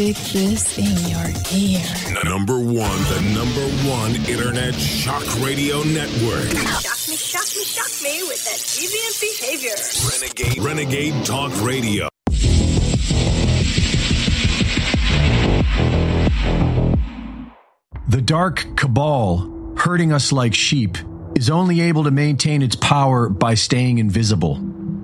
Stick 0.00 0.16
this 0.32 0.78
in 0.78 0.96
your 1.10 1.28
ear. 1.52 2.24
Number 2.24 2.58
one, 2.58 2.98
the 3.12 3.20
number 3.34 3.68
one 3.86 4.16
internet 4.30 4.74
shock 4.74 5.22
radio 5.44 5.82
network. 5.82 6.48
Shock 6.80 7.06
me, 7.06 7.16
shock 7.16 7.44
me, 7.54 7.64
shock 7.64 8.02
me 8.02 8.22
with 8.22 8.42
that 8.46 8.60
deviant 8.64 9.20
behavior. 9.20 9.76
Renegade, 10.10 10.64
Renegade 10.64 11.26
Talk 11.26 11.52
Radio. 11.62 12.08
The 18.08 18.22
dark 18.22 18.74
cabal, 18.78 19.74
herding 19.76 20.14
us 20.14 20.32
like 20.32 20.54
sheep, 20.54 20.96
is 21.34 21.50
only 21.50 21.82
able 21.82 22.04
to 22.04 22.10
maintain 22.10 22.62
its 22.62 22.74
power 22.74 23.28
by 23.28 23.52
staying 23.52 23.98
invisible. 23.98 24.54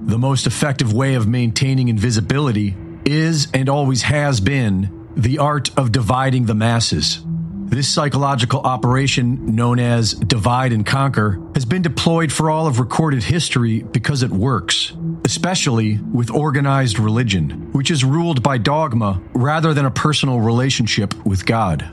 The 0.07 0.17
most 0.17 0.47
effective 0.47 0.95
way 0.95 1.17
of 1.17 1.29
maintaining 1.29 1.89
invisibility 1.89 2.75
is 3.07 3.49
and 3.55 3.69
always 3.69 4.03
has 4.03 4.41
been 4.41 5.09
the 5.17 5.39
art 5.39 5.71
of 5.79 5.93
dividing 5.93 6.47
the 6.47 6.55
masses. 6.55 7.23
This 7.69 7.89
psychological 7.89 8.61
operation, 8.61 9.57
known 9.57 9.81
as 9.81 10.15
divide 10.15 10.73
and 10.73 10.87
conquer, 10.87 11.41
has 11.55 11.65
been 11.65 11.83
deployed 11.83 12.31
for 12.31 12.49
all 12.49 12.67
of 12.67 12.79
recorded 12.79 13.25
history 13.25 13.83
because 13.83 14.23
it 14.23 14.31
works, 14.31 14.93
especially 15.25 15.99
with 16.13 16.31
organized 16.31 16.99
religion, 16.99 17.73
which 17.73 17.91
is 17.91 18.05
ruled 18.05 18.43
by 18.43 18.59
dogma 18.59 19.21
rather 19.35 19.75
than 19.75 19.85
a 19.85 19.91
personal 19.91 20.39
relationship 20.39 21.15
with 21.27 21.45
God. 21.45 21.91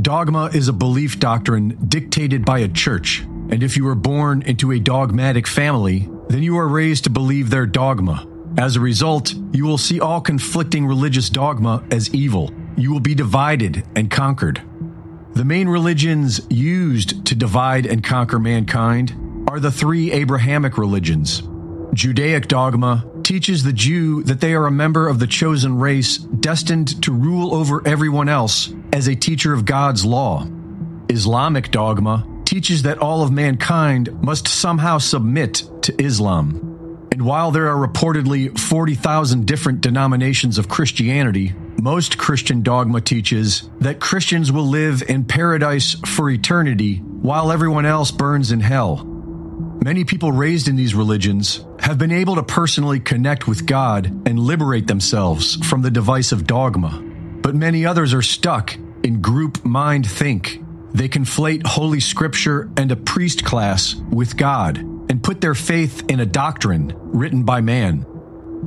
Dogma 0.00 0.50
is 0.54 0.68
a 0.68 0.72
belief 0.72 1.18
doctrine 1.18 1.76
dictated 1.88 2.44
by 2.44 2.60
a 2.60 2.68
church, 2.68 3.22
and 3.50 3.64
if 3.64 3.76
you 3.76 3.88
are 3.88 3.96
born 3.96 4.42
into 4.42 4.70
a 4.70 4.78
dogmatic 4.78 5.48
family, 5.48 6.08
then 6.28 6.44
you 6.44 6.56
are 6.58 6.68
raised 6.68 7.04
to 7.04 7.10
believe 7.10 7.50
their 7.50 7.66
dogma. 7.66 8.24
As 8.56 8.76
a 8.76 8.80
result, 8.80 9.34
you 9.52 9.64
will 9.64 9.78
see 9.78 10.00
all 10.00 10.20
conflicting 10.20 10.86
religious 10.86 11.28
dogma 11.28 11.84
as 11.90 12.12
evil. 12.14 12.50
You 12.76 12.92
will 12.92 13.00
be 13.00 13.14
divided 13.14 13.84
and 13.94 14.10
conquered. 14.10 14.62
The 15.34 15.44
main 15.44 15.68
religions 15.68 16.40
used 16.50 17.26
to 17.26 17.34
divide 17.34 17.86
and 17.86 18.02
conquer 18.02 18.38
mankind 18.38 19.14
are 19.48 19.60
the 19.60 19.70
three 19.70 20.10
Abrahamic 20.12 20.76
religions. 20.78 21.42
Judaic 21.94 22.48
dogma 22.48 23.04
teaches 23.22 23.62
the 23.62 23.72
Jew 23.72 24.22
that 24.24 24.40
they 24.40 24.54
are 24.54 24.66
a 24.66 24.70
member 24.70 25.08
of 25.08 25.18
the 25.18 25.26
chosen 25.26 25.78
race 25.78 26.18
destined 26.18 27.02
to 27.02 27.12
rule 27.12 27.54
over 27.54 27.86
everyone 27.86 28.28
else 28.28 28.72
as 28.92 29.06
a 29.06 29.14
teacher 29.14 29.52
of 29.52 29.64
God's 29.64 30.04
law. 30.04 30.46
Islamic 31.08 31.70
dogma 31.70 32.26
teaches 32.44 32.82
that 32.82 32.98
all 32.98 33.22
of 33.22 33.30
mankind 33.30 34.22
must 34.22 34.48
somehow 34.48 34.98
submit 34.98 35.62
to 35.82 35.94
Islam. 36.02 36.67
And 37.18 37.26
while 37.26 37.50
there 37.50 37.66
are 37.66 37.84
reportedly 37.84 38.56
40,000 38.56 39.44
different 39.44 39.80
denominations 39.80 40.56
of 40.56 40.68
Christianity, 40.68 41.52
most 41.82 42.16
Christian 42.16 42.62
dogma 42.62 43.00
teaches 43.00 43.68
that 43.80 43.98
Christians 43.98 44.52
will 44.52 44.68
live 44.68 45.02
in 45.02 45.24
paradise 45.24 45.96
for 46.06 46.30
eternity 46.30 46.98
while 46.98 47.50
everyone 47.50 47.86
else 47.86 48.12
burns 48.12 48.52
in 48.52 48.60
hell. 48.60 49.04
Many 49.84 50.04
people 50.04 50.30
raised 50.30 50.68
in 50.68 50.76
these 50.76 50.94
religions 50.94 51.64
have 51.80 51.98
been 51.98 52.12
able 52.12 52.36
to 52.36 52.44
personally 52.44 53.00
connect 53.00 53.48
with 53.48 53.66
God 53.66 54.06
and 54.24 54.38
liberate 54.38 54.86
themselves 54.86 55.56
from 55.66 55.82
the 55.82 55.90
device 55.90 56.30
of 56.30 56.46
dogma. 56.46 57.02
But 57.42 57.56
many 57.56 57.84
others 57.84 58.14
are 58.14 58.22
stuck 58.22 58.76
in 59.02 59.20
group 59.20 59.64
mind 59.64 60.08
think. 60.08 60.62
They 60.92 61.08
conflate 61.08 61.66
Holy 61.66 61.98
Scripture 61.98 62.70
and 62.76 62.92
a 62.92 62.96
priest 62.96 63.44
class 63.44 63.96
with 64.08 64.36
God 64.36 64.97
and 65.08 65.22
put 65.22 65.40
their 65.40 65.54
faith 65.54 66.04
in 66.08 66.20
a 66.20 66.26
doctrine 66.26 66.92
written 66.96 67.44
by 67.44 67.60
man. 67.60 68.06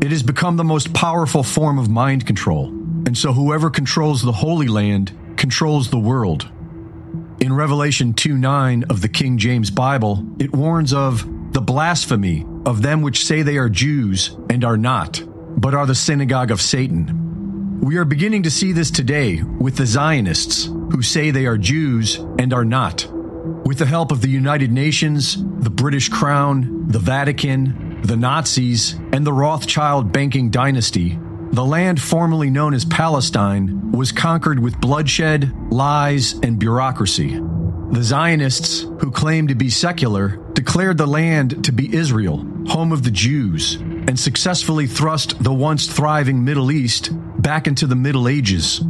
It 0.01 0.11
has 0.11 0.23
become 0.23 0.57
the 0.57 0.63
most 0.63 0.93
powerful 0.93 1.43
form 1.43 1.77
of 1.77 1.89
mind 1.89 2.25
control, 2.25 2.67
and 3.05 3.17
so 3.17 3.33
whoever 3.33 3.69
controls 3.69 4.21
the 4.21 4.31
Holy 4.31 4.67
Land 4.67 5.17
controls 5.37 5.89
the 5.89 5.99
world. 5.99 6.49
In 7.39 7.53
Revelation 7.53 8.13
2 8.13 8.37
9 8.37 8.85
of 8.89 9.01
the 9.01 9.09
King 9.09 9.37
James 9.37 9.71
Bible, 9.71 10.25
it 10.39 10.55
warns 10.55 10.93
of 10.93 11.53
the 11.53 11.61
blasphemy 11.61 12.45
of 12.65 12.81
them 12.81 13.01
which 13.01 13.25
say 13.25 13.41
they 13.41 13.57
are 13.57 13.69
Jews 13.69 14.35
and 14.49 14.63
are 14.63 14.77
not, 14.77 15.23
but 15.57 15.73
are 15.73 15.85
the 15.85 15.95
synagogue 15.95 16.51
of 16.51 16.61
Satan. 16.61 17.79
We 17.81 17.97
are 17.97 18.05
beginning 18.05 18.43
to 18.43 18.51
see 18.51 18.71
this 18.71 18.91
today 18.91 19.41
with 19.41 19.75
the 19.75 19.87
Zionists, 19.87 20.65
who 20.65 21.01
say 21.01 21.31
they 21.31 21.47
are 21.47 21.57
Jews 21.57 22.17
and 22.37 22.53
are 22.53 22.63
not. 22.63 23.07
With 23.65 23.77
the 23.77 23.85
help 23.85 24.11
of 24.11 24.21
the 24.21 24.27
United 24.27 24.71
Nations, 24.71 25.37
the 25.37 25.69
British 25.69 26.09
Crown, 26.09 26.87
the 26.87 26.99
Vatican, 26.99 28.01
the 28.01 28.17
Nazis, 28.17 28.93
and 29.13 29.25
the 29.25 29.31
Rothschild 29.33 30.11
banking 30.11 30.49
dynasty, 30.49 31.19
the 31.51 31.63
land 31.63 32.01
formerly 32.01 32.49
known 32.49 32.73
as 32.73 32.85
Palestine 32.85 33.91
was 33.91 34.11
conquered 34.11 34.59
with 34.59 34.81
bloodshed, 34.81 35.53
lies, 35.71 36.33
and 36.41 36.57
bureaucracy. 36.57 37.39
The 37.91 38.03
Zionists, 38.03 38.81
who 38.99 39.11
claimed 39.11 39.49
to 39.49 39.55
be 39.55 39.69
secular, 39.69 40.39
declared 40.53 40.97
the 40.97 41.05
land 41.05 41.63
to 41.65 41.71
be 41.71 41.93
Israel, 41.93 42.45
home 42.67 42.91
of 42.91 43.03
the 43.03 43.11
Jews, 43.11 43.75
and 43.75 44.19
successfully 44.19 44.87
thrust 44.87 45.43
the 45.43 45.53
once 45.53 45.85
thriving 45.87 46.43
Middle 46.43 46.71
East 46.71 47.11
back 47.41 47.67
into 47.67 47.85
the 47.85 47.95
Middle 47.95 48.27
Ages. 48.27 48.81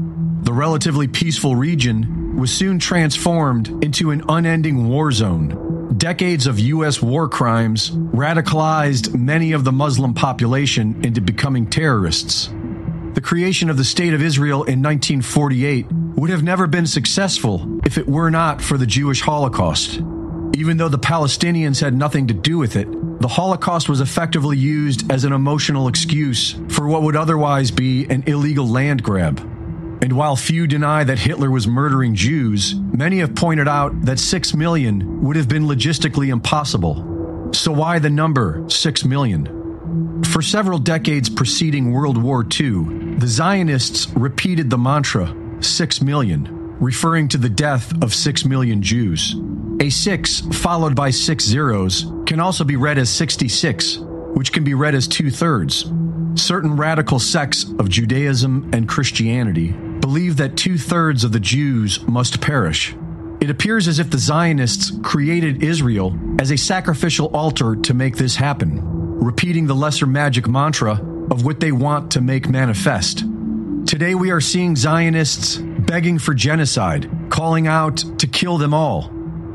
The 0.43 0.53
relatively 0.53 1.07
peaceful 1.07 1.55
region 1.55 2.20
was 2.41 2.51
soon 2.51 2.79
transformed 2.79 3.67
into 3.83 4.09
an 4.09 4.23
unending 4.27 4.89
war 4.89 5.11
zone. 5.11 5.93
Decades 5.95 6.47
of 6.47 6.57
U.S. 6.57 6.99
war 6.99 7.29
crimes 7.29 7.91
radicalized 7.91 9.13
many 9.13 9.51
of 9.51 9.63
the 9.63 9.71
Muslim 9.71 10.15
population 10.15 11.05
into 11.05 11.21
becoming 11.21 11.69
terrorists. 11.69 12.47
The 13.13 13.21
creation 13.21 13.69
of 13.69 13.77
the 13.77 13.83
State 13.83 14.15
of 14.15 14.23
Israel 14.23 14.63
in 14.63 14.81
1948 14.81 15.85
would 15.91 16.31
have 16.31 16.41
never 16.41 16.65
been 16.65 16.87
successful 16.87 17.79
if 17.85 17.99
it 17.99 18.07
were 18.07 18.31
not 18.31 18.59
for 18.59 18.75
the 18.75 18.87
Jewish 18.87 19.21
Holocaust. 19.21 20.01
Even 20.55 20.77
though 20.77 20.89
the 20.89 20.97
Palestinians 20.97 21.79
had 21.79 21.93
nothing 21.93 22.25
to 22.25 22.33
do 22.33 22.57
with 22.57 22.75
it, 22.75 22.87
the 23.21 23.27
Holocaust 23.27 23.87
was 23.87 24.01
effectively 24.01 24.57
used 24.57 25.11
as 25.11 25.25
an 25.25 25.31
emotional 25.31 25.87
excuse 25.87 26.55
for 26.69 26.87
what 26.87 27.03
would 27.03 27.15
otherwise 27.15 27.69
be 27.69 28.07
an 28.09 28.23
illegal 28.25 28.67
land 28.67 29.03
grab. 29.03 29.47
And 30.01 30.13
while 30.13 30.35
few 30.35 30.65
deny 30.65 31.03
that 31.03 31.19
Hitler 31.19 31.51
was 31.51 31.67
murdering 31.67 32.15
Jews, 32.15 32.73
many 32.75 33.19
have 33.19 33.35
pointed 33.35 33.67
out 33.67 34.01
that 34.01 34.17
6 34.17 34.55
million 34.55 35.21
would 35.21 35.35
have 35.35 35.47
been 35.47 35.67
logistically 35.67 36.29
impossible. 36.29 37.51
So 37.53 37.71
why 37.71 37.99
the 37.99 38.09
number 38.09 38.67
6 38.67 39.05
million? 39.05 40.23
For 40.23 40.41
several 40.41 40.79
decades 40.79 41.29
preceding 41.29 41.91
World 41.91 42.17
War 42.17 42.41
II, 42.43 43.17
the 43.17 43.27
Zionists 43.27 44.09
repeated 44.15 44.71
the 44.71 44.77
mantra 44.77 45.35
6 45.59 46.01
million, 46.01 46.47
referring 46.79 47.27
to 47.27 47.37
the 47.37 47.49
death 47.49 47.93
of 48.01 48.11
6 48.11 48.43
million 48.45 48.81
Jews. 48.81 49.35
A 49.81 49.91
6 49.91 50.41
followed 50.53 50.95
by 50.95 51.11
six 51.11 51.43
zeros 51.43 52.05
can 52.25 52.39
also 52.39 52.63
be 52.63 52.75
read 52.75 52.97
as 52.97 53.09
66, 53.11 53.97
which 54.33 54.51
can 54.51 54.63
be 54.63 54.73
read 54.73 54.95
as 54.95 55.07
two 55.07 55.29
thirds. 55.29 55.91
Certain 56.35 56.75
radical 56.75 57.19
sects 57.19 57.65
of 57.77 57.89
Judaism 57.89 58.69
and 58.73 58.87
Christianity 58.87 59.75
believe 60.01 60.37
that 60.37 60.57
two 60.57 60.77
thirds 60.77 61.23
of 61.23 61.31
the 61.31 61.39
Jews 61.39 62.05
must 62.07 62.41
perish. 62.41 62.95
It 63.39 63.49
appears 63.49 63.87
as 63.87 63.99
if 63.99 64.09
the 64.09 64.17
Zionists 64.17 64.91
created 65.03 65.63
Israel 65.63 66.17
as 66.39 66.51
a 66.51 66.57
sacrificial 66.57 67.27
altar 67.27 67.75
to 67.75 67.93
make 67.93 68.17
this 68.17 68.35
happen, 68.35 68.79
repeating 69.19 69.67
the 69.67 69.75
lesser 69.75 70.07
magic 70.07 70.47
mantra 70.47 70.93
of 71.31 71.45
what 71.45 71.59
they 71.59 71.71
want 71.71 72.11
to 72.11 72.21
make 72.21 72.49
manifest. 72.49 73.23
Today 73.85 74.15
we 74.15 74.31
are 74.31 74.41
seeing 74.41 74.75
Zionists 74.75 75.57
begging 75.57 76.19
for 76.19 76.33
genocide, 76.33 77.09
calling 77.29 77.67
out 77.67 77.97
to 78.19 78.27
kill 78.27 78.57
them 78.57 78.73
all, 78.73 79.05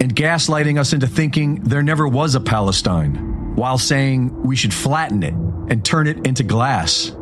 and 0.01 0.15
gaslighting 0.15 0.79
us 0.79 0.93
into 0.93 1.07
thinking 1.07 1.57
there 1.63 1.83
never 1.83 2.07
was 2.07 2.35
a 2.35 2.41
Palestine, 2.41 3.55
while 3.57 3.79
saying 3.79 4.43
we 4.43 4.57
should 4.57 4.75
flatten 4.75 5.23
it 5.23 5.35
and 5.71 5.85
turn 5.85 6.07
it 6.07 6.27
into 6.27 6.43
glass. 6.43 7.13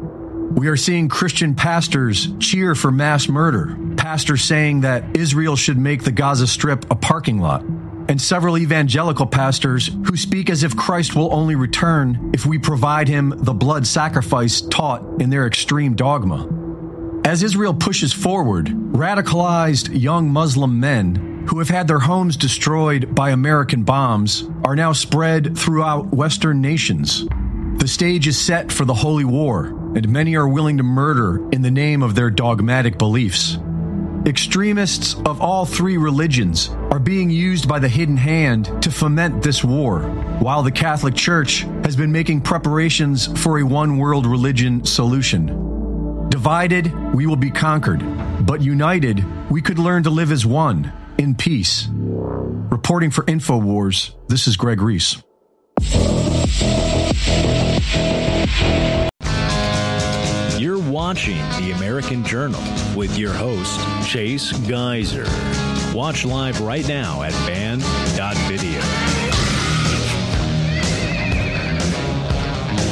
We 0.54 0.69
are 0.69 0.76
seeing 0.76 1.09
Christian 1.09 1.56
pastors 1.56 2.28
cheer 2.38 2.76
for 2.76 2.92
mass 2.92 3.29
murder, 3.29 3.76
pastors 3.96 4.44
saying 4.44 4.82
that 4.82 5.17
Israel 5.17 5.56
should 5.56 5.76
make 5.76 6.05
the 6.05 6.12
Gaza 6.12 6.46
Strip 6.46 6.88
a 6.93 6.94
parking 6.94 7.40
lot, 7.40 7.62
and 8.08 8.23
several 8.23 8.56
evangelical 8.56 9.26
pastors 9.26 9.90
who 10.06 10.17
speak 10.17 10.49
as 10.49 10.62
if 10.62 10.76
Christ 10.76 11.17
will 11.17 11.34
only 11.34 11.56
return 11.56 12.31
if 12.32 12.46
we 12.46 12.58
provide 12.58 13.08
him 13.08 13.34
the 13.37 13.52
blood 13.52 13.84
sacrifice 13.84 14.61
taught 14.61 15.02
in 15.20 15.29
their 15.29 15.49
extreme 15.49 15.96
dogma. 15.96 16.49
As 17.25 17.43
Israel 17.43 17.75
pushes 17.75 18.12
forward, 18.12 18.67
radicalized 18.67 20.00
young 20.00 20.31
Muslim 20.31 20.79
men 20.79 21.46
who 21.49 21.58
have 21.58 21.69
had 21.69 21.88
their 21.88 21.99
homes 21.99 22.37
destroyed 22.37 23.12
by 23.12 23.31
American 23.31 23.82
bombs 23.82 24.44
are 24.64 24.76
now 24.76 24.93
spread 24.93 25.58
throughout 25.58 26.14
Western 26.14 26.61
nations. 26.61 27.26
The 27.79 27.88
stage 27.88 28.29
is 28.29 28.40
set 28.40 28.70
for 28.70 28.84
the 28.84 28.94
holy 28.94 29.25
war, 29.25 29.81
and 29.94 30.08
many 30.08 30.35
are 30.37 30.49
willing 30.49 30.76
to 30.79 30.82
murder 30.82 31.49
in 31.50 31.62
the 31.62 31.70
name 31.70 32.02
of 32.02 32.14
their 32.14 32.31
dogmatic 32.31 32.99
beliefs. 32.99 33.58
Extremists 34.26 35.14
of 35.26 35.43
all 35.43 35.67
three 35.67 35.99
religions 35.99 36.70
are 36.91 36.99
being 36.99 37.29
used 37.29 37.69
by 37.69 37.79
the 37.79 37.88
hidden 37.88 38.17
hand 38.17 38.70
to 38.82 38.91
foment 38.91 39.43
this 39.43 39.62
war, 39.62 40.00
while 40.41 40.62
the 40.62 40.70
Catholic 40.70 41.14
Church 41.14 41.61
has 41.85 41.94
been 41.94 42.11
making 42.11 42.41
preparations 42.41 43.26
for 43.43 43.58
a 43.58 43.62
one 43.62 43.99
world 43.99 44.26
religion 44.26 44.85
solution. 44.85 46.29
Divided, 46.31 46.93
we 47.14 47.26
will 47.26 47.37
be 47.37 47.50
conquered, 47.50 48.02
but 48.46 48.62
united, 48.62 49.23
we 49.50 49.61
could 49.61 49.79
learn 49.79 50.02
to 50.05 50.11
live 50.11 50.32
as 50.32 50.46
one, 50.46 50.91
in 51.19 51.35
peace. 51.35 51.87
Reporting 51.93 53.11
for 53.11 53.25
InfoWars, 53.25 54.14
this 54.29 54.49
is 54.49 54.56
Greg 54.56 54.81
Reese. 54.81 55.23
Watching 61.05 61.37
The 61.61 61.73
American 61.77 62.25
Journal 62.25 62.62
with 62.97 63.19
your 63.19 63.35
host, 63.35 63.79
Chase 64.09 64.53
Geiser. 64.67 65.27
Watch 65.95 66.25
live 66.25 66.62
right 66.62 66.89
now 66.89 67.21
at 67.21 67.33
band.video. 67.47 68.81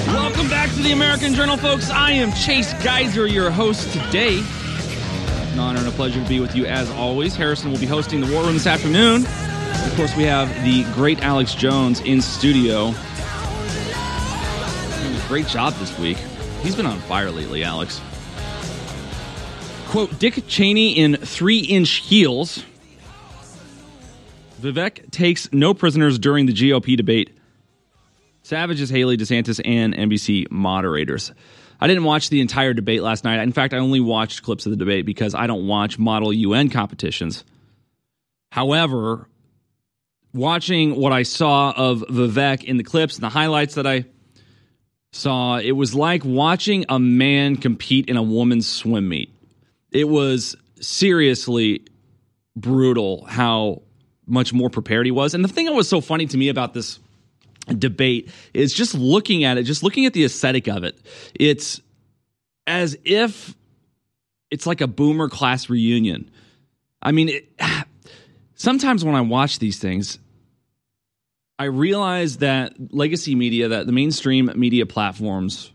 Welcome 0.09 0.51
back 0.51 0.69
to 0.73 0.83
the 0.83 0.93
American 0.93 1.33
Journal, 1.33 1.57
folks. 1.57 1.89
I 1.89 2.11
am 2.11 2.31
Chase 2.33 2.75
Geiser, 2.85 3.27
your 3.27 3.51
host 3.51 3.91
today. 3.95 4.45
An 5.55 5.59
honor 5.59 5.79
and 5.79 5.89
a 5.89 5.93
pleasure 5.93 6.23
to 6.23 6.29
be 6.29 6.39
with 6.39 6.55
you 6.55 6.67
as 6.67 6.91
always. 6.91 7.35
Harrison 7.35 7.73
will 7.73 7.81
be 7.81 7.87
hosting 7.87 8.21
the 8.21 8.31
War 8.31 8.45
Room 8.45 8.53
this 8.53 8.67
afternoon. 8.67 9.25
Of 9.25 9.95
course, 9.97 10.15
we 10.19 10.25
have 10.25 10.51
the 10.65 10.85
great 10.93 11.23
Alex 11.23 11.55
Jones 11.55 12.01
in 12.03 12.21
studio. 12.21 12.93
Great 15.29 15.47
job 15.47 15.73
this 15.77 15.99
week. 15.99 16.19
He's 16.63 16.77
been 16.77 16.87
on 16.87 17.01
fire 17.01 17.31
lately, 17.31 17.65
Alex. 17.65 18.01
Quote 19.89 20.17
Dick 20.19 20.45
Cheney 20.47 20.97
in 20.97 21.17
three 21.17 21.59
inch 21.59 21.91
heels. 21.91 22.65
Vivek 24.61 25.11
takes 25.11 25.53
no 25.53 25.75
prisoners 25.75 26.21
during 26.21 26.47
the 26.47 26.53
GOP 26.53 26.97
debate. 26.97 27.37
Savages 28.43 28.91
Haley 28.91 29.17
DeSantis 29.17 29.61
and 29.65 29.93
NBC 29.93 30.51
moderators. 30.51 31.33
I 31.81 31.89
didn't 31.89 32.05
watch 32.05 32.29
the 32.29 32.41
entire 32.41 32.75
debate 32.75 33.03
last 33.03 33.25
night. 33.25 33.41
In 33.41 33.53
fact, 33.53 33.75
I 33.75 33.79
only 33.79 33.99
watched 33.99 34.45
clips 34.45 34.65
of 34.65 34.71
the 34.71 34.77
debate 34.77 35.05
because 35.05 35.35
I 35.35 35.49
don't 35.49 35.67
watch 35.67 35.99
model 35.99 36.33
UN 36.33 36.71
competitions. 36.71 37.43
However, 38.53 39.29
watching 40.33 40.95
what 40.95 41.13
I 41.13 41.25
saw 41.25 41.73
of 41.73 42.05
Vivek 42.09 42.63
in 42.63 42.77
the 42.77 42.85
clips 42.85 43.17
and 43.17 43.25
the 43.25 43.31
highlights 43.31 43.75
that 43.75 43.87
I 43.87 44.05
saw, 45.13 45.59
it 45.59 45.73
was 45.73 45.95
like 45.95 46.25
watching 46.25 46.85
a 46.89 46.99
man 46.99 47.57
compete 47.57 48.09
in 48.09 48.17
a 48.17 48.23
woman's 48.23 48.69
swim 48.69 49.09
meet. 49.09 49.33
It 49.91 50.09
was 50.09 50.57
seriously 50.81 51.85
brutal 52.57 53.25
how 53.27 53.83
much 54.27 54.53
more 54.53 54.71
prepared 54.71 55.07
he 55.07 55.13
was. 55.13 55.35
And 55.35 55.45
the 55.45 55.49
thing 55.49 55.67
that 55.67 55.73
was 55.73 55.89
so 55.89 56.01
funny 56.01 56.27
to 56.27 56.37
me 56.37 56.49
about 56.49 56.75
this 56.75 56.99
debate 57.79 58.31
is 58.55 58.73
just 58.73 58.95
looking 58.95 59.45
at 59.45 59.59
it, 59.59 59.65
just 59.65 59.83
looking 59.83 60.07
at 60.07 60.15
the 60.15 60.25
aesthetic 60.25 60.67
of 60.69 60.85
it. 60.85 60.99
It's 61.35 61.81
as 62.67 62.97
if 63.05 63.55
it's 64.51 64.67
like 64.67 64.81
a 64.81 64.87
boomer 64.87 65.29
class 65.29 65.69
reunion. 65.69 66.31
I 67.03 67.13
mean, 67.13 67.29
it, 67.29 67.49
sometimes 68.55 69.05
when 69.05 69.15
I 69.15 69.21
watch 69.21 69.59
these 69.59 69.79
things, 69.79 70.19
I 71.63 71.67
realize 71.67 72.39
that 72.39 72.75
legacy 72.93 73.37
media, 73.37 73.69
that 73.69 73.87
the 73.87 73.93
mainstream 73.93 74.51
media 74.57 74.85
platforms 74.85 75.71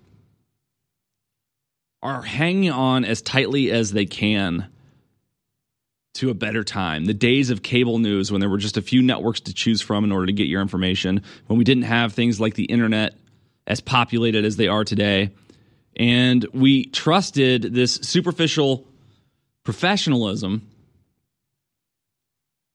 are 2.03 2.21
hanging 2.21 2.71
on 2.71 3.05
as 3.05 3.21
tightly 3.21 3.71
as 3.71 3.93
they 3.93 4.05
can 4.05 4.67
to 6.15 6.29
a 6.29 6.33
better 6.33 6.65
time. 6.65 7.05
The 7.05 7.13
days 7.13 7.51
of 7.51 7.63
cable 7.63 7.99
news 7.99 8.33
when 8.33 8.41
there 8.41 8.49
were 8.49 8.57
just 8.57 8.75
a 8.75 8.81
few 8.81 9.01
networks 9.01 9.39
to 9.39 9.53
choose 9.53 9.81
from 9.81 10.03
in 10.03 10.11
order 10.11 10.25
to 10.25 10.33
get 10.33 10.47
your 10.47 10.61
information, 10.61 11.23
when 11.45 11.57
we 11.57 11.63
didn't 11.63 11.83
have 11.83 12.11
things 12.11 12.37
like 12.37 12.55
the 12.55 12.65
internet 12.65 13.13
as 13.65 13.79
populated 13.79 14.43
as 14.43 14.57
they 14.57 14.67
are 14.67 14.83
today. 14.83 15.31
And 15.95 16.45
we 16.51 16.87
trusted 16.87 17.61
this 17.61 17.93
superficial 17.93 18.85
professionalism 19.63 20.67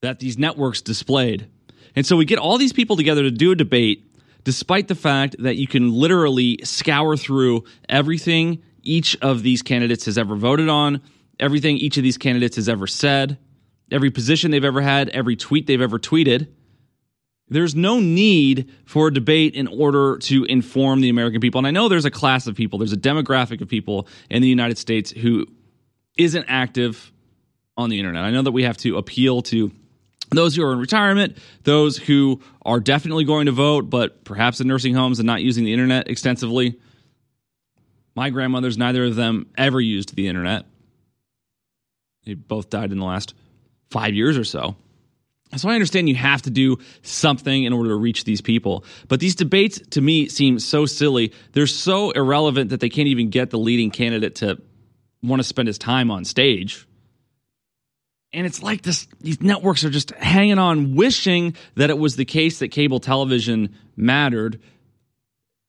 that 0.01 0.19
these 0.19 0.39
networks 0.39 0.81
displayed. 0.81 1.47
And 1.95 2.07
so 2.07 2.17
we 2.17 2.25
get 2.25 2.39
all 2.39 2.59
these 2.59 2.73
people 2.73 2.97
together 2.97 3.23
to 3.23 3.31
do 3.31 3.53
a 3.53 3.55
debate, 3.55 4.05
despite 4.45 4.89
the 4.89 4.95
fact 4.95 5.37
that 5.39 5.57
you 5.57 5.67
can 5.67 5.93
literally 5.93 6.59
scour 6.65 7.17
through 7.17 7.65
everything 7.89 8.63
each 8.83 9.17
of 9.23 9.43
these 9.43 9.63
candidates 9.63 10.07
has 10.07 10.19
ever 10.19 10.35
voted 10.35 10.69
on, 10.69 11.01
everything 11.39 11.77
each 11.77 11.97
of 11.97 12.03
these 12.03 12.19
candidates 12.19 12.57
has 12.57 12.69
ever 12.69 12.87
said, 12.87 13.39
every 13.91 14.11
position 14.11 14.51
they've 14.51 14.65
ever 14.65 14.81
had, 14.81 15.09
every 15.11 15.37
tweet 15.37 15.67
they've 15.67 15.81
ever 15.81 15.99
tweeted. 15.99 16.49
There's 17.49 17.75
no 17.75 18.01
need 18.01 18.71
for 18.87 19.09
a 19.09 19.13
debate 19.13 19.55
in 19.55 19.67
order 19.67 20.17
to 20.19 20.45
inform 20.45 21.03
the 21.03 21.11
American 21.11 21.41
people. 21.41 21.59
And 21.59 21.67
I 21.67 21.71
know 21.71 21.89
there's 21.89 22.07
a 22.07 22.11
class 22.11 22.47
of 22.47 22.57
people, 22.57 22.79
there's 22.79 22.95
a 22.95 22.97
demographic 22.97 23.61
of 23.61 23.69
people 23.69 24.09
in 24.31 24.41
the 24.41 24.49
United 24.49 24.79
States 24.79 25.11
who 25.11 25.47
isn't 26.17 26.47
active 26.49 27.13
on 27.77 27.91
the 27.91 27.99
internet. 27.99 28.25
I 28.25 28.31
know 28.31 28.43
that 28.43 28.53
we 28.53 28.65
have 28.65 28.77
to 28.79 28.97
appeal 28.97 29.43
to 29.43 29.71
those 30.33 30.57
who 30.57 30.65
are 30.65 30.73
in 30.73 30.79
retirement, 30.79 31.37
those 31.65 31.97
who 31.97 32.41
are 32.63 32.81
definitely 32.81 33.25
going 33.25 33.47
to 33.47 33.53
vote, 33.53 33.91
but 33.91 34.25
perhaps 34.25 34.61
in 34.61 34.69
nursing 34.69 34.95
homes 34.95 35.19
and 35.19 35.27
not 35.27 35.43
using 35.43 35.65
the 35.65 35.73
internet 35.73 36.09
extensively. 36.09 36.79
My 38.15 38.31
grandmothers, 38.31 38.77
neither 38.77 39.05
of 39.05 39.17
them 39.17 39.47
ever 39.57 39.81
used 39.81 40.15
the 40.15 40.29
internet. 40.29 40.67
They 42.25 42.35
both 42.35 42.71
died 42.71 42.93
in 42.93 42.99
the 42.99 43.05
last 43.05 43.35
five 43.91 44.15
years 44.15 44.37
or 44.37 44.45
so. 44.45 44.77
So 45.57 45.69
I 45.69 45.75
understand 45.75 46.09
you 46.09 46.15
have 46.15 46.43
to 46.43 46.51
do 46.51 46.79
something 47.03 47.65
in 47.65 47.75
order 47.75 47.91
to 47.91 47.97
reach 47.97 48.25
these 48.25 48.41
people. 48.41 48.85
But 49.09 49.21
these 49.21 49.35
debates 49.35 49.81
to 49.91 50.01
me 50.01 50.29
seem 50.29 50.59
so 50.59 50.87
silly. 50.87 51.33
They're 51.53 51.67
so 51.67 52.11
irrelevant 52.13 52.71
that 52.71 52.81
they 52.81 52.89
can't 52.89 53.09
even 53.09 53.29
get 53.29 53.51
the 53.51 53.59
leading 53.59 53.91
candidate 53.91 54.37
to 54.37 54.61
want 55.23 55.41
to 55.41 55.45
spend 55.45 55.69
his 55.69 55.79
time 55.79 56.11
on 56.11 56.25
stage. 56.25 56.87
And 58.33 58.47
it's 58.47 58.63
like 58.63 58.83
this 58.83 59.07
these 59.21 59.43
networks 59.43 59.85
are 59.85 59.91
just 59.91 60.11
hanging 60.13 60.59
on 60.59 60.95
wishing 60.95 61.55
that 61.77 61.91
it 61.91 61.99
was 61.99 62.17
the 62.17 62.25
case 62.25 62.61
that 62.61 62.69
cable 62.69 62.99
television 63.01 63.77
mattered 63.97 64.61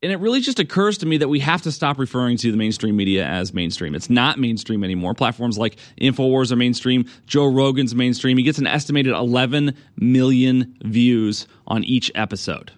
and 0.03 0.11
it 0.11 0.17
really 0.17 0.41
just 0.41 0.59
occurs 0.59 0.97
to 0.97 1.05
me 1.05 1.17
that 1.17 1.29
we 1.29 1.39
have 1.39 1.61
to 1.61 1.71
stop 1.71 1.97
referring 1.97 2.35
to 2.35 2.51
the 2.51 2.57
mainstream 2.57 2.97
media 2.97 3.25
as 3.25 3.53
mainstream. 3.53 3.95
It's 3.95 4.09
not 4.09 4.37
mainstream 4.37 4.83
anymore. 4.83 5.13
Platforms 5.13 5.57
like 5.57 5.77
InfoWars 5.99 6.51
are 6.51 6.57
mainstream. 6.57 7.05
Joe 7.25 7.49
Rogan's 7.49 7.95
mainstream. 7.95 8.37
He 8.37 8.43
gets 8.43 8.57
an 8.57 8.67
estimated 8.67 9.13
11 9.13 9.77
million 9.95 10.75
views 10.83 11.47
on 11.65 11.85
each 11.85 12.11
episode. 12.15 12.73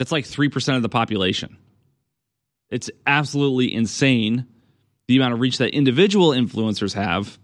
That's 0.00 0.10
like 0.10 0.24
3% 0.24 0.74
of 0.74 0.82
the 0.82 0.88
population. 0.88 1.58
It's 2.70 2.90
absolutely 3.06 3.72
insane 3.72 4.46
the 5.06 5.16
amount 5.18 5.34
of 5.34 5.40
reach 5.40 5.58
that 5.58 5.76
individual 5.76 6.30
influencers 6.30 6.94
have 6.94 7.38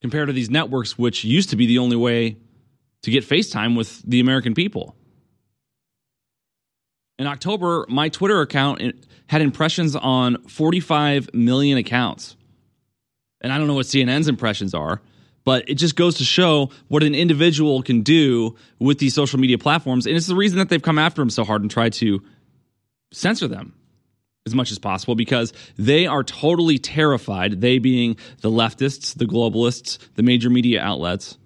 compared 0.00 0.28
to 0.28 0.32
these 0.32 0.50
networks, 0.50 0.98
which 0.98 1.24
used 1.24 1.50
to 1.50 1.56
be 1.56 1.66
the 1.66 1.78
only 1.78 1.96
way 1.96 2.36
to 3.02 3.10
get 3.10 3.24
FaceTime 3.24 3.76
with 3.76 4.02
the 4.02 4.20
American 4.20 4.54
people. 4.54 4.94
In 7.18 7.26
October, 7.26 7.84
my 7.88 8.08
Twitter 8.08 8.40
account 8.40 8.80
had 9.26 9.42
impressions 9.42 9.96
on 9.96 10.42
45 10.44 11.34
million 11.34 11.78
accounts. 11.78 12.36
And 13.40 13.52
I 13.52 13.58
don't 13.58 13.66
know 13.66 13.74
what 13.74 13.86
CNN's 13.86 14.28
impressions 14.28 14.74
are, 14.74 15.00
but 15.44 15.68
it 15.68 15.74
just 15.74 15.96
goes 15.96 16.16
to 16.16 16.24
show 16.24 16.70
what 16.88 17.02
an 17.02 17.14
individual 17.14 17.82
can 17.82 18.02
do 18.02 18.56
with 18.78 18.98
these 18.98 19.14
social 19.14 19.38
media 19.38 19.58
platforms. 19.58 20.06
And 20.06 20.16
it's 20.16 20.26
the 20.26 20.34
reason 20.34 20.58
that 20.58 20.68
they've 20.68 20.82
come 20.82 20.98
after 20.98 21.22
them 21.22 21.30
so 21.30 21.44
hard 21.44 21.62
and 21.62 21.70
tried 21.70 21.92
to 21.94 22.22
censor 23.12 23.48
them 23.48 23.74
as 24.48 24.54
much 24.54 24.72
as 24.72 24.78
possible 24.78 25.14
because 25.14 25.52
they 25.76 26.06
are 26.06 26.24
totally 26.24 26.78
terrified, 26.78 27.60
they 27.60 27.78
being 27.78 28.16
the 28.40 28.50
leftists, 28.50 29.16
the 29.16 29.26
globalists, 29.26 29.98
the 30.16 30.22
major 30.22 30.50
media 30.50 30.82
outlets. 30.82 31.38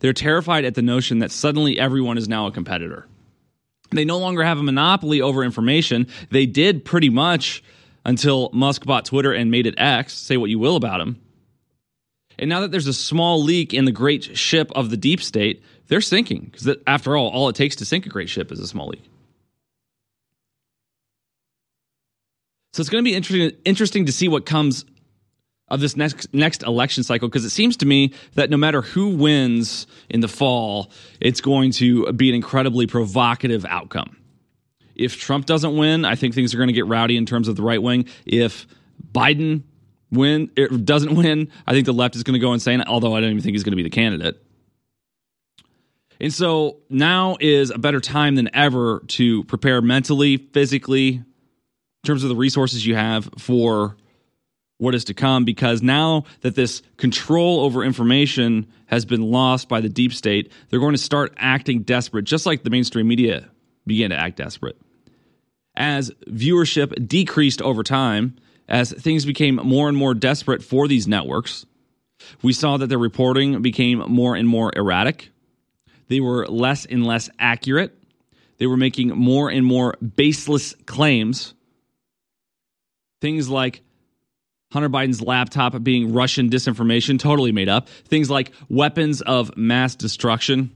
They're 0.00 0.12
terrified 0.12 0.64
at 0.64 0.74
the 0.74 0.82
notion 0.82 1.20
that 1.20 1.30
suddenly 1.30 1.78
everyone 1.78 2.18
is 2.18 2.28
now 2.28 2.46
a 2.46 2.52
competitor. 2.52 3.06
They 3.90 4.04
no 4.04 4.18
longer 4.18 4.42
have 4.42 4.58
a 4.58 4.62
monopoly 4.62 5.20
over 5.20 5.44
information. 5.44 6.08
They 6.30 6.46
did 6.46 6.84
pretty 6.84 7.08
much 7.08 7.62
until 8.04 8.50
Musk 8.52 8.84
bought 8.84 9.04
Twitter 9.04 9.32
and 9.32 9.50
made 9.50 9.66
it 9.66 9.74
X. 9.78 10.12
Say 10.14 10.36
what 10.36 10.50
you 10.50 10.58
will 10.58 10.76
about 10.76 11.00
him. 11.00 11.20
And 12.38 12.50
now 12.50 12.60
that 12.60 12.70
there's 12.70 12.86
a 12.86 12.92
small 12.92 13.42
leak 13.42 13.72
in 13.72 13.84
the 13.84 13.92
great 13.92 14.36
ship 14.36 14.70
of 14.74 14.90
the 14.90 14.96
deep 14.96 15.22
state, 15.22 15.62
they're 15.88 16.00
sinking 16.00 16.50
because 16.52 16.76
after 16.86 17.16
all, 17.16 17.28
all 17.28 17.48
it 17.48 17.56
takes 17.56 17.76
to 17.76 17.84
sink 17.84 18.06
a 18.06 18.10
great 18.10 18.28
ship 18.28 18.52
is 18.52 18.60
a 18.60 18.66
small 18.66 18.88
leak. 18.88 19.04
So 22.76 22.82
it's 22.82 22.90
going 22.90 23.02
to 23.02 23.10
be 23.10 23.16
interesting, 23.16 23.58
interesting 23.64 24.04
to 24.04 24.12
see 24.12 24.28
what 24.28 24.44
comes 24.44 24.84
of 25.68 25.80
this 25.80 25.96
next 25.96 26.34
next 26.34 26.62
election 26.62 27.04
cycle 27.04 27.26
because 27.26 27.46
it 27.46 27.50
seems 27.50 27.78
to 27.78 27.86
me 27.86 28.12
that 28.34 28.50
no 28.50 28.58
matter 28.58 28.82
who 28.82 29.16
wins 29.16 29.86
in 30.10 30.20
the 30.20 30.28
fall, 30.28 30.90
it's 31.18 31.40
going 31.40 31.70
to 31.72 32.12
be 32.12 32.28
an 32.28 32.34
incredibly 32.34 32.86
provocative 32.86 33.64
outcome. 33.64 34.18
If 34.94 35.18
Trump 35.18 35.46
doesn't 35.46 35.74
win, 35.74 36.04
I 36.04 36.16
think 36.16 36.34
things 36.34 36.52
are 36.52 36.58
going 36.58 36.66
to 36.66 36.74
get 36.74 36.84
rowdy 36.84 37.16
in 37.16 37.24
terms 37.24 37.48
of 37.48 37.56
the 37.56 37.62
right 37.62 37.82
wing. 37.82 38.04
If 38.26 38.66
Biden 39.10 39.62
win 40.10 40.50
it 40.54 40.84
doesn't 40.84 41.14
win, 41.14 41.50
I 41.66 41.72
think 41.72 41.86
the 41.86 41.94
left 41.94 42.14
is 42.14 42.24
going 42.24 42.34
to 42.34 42.40
go 42.40 42.52
insane. 42.52 42.82
Although 42.82 43.16
I 43.16 43.20
don't 43.20 43.30
even 43.30 43.42
think 43.42 43.54
he's 43.54 43.64
going 43.64 43.72
to 43.72 43.76
be 43.76 43.84
the 43.84 43.88
candidate. 43.88 44.36
And 46.20 46.30
so 46.30 46.80
now 46.90 47.38
is 47.40 47.70
a 47.70 47.78
better 47.78 48.00
time 48.00 48.34
than 48.34 48.54
ever 48.54 49.02
to 49.08 49.44
prepare 49.44 49.80
mentally, 49.80 50.36
physically, 50.36 51.22
terms 52.06 52.22
of 52.22 52.30
the 52.30 52.36
resources 52.36 52.86
you 52.86 52.94
have 52.94 53.28
for 53.38 53.96
what 54.78 54.94
is 54.94 55.04
to 55.04 55.14
come 55.14 55.44
because 55.44 55.82
now 55.82 56.24
that 56.42 56.54
this 56.54 56.82
control 56.96 57.60
over 57.60 57.82
information 57.82 58.66
has 58.86 59.04
been 59.04 59.22
lost 59.22 59.68
by 59.68 59.80
the 59.80 59.88
deep 59.88 60.12
state, 60.12 60.52
they're 60.68 60.80
going 60.80 60.94
to 60.94 60.98
start 60.98 61.32
acting 61.36 61.82
desperate, 61.82 62.24
just 62.24 62.46
like 62.46 62.62
the 62.62 62.70
mainstream 62.70 63.08
media 63.08 63.48
began 63.86 64.10
to 64.10 64.16
act 64.16 64.36
desperate. 64.36 64.76
As 65.76 66.10
viewership 66.28 67.06
decreased 67.06 67.60
over 67.62 67.82
time, 67.82 68.36
as 68.68 68.92
things 68.92 69.24
became 69.24 69.56
more 69.56 69.88
and 69.88 69.96
more 69.96 70.14
desperate 70.14 70.62
for 70.62 70.88
these 70.88 71.06
networks, 71.06 71.66
we 72.42 72.52
saw 72.52 72.76
that 72.76 72.88
their 72.88 72.98
reporting 72.98 73.62
became 73.62 73.98
more 73.98 74.34
and 74.34 74.48
more 74.48 74.72
erratic. 74.74 75.30
They 76.08 76.20
were 76.20 76.46
less 76.46 76.86
and 76.86 77.06
less 77.06 77.28
accurate. 77.38 77.96
They 78.58 78.66
were 78.66 78.76
making 78.76 79.08
more 79.08 79.50
and 79.50 79.64
more 79.66 79.94
baseless 80.16 80.74
claims. 80.86 81.54
Things 83.26 83.48
like 83.48 83.82
Hunter 84.72 84.88
Biden's 84.88 85.20
laptop 85.20 85.82
being 85.82 86.12
Russian 86.12 86.48
disinformation, 86.48 87.18
totally 87.18 87.50
made 87.50 87.68
up. 87.68 87.88
Things 87.88 88.30
like 88.30 88.52
weapons 88.68 89.20
of 89.20 89.56
mass 89.56 89.96
destruction 89.96 90.70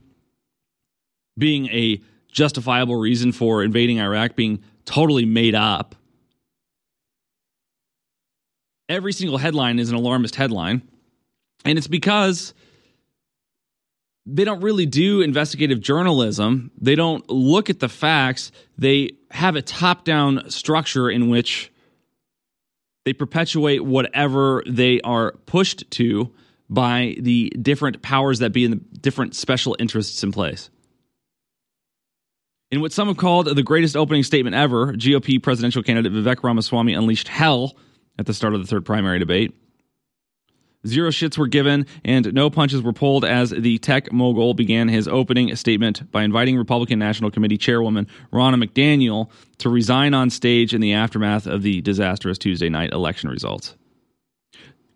being 1.37 1.67
a 1.67 2.01
justifiable 2.29 2.97
reason 2.97 3.31
for 3.31 3.63
invading 3.63 4.01
Iraq 4.01 4.35
being 4.35 4.61
totally 4.83 5.23
made 5.23 5.55
up. 5.55 5.95
Every 8.89 9.13
single 9.13 9.37
headline 9.37 9.79
is 9.79 9.89
an 9.89 9.95
alarmist 9.95 10.35
headline. 10.35 10.81
And 11.63 11.77
it's 11.77 11.87
because 11.87 12.53
they 14.25 14.43
don't 14.43 14.59
really 14.59 14.85
do 14.85 15.21
investigative 15.21 15.79
journalism. 15.79 16.71
They 16.81 16.95
don't 16.95 17.29
look 17.29 17.69
at 17.69 17.79
the 17.79 17.87
facts. 17.87 18.51
They 18.77 19.11
have 19.29 19.55
a 19.55 19.61
top 19.61 20.03
down 20.03 20.49
structure 20.49 21.09
in 21.09 21.29
which 21.29 21.70
they 23.05 23.13
perpetuate 23.13 23.83
whatever 23.83 24.63
they 24.67 25.01
are 25.01 25.33
pushed 25.45 25.89
to 25.91 26.31
by 26.69 27.15
the 27.19 27.49
different 27.61 28.01
powers 28.01 28.39
that 28.39 28.53
be 28.53 28.63
in 28.63 28.71
the 28.71 28.77
different 28.77 29.35
special 29.35 29.75
interests 29.79 30.23
in 30.23 30.31
place. 30.31 30.69
In 32.71 32.79
what 32.79 32.93
some 32.93 33.09
have 33.09 33.17
called 33.17 33.47
the 33.47 33.63
greatest 33.63 33.97
opening 33.97 34.23
statement 34.23 34.55
ever, 34.55 34.93
GOP 34.93 35.43
presidential 35.43 35.83
candidate 35.83 36.13
Vivek 36.13 36.41
Ramaswamy 36.41 36.93
unleashed 36.93 37.27
hell 37.27 37.75
at 38.17 38.25
the 38.25 38.33
start 38.33 38.53
of 38.53 38.61
the 38.61 38.67
third 38.67 38.85
primary 38.85 39.19
debate. 39.19 39.53
Zero 40.85 41.11
shits 41.11 41.37
were 41.37 41.47
given 41.47 41.85
and 42.03 42.33
no 42.33 42.49
punches 42.49 42.81
were 42.81 42.93
pulled 42.93 43.23
as 43.23 43.51
the 43.51 43.77
tech 43.77 44.11
mogul 44.11 44.53
began 44.53 44.87
his 44.87 45.07
opening 45.07 45.55
statement 45.55 46.11
by 46.11 46.23
inviting 46.23 46.57
Republican 46.57 46.97
National 46.97 47.29
Committee 47.29 47.57
Chairwoman 47.57 48.07
Ronna 48.33 48.63
McDaniel 48.63 49.29
to 49.59 49.69
resign 49.69 50.13
on 50.13 50.29
stage 50.29 50.73
in 50.73 50.81
the 50.81 50.93
aftermath 50.93 51.45
of 51.45 51.61
the 51.61 51.81
disastrous 51.81 52.37
Tuesday 52.37 52.69
night 52.69 52.93
election 52.93 53.29
results. 53.29 53.75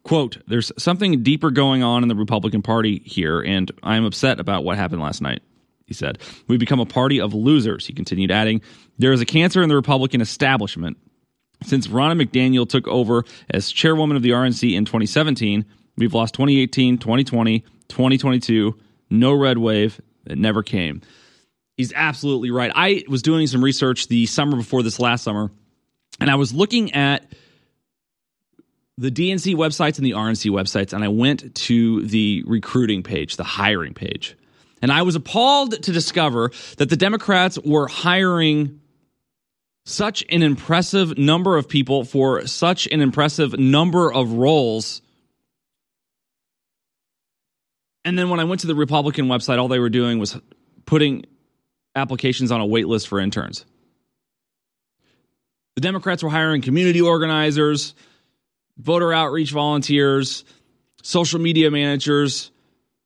Quote, 0.04 0.38
there's 0.48 0.72
something 0.77 1.24
deeper 1.24 1.50
going 1.50 1.82
on 1.82 2.04
in 2.04 2.10
the 2.10 2.15
Republican 2.15 2.62
Party 2.62 3.01
here, 3.06 3.42
and 3.42 3.72
I'm 3.82 4.06
upset 4.06 4.39
about 4.39 4.63
what 4.63 4.77
happened 4.77 5.01
last 5.01 5.20
night, 5.20 5.42
he 5.88 5.96
said. 5.96 6.20
We've 6.48 6.60
become 6.60 6.80
a 6.80 6.86
party 6.86 7.20
of 7.20 7.34
losers, 7.34 7.88
he 7.88 7.94
continued, 7.94 8.30
adding, 8.30 8.62
There 9.00 9.13
is 9.13 9.22
a 9.22 9.25
cancer 9.25 9.63
in 9.63 9.70
the 9.70 9.75
Republican 9.75 10.22
establishment 10.22 10.98
since 11.64 11.88
Ronna 11.88 12.22
McDaniel 12.22 12.68
took 12.68 12.88
over 12.88 13.24
as 13.50 13.72
chairwoman 13.72 14.18
of 14.18 14.24
the 14.24 14.32
RNC 14.32 14.76
in 14.76 14.86
2017, 14.86 15.66
we've 15.98 16.14
lost 16.14 16.34
2018, 16.36 16.98
2020, 16.98 17.60
2022, 17.88 18.78
no 19.10 19.34
red 19.34 19.58
wave. 19.58 20.00
It 20.26 20.38
never 20.38 20.64
came. 20.64 21.02
He's 21.78 21.94
absolutely 21.94 22.52
right. 22.52 22.72
I 22.74 23.04
was 23.08 23.22
doing 23.22 23.48
some 23.48 23.64
research 23.64 24.08
the 24.08 24.26
summer 24.26 24.56
before 24.56 24.82
this 24.82 25.00
last 25.00 25.24
summer, 25.24 25.52
and 26.20 26.32
I 26.32 26.36
was 26.36 26.54
looking 26.54 26.94
at 26.94 27.26
the 28.98 29.12
DNC 29.12 29.56
websites 29.56 29.98
and 29.98 30.06
the 30.06 30.12
RNC 30.12 30.52
websites, 30.52 30.94
and 30.94 31.04
I 31.04 31.10
went 31.10 31.54
to 31.56 32.06
the 32.06 32.44
recruiting 32.48 33.04
page, 33.04 33.36
the 33.36 33.44
hiring 33.44 33.94
page. 33.94 34.38
And 34.82 34.92
I 34.92 35.02
was 35.02 35.16
appalled 35.16 35.82
to 35.84 35.92
discover 35.92 36.52
that 36.78 36.90
the 36.90 36.96
Democrats 36.96 37.60
were 37.60 37.88
hiring 37.88 38.80
such 39.86 40.24
an 40.30 40.42
impressive 40.42 41.18
number 41.18 41.58
of 41.58 41.70
people 41.70 42.04
for 42.04 42.48
such 42.48 42.88
an 42.88 43.01
impressive 43.01 43.58
number 43.58 44.12
of 44.12 44.34
roles. 44.34 45.01
And 48.04 48.18
then 48.18 48.30
when 48.30 48.39
I 48.39 48.44
went 48.44 48.62
to 48.62 48.68
the 48.68 48.75
Republican 48.75 49.27
website, 49.27 49.60
all 49.60 49.68
they 49.68 49.80
were 49.80 49.89
doing 49.89 50.20
was 50.20 50.39
putting 50.86 51.25
applications 51.96 52.51
on 52.51 52.62
a 52.62 52.65
wait 52.65 52.88
list 52.88 53.08
for 53.08 53.20
interns. 53.20 53.65
The 55.75 55.82
Democrats 55.82 56.24
were 56.24 56.30
hiring 56.30 56.62
community 56.62 57.01
organizers, 57.01 57.96
voter 58.77 59.13
outreach 59.13 59.51
volunteers, 59.51 60.46
social 61.04 61.39
media 61.39 61.70
managers, 61.70 62.51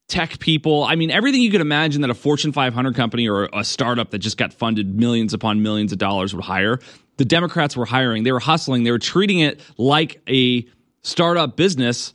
tech 0.10 0.39
people. 0.39 0.84
I 0.84 0.96
mean, 0.96 1.12
everything 1.12 1.42
you 1.42 1.51
could 1.51 1.62
imagine 1.62 2.01
that 2.01 2.10
a 2.10 2.16
Fortune 2.16 2.51
500 2.51 2.96
company 2.96 3.30
or 3.30 3.48
a 3.54 3.63
startup 3.63 4.10
that 4.10 4.18
just 4.18 4.38
got 4.38 4.51
funded 4.51 4.94
millions 4.94 5.34
upon 5.34 5.62
millions 5.62 5.94
of 5.94 6.00
dollars 6.00 6.34
would 6.36 6.44
hire. 6.44 6.80
The 7.18 7.25
Democrats 7.25 7.78
were 7.78 7.86
hiring. 7.86 8.24
They 8.24 8.32
were 8.32 8.39
hustling. 8.39 8.84
They 8.84 8.92
were 8.92 9.00
treating 9.00 9.39
it 9.39 9.62
like 9.78 10.22
a 10.28 10.66
startup 11.04 11.56
business, 11.56 12.12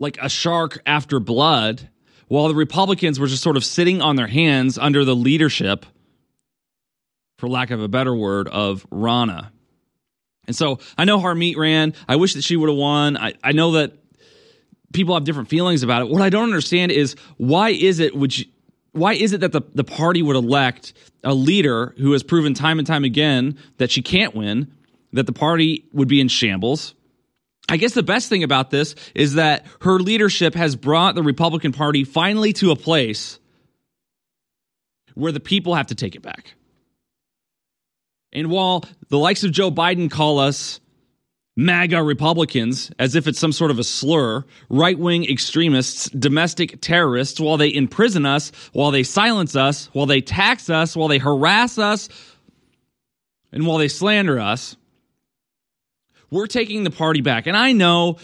like 0.00 0.18
a 0.20 0.28
shark 0.28 0.82
after 0.84 1.20
blood, 1.20 1.88
while 2.28 2.48
the 2.48 2.54
Republicans 2.54 3.20
were 3.20 3.28
just 3.28 3.42
sort 3.42 3.56
of 3.56 3.64
sitting 3.64 4.02
on 4.02 4.16
their 4.16 4.26
hands 4.26 4.78
under 4.78 5.04
the 5.04 5.14
leadership, 5.14 5.86
for 7.38 7.48
lack 7.48 7.70
of 7.70 7.80
a 7.80 7.88
better 7.88 8.14
word, 8.14 8.48
of 8.48 8.88
Ronna. 8.90 9.50
And 10.48 10.56
so 10.56 10.80
I 10.98 11.04
know 11.04 11.18
Harmeet 11.18 11.56
ran. 11.56 11.94
I 12.08 12.16
wish 12.16 12.34
that 12.34 12.42
she 12.42 12.56
would 12.56 12.68
have 12.68 12.78
won. 12.78 13.16
I, 13.16 13.34
I 13.44 13.52
know 13.52 13.72
that 13.72 13.92
people 14.92 15.14
have 15.14 15.24
different 15.24 15.48
feelings 15.48 15.82
about 15.82 16.02
it. 16.02 16.08
What 16.08 16.22
I 16.22 16.30
don't 16.30 16.44
understand 16.44 16.92
is 16.92 17.16
why 17.36 17.70
is 17.70 17.98
it 18.00 18.14
would 18.16 18.36
you, 18.36 18.46
why 18.92 19.12
is 19.12 19.32
it 19.32 19.40
that 19.40 19.52
the, 19.52 19.62
the 19.74 19.84
party 19.84 20.22
would 20.22 20.36
elect 20.36 20.94
a 21.22 21.34
leader 21.34 21.94
who 21.98 22.12
has 22.12 22.22
proven 22.22 22.54
time 22.54 22.78
and 22.78 22.86
time 22.86 23.04
again 23.04 23.58
that 23.76 23.90
she 23.90 24.00
can't 24.00 24.34
win, 24.34 24.72
that 25.12 25.26
the 25.26 25.32
party 25.32 25.84
would 25.92 26.08
be 26.08 26.20
in 26.20 26.28
shambles? 26.28 26.94
I 27.68 27.76
guess 27.76 27.94
the 27.94 28.02
best 28.02 28.28
thing 28.28 28.42
about 28.42 28.70
this 28.70 28.94
is 29.14 29.34
that 29.34 29.66
her 29.80 29.98
leadership 29.98 30.54
has 30.54 30.76
brought 30.76 31.14
the 31.14 31.22
Republican 31.22 31.72
Party 31.72 32.04
finally 32.04 32.52
to 32.54 32.70
a 32.70 32.76
place 32.76 33.38
where 35.14 35.32
the 35.32 35.40
people 35.40 35.74
have 35.74 35.88
to 35.88 35.94
take 35.94 36.14
it 36.14 36.22
back. 36.22 36.54
And 38.32 38.50
while 38.50 38.84
the 39.08 39.18
likes 39.18 39.44
of 39.44 39.50
Joe 39.50 39.70
Biden 39.70 40.10
call 40.10 40.38
us 40.38 40.80
MAGA 41.56 42.02
Republicans 42.02 42.90
as 42.98 43.14
if 43.14 43.26
it's 43.26 43.38
some 43.38 43.52
sort 43.52 43.70
of 43.70 43.78
a 43.78 43.84
slur, 43.84 44.44
right 44.68 44.98
wing 44.98 45.24
extremists, 45.24 46.10
domestic 46.10 46.80
terrorists, 46.82 47.40
while 47.40 47.56
they 47.56 47.72
imprison 47.72 48.26
us, 48.26 48.52
while 48.72 48.90
they 48.90 49.02
silence 49.02 49.56
us, 49.56 49.86
while 49.94 50.04
they 50.04 50.20
tax 50.20 50.68
us, 50.68 50.94
while 50.94 51.08
they 51.08 51.18
harass 51.18 51.78
us, 51.78 52.10
and 53.52 53.66
while 53.66 53.78
they 53.78 53.88
slander 53.88 54.38
us. 54.38 54.76
We're 56.30 56.46
taking 56.46 56.84
the 56.84 56.90
party 56.90 57.22
back. 57.22 57.46
And 57.46 57.56
I 57.56 57.72
know 57.72 58.18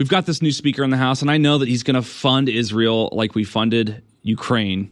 we've 0.00 0.08
got 0.08 0.26
this 0.26 0.42
new 0.42 0.50
speaker 0.50 0.82
in 0.82 0.90
the 0.90 0.96
House, 0.96 1.22
and 1.22 1.30
I 1.30 1.36
know 1.36 1.58
that 1.58 1.68
he's 1.68 1.84
going 1.84 1.94
to 1.94 2.02
fund 2.02 2.48
Israel 2.48 3.10
like 3.12 3.36
we 3.36 3.44
funded 3.44 4.02
Ukraine. 4.22 4.90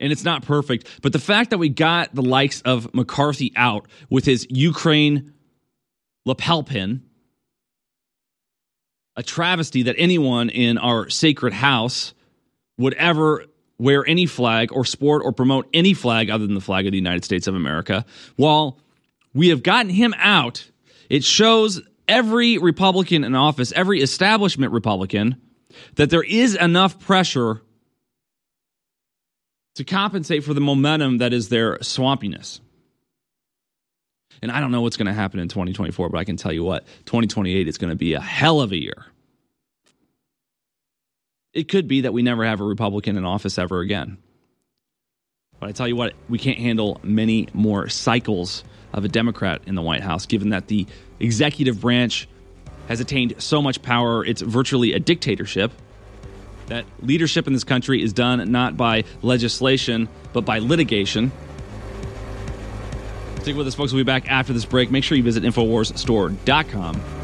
And 0.00 0.10
it's 0.10 0.24
not 0.24 0.42
perfect. 0.44 0.88
But 1.02 1.12
the 1.12 1.18
fact 1.20 1.50
that 1.50 1.58
we 1.58 1.68
got 1.68 2.14
the 2.14 2.22
likes 2.22 2.62
of 2.62 2.92
McCarthy 2.94 3.52
out 3.54 3.86
with 4.10 4.24
his 4.24 4.46
Ukraine 4.50 5.34
lapel 6.28 6.62
pin, 6.62 7.02
a 9.16 9.22
travesty 9.22 9.84
that 9.84 9.96
anyone 9.98 10.50
in 10.50 10.78
our 10.78 11.08
sacred 11.08 11.52
house 11.52 12.14
would 12.76 12.94
ever 12.94 13.46
wear 13.78 14.06
any 14.06 14.26
flag 14.26 14.70
or 14.72 14.84
sport 14.84 15.22
or 15.24 15.32
promote 15.32 15.68
any 15.72 15.94
flag 15.94 16.30
other 16.30 16.46
than 16.46 16.54
the 16.54 16.60
flag 16.60 16.86
of 16.86 16.92
the 16.92 16.98
United 16.98 17.24
States 17.24 17.46
of 17.46 17.54
America. 17.54 18.04
While 18.36 18.78
we 19.34 19.48
have 19.48 19.62
gotten 19.62 19.90
him 19.90 20.14
out, 20.18 20.70
it 21.08 21.24
shows 21.24 21.80
every 22.06 22.58
Republican 22.58 23.24
in 23.24 23.34
office, 23.34 23.72
every 23.72 24.02
establishment 24.02 24.72
Republican, 24.72 25.40
that 25.94 26.10
there 26.10 26.22
is 26.22 26.54
enough 26.54 27.00
pressure 27.00 27.62
to 29.76 29.84
compensate 29.84 30.44
for 30.44 30.54
the 30.54 30.60
momentum 30.60 31.18
that 31.18 31.32
is 31.32 31.48
their 31.48 31.78
swampiness. 31.78 32.60
And 34.42 34.50
I 34.52 34.60
don't 34.60 34.70
know 34.70 34.82
what's 34.82 34.96
going 34.96 35.06
to 35.06 35.12
happen 35.12 35.40
in 35.40 35.48
2024, 35.48 36.08
but 36.10 36.18
I 36.18 36.24
can 36.24 36.36
tell 36.36 36.52
you 36.52 36.64
what 36.64 36.86
2028 37.06 37.68
is 37.68 37.78
going 37.78 37.90
to 37.90 37.96
be 37.96 38.14
a 38.14 38.20
hell 38.20 38.60
of 38.60 38.72
a 38.72 38.80
year. 38.80 39.06
It 41.52 41.68
could 41.68 41.88
be 41.88 42.02
that 42.02 42.12
we 42.12 42.22
never 42.22 42.44
have 42.44 42.60
a 42.60 42.64
Republican 42.64 43.16
in 43.16 43.24
office 43.24 43.58
ever 43.58 43.80
again. 43.80 44.18
But 45.58 45.68
I 45.68 45.72
tell 45.72 45.88
you 45.88 45.96
what, 45.96 46.14
we 46.28 46.38
can't 46.38 46.58
handle 46.58 47.00
many 47.02 47.48
more 47.52 47.88
cycles 47.88 48.62
of 48.92 49.04
a 49.04 49.08
Democrat 49.08 49.62
in 49.66 49.74
the 49.74 49.82
White 49.82 50.02
House, 50.02 50.26
given 50.26 50.50
that 50.50 50.68
the 50.68 50.86
executive 51.18 51.80
branch 51.80 52.28
has 52.88 53.00
attained 53.00 53.34
so 53.38 53.60
much 53.60 53.82
power, 53.82 54.24
it's 54.24 54.40
virtually 54.40 54.92
a 54.92 54.98
dictatorship. 54.98 55.72
That 56.66 56.84
leadership 57.00 57.46
in 57.46 57.52
this 57.52 57.64
country 57.64 58.02
is 58.02 58.12
done 58.12 58.50
not 58.50 58.76
by 58.76 59.04
legislation, 59.22 60.08
but 60.32 60.44
by 60.44 60.58
litigation. 60.58 61.32
Stick 63.42 63.56
with 63.56 63.66
us, 63.66 63.74
folks. 63.74 63.92
We'll 63.92 64.00
be 64.00 64.06
back 64.06 64.28
after 64.28 64.52
this 64.52 64.64
break. 64.64 64.90
Make 64.90 65.04
sure 65.04 65.16
you 65.16 65.22
visit 65.22 65.42
InfoWarsStore.com. 65.42 67.17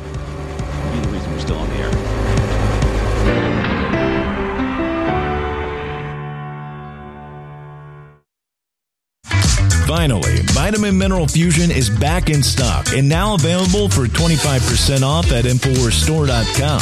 Finally, 9.87 10.39
Vitamin 10.53 10.97
Mineral 10.97 11.29
Fusion 11.29 11.71
is 11.71 11.91
back 11.91 12.31
in 12.31 12.43
stock 12.43 12.89
and 12.95 13.07
now 13.07 13.35
available 13.35 13.89
for 13.89 14.07
25% 14.07 15.03
off 15.03 15.31
at 15.31 15.45
InfoWarsStore.com. 15.45 16.81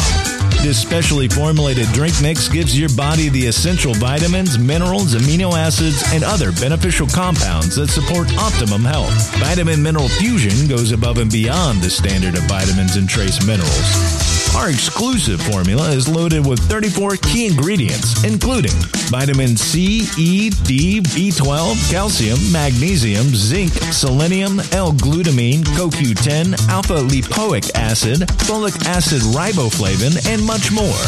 This 0.62 0.80
specially 0.80 1.26
formulated 1.26 1.88
drink 1.88 2.14
mix 2.23 2.49
gives 2.49 2.78
your 2.78 2.88
body 2.90 3.28
the 3.28 3.47
essential 3.47 3.94
vitamins, 3.94 4.56
minerals, 4.56 5.14
amino 5.16 5.54
acids, 5.59 6.04
and 6.12 6.23
other 6.23 6.52
beneficial 6.52 7.09
compounds 7.09 7.75
that 7.75 7.88
support 7.88 8.32
optimum 8.38 8.82
health. 8.82 9.12
Vitamin 9.38 9.82
Mineral 9.82 10.09
Fusion 10.09 10.68
goes 10.68 10.92
above 10.92 11.18
and 11.18 11.32
beyond 11.32 11.82
the 11.82 11.90
standard 11.90 12.37
of 12.37 12.44
vitamins 12.44 12.94
and 12.94 13.09
trace 13.09 13.44
minerals. 13.44 14.22
Our 14.56 14.68
exclusive 14.68 15.40
formula 15.40 15.90
is 15.90 16.09
loaded 16.09 16.47
with 16.47 16.61
34 16.68 17.16
key 17.16 17.47
ingredients, 17.47 18.23
including 18.23 18.73
vitamin 19.09 19.56
C, 19.56 20.06
E, 20.18 20.50
D, 20.50 21.00
B12, 21.00 21.90
calcium, 21.90 22.38
magnesium, 22.52 23.35
zinc, 23.35 23.73
selenium, 23.92 24.61
L-glutamine, 24.73 25.62
CoQ10, 25.75 26.68
alpha 26.68 26.97
lipoic 26.97 27.71
acid, 27.75 28.21
folic 28.47 28.85
acid 28.85 29.23
riboflavin, 29.23 30.28
and 30.28 30.44
much 30.44 30.71
more. 30.71 31.00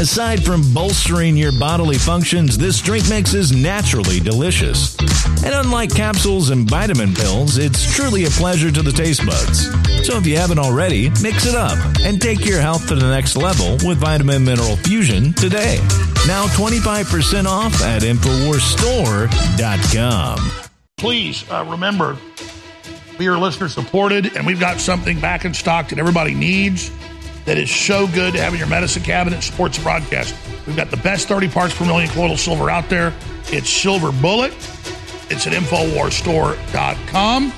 Aside 0.00 0.42
from 0.42 0.62
bolstering 0.72 1.36
your 1.36 1.52
bodily 1.52 1.98
functions, 1.98 2.56
this 2.56 2.80
drink 2.80 3.08
mix 3.10 3.34
is 3.34 3.52
naturally 3.52 4.20
delicious. 4.20 4.96
And 5.44 5.54
unlike 5.54 5.94
capsules 5.94 6.50
and 6.50 6.68
vitamin 6.68 7.14
pills, 7.14 7.58
it's 7.58 7.94
truly 7.94 8.24
a 8.24 8.30
pleasure 8.30 8.70
to 8.70 8.82
the 8.82 8.92
taste 8.92 9.24
buds. 9.26 9.66
So 10.06 10.16
if 10.16 10.26
you 10.26 10.36
haven't 10.36 10.58
already, 10.58 11.10
mix 11.22 11.46
it 11.46 11.54
up 11.54 11.78
and 12.00 12.20
take 12.20 12.46
your 12.46 12.60
health 12.60 12.69
to 12.78 12.94
the 12.94 13.10
next 13.10 13.36
level 13.36 13.72
with 13.86 13.98
Vitamin 13.98 14.42
Mineral 14.44 14.76
Fusion 14.76 15.32
today. 15.34 15.76
Now 16.26 16.46
25% 16.46 17.44
off 17.46 17.82
at 17.82 18.00
InfoWarsStore.com. 18.02 20.50
please 20.98 21.44
uh, 21.50 21.64
remember 21.68 22.16
we 23.18 23.26
are 23.28 23.36
listener 23.38 23.68
supported 23.68 24.36
and 24.36 24.46
we've 24.46 24.60
got 24.60 24.78
something 24.80 25.18
back 25.20 25.44
in 25.44 25.52
stock 25.54 25.88
that 25.88 25.98
everybody 25.98 26.34
needs 26.34 26.90
that 27.46 27.56
is 27.58 27.70
so 27.70 28.06
good 28.08 28.34
to 28.34 28.40
have 28.40 28.52
in 28.52 28.58
your 28.58 28.68
medicine 28.68 29.02
cabinet 29.02 29.42
supports 29.42 29.78
the 29.78 29.82
broadcast 29.82 30.34
we've 30.66 30.76
got 30.76 30.90
the 30.90 30.96
best 30.98 31.26
30 31.28 31.48
parts 31.48 31.74
per 31.74 31.84
million 31.86 32.08
colloidal 32.10 32.36
silver 32.36 32.68
out 32.70 32.88
there 32.90 33.14
it's 33.46 33.70
silver 33.70 34.12
bullet 34.12 34.52
it's 35.30 35.46
at 35.46 35.52
infowarstore.com 35.54 37.52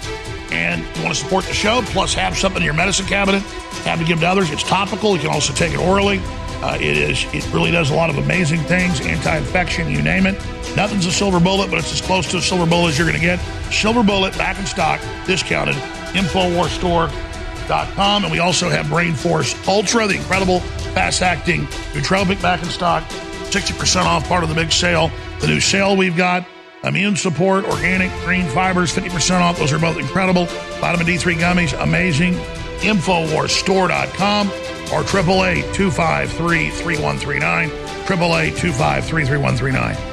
and 0.53 0.83
want 1.03 1.09
to 1.09 1.15
support 1.15 1.45
the 1.45 1.55
show 1.55 1.83
plus 1.87 2.15
have 2.15 2.37
something 2.37 2.63
in 2.63 2.67
your 2.67 2.75
medicine 2.75 3.07
cabinet 3.07 3.43
have 3.85 3.99
to 3.99 4.05
give 4.05 4.21
to 4.21 4.27
others 4.27 4.51
it's 4.51 4.63
topical 4.63 5.15
you 5.15 5.21
can 5.21 5.31
also 5.31 5.53
take 5.53 5.73
it 5.73 5.81
orally 5.81 6.21
uh, 6.63 6.77
it 6.77 6.97
is. 6.97 7.27
It 7.35 7.45
really 7.53 7.73
does 7.73 7.91
a 7.91 7.95
lot 7.95 8.09
of 8.09 8.19
amazing 8.19 8.61
things, 8.61 9.01
anti-infection, 9.01 9.91
you 9.91 10.01
name 10.01 10.27
it. 10.27 10.35
Nothing's 10.77 11.07
a 11.07 11.13
silver 11.13 11.41
bullet, 11.41 11.71
but 11.71 11.81
it's 11.81 11.93
as 11.93 12.01
close 12.01 12.31
to 12.31 12.37
a 12.37 12.41
silver 12.41 12.67
bullet 12.67 12.91
as 12.91 12.99
you're 12.99 13.09
going 13.09 13.19
to 13.19 13.25
get. 13.25 13.41
Silver 13.73 14.05
bullet 14.05 14.39
back 14.39 14.61
in 14.61 14.67
stock, 14.67 15.01
discounted. 15.27 15.75
Infowarstore.com, 16.15 18.23
and 18.23 18.33
we 18.33 18.39
also 18.39 18.69
have 18.69 18.89
Brain 18.89 19.15
Force 19.15 19.57
Ultra, 19.67 20.07
the 20.07 20.15
incredible 20.15 20.61
fast-acting 20.95 21.63
nootropic 21.95 22.41
back 22.41 22.63
in 22.63 22.69
stock. 22.69 23.03
60% 23.51 24.05
off, 24.05 24.29
part 24.29 24.45
of 24.45 24.49
the 24.49 24.55
big 24.55 24.71
sale. 24.71 25.11
The 25.41 25.49
new 25.49 25.59
sale 25.59 25.97
we've 25.97 26.17
got. 26.17 26.47
Immune 26.85 27.17
support, 27.17 27.65
organic, 27.65 28.11
green 28.25 28.47
fibers, 28.47 28.93
50% 28.93 29.41
off. 29.41 29.59
Those 29.59 29.73
are 29.73 29.79
both 29.79 29.99
incredible. 29.99 30.47
Vitamin 30.81 31.07
D3 31.07 31.37
gummies, 31.37 31.81
amazing. 31.81 32.35
Infowarstore.com 32.83 34.49
or 34.93 35.01
888 35.03 35.75
253 35.75 36.71
3139. 36.71 37.68
888 37.71 38.57
253 38.57 39.25
3139. 39.25 40.12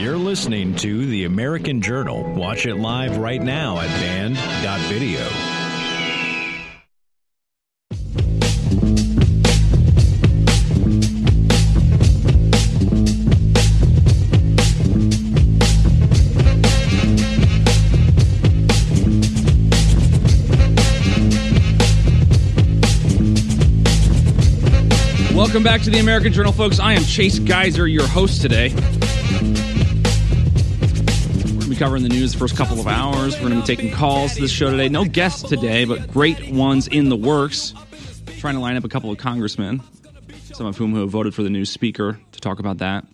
You're 0.00 0.16
listening 0.16 0.76
to 0.76 1.06
The 1.06 1.24
American 1.24 1.82
Journal. 1.82 2.22
Watch 2.34 2.64
it 2.66 2.76
live 2.76 3.16
right 3.16 3.42
now 3.42 3.80
at 3.80 3.88
band.video. 3.88 5.55
Welcome 25.56 25.72
back 25.72 25.80
to 25.84 25.90
the 25.90 26.00
American 26.00 26.34
Journal, 26.34 26.52
folks. 26.52 26.78
I 26.78 26.92
am 26.92 27.02
Chase 27.02 27.38
Geiser, 27.38 27.88
your 27.88 28.06
host 28.06 28.42
today. 28.42 28.74
We're 28.74 28.80
going 31.40 31.60
to 31.60 31.68
be 31.70 31.76
covering 31.76 32.02
the 32.02 32.10
news 32.10 32.34
the 32.34 32.38
first 32.38 32.58
couple 32.58 32.78
of 32.78 32.86
hours. 32.86 33.36
We're 33.36 33.48
going 33.48 33.54
to 33.54 33.60
be 33.60 33.66
taking 33.66 33.90
calls 33.90 34.34
to 34.34 34.42
this 34.42 34.50
show 34.50 34.70
today. 34.70 34.90
No 34.90 35.06
guests 35.06 35.48
today, 35.48 35.86
but 35.86 36.12
great 36.12 36.50
ones 36.50 36.88
in 36.88 37.08
the 37.08 37.16
works. 37.16 37.72
Trying 38.36 38.56
to 38.56 38.60
line 38.60 38.76
up 38.76 38.84
a 38.84 38.90
couple 38.90 39.10
of 39.10 39.16
congressmen, 39.16 39.80
some 40.52 40.66
of 40.66 40.76
whom 40.76 40.92
who 40.92 41.00
have 41.00 41.08
voted 41.08 41.34
for 41.34 41.42
the 41.42 41.48
new 41.48 41.64
speaker, 41.64 42.20
to 42.32 42.40
talk 42.42 42.58
about 42.58 42.76
that. 42.76 43.06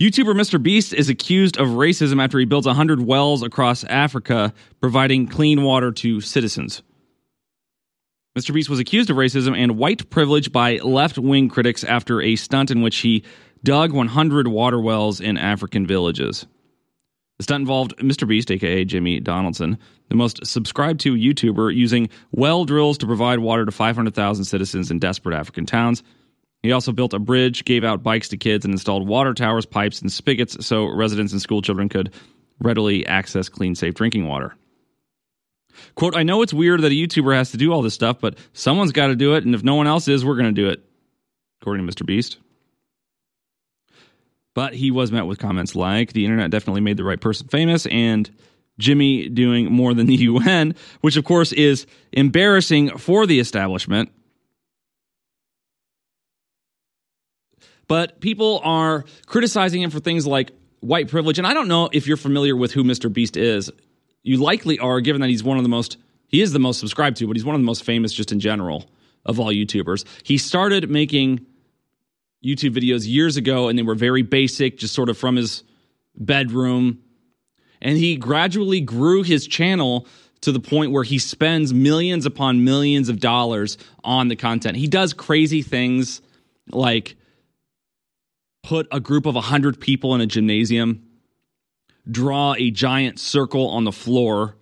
YouTuber 0.00 0.34
Mr. 0.34 0.60
Beast 0.60 0.92
is 0.92 1.08
accused 1.08 1.58
of 1.58 1.68
racism 1.68 2.20
after 2.20 2.40
he 2.40 2.44
builds 2.44 2.66
100 2.66 3.06
wells 3.06 3.44
across 3.44 3.84
Africa, 3.84 4.52
providing 4.80 5.28
clean 5.28 5.62
water 5.62 5.92
to 5.92 6.20
citizens. 6.20 6.82
Mr. 8.36 8.52
Beast 8.52 8.70
was 8.70 8.78
accused 8.78 9.10
of 9.10 9.16
racism 9.16 9.56
and 9.56 9.78
white 9.78 10.10
privilege 10.10 10.52
by 10.52 10.76
left 10.76 11.18
wing 11.18 11.48
critics 11.48 11.82
after 11.84 12.20
a 12.20 12.36
stunt 12.36 12.70
in 12.70 12.82
which 12.82 12.98
he 12.98 13.24
dug 13.64 13.92
100 13.92 14.48
water 14.48 14.80
wells 14.80 15.20
in 15.20 15.36
African 15.36 15.86
villages. 15.86 16.46
The 17.38 17.44
stunt 17.44 17.62
involved 17.62 17.96
Mr. 17.98 18.26
Beast, 18.26 18.50
aka 18.50 18.84
Jimmy 18.84 19.20
Donaldson, 19.20 19.78
the 20.08 20.16
most 20.16 20.44
subscribed 20.44 21.00
to 21.00 21.14
YouTuber, 21.14 21.74
using 21.74 22.08
well 22.32 22.64
drills 22.64 22.98
to 22.98 23.06
provide 23.06 23.38
water 23.38 23.64
to 23.64 23.72
500,000 23.72 24.44
citizens 24.44 24.90
in 24.90 24.98
desperate 24.98 25.36
African 25.36 25.64
towns. 25.64 26.02
He 26.62 26.72
also 26.72 26.90
built 26.90 27.14
a 27.14 27.20
bridge, 27.20 27.64
gave 27.64 27.84
out 27.84 28.02
bikes 28.02 28.28
to 28.30 28.36
kids, 28.36 28.64
and 28.64 28.74
installed 28.74 29.06
water 29.06 29.34
towers, 29.34 29.66
pipes, 29.66 30.00
and 30.00 30.10
spigots 30.10 30.66
so 30.66 30.86
residents 30.86 31.32
and 31.32 31.40
school 31.40 31.62
children 31.62 31.88
could 31.88 32.12
readily 32.60 33.06
access 33.06 33.48
clean, 33.48 33.76
safe 33.76 33.94
drinking 33.94 34.26
water. 34.26 34.54
Quote, 35.94 36.16
I 36.16 36.22
know 36.22 36.42
it's 36.42 36.54
weird 36.54 36.82
that 36.82 36.92
a 36.92 36.94
YouTuber 36.94 37.34
has 37.34 37.50
to 37.52 37.56
do 37.56 37.72
all 37.72 37.82
this 37.82 37.94
stuff, 37.94 38.18
but 38.20 38.36
someone's 38.52 38.92
got 38.92 39.08
to 39.08 39.16
do 39.16 39.34
it, 39.34 39.44
and 39.44 39.54
if 39.54 39.62
no 39.62 39.74
one 39.74 39.86
else 39.86 40.08
is, 40.08 40.24
we're 40.24 40.36
going 40.36 40.54
to 40.54 40.60
do 40.60 40.68
it, 40.68 40.84
according 41.60 41.86
to 41.86 41.92
Mr. 41.92 42.06
Beast. 42.06 42.38
But 44.54 44.74
he 44.74 44.90
was 44.90 45.12
met 45.12 45.26
with 45.26 45.38
comments 45.38 45.74
like, 45.74 46.12
the 46.12 46.24
internet 46.24 46.50
definitely 46.50 46.80
made 46.80 46.96
the 46.96 47.04
right 47.04 47.20
person 47.20 47.48
famous, 47.48 47.86
and 47.86 48.30
Jimmy 48.78 49.28
doing 49.28 49.72
more 49.72 49.94
than 49.94 50.06
the 50.06 50.16
UN, 50.16 50.74
which 51.00 51.16
of 51.16 51.24
course 51.24 51.52
is 51.52 51.86
embarrassing 52.12 52.96
for 52.98 53.26
the 53.26 53.40
establishment. 53.40 54.10
But 57.88 58.20
people 58.20 58.60
are 58.62 59.04
criticizing 59.26 59.82
him 59.82 59.90
for 59.90 59.98
things 59.98 60.26
like 60.26 60.52
white 60.80 61.08
privilege. 61.08 61.38
And 61.38 61.46
I 61.46 61.54
don't 61.54 61.68
know 61.68 61.88
if 61.92 62.06
you're 62.06 62.16
familiar 62.16 62.54
with 62.54 62.72
who 62.72 62.84
Mr. 62.84 63.12
Beast 63.12 63.36
is. 63.36 63.70
You 64.28 64.36
likely 64.36 64.78
are, 64.78 65.00
given 65.00 65.22
that 65.22 65.30
he's 65.30 65.42
one 65.42 65.56
of 65.56 65.62
the 65.62 65.70
most, 65.70 65.96
he 66.26 66.42
is 66.42 66.52
the 66.52 66.58
most 66.58 66.80
subscribed 66.80 67.16
to, 67.16 67.26
but 67.26 67.34
he's 67.34 67.46
one 67.46 67.54
of 67.54 67.62
the 67.62 67.66
most 67.66 67.82
famous 67.82 68.12
just 68.12 68.30
in 68.30 68.40
general 68.40 68.84
of 69.24 69.40
all 69.40 69.46
YouTubers. 69.46 70.04
He 70.22 70.36
started 70.36 70.90
making 70.90 71.46
YouTube 72.44 72.76
videos 72.76 73.08
years 73.08 73.38
ago, 73.38 73.68
and 73.68 73.78
they 73.78 73.82
were 73.82 73.94
very 73.94 74.20
basic, 74.20 74.76
just 74.76 74.92
sort 74.92 75.08
of 75.08 75.16
from 75.16 75.36
his 75.36 75.64
bedroom. 76.14 76.98
And 77.80 77.96
he 77.96 78.16
gradually 78.16 78.82
grew 78.82 79.22
his 79.22 79.46
channel 79.46 80.06
to 80.42 80.52
the 80.52 80.60
point 80.60 80.92
where 80.92 81.04
he 81.04 81.18
spends 81.18 81.72
millions 81.72 82.26
upon 82.26 82.64
millions 82.64 83.08
of 83.08 83.20
dollars 83.20 83.78
on 84.04 84.28
the 84.28 84.36
content. 84.36 84.76
He 84.76 84.88
does 84.88 85.14
crazy 85.14 85.62
things 85.62 86.20
like 86.70 87.16
put 88.62 88.86
a 88.92 89.00
group 89.00 89.24
of 89.24 89.36
100 89.36 89.80
people 89.80 90.14
in 90.14 90.20
a 90.20 90.26
gymnasium, 90.26 91.07
draw 92.10 92.54
a 92.54 92.70
giant 92.70 93.18
circle 93.18 93.68
on 93.68 93.84
the 93.84 93.92
floor, 93.92 94.56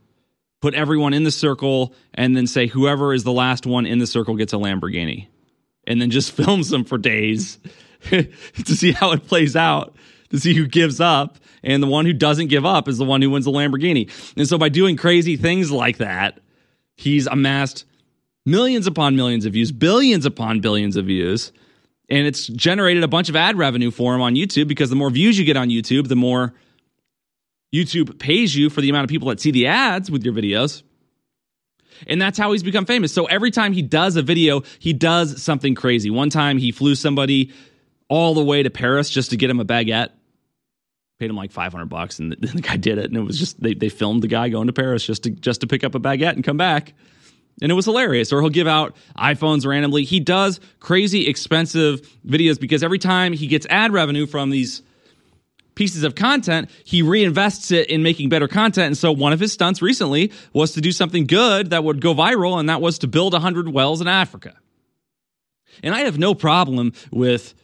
put 0.61 0.74
everyone 0.74 1.14
in 1.14 1.24
the 1.24 1.30
circle, 1.30 1.94
and 2.14 2.37
then 2.37 2.46
say 2.46 2.66
whoever 2.66 3.14
is 3.14 3.24
the 3.24 3.32
last 3.32 3.66
one 3.66 3.87
in 3.87 3.98
the 3.98 4.06
circle 4.06 4.37
gets 4.37 4.52
a 4.52 4.56
Lamborghini. 4.56 5.28
And 5.87 6.00
then 6.00 6.11
just 6.11 6.32
films 6.37 6.68
them 6.70 6.85
for 6.85 6.98
days 6.98 7.59
to 8.11 8.26
see 8.64 8.92
how 8.92 9.12
it 9.12 9.26
plays 9.26 9.56
out, 9.56 9.94
to 10.30 10.40
see 10.40 10.54
who 10.54 10.66
gives 10.66 11.00
up. 11.00 11.38
And 11.62 11.82
the 11.82 11.88
one 11.88 12.06
who 12.06 12.12
doesn't 12.12 12.48
give 12.48 12.64
up 12.64 12.88
is 12.88 12.98
the 12.98 13.04
one 13.04 13.22
who 13.22 13.30
wins 13.30 13.44
the 13.44 13.50
Lamborghini. 13.50 14.11
And 14.37 14.48
so 14.48 14.59
by 14.59 14.68
doing 14.68 14.96
crazy 14.96 15.37
things 15.37 15.70
like 15.70 15.98
that, 15.98 16.40
he's 16.96 17.26
amassed 17.26 17.85
millions 18.44 18.87
upon 18.87 19.16
millions 19.16 19.44
of 19.44 19.52
views, 19.52 19.72
billions 19.72 20.24
upon 20.24 20.61
billions 20.61 20.96
of 20.96 21.06
views. 21.06 21.52
And 22.09 22.26
it's 22.26 22.46
generated 22.46 23.02
a 23.02 23.09
bunch 23.09 23.28
of 23.28 23.35
ad 23.35 23.59
revenue 23.59 23.90
for 23.90 24.14
him 24.14 24.20
on 24.20 24.35
YouTube 24.35 24.68
because 24.68 24.90
the 24.90 24.96
more 24.96 25.11
views 25.11 25.38
you 25.38 25.44
get 25.44 25.56
on 25.56 25.68
YouTube, 25.68 26.06
the 26.06 26.16
more 26.16 26.54
YouTube 27.74 28.18
pays 28.18 28.55
you 28.55 28.70
for 28.70 28.81
the 28.81 28.88
amount 28.88 29.05
of 29.05 29.11
people 29.11 29.29
that 29.29 29.40
see 29.40 29.50
the 29.50 29.66
ads 29.66 30.11
with 30.11 30.24
your 30.24 30.35
videos. 30.35 30.83
And 32.07 32.20
that's 32.20 32.38
how 32.38 32.52
he's 32.52 32.62
become 32.62 32.85
famous. 32.85 33.12
So 33.12 33.26
every 33.26 33.50
time 33.50 33.72
he 33.72 33.83
does 33.83 34.16
a 34.16 34.22
video, 34.22 34.62
he 34.79 34.92
does 34.92 35.42
something 35.42 35.74
crazy. 35.74 36.11
One 36.11 36.31
time 36.31 36.59
he 36.59 36.72
flew 36.72 36.94
somebody 36.94 37.52
all 38.09 38.35
the 38.35 38.44
way 38.44 38.62
to 38.62 38.70
Paris 38.70 39.11
just 39.11 39.31
to 39.31 39.37
get 39.37 39.50
him 39.50 39.61
a 39.61 39.64
baguette. 39.64 40.11
Paid 41.18 41.31
him 41.31 41.37
like 41.37 41.50
500 41.50 41.87
bucks 41.87 42.18
and 42.18 42.33
the, 42.33 42.37
the 42.55 42.61
guy 42.61 42.76
did 42.76 42.98
it 42.98 43.07
and 43.07 43.16
it 43.16 43.22
was 43.22 43.38
just 43.38 43.61
they 43.61 43.74
they 43.74 43.88
filmed 43.88 44.22
the 44.22 44.29
guy 44.29 44.50
going 44.50 44.66
to 44.66 44.72
Paris 44.72 45.05
just 45.05 45.22
to 45.22 45.31
just 45.31 45.62
to 45.62 45.66
pick 45.66 45.83
up 45.83 45.94
a 45.94 46.00
baguette 46.00 46.35
and 46.35 46.44
come 46.44 46.59
back. 46.59 46.92
And 47.62 47.72
it 47.72 47.74
was 47.74 47.87
hilarious. 47.87 48.33
Or 48.35 48.42
he'll 48.42 48.50
give 48.50 48.66
out 48.66 48.94
iPhones 49.16 49.64
randomly. 49.64 50.05
He 50.05 50.20
does 50.20 50.61
crazy 50.79 51.26
expensive 51.26 52.02
videos 52.26 52.61
because 52.61 52.83
every 52.83 52.98
time 52.98 53.33
he 53.33 53.46
gets 53.46 53.66
ad 53.70 53.94
revenue 53.94 54.26
from 54.26 54.50
these 54.50 54.83
pieces 55.76 56.02
of 56.02 56.16
content, 56.16 56.68
he 56.82 57.02
reinvests 57.02 57.70
it 57.70 57.88
in 57.88 58.02
making 58.02 58.28
better 58.28 58.48
content. 58.48 58.86
And 58.88 58.98
so 58.98 59.12
one 59.12 59.32
of 59.32 59.38
his 59.38 59.52
stunts 59.52 59.80
recently 59.80 60.32
was 60.52 60.72
to 60.72 60.80
do 60.80 60.90
something 60.90 61.26
good 61.26 61.70
that 61.70 61.84
would 61.84 62.00
go 62.00 62.14
viral, 62.14 62.58
and 62.58 62.68
that 62.68 62.80
was 62.80 62.98
to 62.98 63.06
build 63.06 63.32
100 63.32 63.68
wells 63.68 64.00
in 64.00 64.08
Africa. 64.08 64.54
And 65.84 65.94
I 65.94 66.00
have 66.00 66.18
no 66.18 66.34
problem 66.34 66.92
with 67.12 67.54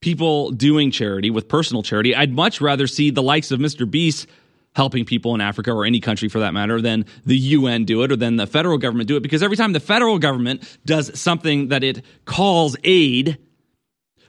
people 0.00 0.50
doing 0.50 0.90
charity, 0.90 1.30
with 1.30 1.48
personal 1.48 1.82
charity. 1.82 2.14
I'd 2.14 2.32
much 2.32 2.60
rather 2.60 2.86
see 2.86 3.10
the 3.10 3.22
likes 3.22 3.50
of 3.50 3.60
Mr. 3.60 3.90
Beast 3.90 4.26
helping 4.74 5.04
people 5.04 5.34
in 5.34 5.40
Africa 5.40 5.72
or 5.72 5.84
any 5.84 5.98
country 5.98 6.28
for 6.28 6.40
that 6.40 6.54
matter 6.54 6.80
than 6.80 7.04
the 7.24 7.36
UN 7.36 7.84
do 7.84 8.02
it 8.02 8.12
or 8.12 8.16
than 8.16 8.36
the 8.36 8.46
federal 8.46 8.78
government 8.78 9.08
do 9.08 9.16
it 9.16 9.22
because 9.22 9.42
every 9.42 9.56
time 9.56 9.72
the 9.72 9.80
federal 9.80 10.18
government 10.18 10.78
does 10.84 11.18
something 11.18 11.68
that 11.68 11.82
it 11.82 12.04
calls 12.26 12.76
aid, 12.84 13.38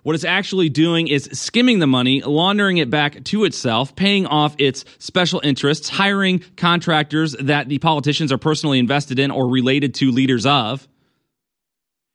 what 0.04 0.16
it's 0.16 0.24
actually 0.24 0.70
doing 0.70 1.08
is 1.08 1.30
skimming 1.34 1.80
the 1.80 1.88
money, 1.88 2.22
laundering 2.22 2.78
it 2.78 2.90
back 2.90 3.24
to 3.26 3.44
itself, 3.44 3.96
paying 3.96 4.26
off 4.26 4.56
its 4.58 4.86
special 4.98 5.42
interests, 5.44 5.90
hiring 5.90 6.44
contractors 6.58 7.34
that 7.40 7.70
the 7.70 7.80
politicians 7.80 8.32
are 8.32 8.38
personally 8.38 8.80
invested 8.80 9.20
in 9.20 9.32
or 9.32 9.48
related 9.48 9.94
to 9.96 10.12
leaders 10.12 10.46
of. 10.46 10.88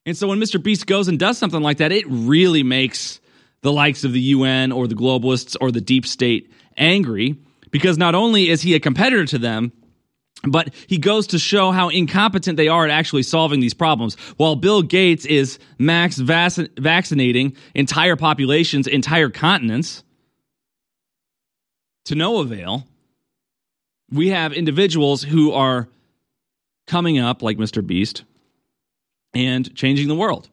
And 0.07 0.17
so 0.17 0.29
when 0.29 0.41
Mr. 0.41 0.63
Beast 0.63 0.87
goes 0.87 1.09
and 1.09 1.19
does 1.19 1.39
something 1.39 1.63
like 1.63 1.79
that, 1.79 1.93
it 1.93 2.05
really 2.09 2.63
makes 2.63 3.21
the 3.63 3.73
likes 3.73 4.05
of 4.05 4.13
the 4.13 4.21
UN 4.21 4.73
or 4.73 4.87
the 4.87 4.95
globalists 4.95 5.57
or 5.61 5.71
the 5.71 5.81
deep 5.81 6.07
state 6.07 6.53
angry 6.77 7.39
because 7.71 7.97
not 7.97 8.15
only 8.15 8.51
is 8.51 8.63
he 8.63 8.75
a 8.75 8.81
competitor 8.81 9.25
to 9.25 9.39
them, 9.39 9.73
but 10.47 10.75
he 10.87 10.99
goes 10.99 11.27
to 11.29 11.39
show 11.39 11.71
how 11.71 11.89
incompetent 11.89 12.57
they 12.57 12.69
are 12.69 12.85
at 12.85 12.91
actually 12.91 13.23
solving 13.23 13.61
these 13.61 13.75
problems. 13.75 14.15
While 14.37 14.57
Bill 14.57 14.83
Gates 14.83 15.25
is 15.25 15.59
max 15.79 16.17
vac- 16.17 16.71
vaccinating 16.79 17.57
entire 17.75 18.17
populations, 18.17 18.87
entire 18.87 19.31
continents 19.31 20.03
to 22.07 22.15
no 22.15 22.41
avail, 22.41 22.87
we 24.11 24.29
have 24.29 24.53
individuals 24.53 25.23
who 25.23 25.53
are 25.53 25.89
coming 26.87 27.19
up, 27.19 27.43
like 27.43 27.57
Mr. 27.57 27.85
Beast, 27.85 28.25
and 29.33 29.75
changing 29.75 30.09
the 30.09 30.15
world. 30.15 30.49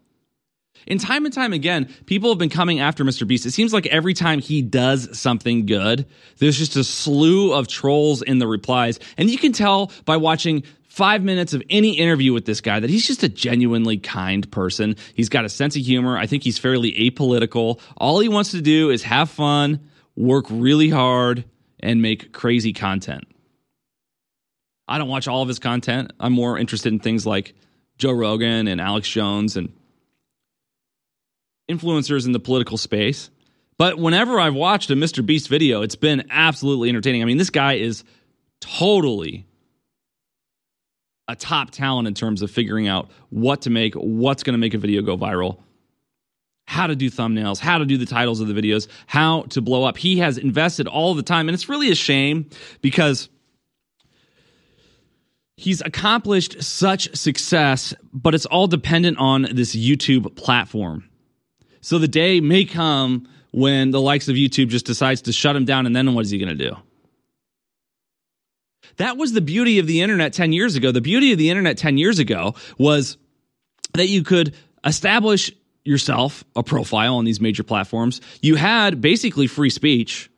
And 0.88 1.00
time 1.00 1.26
and 1.26 1.34
time 1.34 1.54
again, 1.54 1.94
people 2.06 2.30
have 2.30 2.38
been 2.38 2.50
coming 2.50 2.80
after 2.80 3.04
Mr. 3.04 3.28
Beast. 3.28 3.46
It 3.46 3.52
seems 3.52 3.74
like 3.74 3.86
every 3.88 4.14
time 4.14 4.40
he 4.40 4.62
does 4.62 5.18
something 5.18 5.66
good, 5.66 6.06
there's 6.38 6.58
just 6.58 6.76
a 6.76 6.84
slew 6.84 7.54
of 7.54 7.68
trolls 7.68 8.22
in 8.22 8.40
the 8.40 8.48
replies. 8.48 9.00
And 9.18 9.30
you 9.30 9.38
can 9.38 9.52
tell 9.52 9.92
by 10.06 10.18
watching 10.18 10.64
five 10.92 11.24
minutes 11.24 11.54
of 11.54 11.64
any 11.70 11.98
interview 11.98 12.34
with 12.34 12.46
this 12.46 12.60
guy 12.60 12.80
that 12.80 12.90
he's 12.90 13.08
just 13.08 13.24
a 13.24 13.30
genuinely 13.30 13.98
kind 13.98 14.52
person. 14.52 14.96
He's 15.14 15.30
got 15.30 15.46
a 15.46 15.50
sense 15.50 15.78
of 15.78 15.84
humor. 15.84 16.18
I 16.18 16.28
think 16.28 16.44
he's 16.44 16.58
fairly 16.58 16.92
apolitical. 16.92 17.80
All 17.96 18.20
he 18.20 18.28
wants 18.28 18.52
to 18.52 18.62
do 18.62 18.90
is 18.90 19.04
have 19.04 19.30
fun, 19.30 19.80
work 20.18 20.46
really 20.50 20.90
hard, 20.90 21.46
and 21.80 22.02
make 22.02 22.34
crazy 22.34 22.74
content. 22.74 23.24
I 24.88 24.98
don't 24.98 25.08
watch 25.08 25.30
all 25.30 25.42
of 25.42 25.48
his 25.48 25.60
content. 25.60 26.12
I'm 26.20 26.34
more 26.34 26.58
interested 26.58 26.92
in 26.92 27.00
things 27.00 27.26
like 27.26 27.54
Joe 27.98 28.12
Rogan 28.12 28.68
and 28.68 28.82
Alex 28.82 29.08
Jones 29.08 29.56
and 29.56 29.72
influencers 31.70 32.26
in 32.26 32.32
the 32.32 32.40
political 32.40 32.78
space. 32.78 33.30
But 33.78 33.98
whenever 33.98 34.40
I've 34.40 34.54
watched 34.54 34.92
a 34.92 34.96
Mr. 34.96 35.26
Beast 35.26 35.48
video, 35.48 35.82
it's 35.82 35.96
been 35.96 36.26
absolutely 36.30 36.90
entertaining. 36.90 37.22
I 37.22 37.26
mean, 37.26 37.38
this 37.38 37.50
guy 37.50 37.74
is 37.74 38.04
totally 38.60 39.46
a 41.28 41.36
top 41.36 41.72
talent 41.72 42.08
in 42.08 42.14
terms 42.14 42.42
of 42.42 42.52
figuring 42.52 42.88
out 42.88 43.10
what 43.30 43.64
to 43.64 43.70
make, 43.70 43.96
what's 43.96 44.44
going 44.44 44.54
to 44.54 44.60
make 44.60 44.74
a 44.74 44.78
video 44.78 45.02
go 45.02 45.18
viral, 45.18 45.60
how 46.66 46.88
to 46.88 46.96
do 46.96 47.10
thumbnails, 47.10 47.60
how 47.60 47.78
to 47.78 47.86
do 47.86 47.98
the 47.98 48.06
titles 48.06 48.40
of 48.40 48.48
the 48.48 48.54
videos, 48.54 48.88
how 49.08 49.44
to 49.44 49.62
blow 49.62 49.84
up. 49.84 49.98
He 49.98 50.20
has 50.20 50.38
invested 50.38 50.88
all 50.88 51.16
the 51.16 51.24
time. 51.24 51.48
And 51.48 51.54
it's 51.54 51.70
really 51.70 51.90
a 51.90 51.96
shame 51.96 52.50
because 52.82 53.30
he's 55.58 55.82
accomplished 55.82 56.62
such 56.62 57.16
success, 57.16 57.94
but 58.14 58.36
it's 58.36 58.46
all 58.46 58.68
dependent 58.68 59.18
on 59.18 59.48
this 59.54 59.76
YouTube 59.76 60.36
platform. 60.36 61.08
So 61.82 61.98
the 61.98 62.08
day 62.08 62.40
may 62.40 62.66
come 62.66 63.28
when 63.52 63.92
the 63.92 64.00
likes 64.00 64.28
of 64.28 64.36
YouTube 64.36 64.70
just 64.70 64.86
decides 64.86 65.24
to 65.24 65.34
shut 65.34 65.56
him 65.56 65.66
down, 65.66 65.86
and 65.86 65.96
then 65.96 66.14
what 66.14 66.22
is 66.22 66.30
he 66.32 66.38
going 66.38 66.56
to 66.58 66.70
do? 66.70 66.78
That 68.98 69.18
was 69.18 69.34
the 69.34 69.42
beauty 69.42 69.80
of 69.80 69.88
the 69.88 70.02
internet 70.02 70.34
10 70.34 70.54
years 70.54 70.76
ago. 70.76 70.92
The 70.92 71.02
beauty 71.02 71.32
of 71.32 71.38
the 71.38 71.50
internet 71.50 71.78
10 71.78 71.98
years 71.98 72.20
ago 72.20 72.56
was 72.78 73.18
that 73.94 74.08
you 74.08 74.24
could 74.24 74.56
establish 74.86 75.52
yourself 75.84 76.44
a 76.56 76.64
profile 76.64 77.16
on 77.16 77.26
these 77.26 77.42
major 77.42 77.64
platforms. 77.64 78.22
You 78.42 78.56
had 78.56 79.02
basically 79.02 79.48
free 79.48 79.70
speech. 79.70 80.30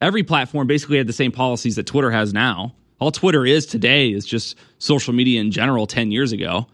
Every 0.00 0.22
platform 0.22 0.66
basically 0.66 0.98
had 0.98 1.06
the 1.06 1.12
same 1.12 1.32
policies 1.32 1.76
that 1.76 1.86
Twitter 1.86 2.10
has 2.10 2.32
now. 2.32 2.74
All 3.00 3.12
Twitter 3.12 3.46
is 3.46 3.66
today 3.66 4.10
is 4.10 4.26
just 4.26 4.56
social 4.78 5.14
media 5.14 5.40
in 5.40 5.52
general 5.52 5.86
10 5.86 6.10
years 6.10 6.32
ago 6.32 6.66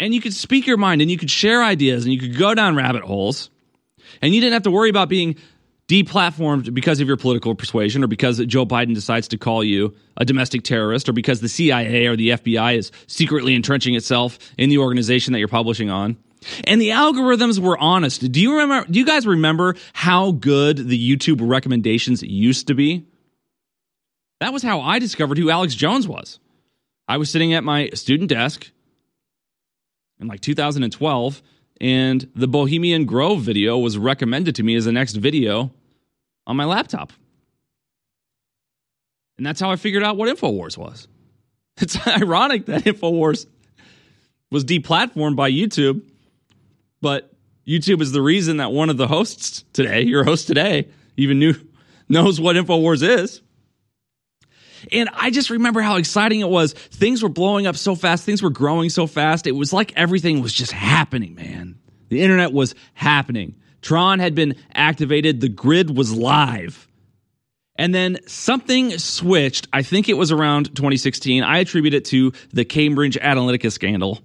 and 0.00 0.14
you 0.14 0.20
could 0.20 0.34
speak 0.34 0.66
your 0.66 0.78
mind 0.78 1.00
and 1.02 1.10
you 1.10 1.18
could 1.18 1.30
share 1.30 1.62
ideas 1.62 2.04
and 2.04 2.12
you 2.12 2.18
could 2.18 2.36
go 2.36 2.54
down 2.54 2.74
rabbit 2.74 3.02
holes 3.02 3.50
and 4.20 4.34
you 4.34 4.40
didn't 4.40 4.54
have 4.54 4.64
to 4.64 4.70
worry 4.70 4.90
about 4.90 5.08
being 5.08 5.36
deplatformed 5.86 6.72
because 6.72 7.00
of 7.00 7.08
your 7.08 7.16
political 7.16 7.54
persuasion 7.54 8.02
or 8.02 8.06
because 8.06 8.38
Joe 8.46 8.64
Biden 8.64 8.94
decides 8.94 9.28
to 9.28 9.38
call 9.38 9.62
you 9.62 9.94
a 10.16 10.24
domestic 10.24 10.62
terrorist 10.62 11.08
or 11.08 11.12
because 11.12 11.40
the 11.40 11.48
CIA 11.48 12.06
or 12.06 12.16
the 12.16 12.30
FBI 12.30 12.76
is 12.76 12.92
secretly 13.06 13.54
entrenching 13.54 13.94
itself 13.94 14.38
in 14.56 14.70
the 14.70 14.78
organization 14.78 15.32
that 15.32 15.40
you're 15.40 15.48
publishing 15.48 15.90
on. 15.90 16.16
And 16.64 16.80
the 16.80 16.90
algorithms 16.90 17.58
were 17.58 17.76
honest. 17.76 18.32
Do 18.32 18.40
you 18.40 18.58
remember 18.58 18.90
do 18.90 18.98
you 18.98 19.04
guys 19.04 19.26
remember 19.26 19.74
how 19.92 20.32
good 20.32 20.78
the 20.78 21.16
YouTube 21.16 21.38
recommendations 21.42 22.22
used 22.22 22.68
to 22.68 22.74
be? 22.74 23.04
That 24.38 24.52
was 24.52 24.62
how 24.62 24.80
I 24.80 25.00
discovered 25.00 25.36
who 25.36 25.50
Alex 25.50 25.74
Jones 25.74 26.08
was. 26.08 26.38
I 27.08 27.18
was 27.18 27.28
sitting 27.28 27.52
at 27.52 27.64
my 27.64 27.90
student 27.90 28.30
desk 28.30 28.70
in 30.20 30.28
like 30.28 30.40
2012, 30.40 31.42
and 31.80 32.30
the 32.34 32.46
Bohemian 32.46 33.06
Grove 33.06 33.40
video 33.40 33.78
was 33.78 33.96
recommended 33.96 34.54
to 34.56 34.62
me 34.62 34.76
as 34.76 34.84
the 34.84 34.92
next 34.92 35.16
video 35.16 35.72
on 36.46 36.56
my 36.56 36.64
laptop. 36.64 37.12
And 39.38 39.46
that's 39.46 39.60
how 39.60 39.70
I 39.70 39.76
figured 39.76 40.02
out 40.02 40.16
what 40.16 40.28
InfoWars 40.28 40.76
was. 40.76 41.08
It's 41.82 42.06
ironic 42.06 42.66
that 42.66 42.84
InfoWars 42.84 43.46
was 44.50 44.66
deplatformed 44.66 45.36
by 45.36 45.50
YouTube, 45.50 46.02
but 47.00 47.32
YouTube 47.66 48.02
is 48.02 48.12
the 48.12 48.20
reason 48.20 48.58
that 48.58 48.70
one 48.70 48.90
of 48.90 48.98
the 48.98 49.06
hosts 49.06 49.64
today, 49.72 50.02
your 50.02 50.24
host 50.24 50.46
today, 50.46 50.88
even 51.16 51.38
knew 51.38 51.54
knows 52.10 52.38
what 52.38 52.56
InfoWars 52.56 53.02
is. 53.02 53.40
And 54.92 55.08
I 55.12 55.30
just 55.30 55.50
remember 55.50 55.80
how 55.80 55.96
exciting 55.96 56.40
it 56.40 56.48
was. 56.48 56.72
Things 56.72 57.22
were 57.22 57.28
blowing 57.28 57.66
up 57.66 57.76
so 57.76 57.94
fast, 57.94 58.24
things 58.24 58.42
were 58.42 58.50
growing 58.50 58.90
so 58.90 59.06
fast. 59.06 59.46
It 59.46 59.52
was 59.52 59.72
like 59.72 59.92
everything 59.96 60.42
was 60.42 60.52
just 60.52 60.72
happening, 60.72 61.34
man. 61.34 61.78
The 62.08 62.22
internet 62.22 62.52
was 62.52 62.74
happening. 62.94 63.54
Tron 63.82 64.18
had 64.18 64.34
been 64.34 64.56
activated, 64.74 65.40
the 65.40 65.48
grid 65.48 65.96
was 65.96 66.12
live. 66.12 66.86
And 67.76 67.94
then 67.94 68.18
something 68.26 68.98
switched. 68.98 69.66
I 69.72 69.82
think 69.82 70.10
it 70.10 70.14
was 70.18 70.30
around 70.30 70.76
2016. 70.76 71.42
I 71.42 71.58
attribute 71.58 71.94
it 71.94 72.04
to 72.06 72.32
the 72.52 72.64
Cambridge 72.64 73.16
Analytica 73.16 73.72
scandal. 73.72 74.20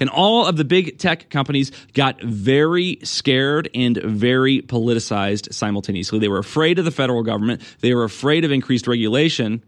And 0.00 0.10
all 0.10 0.44
of 0.44 0.56
the 0.56 0.64
big 0.64 0.98
tech 0.98 1.30
companies 1.30 1.70
got 1.94 2.20
very 2.22 2.98
scared 3.04 3.70
and 3.74 3.96
very 3.96 4.60
politicized 4.60 5.54
simultaneously. 5.54 6.18
They 6.18 6.28
were 6.28 6.38
afraid 6.38 6.78
of 6.78 6.84
the 6.84 6.90
federal 6.90 7.22
government, 7.22 7.62
they 7.80 7.94
were 7.94 8.04
afraid 8.04 8.44
of 8.44 8.52
increased 8.52 8.86
regulation 8.86 9.62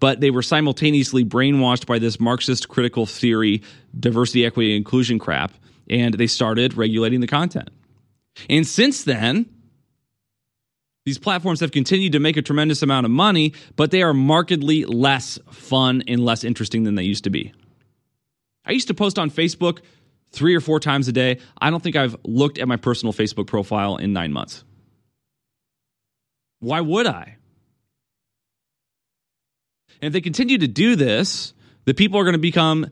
but 0.00 0.20
they 0.20 0.30
were 0.30 0.42
simultaneously 0.42 1.24
brainwashed 1.24 1.86
by 1.86 1.98
this 1.98 2.20
Marxist 2.20 2.68
critical 2.68 3.06
theory, 3.06 3.62
diversity, 3.98 4.44
equity, 4.44 4.76
inclusion 4.76 5.18
crap, 5.18 5.52
and 5.88 6.14
they 6.14 6.26
started 6.26 6.74
regulating 6.74 7.20
the 7.20 7.26
content. 7.26 7.70
And 8.48 8.66
since 8.66 9.04
then, 9.04 9.46
these 11.04 11.18
platforms 11.18 11.60
have 11.60 11.72
continued 11.72 12.12
to 12.12 12.20
make 12.20 12.36
a 12.36 12.42
tremendous 12.42 12.82
amount 12.82 13.06
of 13.06 13.10
money, 13.10 13.54
but 13.76 13.90
they 13.90 14.02
are 14.02 14.14
markedly 14.14 14.84
less 14.84 15.38
fun 15.50 16.02
and 16.06 16.24
less 16.24 16.44
interesting 16.44 16.84
than 16.84 16.94
they 16.94 17.02
used 17.02 17.24
to 17.24 17.30
be. 17.30 17.52
I 18.64 18.72
used 18.72 18.88
to 18.88 18.94
post 18.94 19.18
on 19.18 19.30
Facebook 19.30 19.80
three 20.30 20.54
or 20.54 20.60
four 20.60 20.78
times 20.78 21.08
a 21.08 21.12
day. 21.12 21.38
I 21.60 21.70
don't 21.70 21.82
think 21.82 21.96
I've 21.96 22.16
looked 22.24 22.58
at 22.58 22.68
my 22.68 22.76
personal 22.76 23.12
Facebook 23.12 23.48
profile 23.48 23.96
in 23.96 24.12
nine 24.12 24.32
months. 24.32 24.64
Why 26.60 26.80
would 26.80 27.06
I? 27.06 27.36
And 30.02 30.08
if 30.08 30.12
they 30.12 30.20
continue 30.20 30.58
to 30.58 30.68
do 30.68 30.96
this, 30.96 31.54
the 31.84 31.94
people 31.94 32.18
are 32.18 32.24
going 32.24 32.32
to 32.32 32.38
become 32.38 32.90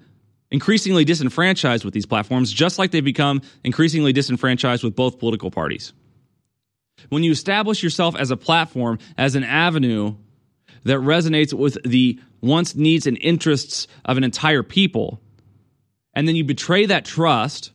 increasingly 0.52 1.04
disenfranchised 1.04 1.84
with 1.84 1.92
these 1.92 2.06
platforms, 2.06 2.52
just 2.52 2.78
like 2.78 2.92
they've 2.92 3.04
become 3.04 3.42
increasingly 3.64 4.12
disenfranchised 4.12 4.84
with 4.84 4.94
both 4.94 5.18
political 5.18 5.50
parties. 5.50 5.92
When 7.08 7.24
you 7.24 7.32
establish 7.32 7.82
yourself 7.82 8.14
as 8.14 8.30
a 8.30 8.36
platform, 8.36 8.98
as 9.18 9.34
an 9.34 9.42
avenue 9.42 10.14
that 10.84 10.98
resonates 10.98 11.52
with 11.52 11.78
the 11.84 12.20
wants, 12.40 12.76
needs, 12.76 13.06
and 13.06 13.18
interests 13.20 13.88
of 14.04 14.16
an 14.16 14.24
entire 14.24 14.62
people, 14.62 15.20
and 16.14 16.28
then 16.28 16.36
you 16.36 16.44
betray 16.44 16.86
that 16.86 17.04
trust 17.04 17.72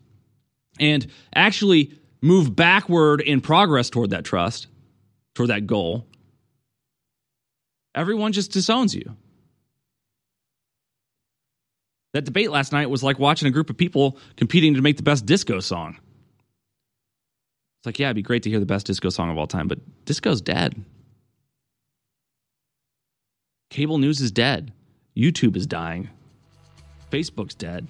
and 0.80 1.06
actually 1.34 1.94
move 2.22 2.56
backward 2.56 3.22
in 3.22 3.42
progress 3.42 3.90
toward 3.90 4.12
that 4.12 4.24
trust, 4.24 4.68
toward 5.34 5.50
that 5.50 5.68
goal, 5.68 6.08
everyone 7.94 8.32
just 8.32 8.52
disowns 8.52 8.96
you. 8.96 9.16
That 12.16 12.24
debate 12.24 12.50
last 12.50 12.72
night 12.72 12.90
was 12.90 13.04
like 13.04 13.20
watching 13.20 13.50
a 13.50 13.52
group 13.52 13.70
of 13.70 13.76
people 13.76 14.18
competing 14.38 14.76
to 14.76 14.82
make 14.82 14.96
the 14.96 15.04
best 15.04 15.26
disco 15.26 15.60
song. 15.60 15.98
It's 17.80 17.88
like, 17.88 18.00
yeah, 18.00 18.08
it'd 18.08 18.16
be 18.16 18.22
great 18.22 18.44
to 18.44 18.50
hear 18.50 18.62
the 18.62 18.66
best 18.66 18.88
disco 18.88 19.10
song 19.10 19.30
of 19.30 19.38
all 19.38 19.48
time, 19.48 19.68
but 19.68 19.80
disco's 20.06 20.40
dead. 20.40 20.82
Cable 23.70 23.98
news 23.98 24.22
is 24.22 24.32
dead. 24.32 24.72
YouTube 25.18 25.58
is 25.58 25.68
dying. 25.68 26.10
Facebook's 27.12 27.54
dead. 27.54 27.86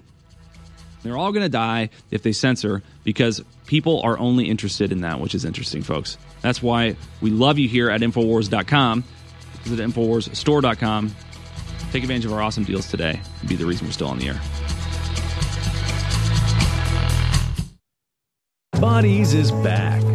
They're 1.03 1.17
all 1.17 1.31
going 1.31 1.45
to 1.45 1.49
die 1.49 1.91
if 2.09 2.23
they 2.23 2.31
censor 2.31 2.81
because 3.03 3.43
people 3.67 4.01
are 4.01 4.17
only 4.17 4.49
interested 4.49 4.91
in 4.91 5.01
that, 5.01 5.19
which 5.19 5.35
is 5.35 5.45
interesting, 5.45 5.83
folks. 5.83 6.17
That's 6.41 6.63
why 6.63 6.95
we 7.21 7.29
love 7.29 7.59
you 7.59 7.69
here 7.69 7.91
at 7.91 8.01
Infowars.com. 8.01 9.03
Visit 9.65 9.87
InfoWarsStore.com 9.87 11.15
Take 11.91 12.03
advantage 12.03 12.25
of 12.25 12.33
our 12.33 12.41
awesome 12.41 12.63
deals 12.63 12.89
today 12.89 13.21
and 13.39 13.49
be 13.49 13.55
the 13.55 13.65
reason 13.65 13.87
we're 13.87 13.93
still 13.93 14.07
on 14.07 14.19
the 14.19 14.27
air. 14.29 14.41
Bodies 18.79 19.33
is 19.33 19.51
back. 19.51 20.14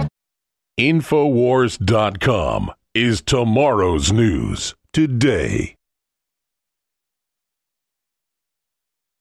Infowars.com 0.79 2.71
is 2.95 3.21
tomorrow's 3.21 4.13
news 4.13 4.73
today. 4.93 5.75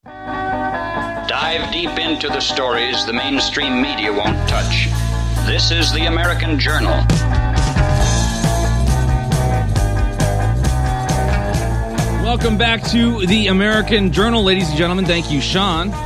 Dive 0.05 1.73
deep 1.73 1.99
into 1.99 2.29
the 2.29 2.39
stories 2.41 3.05
the 3.05 3.13
mainstream 3.13 3.83
media 3.83 4.13
won't 4.13 4.49
touch. 4.49 4.87
This 5.45 5.73
is 5.73 5.93
the 5.93 6.07
American 6.07 6.57
Journal. 6.59 7.05
Welcome 12.23 12.57
back 12.57 12.85
to 12.91 13.27
the 13.27 13.49
American 13.49 14.13
Journal, 14.13 14.45
ladies 14.45 14.69
and 14.69 14.79
gentlemen. 14.79 15.05
Thank 15.05 15.33
you, 15.33 15.41
Sean. 15.41 15.89
It's 15.89 15.97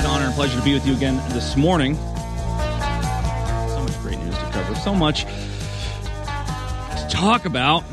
an 0.00 0.06
honor 0.06 0.26
and 0.26 0.34
pleasure 0.34 0.58
to 0.58 0.64
be 0.64 0.74
with 0.74 0.86
you 0.86 0.92
again 0.94 1.16
this 1.30 1.56
morning. 1.56 1.98
So 4.82 4.94
much 4.94 5.24
to 5.24 7.06
talk 7.08 7.44
about. 7.44 7.84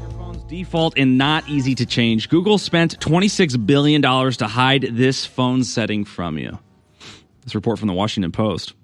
Your 0.00 0.10
phone's 0.10 0.42
default 0.44 0.96
and 0.96 1.18
not 1.18 1.48
easy 1.48 1.74
to 1.74 1.86
change. 1.86 2.28
Google 2.28 2.58
spent 2.58 2.98
$26 3.00 3.66
billion 3.66 4.00
to 4.02 4.46
hide 4.46 4.82
this 4.92 5.26
phone 5.26 5.64
setting 5.64 6.04
from 6.04 6.38
you. 6.38 6.58
This 7.42 7.56
report 7.56 7.78
from 7.78 7.88
the 7.88 7.94
Washington 7.94 8.30
Post. 8.30 8.74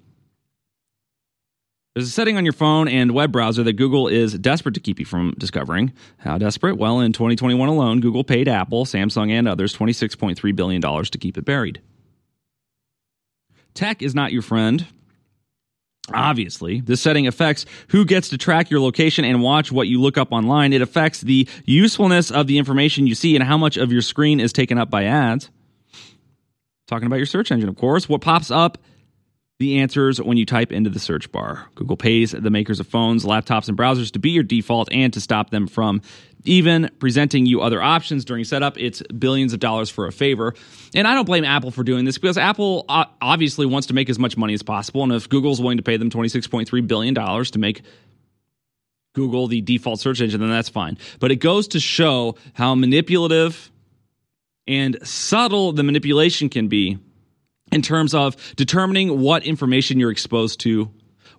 There's 1.93 2.09
a 2.09 2.11
setting 2.11 2.35
on 2.35 2.43
your 2.43 2.51
phone 2.51 2.89
and 2.89 3.11
web 3.11 3.31
browser 3.31 3.63
that 3.63 3.73
Google 3.73 4.09
is 4.09 4.33
desperate 4.33 4.75
to 4.75 4.81
keep 4.81 4.99
you 4.99 5.05
from 5.05 5.33
discovering. 5.37 5.93
How 6.17 6.37
desperate? 6.37 6.77
Well, 6.77 6.99
in 6.99 7.13
2021 7.13 7.69
alone, 7.69 8.01
Google 8.01 8.25
paid 8.25 8.49
Apple, 8.49 8.83
Samsung, 8.83 9.31
and 9.31 9.47
others 9.47 9.73
$26.3 9.73 10.55
billion 10.57 10.81
to 10.81 11.17
keep 11.17 11.37
it 11.37 11.45
buried. 11.45 11.79
Tech 13.73 14.01
is 14.01 14.13
not 14.13 14.33
your 14.33 14.41
friend. 14.41 14.85
Obviously, 16.13 16.81
this 16.81 17.01
setting 17.01 17.25
affects 17.25 17.65
who 17.87 18.05
gets 18.05 18.29
to 18.29 18.37
track 18.37 18.69
your 18.69 18.79
location 18.79 19.25
and 19.25 19.41
watch 19.41 19.71
what 19.71 19.87
you 19.87 19.99
look 19.99 20.17
up 20.17 20.31
online. 20.31 20.71
It 20.71 20.81
affects 20.81 21.21
the 21.21 21.47
usefulness 21.65 22.29
of 22.29 22.45
the 22.45 22.59
information 22.59 23.07
you 23.07 23.15
see 23.15 23.35
and 23.35 23.43
how 23.43 23.57
much 23.57 23.75
of 23.75 23.91
your 23.91 24.03
screen 24.03 24.39
is 24.39 24.53
taken 24.53 24.77
up 24.77 24.91
by 24.91 25.05
ads. 25.05 25.49
Talking 26.87 27.07
about 27.07 27.15
your 27.15 27.25
search 27.25 27.51
engine, 27.51 27.69
of 27.69 27.75
course. 27.75 28.07
What 28.07 28.21
pops 28.21 28.51
up 28.51 28.77
the 29.59 29.79
answers 29.79 30.21
when 30.21 30.37
you 30.37 30.45
type 30.45 30.71
into 30.71 30.89
the 30.89 30.99
search 30.99 31.31
bar. 31.31 31.67
Google 31.75 31.95
pays 31.95 32.31
the 32.31 32.49
makers 32.49 32.79
of 32.79 32.87
phones, 32.87 33.23
laptops, 33.23 33.69
and 33.69 33.77
browsers 33.77 34.11
to 34.11 34.19
be 34.19 34.31
your 34.31 34.43
default 34.43 34.89
and 34.91 35.13
to 35.13 35.21
stop 35.21 35.49
them 35.49 35.67
from 35.67 36.01
even 36.43 36.89
presenting 36.99 37.45
you 37.45 37.61
other 37.61 37.81
options 37.81 38.25
during 38.25 38.43
setup. 38.43 38.77
It's 38.77 39.01
billions 39.17 39.53
of 39.53 39.59
dollars 39.59 39.89
for 39.89 40.07
a 40.07 40.11
favor. 40.11 40.53
And 40.93 41.07
I 41.07 41.13
don't 41.13 41.25
blame 41.25 41.45
Apple 41.45 41.71
for 41.71 41.83
doing 41.83 42.03
this 42.05 42.17
because 42.17 42.37
Apple 42.37 42.85
uh, 42.89 43.05
obviously 43.21 43.65
wants 43.65 43.87
to 43.87 43.93
make 43.93 44.09
as 44.09 44.19
much 44.19 44.35
money 44.35 44.53
as 44.53 44.61
possible. 44.61 45.03
And 45.03 45.13
if 45.13 45.29
Google's 45.29 45.61
willing 45.61 45.77
to 45.77 45.83
pay 45.83 45.97
them 45.97 46.09
$26.3 46.09 46.87
billion 46.87 47.15
to 47.15 47.59
make 47.59 47.81
Google 49.13 49.47
the 49.47 49.61
default 49.61 50.01
search 50.01 50.19
engine, 50.19 50.41
then 50.41 50.49
that's 50.49 50.69
fine. 50.69 50.97
But 51.19 51.31
it 51.31 51.37
goes 51.37 51.69
to 51.69 51.79
show 51.79 52.35
how 52.53 52.75
manipulative 52.75 53.71
and 54.67 54.97
subtle 55.07 55.71
the 55.71 55.83
manipulation 55.83 56.49
can 56.49 56.67
be 56.67 56.99
in 57.75 57.81
terms 57.81 58.13
of 58.13 58.37
determining 58.55 59.19
what 59.19 59.43
information 59.43 59.99
you're 59.99 60.09
exposed 60.09 60.61
to, 60.61 60.89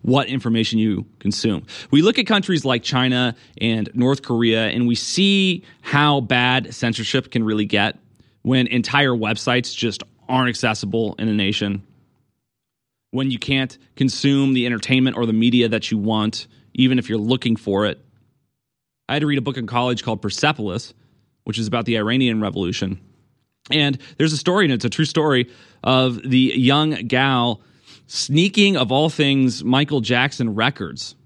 what 0.03 0.29
information 0.29 0.79
you 0.79 1.07
consume. 1.18 1.66
We 1.90 2.03
look 2.03 2.18
at 2.18 2.27
countries 2.27 2.62
like 2.62 2.83
China 2.83 3.35
and 3.59 3.88
North 3.94 4.20
Korea, 4.22 4.68
and 4.68 4.87
we 4.87 4.94
see 4.94 5.64
how 5.81 6.20
bad 6.20 6.75
censorship 6.75 7.31
can 7.31 7.42
really 7.42 7.64
get 7.64 7.99
when 8.42 8.66
entire 8.66 9.12
websites 9.12 9.75
just 9.75 10.03
aren't 10.29 10.51
accessible 10.51 11.14
in 11.18 11.27
a 11.27 11.33
nation, 11.33 11.83
when 13.12 13.31
you 13.31 13.38
can't 13.38 13.79
consume 13.96 14.53
the 14.53 14.66
entertainment 14.66 15.16
or 15.16 15.25
the 15.25 15.33
media 15.33 15.70
that 15.70 15.90
you 15.90 15.96
want, 15.96 16.49
even 16.75 16.99
if 16.99 17.09
you're 17.09 17.18
looking 17.18 17.57
for 17.57 17.87
it. 17.87 17.99
I 19.09 19.14
had 19.14 19.20
to 19.20 19.27
read 19.27 19.38
a 19.38 19.42
book 19.42 19.57
in 19.57 19.66
college 19.66 20.05
called 20.05 20.20
Persepolis, 20.20 20.92
which 21.44 21.59
is 21.59 21.66
about 21.66 21.87
the 21.87 21.96
Iranian 21.96 22.42
Revolution. 22.42 23.01
And 23.70 23.98
there's 24.18 24.33
a 24.33 24.37
story, 24.37 24.64
and 24.64 24.72
it's 24.72 24.85
a 24.85 24.90
true 24.90 25.05
story 25.05 25.50
of 25.83 26.22
the 26.22 26.52
young 26.55 26.90
gal 27.07 27.62
sneaking, 28.07 28.76
of 28.76 28.92
all 28.92 29.11
things, 29.11 29.64
Michael 29.64 30.00
Jackson 30.00 30.55
records 30.55 31.16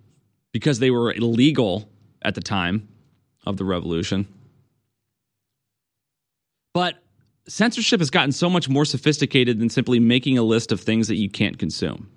because 0.52 0.78
they 0.78 0.90
were 0.90 1.12
illegal 1.12 1.88
at 2.22 2.34
the 2.34 2.40
time 2.40 2.88
of 3.46 3.56
the 3.56 3.64
revolution. 3.64 4.26
But 6.72 6.96
censorship 7.48 8.00
has 8.00 8.10
gotten 8.10 8.32
so 8.32 8.48
much 8.48 8.68
more 8.68 8.84
sophisticated 8.84 9.58
than 9.58 9.68
simply 9.68 9.98
making 9.98 10.38
a 10.38 10.42
list 10.42 10.72
of 10.72 10.80
things 10.80 11.08
that 11.08 11.16
you 11.16 11.28
can't 11.28 11.58
consume. 11.58 12.08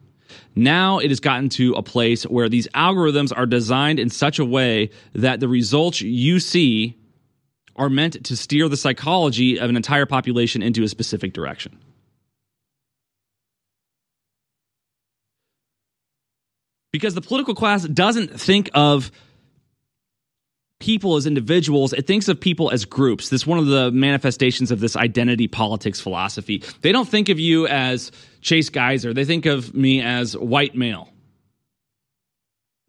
Now 0.55 0.99
it 0.99 1.09
has 1.09 1.19
gotten 1.19 1.49
to 1.49 1.73
a 1.73 1.83
place 1.83 2.23
where 2.23 2.49
these 2.49 2.67
algorithms 2.69 3.36
are 3.36 3.45
designed 3.45 3.99
in 3.99 4.09
such 4.09 4.39
a 4.39 4.45
way 4.45 4.89
that 5.13 5.39
the 5.39 5.47
results 5.47 6.01
you 6.01 6.39
see 6.39 6.97
are 7.75 7.89
meant 7.89 8.23
to 8.25 8.38
steer 8.38 8.69
the 8.69 8.77
psychology 8.77 9.59
of 9.59 9.69
an 9.69 9.75
entire 9.75 10.05
population 10.05 10.62
into 10.62 10.83
a 10.83 10.88
specific 10.88 11.33
direction. 11.33 11.77
Because 16.91 17.15
the 17.15 17.21
political 17.21 17.55
class 17.55 17.83
doesn't 17.86 18.39
think 18.39 18.69
of 18.75 19.12
people 20.79 21.15
as 21.15 21.25
individuals, 21.25 21.93
it 21.93 22.05
thinks 22.05 22.27
of 22.27 22.39
people 22.39 22.69
as 22.69 22.86
groups. 22.86 23.29
That's 23.29 23.47
one 23.47 23.57
of 23.57 23.65
the 23.65 23.89
manifestations 23.91 24.69
of 24.69 24.79
this 24.79 24.95
identity 24.95 25.47
politics 25.47 25.99
philosophy. 25.99 26.62
They 26.81 26.91
don't 26.91 27.07
think 27.07 27.29
of 27.29 27.39
you 27.39 27.67
as 27.67 28.12
Chase 28.41 28.69
Geiser, 28.69 29.13
they 29.13 29.25
think 29.25 29.45
of 29.45 29.73
me 29.73 30.01
as 30.01 30.38
white 30.38 30.75
male. 30.75 31.09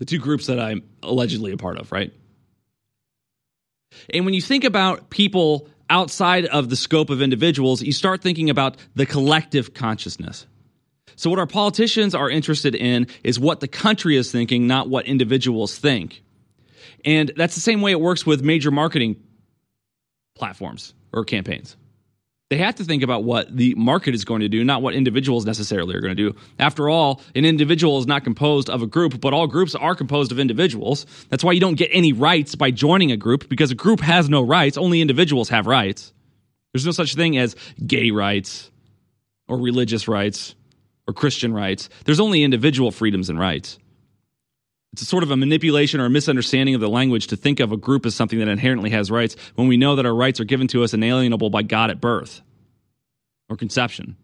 The 0.01 0.05
two 0.05 0.19
groups 0.19 0.49
that 0.49 0.59
I'm 0.59 0.83
allegedly 1.03 1.53
a 1.53 1.57
part 1.57 1.79
of, 1.79 1.93
right? 1.93 2.13
And 4.13 4.25
when 4.25 4.35
you 4.35 4.43
think 4.43 4.65
about 4.65 5.11
people 5.11 5.69
outside 5.91 6.47
of 6.47 6.71
the 6.71 6.77
scope 6.77 7.11
of 7.11 7.23
individuals, 7.23 7.83
you 7.83 7.93
start 7.93 8.23
thinking 8.23 8.51
about 8.51 8.77
the 8.95 9.07
collective 9.07 9.75
consciousness. 9.75 10.47
So, 11.17 11.31
what 11.31 11.39
our 11.39 11.47
politicians 11.47 12.15
are 12.15 12.29
interested 12.29 12.75
in 12.75 13.07
is 13.23 13.39
what 13.39 13.61
the 13.61 13.69
country 13.69 14.17
is 14.17 14.33
thinking, 14.33 14.67
not 14.67 14.89
what 14.89 15.07
individuals 15.07 15.79
think. 15.79 16.23
And 17.05 17.33
that's 17.37 17.55
the 17.55 17.61
same 17.61 17.83
way 17.83 17.93
it 17.93 18.01
works 18.01 18.27
with 18.27 18.43
major 18.43 18.71
marketing 18.71 19.17
platforms 20.35 20.95
or 21.13 21.25
campaigns. 21.25 21.77
They 22.51 22.59
have 22.59 22.75
to 22.77 22.85
think 22.85 23.03
about 23.03 23.25
what 23.25 23.57
the 23.57 23.75
market 23.75 24.15
is 24.15 24.25
going 24.25 24.43
to 24.43 24.49
do, 24.49 24.63
not 24.65 24.83
what 24.83 24.95
individuals 24.95 25.47
necessarily 25.47 25.95
are 25.95 26.01
going 26.01 26.15
to 26.15 26.31
do. 26.31 26.37
After 26.59 26.91
all, 26.91 27.23
an 27.35 27.45
individual 27.45 27.99
is 27.99 28.07
not 28.07 28.23
composed 28.23 28.69
of 28.69 28.83
a 28.83 28.87
group, 28.87 29.21
but 29.21 29.33
all 29.33 29.47
groups 29.47 29.75
are 29.75 29.95
composed 29.95 30.31
of 30.31 30.39
individuals. 30.39 31.07
That's 31.31 31.43
why 31.43 31.53
you 31.53 31.61
don't 31.61 31.77
get 31.77 31.89
any 31.91 32.13
rights 32.13 32.55
by 32.55 32.71
joining 32.71 33.11
a 33.13 33.17
group 33.17 33.49
because 33.49 33.71
a 33.71 33.75
group 33.75 34.01
has 34.01 34.29
no 34.29 34.43
rights. 34.43 34.77
Only 34.77 35.01
individuals 35.01 35.49
have 35.49 35.67
rights. 35.67 36.13
There's 36.73 36.85
no 36.85 36.93
such 36.93 37.15
thing 37.15 37.39
as 37.39 37.57
gay 37.87 38.11
rights 38.11 38.71
or 39.49 39.59
religious 39.59 40.07
rights 40.07 40.55
or 41.07 41.15
Christian 41.15 41.55
rights. 41.55 41.89
There's 42.05 42.21
only 42.21 42.43
individual 42.43 42.91
freedoms 42.91 43.31
and 43.31 43.39
rights. 43.39 43.79
It's 44.95 45.09
sort 45.09 45.25
of 45.25 45.33
a 45.33 45.37
manipulation 45.37 46.01
or 46.01 46.05
a 46.05 46.11
misunderstanding 46.11 46.77
of 46.77 46.81
the 46.81 46.89
language 46.89 47.27
to 47.27 47.37
think 47.37 47.59
of 47.59 47.73
a 47.73 47.77
group 47.77 48.07
as 48.07 48.15
something 48.15 48.39
that 48.39 48.47
inherently 48.47 48.91
has 48.91 49.11
rights 49.11 49.35
when 49.57 49.67
we 49.67 49.77
know 49.77 49.97
that 49.97 50.07
our 50.07 50.15
rights 50.15 50.39
are 50.39 50.45
given 50.45 50.69
to 50.69 50.85
us 50.85 50.95
inalienable 50.95 51.51
by 51.51 51.63
God 51.63 51.91
at 51.91 52.01
birth 52.01 52.43
or 53.49 53.57
conception. 53.57 54.17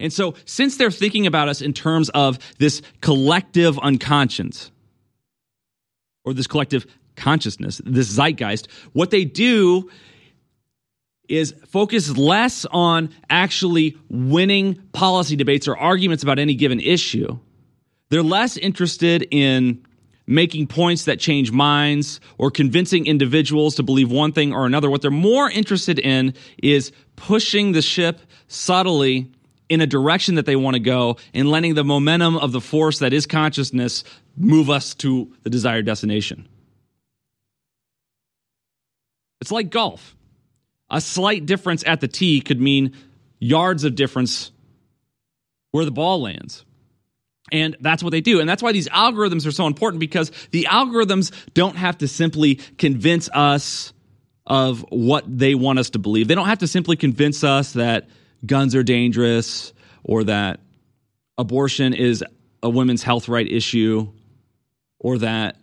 And 0.00 0.12
so, 0.12 0.34
since 0.44 0.76
they're 0.76 0.90
thinking 0.90 1.28
about 1.28 1.48
us 1.48 1.62
in 1.62 1.72
terms 1.72 2.08
of 2.10 2.40
this 2.58 2.82
collective 3.00 3.78
unconscious 3.78 4.72
or 6.24 6.34
this 6.34 6.48
collective 6.48 6.84
consciousness, 7.14 7.80
this 7.84 8.08
zeitgeist, 8.08 8.66
what 8.92 9.12
they 9.12 9.24
do 9.24 9.88
is 11.28 11.54
focus 11.68 12.16
less 12.16 12.66
on 12.72 13.14
actually 13.30 13.96
winning 14.10 14.82
policy 14.92 15.36
debates 15.36 15.68
or 15.68 15.76
arguments 15.76 16.24
about 16.24 16.40
any 16.40 16.56
given 16.56 16.80
issue 16.80 17.38
they're 18.10 18.22
less 18.22 18.56
interested 18.56 19.26
in 19.30 19.84
making 20.26 20.66
points 20.66 21.06
that 21.06 21.18
change 21.18 21.50
minds 21.50 22.20
or 22.36 22.50
convincing 22.50 23.06
individuals 23.06 23.76
to 23.76 23.82
believe 23.82 24.10
one 24.10 24.32
thing 24.32 24.52
or 24.52 24.66
another. 24.66 24.90
What 24.90 25.00
they're 25.00 25.10
more 25.10 25.50
interested 25.50 25.98
in 25.98 26.34
is 26.62 26.92
pushing 27.16 27.72
the 27.72 27.82
ship 27.82 28.20
subtly 28.46 29.30
in 29.68 29.80
a 29.80 29.86
direction 29.86 30.36
that 30.36 30.46
they 30.46 30.56
want 30.56 30.74
to 30.74 30.80
go 30.80 31.16
and 31.34 31.50
letting 31.50 31.74
the 31.74 31.84
momentum 31.84 32.36
of 32.36 32.52
the 32.52 32.60
force 32.60 32.98
that 33.00 33.12
is 33.12 33.26
consciousness 33.26 34.04
move 34.36 34.70
us 34.70 34.94
to 34.96 35.34
the 35.42 35.50
desired 35.50 35.86
destination. 35.86 36.48
It's 39.40 39.52
like 39.52 39.70
golf. 39.70 40.14
A 40.90 41.00
slight 41.00 41.46
difference 41.46 41.84
at 41.86 42.00
the 42.00 42.08
tee 42.08 42.40
could 42.40 42.60
mean 42.60 42.94
yards 43.38 43.84
of 43.84 43.94
difference 43.94 44.52
where 45.70 45.84
the 45.84 45.90
ball 45.90 46.22
lands. 46.22 46.64
And 47.52 47.76
that's 47.80 48.02
what 48.02 48.10
they 48.10 48.20
do. 48.20 48.40
And 48.40 48.48
that's 48.48 48.62
why 48.62 48.72
these 48.72 48.88
algorithms 48.88 49.46
are 49.46 49.52
so 49.52 49.66
important 49.66 50.00
because 50.00 50.30
the 50.50 50.66
algorithms 50.70 51.32
don't 51.54 51.76
have 51.76 51.98
to 51.98 52.08
simply 52.08 52.56
convince 52.76 53.28
us 53.32 53.92
of 54.46 54.84
what 54.90 55.24
they 55.26 55.54
want 55.54 55.78
us 55.78 55.90
to 55.90 55.98
believe. 55.98 56.28
They 56.28 56.34
don't 56.34 56.48
have 56.48 56.58
to 56.58 56.66
simply 56.66 56.96
convince 56.96 57.44
us 57.44 57.74
that 57.74 58.08
guns 58.44 58.74
are 58.74 58.82
dangerous 58.82 59.72
or 60.04 60.24
that 60.24 60.60
abortion 61.36 61.94
is 61.94 62.24
a 62.62 62.70
women's 62.70 63.02
health 63.02 63.28
right 63.28 63.46
issue 63.46 64.08
or 64.98 65.18
that 65.18 65.56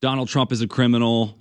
Donald 0.00 0.28
Trump 0.28 0.52
is 0.52 0.62
a 0.62 0.68
criminal 0.68 1.36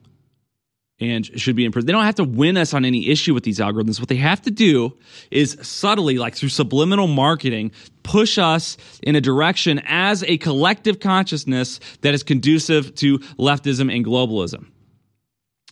and 1.00 1.26
should 1.40 1.56
be 1.56 1.64
in 1.66 1.72
prison. 1.72 1.86
They 1.86 1.94
don't 1.94 2.04
have 2.04 2.16
to 2.16 2.26
win 2.26 2.58
us 2.58 2.74
on 2.74 2.84
any 2.84 3.10
issue 3.10 3.34
with 3.34 3.44
these 3.44 3.60
algorithms. 3.60 4.00
What 4.00 4.10
they 4.10 4.18
have 4.18 4.42
to 4.42 4.52
do 4.52 4.98
is 5.32 5.58
subtly, 5.62 6.18
like 6.18 6.36
through 6.36 6.50
subliminal 6.50 7.08
marketing, 7.08 7.72
push 8.10 8.40
us 8.40 8.76
in 9.04 9.16
a 9.16 9.22
direction 9.22 9.80
as 9.86 10.24
a 10.24 10.38
collective 10.40 11.00
consciousness 11.00 11.80
that 12.02 12.16
is 12.16 12.24
conducive 12.24 12.96
to 12.96 13.20
leftism 13.38 13.96
and 13.96 14.04
globalism. 14.04 14.66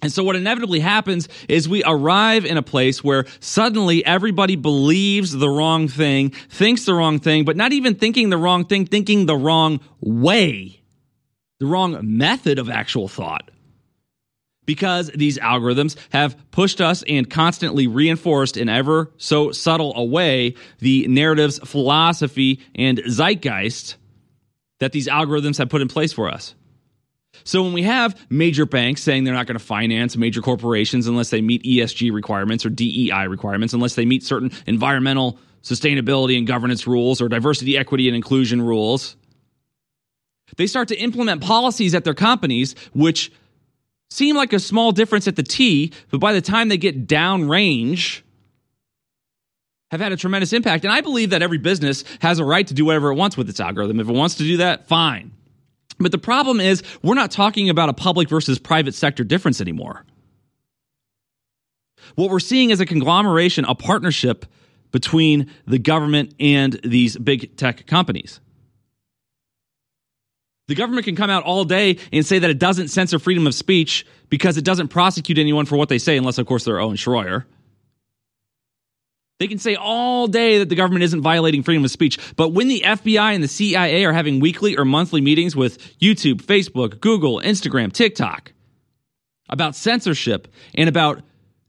And 0.04 0.12
so, 0.12 0.24
what 0.24 0.36
inevitably 0.36 0.80
happens 0.80 1.28
is 1.50 1.68
we 1.68 1.84
arrive 1.84 2.46
in 2.46 2.56
a 2.56 2.62
place 2.62 3.04
where 3.04 3.26
suddenly 3.40 4.06
everybody 4.06 4.56
believes 4.56 5.32
the 5.32 5.50
wrong 5.50 5.88
thing, 5.88 6.30
thinks 6.30 6.86
the 6.86 6.94
wrong 6.94 7.18
thing, 7.18 7.44
but 7.44 7.58
not 7.58 7.74
even 7.74 7.96
thinking 7.96 8.30
the 8.30 8.38
wrong 8.38 8.66
thing, 8.66 8.86
thinking 8.86 9.26
the 9.26 9.36
wrong 9.36 9.80
way, 10.00 10.80
the 11.60 11.66
wrong 11.66 11.98
method 12.04 12.60
of 12.60 12.70
actual 12.70 13.08
thought 13.08 13.50
because 14.68 15.10
these 15.16 15.40
algorithms 15.40 15.96
have 16.12 16.38
pushed 16.52 16.80
us 16.80 17.04
and 17.08 17.28
constantly 17.28 17.88
reinforced 17.88 18.58
in 18.58 18.70
ever 18.70 19.12
so 19.18 19.52
subtle 19.52 19.94
a 19.96 20.04
way 20.04 20.54
the 20.80 21.08
narratives, 21.08 21.58
philosophy, 21.60 22.60
and 22.76 23.02
zeitgeist 23.08 23.96
that 24.80 24.92
these 24.92 25.08
algorithms 25.08 25.58
have 25.58 25.70
put 25.70 25.82
in 25.82 25.88
place 25.88 26.14
for 26.14 26.30
us. 26.30 26.54
So 27.44 27.64
when 27.64 27.74
we 27.74 27.84
have 27.84 28.20
major 28.30 28.66
banks 28.66 29.02
saying 29.02 29.24
they're 29.24 29.34
not 29.34 29.48
going 29.48 29.58
to 29.58 29.64
finance 29.64 30.18
major 30.18 30.42
corporations 30.42 31.08
unless 31.08 31.30
they 31.30 31.42
meet 31.42 31.64
ESG 31.64 32.12
requirements 32.12 32.66
or 32.66 32.70
DEI 32.70 33.28
requirements, 33.28 33.74
unless 33.74 33.96
they 33.96 34.06
meet 34.06 34.24
certain 34.24 34.52
environmental 34.66 35.40
sustainability 35.64 36.38
and 36.38 36.46
governance 36.46 36.88
rules 36.88 37.22
or 37.22 37.30
diversity, 37.30 37.78
equity, 37.78 38.08
and 38.08 38.16
inclusion 38.16 38.62
rules, 38.62 39.16
they 40.58 40.68
start 40.68 40.90
to 40.90 40.96
implement 40.96 41.42
policies 41.42 41.96
at 41.96 42.04
their 42.04 42.14
companies 42.14 42.76
which 42.94 43.32
seem 44.10 44.36
like 44.36 44.54
a 44.54 44.60
small 44.60 44.92
difference 44.92 45.28
at 45.28 45.36
the 45.36 45.44
tee, 45.44 45.92
but 46.12 46.20
by 46.20 46.34
the 46.34 46.42
time 46.42 46.70
they 46.70 46.78
get 46.78 47.08
downrange, 47.08 48.22
have 49.92 50.02
had 50.02 50.12
a 50.12 50.18
tremendous 50.18 50.54
impact. 50.54 50.84
And 50.84 50.94
I 50.94 51.02
believe 51.02 51.30
that 51.30 51.42
every 51.42 51.58
business 51.58 52.04
has 52.20 52.40
a 52.40 52.46
right 52.46 52.68
to 52.68 52.74
do 52.74 52.86
whatever 52.86 53.12
it 53.12 53.16
wants 53.16 53.38
with 53.38 53.50
its 53.50 53.60
algorithm. 53.60 54.00
If 54.00 54.10
it 54.10 54.14
wants 54.14 54.36
to 54.36 54.44
do 54.44 54.58
that, 54.58 54.88
fine. 54.88 55.32
But 56.00 56.12
the 56.12 56.18
problem 56.18 56.60
is, 56.60 56.84
we're 57.02 57.16
not 57.16 57.32
talking 57.32 57.70
about 57.70 57.90
a 57.90 57.94
public 57.94 58.30
versus 58.30 58.60
private 58.60 58.94
sector 58.94 59.24
difference 59.24 59.62
anymore. 59.62 60.06
What 62.16 62.30
we're 62.30 62.40
seeing 62.40 62.70
is 62.70 62.80
a 62.80 62.86
conglomeration, 62.86 63.66
a 63.66 63.76
partnership 63.76 64.46
between 64.92 65.52
the 65.66 65.80
government 65.80 66.34
and 66.40 66.80
these 66.84 67.18
big 67.18 67.56
tech 67.58 67.88
companies. 67.88 68.40
The 70.68 70.76
government 70.76 71.06
can 71.06 71.16
come 71.16 71.30
out 71.30 71.44
all 71.44 71.64
day 71.64 71.98
and 72.12 72.26
say 72.26 72.40
that 72.40 72.50
it 72.50 72.60
doesn't 72.60 72.90
censor 72.90 73.20
freedom 73.20 73.48
of 73.48 73.56
speech 73.56 74.06
because 74.30 74.58
it 74.58 74.66
doesn't 74.66 74.90
prosecute 74.90 75.38
anyone 75.38 75.66
for 75.66 75.78
what 75.78 75.90
they 75.90 75.98
say, 75.98 76.18
unless, 76.18 76.38
of 76.38 76.46
course, 76.46 76.66
they're 76.66 76.80
Owen 76.80 76.98
Schroyer. 76.98 77.46
They 79.40 79.48
can 79.48 79.60
say 79.60 79.76
all 79.76 80.28
day 80.28 80.60
that 80.60 80.70
the 80.70 80.76
government 80.76 81.04
isn't 81.04 81.22
violating 81.22 81.62
freedom 81.62 81.86
of 81.86 81.92
speech. 81.92 82.18
But 82.36 82.50
when 82.50 82.68
the 82.68 82.82
FBI 82.82 83.36
and 83.36 83.44
the 83.44 83.48
CIA 83.48 84.04
are 84.06 84.14
having 84.14 84.40
weekly 84.40 84.76
or 84.76 84.84
monthly 84.84 85.22
meetings 85.22 85.56
with 85.56 85.78
YouTube, 86.00 86.42
Facebook, 86.42 87.00
Google, 87.00 87.40
Instagram, 87.40 87.94
TikTok 87.94 88.52
about 89.48 89.76
censorship 89.76 90.48
and 90.76 90.90
about 90.90 91.22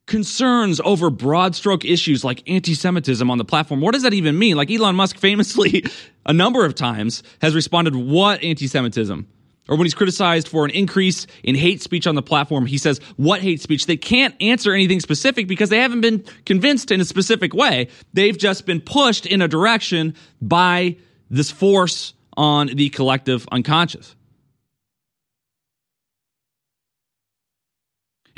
concerns 0.08 0.80
over 0.84 1.10
broad 1.10 1.54
stroke 1.54 1.84
issues 1.84 2.24
like 2.24 2.42
anti 2.50 2.74
Semitism 2.74 3.30
on 3.30 3.38
the 3.38 3.44
platform. 3.44 3.80
What 3.80 3.94
does 3.94 4.02
that 4.02 4.14
even 4.14 4.36
mean? 4.36 4.56
Like 4.56 4.70
Elon 4.70 4.96
Musk 4.96 5.16
famously, 5.16 5.84
a 6.26 6.32
number 6.32 6.64
of 6.64 6.74
times, 6.74 7.22
has 7.40 7.54
responded, 7.54 7.94
What 7.94 8.42
anti 8.42 8.66
Semitism? 8.66 9.28
Or 9.68 9.76
when 9.76 9.84
he's 9.84 9.94
criticized 9.94 10.48
for 10.48 10.64
an 10.64 10.70
increase 10.70 11.26
in 11.44 11.54
hate 11.54 11.82
speech 11.82 12.06
on 12.06 12.14
the 12.14 12.22
platform, 12.22 12.64
he 12.64 12.78
says, 12.78 13.00
What 13.16 13.40
hate 13.40 13.60
speech? 13.60 13.86
They 13.86 13.98
can't 13.98 14.34
answer 14.40 14.72
anything 14.72 14.98
specific 14.98 15.46
because 15.46 15.68
they 15.68 15.78
haven't 15.78 16.00
been 16.00 16.24
convinced 16.46 16.90
in 16.90 17.00
a 17.00 17.04
specific 17.04 17.54
way. 17.54 17.88
They've 18.14 18.36
just 18.36 18.66
been 18.66 18.80
pushed 18.80 19.26
in 19.26 19.42
a 19.42 19.48
direction 19.48 20.14
by 20.42 20.96
this 21.30 21.50
force 21.50 22.14
on 22.36 22.68
the 22.68 22.88
collective 22.88 23.46
unconscious. 23.52 24.16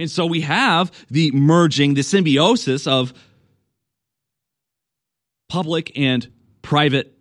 And 0.01 0.11
so 0.11 0.25
we 0.25 0.41
have 0.41 0.91
the 1.11 1.31
merging, 1.33 1.95
the 1.95 2.03
symbiosis 2.03 2.87
of 2.87 3.13
public 5.49 5.93
and 5.95 6.27
private 6.63 7.15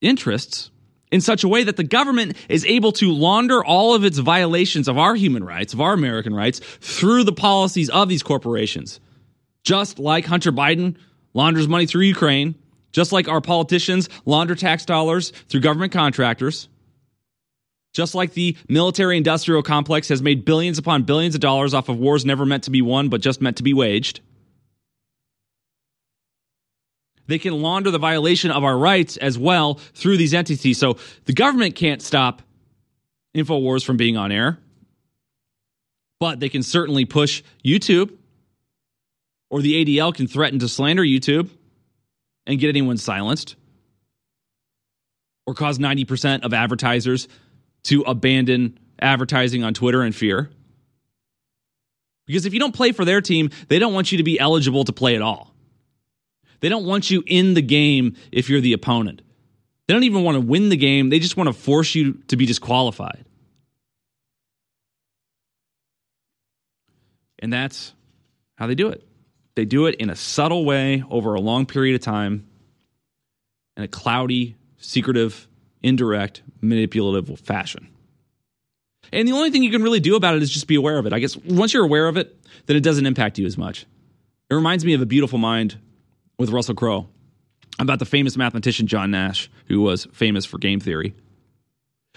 interests 0.00 0.70
in 1.12 1.20
such 1.20 1.44
a 1.44 1.48
way 1.48 1.64
that 1.64 1.76
the 1.76 1.84
government 1.84 2.36
is 2.48 2.64
able 2.64 2.92
to 2.92 3.12
launder 3.12 3.64
all 3.64 3.94
of 3.94 4.04
its 4.04 4.18
violations 4.18 4.88
of 4.88 4.96
our 4.96 5.14
human 5.14 5.44
rights, 5.44 5.74
of 5.74 5.80
our 5.80 5.92
American 5.92 6.34
rights, 6.34 6.60
through 6.80 7.24
the 7.24 7.32
policies 7.32 7.90
of 7.90 8.08
these 8.08 8.22
corporations. 8.22 9.00
Just 9.62 9.98
like 9.98 10.24
Hunter 10.24 10.50
Biden 10.50 10.96
launders 11.34 11.68
money 11.68 11.86
through 11.86 12.02
Ukraine, 12.02 12.54
Just 12.92 13.10
like 13.10 13.28
our 13.28 13.40
politicians 13.40 14.08
launder 14.24 14.54
tax 14.54 14.84
dollars 14.84 15.30
through 15.48 15.60
government 15.60 15.92
contractors, 15.92 16.68
just 17.94 18.14
like 18.14 18.34
the 18.34 18.56
military 18.68 19.16
industrial 19.16 19.62
complex 19.62 20.08
has 20.08 20.20
made 20.20 20.44
billions 20.44 20.76
upon 20.76 21.04
billions 21.04 21.34
of 21.34 21.40
dollars 21.40 21.72
off 21.72 21.88
of 21.88 21.96
wars 21.96 22.26
never 22.26 22.44
meant 22.44 22.64
to 22.64 22.70
be 22.70 22.82
won, 22.82 23.08
but 23.08 23.22
just 23.22 23.40
meant 23.40 23.56
to 23.56 23.62
be 23.62 23.72
waged. 23.72 24.20
They 27.26 27.38
can 27.38 27.62
launder 27.62 27.90
the 27.90 27.98
violation 27.98 28.50
of 28.50 28.64
our 28.64 28.76
rights 28.76 29.16
as 29.16 29.38
well 29.38 29.74
through 29.94 30.18
these 30.18 30.34
entities. 30.34 30.76
So 30.76 30.98
the 31.24 31.32
government 31.32 31.74
can't 31.74 32.02
stop 32.02 32.42
InfoWars 33.34 33.84
from 33.84 33.96
being 33.96 34.16
on 34.16 34.30
air, 34.30 34.58
but 36.20 36.40
they 36.40 36.48
can 36.48 36.62
certainly 36.62 37.06
push 37.06 37.42
YouTube, 37.64 38.12
or 39.50 39.62
the 39.62 39.84
ADL 39.84 40.14
can 40.14 40.26
threaten 40.26 40.58
to 40.58 40.68
slander 40.68 41.02
YouTube 41.02 41.48
and 42.46 42.58
get 42.58 42.68
anyone 42.68 42.98
silenced, 42.98 43.56
or 45.46 45.54
cause 45.54 45.78
90% 45.78 46.44
of 46.44 46.52
advertisers 46.52 47.26
to 47.84 48.02
abandon 48.02 48.78
advertising 48.98 49.62
on 49.64 49.74
Twitter 49.74 50.02
in 50.02 50.12
fear. 50.12 50.50
Because 52.26 52.46
if 52.46 52.54
you 52.54 52.60
don't 52.60 52.74
play 52.74 52.92
for 52.92 53.04
their 53.04 53.20
team, 53.20 53.50
they 53.68 53.78
don't 53.78 53.92
want 53.92 54.12
you 54.12 54.18
to 54.18 54.24
be 54.24 54.40
eligible 54.40 54.84
to 54.84 54.92
play 54.92 55.14
at 55.14 55.22
all. 55.22 55.54
They 56.60 56.68
don't 56.68 56.86
want 56.86 57.10
you 57.10 57.22
in 57.26 57.54
the 57.54 57.62
game 57.62 58.16
if 58.32 58.48
you're 58.48 58.62
the 58.62 58.72
opponent. 58.72 59.20
They 59.86 59.92
don't 59.92 60.04
even 60.04 60.24
want 60.24 60.36
to 60.36 60.40
win 60.40 60.70
the 60.70 60.76
game, 60.76 61.10
they 61.10 61.18
just 61.18 61.36
want 61.36 61.48
to 61.48 61.52
force 61.52 61.94
you 61.94 62.14
to 62.28 62.36
be 62.36 62.46
disqualified. 62.46 63.26
And 67.38 67.52
that's 67.52 67.92
how 68.56 68.66
they 68.66 68.74
do 68.74 68.88
it. 68.88 69.06
They 69.54 69.66
do 69.66 69.86
it 69.86 69.96
in 69.96 70.08
a 70.08 70.16
subtle 70.16 70.64
way 70.64 71.04
over 71.10 71.34
a 71.34 71.40
long 71.40 71.66
period 71.66 71.94
of 71.94 72.00
time 72.00 72.46
in 73.76 73.82
a 73.82 73.88
cloudy, 73.88 74.56
secretive, 74.78 75.46
indirect, 75.84 76.42
manipulative 76.60 77.38
fashion. 77.40 77.88
And 79.12 79.28
the 79.28 79.32
only 79.32 79.50
thing 79.50 79.62
you 79.62 79.70
can 79.70 79.82
really 79.82 80.00
do 80.00 80.16
about 80.16 80.34
it 80.34 80.42
is 80.42 80.50
just 80.50 80.66
be 80.66 80.74
aware 80.74 80.98
of 80.98 81.06
it. 81.06 81.12
I 81.12 81.18
guess 81.20 81.36
once 81.36 81.74
you're 81.74 81.84
aware 81.84 82.08
of 82.08 82.16
it, 82.16 82.36
then 82.66 82.76
it 82.76 82.82
doesn't 82.82 83.06
impact 83.06 83.38
you 83.38 83.46
as 83.46 83.58
much. 83.58 83.86
It 84.50 84.54
reminds 84.54 84.84
me 84.84 84.94
of 84.94 85.02
A 85.02 85.06
Beautiful 85.06 85.38
Mind 85.38 85.78
with 86.38 86.50
Russell 86.50 86.74
Crowe 86.74 87.06
about 87.78 87.98
the 87.98 88.06
famous 88.06 88.36
mathematician 88.36 88.86
John 88.86 89.10
Nash, 89.10 89.50
who 89.66 89.82
was 89.82 90.06
famous 90.12 90.44
for 90.44 90.58
game 90.58 90.80
theory. 90.80 91.14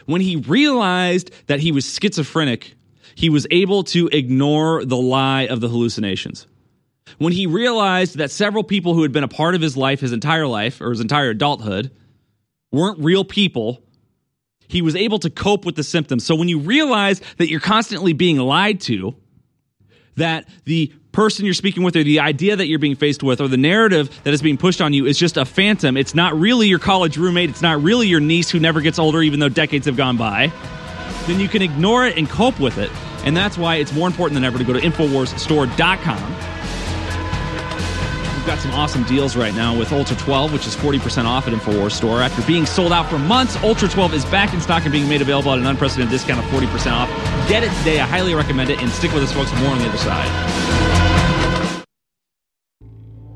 When 0.06 0.22
he 0.22 0.38
realized 0.38 1.32
that 1.48 1.60
he 1.60 1.72
was 1.72 1.86
schizophrenic, 1.86 2.76
he 3.16 3.30
was 3.30 3.48
able 3.52 3.84
to 3.86 4.08
ignore 4.08 4.86
the 4.86 4.98
lie 4.98 5.48
of 5.48 5.60
the 5.60 5.68
hallucinations. 5.68 6.48
When 7.18 7.34
he 7.34 7.48
realized 7.48 8.18
that 8.18 8.32
several 8.32 8.64
people 8.64 8.94
who 8.94 9.02
had 9.02 9.12
been 9.12 9.24
a 9.24 9.30
part 9.30 9.56
of 9.56 9.62
his 9.62 9.76
life, 9.76 10.00
his 10.00 10.12
entire 10.12 10.48
life, 10.48 10.82
or 10.82 10.92
his 10.92 11.00
entire 11.00 11.32
adulthood, 11.32 11.92
weren't 12.72 13.00
real 13.00 13.24
people, 13.24 13.84
he 14.68 14.82
was 14.82 14.96
able 14.96 15.20
to 15.20 15.30
cope 15.30 15.66
with 15.66 15.76
the 15.76 15.84
symptoms. 15.84 16.26
So 16.26 16.36
when 16.36 16.50
you 16.50 16.60
realize 16.60 17.22
that 17.38 17.50
you're 17.50 17.60
constantly 17.60 18.14
being 18.14 18.38
lied 18.38 18.82
to, 18.82 19.16
that 20.16 20.48
the 20.66 20.94
person 21.12 21.46
you're 21.46 21.54
speaking 21.54 21.84
with 21.84 21.96
or 21.96 22.04
the 22.04 22.20
idea 22.20 22.56
that 22.56 22.68
you're 22.68 22.80
being 22.80 22.96
faced 22.96 23.24
with 23.24 23.40
or 23.40 23.48
the 23.48 23.58
narrative 23.58 24.20
that 24.24 24.34
is 24.34 24.42
being 24.42 24.58
pushed 24.58 24.82
on 24.82 24.94
you 24.94 25.06
is 25.06 25.18
just 25.18 25.38
a 25.38 25.46
phantom, 25.46 25.98
it's 25.98 26.14
not 26.14 26.38
really 26.38 26.68
your 26.68 26.80
college 26.80 27.18
roommate, 27.18 27.50
it's 27.50 27.62
not 27.62 27.82
really 27.82 28.08
your 28.08 28.20
niece 28.20 28.50
who 28.50 28.60
never 28.60 28.82
gets 28.82 29.00
older 29.00 29.22
even 29.22 29.40
though 29.40 29.50
decades 29.50 29.86
have 29.86 29.96
gone 29.96 30.18
by, 30.18 30.52
then 31.26 31.40
you 31.40 31.48
can 31.48 31.62
ignore 31.62 32.06
it 32.06 32.18
and 32.18 32.30
cope 32.30 32.60
with 32.60 32.78
it. 32.78 32.92
And 33.26 33.36
that's 33.36 33.58
why 33.58 33.76
it's 33.76 33.94
more 33.94 34.08
important 34.08 34.36
than 34.36 34.44
ever 34.44 34.58
to 34.58 34.64
go 34.64 34.74
to 34.74 34.80
InfoWarsStore.com 34.80 36.57
got 38.48 38.60
some 38.60 38.72
awesome 38.72 39.04
deals 39.04 39.36
right 39.36 39.54
now 39.54 39.78
with 39.78 39.92
Ultra 39.92 40.16
12, 40.16 40.54
which 40.54 40.66
is 40.66 40.74
40% 40.74 41.26
off 41.26 41.50
at 41.50 41.54
InfoWars 41.54 41.92
Store. 41.92 42.22
After 42.22 42.42
being 42.48 42.66
sold 42.66 42.94
out 42.94 43.10
for 43.10 43.20
months, 43.20 43.58
Ultra 43.58 43.90
12 43.90 44.14
is 44.14 44.26
back 44.26 44.54
in 44.54 44.62
stock 44.62 44.84
and 44.84 44.92
being 44.92 45.10
made 45.10 45.22
available 45.22 45.52
at 45.52 45.60
an 45.60 45.66
unprecedented 45.66 46.10
discount 46.10 46.40
of 46.40 46.46
40% 46.50 46.94
off. 46.94 47.10
Get 47.50 47.64
it 47.64 47.78
today. 47.80 48.00
I 48.00 48.06
highly 48.06 48.34
recommend 48.34 48.70
it. 48.70 48.82
And 48.82 48.90
stick 48.90 49.12
with 49.12 49.22
us, 49.22 49.34
folks. 49.34 49.52
More 49.60 49.72
on 49.72 49.80
the 49.80 49.90
other 49.90 49.98
side. 49.98 51.84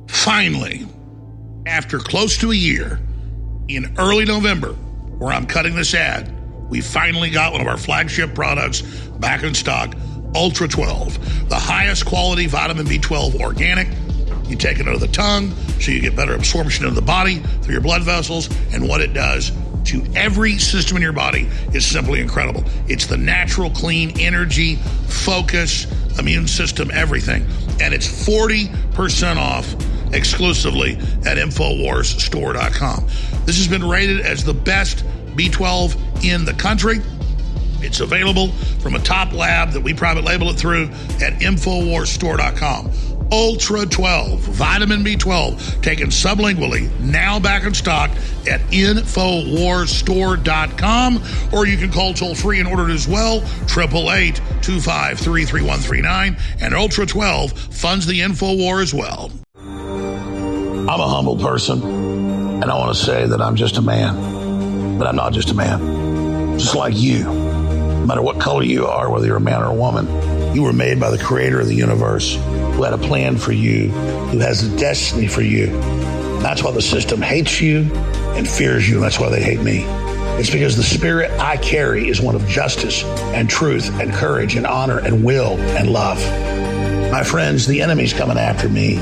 Finally, 0.07 0.87
after 1.65 1.99
close 1.99 2.37
to 2.37 2.51
a 2.51 2.55
year, 2.55 3.01
in 3.67 3.93
early 3.99 4.23
November, 4.23 4.69
where 4.69 5.33
I'm 5.33 5.45
cutting 5.45 5.75
this 5.75 5.93
ad, 5.93 6.33
we 6.69 6.79
finally 6.79 7.29
got 7.29 7.51
one 7.51 7.59
of 7.59 7.67
our 7.67 7.77
flagship 7.77 8.33
products 8.33 8.81
back 9.19 9.43
in 9.43 9.53
stock 9.53 9.93
Ultra 10.35 10.69
12, 10.69 11.49
the 11.49 11.59
highest 11.59 12.05
quality 12.05 12.47
vitamin 12.47 12.85
B12 12.85 13.41
organic 13.41 13.89
you 14.51 14.57
take 14.57 14.79
it 14.79 14.87
under 14.87 14.99
the 14.99 15.07
tongue 15.07 15.51
so 15.79 15.91
you 15.91 16.01
get 16.01 16.15
better 16.15 16.35
absorption 16.35 16.85
of 16.85 16.93
the 16.93 17.01
body 17.01 17.39
through 17.61 17.73
your 17.73 17.81
blood 17.81 18.03
vessels. 18.03 18.49
And 18.73 18.87
what 18.87 19.01
it 19.01 19.13
does 19.13 19.51
to 19.85 20.03
every 20.15 20.57
system 20.57 20.97
in 20.97 21.03
your 21.03 21.13
body 21.13 21.49
is 21.73 21.85
simply 21.85 22.19
incredible. 22.19 22.63
It's 22.87 23.07
the 23.07 23.17
natural, 23.17 23.69
clean 23.69 24.19
energy, 24.19 24.75
focus, 25.07 25.87
immune 26.19 26.47
system, 26.47 26.91
everything. 26.91 27.45
And 27.81 27.93
it's 27.93 28.07
40% 28.07 29.37
off 29.37 29.73
exclusively 30.13 30.93
at 31.25 31.37
InfoWarsStore.com. 31.37 33.07
This 33.45 33.57
has 33.57 33.67
been 33.67 33.87
rated 33.87 34.19
as 34.21 34.43
the 34.43 34.53
best 34.53 35.05
B12 35.35 36.23
in 36.25 36.45
the 36.45 36.53
country. 36.53 36.99
It's 37.81 38.01
available 38.01 38.49
from 38.79 38.95
a 38.95 38.99
top 38.99 39.33
lab 39.33 39.71
that 39.71 39.81
we 39.81 39.93
private 39.93 40.23
label 40.23 40.49
it 40.49 40.57
through 40.57 40.85
at 41.21 41.39
InfoWarsStore.com. 41.39 42.91
Ultra 43.31 43.85
12, 43.85 44.41
vitamin 44.41 45.05
B12, 45.05 45.81
taken 45.81 46.09
sublingually, 46.09 46.91
now 46.99 47.39
back 47.39 47.63
in 47.63 47.73
stock 47.73 48.11
at 48.45 48.59
InfoWarsStore.com, 48.71 51.23
or 51.53 51.65
you 51.65 51.77
can 51.77 51.93
call 51.93 52.13
toll 52.13 52.35
free 52.35 52.59
and 52.59 52.67
order 52.67 52.89
it 52.89 52.93
as 52.93 53.07
well, 53.07 53.37
888 53.37 54.35
253 54.61 55.45
3139. 55.45 56.35
And 56.59 56.73
Ultra 56.73 57.05
12 57.05 57.53
funds 57.53 58.05
the 58.05 58.19
InfoWar 58.19 58.83
as 58.83 58.93
well. 58.93 59.31
I'm 59.55 60.99
a 60.99 61.07
humble 61.07 61.37
person, 61.37 61.81
and 61.81 62.65
I 62.65 62.77
want 62.77 62.93
to 62.93 63.01
say 63.01 63.27
that 63.27 63.41
I'm 63.41 63.55
just 63.55 63.77
a 63.77 63.81
man, 63.81 64.97
but 64.97 65.07
I'm 65.07 65.15
not 65.15 65.31
just 65.31 65.51
a 65.51 65.53
man. 65.53 66.59
Just 66.59 66.75
like 66.75 66.97
you, 66.97 67.23
no 67.23 68.05
matter 68.05 68.21
what 68.21 68.41
color 68.41 68.63
you 68.63 68.87
are, 68.87 69.09
whether 69.09 69.25
you're 69.25 69.37
a 69.37 69.39
man 69.39 69.63
or 69.63 69.67
a 69.67 69.73
woman, 69.73 70.53
you 70.53 70.63
were 70.63 70.73
made 70.73 70.99
by 70.99 71.09
the 71.09 71.17
creator 71.17 71.61
of 71.61 71.67
the 71.67 71.75
universe 71.75 72.37
who 72.81 72.85
had 72.85 72.99
a 72.99 73.07
plan 73.07 73.37
for 73.37 73.51
you, 73.51 73.89
who 73.89 74.39
has 74.39 74.63
a 74.63 74.75
destiny 74.75 75.27
for 75.27 75.43
you. 75.43 75.67
That's 76.41 76.63
why 76.63 76.71
the 76.71 76.81
system 76.81 77.21
hates 77.21 77.61
you 77.61 77.81
and 78.33 78.49
fears 78.49 78.89
you, 78.89 78.95
and 78.95 79.03
that's 79.03 79.19
why 79.19 79.29
they 79.29 79.43
hate 79.43 79.61
me. 79.61 79.83
It's 80.39 80.49
because 80.49 80.75
the 80.75 80.81
spirit 80.81 81.29
I 81.39 81.57
carry 81.57 82.09
is 82.09 82.19
one 82.19 82.33
of 82.33 82.47
justice 82.47 83.03
and 83.03 83.47
truth 83.47 83.87
and 83.99 84.11
courage 84.11 84.55
and 84.55 84.65
honor 84.65 84.97
and 84.97 85.23
will 85.23 85.59
and 85.77 85.91
love. 85.91 86.17
My 87.11 87.23
friends, 87.23 87.67
the 87.67 87.83
enemy's 87.83 88.13
coming 88.13 88.39
after 88.39 88.67
me, 88.67 88.95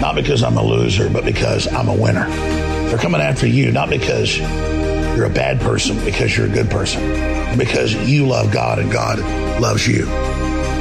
not 0.00 0.14
because 0.14 0.44
I'm 0.44 0.56
a 0.56 0.62
loser, 0.62 1.10
but 1.10 1.24
because 1.24 1.66
I'm 1.66 1.88
a 1.88 1.96
winner. 1.96 2.28
They're 2.28 2.96
coming 2.96 3.20
after 3.20 3.48
you, 3.48 3.72
not 3.72 3.90
because 3.90 4.38
you're 4.38 5.24
a 5.24 5.30
bad 5.30 5.60
person, 5.60 5.98
because 6.04 6.36
you're 6.36 6.46
a 6.46 6.50
good 6.50 6.70
person, 6.70 7.58
because 7.58 7.92
you 8.08 8.28
love 8.28 8.52
God 8.52 8.78
and 8.78 8.92
God 8.92 9.18
loves 9.60 9.84
you. 9.84 10.06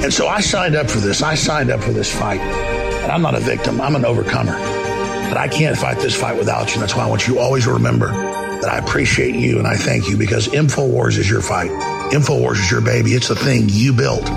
And 0.04 0.14
so 0.14 0.28
I 0.28 0.42
signed 0.42 0.76
up 0.76 0.90
for 0.90 1.00
this. 1.00 1.22
I 1.22 1.36
signed 1.36 1.72
up 1.72 1.82
for 1.82 1.92
this 1.92 2.14
fight. 2.14 2.40
And 2.40 3.12
I'm 3.12 3.22
not 3.22 3.36
a 3.36 3.40
victim, 3.40 3.82
I'm 3.82 3.96
an 3.96 4.06
overcomer. 4.06 4.54
But 4.54 5.38
I 5.38 5.48
can't 5.48 5.78
fight 5.78 5.98
this 5.98 6.16
fight 6.16 6.38
without 6.38 6.68
you. 6.68 6.74
And 6.74 6.82
That's 6.82 6.96
why 6.96 7.06
I 7.06 7.10
want 7.10 7.28
you 7.28 7.40
always 7.40 7.68
remember 7.68 8.08
that 8.08 8.74
I 8.74 8.78
appreciate 8.78 9.36
you 9.36 9.60
and 9.60 9.68
I 9.68 9.76
thank 9.76 10.08
you 10.08 10.18
because 10.18 10.48
InfoWars 10.48 11.18
is 11.18 11.30
your 11.30 11.42
fight. 11.42 11.70
InfoWars 12.12 12.60
is 12.60 12.72
your 12.72 12.82
baby. 12.82 13.12
It's 13.12 13.28
the 13.28 13.36
thing 13.36 13.66
you 13.68 13.94
built. 13.94 14.30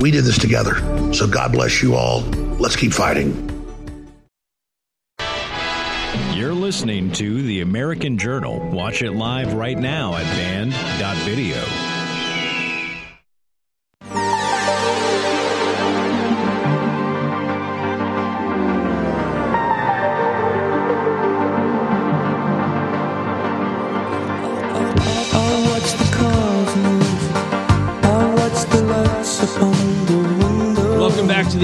We 0.00 0.10
did 0.10 0.24
this 0.24 0.38
together. 0.38 0.74
So 1.12 1.26
God 1.26 1.52
bless 1.52 1.82
you 1.82 1.94
all. 1.94 2.20
Let's 2.58 2.76
keep 2.76 2.92
fighting. 2.92 3.42
You're 6.32 6.54
listening 6.54 7.12
to 7.12 7.42
The 7.42 7.60
American 7.60 8.18
Journal. 8.18 8.60
Watch 8.70 9.02
it 9.02 9.12
live 9.12 9.54
right 9.54 9.78
now 9.78 10.16
at 10.16 10.24
band.video. 10.36 11.85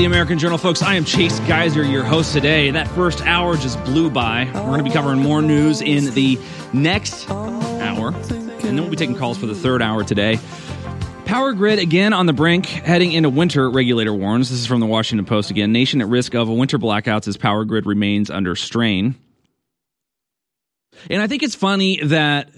the 0.03 0.07
American 0.07 0.37
Journal, 0.37 0.59
folks. 0.59 0.83
I 0.83 0.97
am 0.97 1.05
Chase 1.05 1.39
Geiser, 1.47 1.85
your 1.85 2.03
host 2.03 2.33
today. 2.33 2.73
That 2.73 2.89
first 2.89 3.25
hour 3.25 3.57
just 3.57 3.81
blew 3.85 4.11
by. 4.11 4.51
We're 4.53 4.63
going 4.63 4.79
to 4.79 4.83
be 4.83 4.91
covering 4.91 5.21
more 5.21 5.41
news 5.41 5.81
in 5.81 6.13
the 6.15 6.41
next 6.73 7.31
hour, 7.31 8.09
and 8.09 8.63
then 8.63 8.77
we'll 8.79 8.91
be 8.91 8.97
taking 8.97 9.15
calls 9.15 9.39
for 9.39 9.47
the 9.47 9.55
third 9.55 9.81
hour 9.81 10.03
today. 10.03 10.41
Power 11.25 11.53
grid 11.53 11.79
again 11.79 12.13
on 12.13 12.27
the 12.27 12.33
brink, 12.33 12.67
heading 12.67 13.13
into 13.13 13.31
winter, 13.31 13.71
regulator 13.71 14.13
warns. 14.13 14.51
This 14.51 14.59
is 14.59 14.67
from 14.67 14.81
the 14.81 14.87
Washington 14.87 15.25
Post 15.25 15.53
again. 15.53 15.71
Nation 15.71 16.01
at 16.01 16.09
risk 16.09 16.35
of 16.35 16.49
winter 16.49 16.81
blackouts 16.81 17.29
as 17.29 17.37
power 17.37 17.65
grid 17.65 17.87
remains 17.87 18.29
under 18.29 18.57
strain. 18.57 19.15
And 21.11 21.23
I 21.23 21.29
think 21.29 21.45
it's 21.45 21.55
funny 21.55 22.03
that 22.03 22.51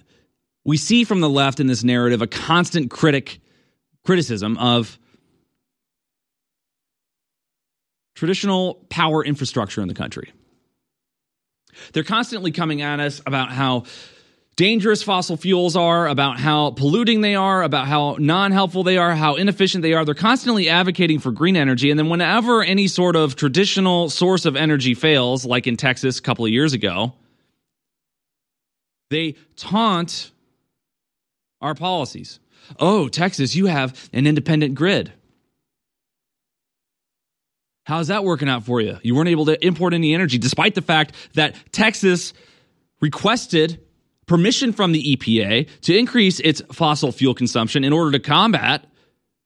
we 0.65 0.79
see 0.79 1.05
from 1.05 1.21
the 1.21 1.29
left 1.29 1.61
in 1.61 1.67
this 1.67 1.85
narrative 1.85 2.23
a 2.23 2.27
constant 2.27 2.91
critic 2.91 3.39
criticism 4.03 4.57
of 4.57 4.99
traditional 8.15 8.75
power 8.89 9.25
infrastructure 9.25 9.83
in 9.83 9.89
the 9.89 9.95
country. 9.95 10.33
They're 11.93 12.05
constantly 12.05 12.53
coming 12.53 12.83
at 12.83 13.01
us 13.01 13.21
about 13.27 13.51
how 13.51 13.85
dangerous 14.57 15.03
fossil 15.03 15.37
fuels 15.37 15.77
are, 15.77 16.07
about 16.07 16.39
how 16.39 16.71
polluting 16.71 17.21
they 17.21 17.35
are, 17.35 17.63
about 17.63 17.87
how 17.87 18.17
non 18.19 18.53
helpful 18.53 18.83
they 18.83 18.97
are, 18.97 19.15
how 19.15 19.35
inefficient 19.35 19.83
they 19.83 19.93
are. 19.93 20.05
They're 20.05 20.15
constantly 20.15 20.69
advocating 20.69 21.19
for 21.19 21.33
green 21.33 21.57
energy. 21.57 21.91
And 21.91 21.99
then, 21.99 22.09
whenever 22.09 22.63
any 22.63 22.87
sort 22.89 23.17
of 23.17 23.37
traditional 23.37 24.11
source 24.11 24.45
of 24.45 24.57
energy 24.57 24.95
fails, 24.95 25.45
like 25.45 25.67
in 25.67 25.77
Texas 25.77 26.19
a 26.19 26.23
couple 26.23 26.45
of 26.45 26.51
years 26.51 26.73
ago, 26.73 27.15
they 29.11 29.37
taunt 29.57 30.31
our 31.61 31.75
policies. 31.75 32.41
Oh, 32.79 33.09
Texas, 33.09 33.55
you 33.55 33.67
have 33.67 34.09
an 34.13 34.27
independent 34.27 34.75
grid. 34.75 35.13
How's 37.85 38.09
that 38.09 38.25
working 38.25 38.49
out 38.49 38.65
for 38.65 38.81
you? 38.81 38.99
You 39.03 39.15
weren't 39.15 39.29
able 39.29 39.47
to 39.47 39.65
import 39.65 39.95
any 39.95 40.15
energy, 40.15 40.39
despite 40.39 40.75
the 40.75 40.83
fact 40.83 41.15
that 41.35 41.55
Texas 41.71 42.33
requested 43.01 43.81
permission 44.27 44.73
from 44.73 44.93
the 44.93 45.17
EPA 45.17 45.69
to 45.83 45.97
increase 45.97 46.41
its 46.41 46.63
fossil 46.73 47.13
fuel 47.13 47.35
consumption 47.35 47.85
in 47.85 47.93
order 47.93 48.11
to 48.13 48.19
combat 48.19 48.87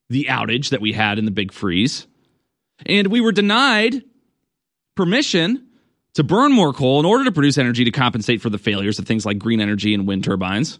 the 0.08 0.26
outage 0.30 0.70
that 0.70 0.80
we 0.80 0.92
had 0.92 1.18
in 1.18 1.24
the 1.24 1.30
big 1.32 1.52
freeze. 1.52 2.06
And 2.86 3.08
we 3.08 3.20
were 3.20 3.32
denied 3.32 4.04
permission 4.94 5.66
to 6.14 6.22
burn 6.22 6.52
more 6.52 6.72
coal 6.72 7.00
in 7.00 7.06
order 7.06 7.24
to 7.24 7.32
produce 7.32 7.58
energy 7.58 7.84
to 7.84 7.90
compensate 7.90 8.40
for 8.40 8.50
the 8.50 8.58
failures 8.58 8.98
of 8.98 9.06
things 9.06 9.26
like 9.26 9.38
green 9.38 9.60
energy 9.60 9.94
and 9.94 10.06
wind 10.06 10.24
turbines. 10.24 10.78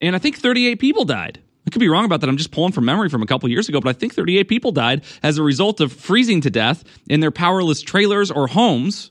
And 0.00 0.14
I 0.14 0.18
think 0.18 0.36
38 0.36 0.78
people 0.78 1.04
died. 1.04 1.42
I 1.66 1.70
could 1.70 1.80
be 1.80 1.88
wrong 1.88 2.04
about 2.04 2.20
that. 2.20 2.28
I'm 2.28 2.36
just 2.36 2.52
pulling 2.52 2.72
from 2.72 2.84
memory 2.84 3.08
from 3.08 3.22
a 3.22 3.26
couple 3.26 3.48
years 3.48 3.68
ago, 3.68 3.80
but 3.80 3.90
I 3.90 3.92
think 3.92 4.14
38 4.14 4.44
people 4.44 4.70
died 4.70 5.02
as 5.22 5.36
a 5.36 5.42
result 5.42 5.80
of 5.80 5.92
freezing 5.92 6.40
to 6.42 6.50
death 6.50 6.84
in 7.08 7.20
their 7.20 7.32
powerless 7.32 7.82
trailers 7.82 8.30
or 8.30 8.46
homes 8.46 9.10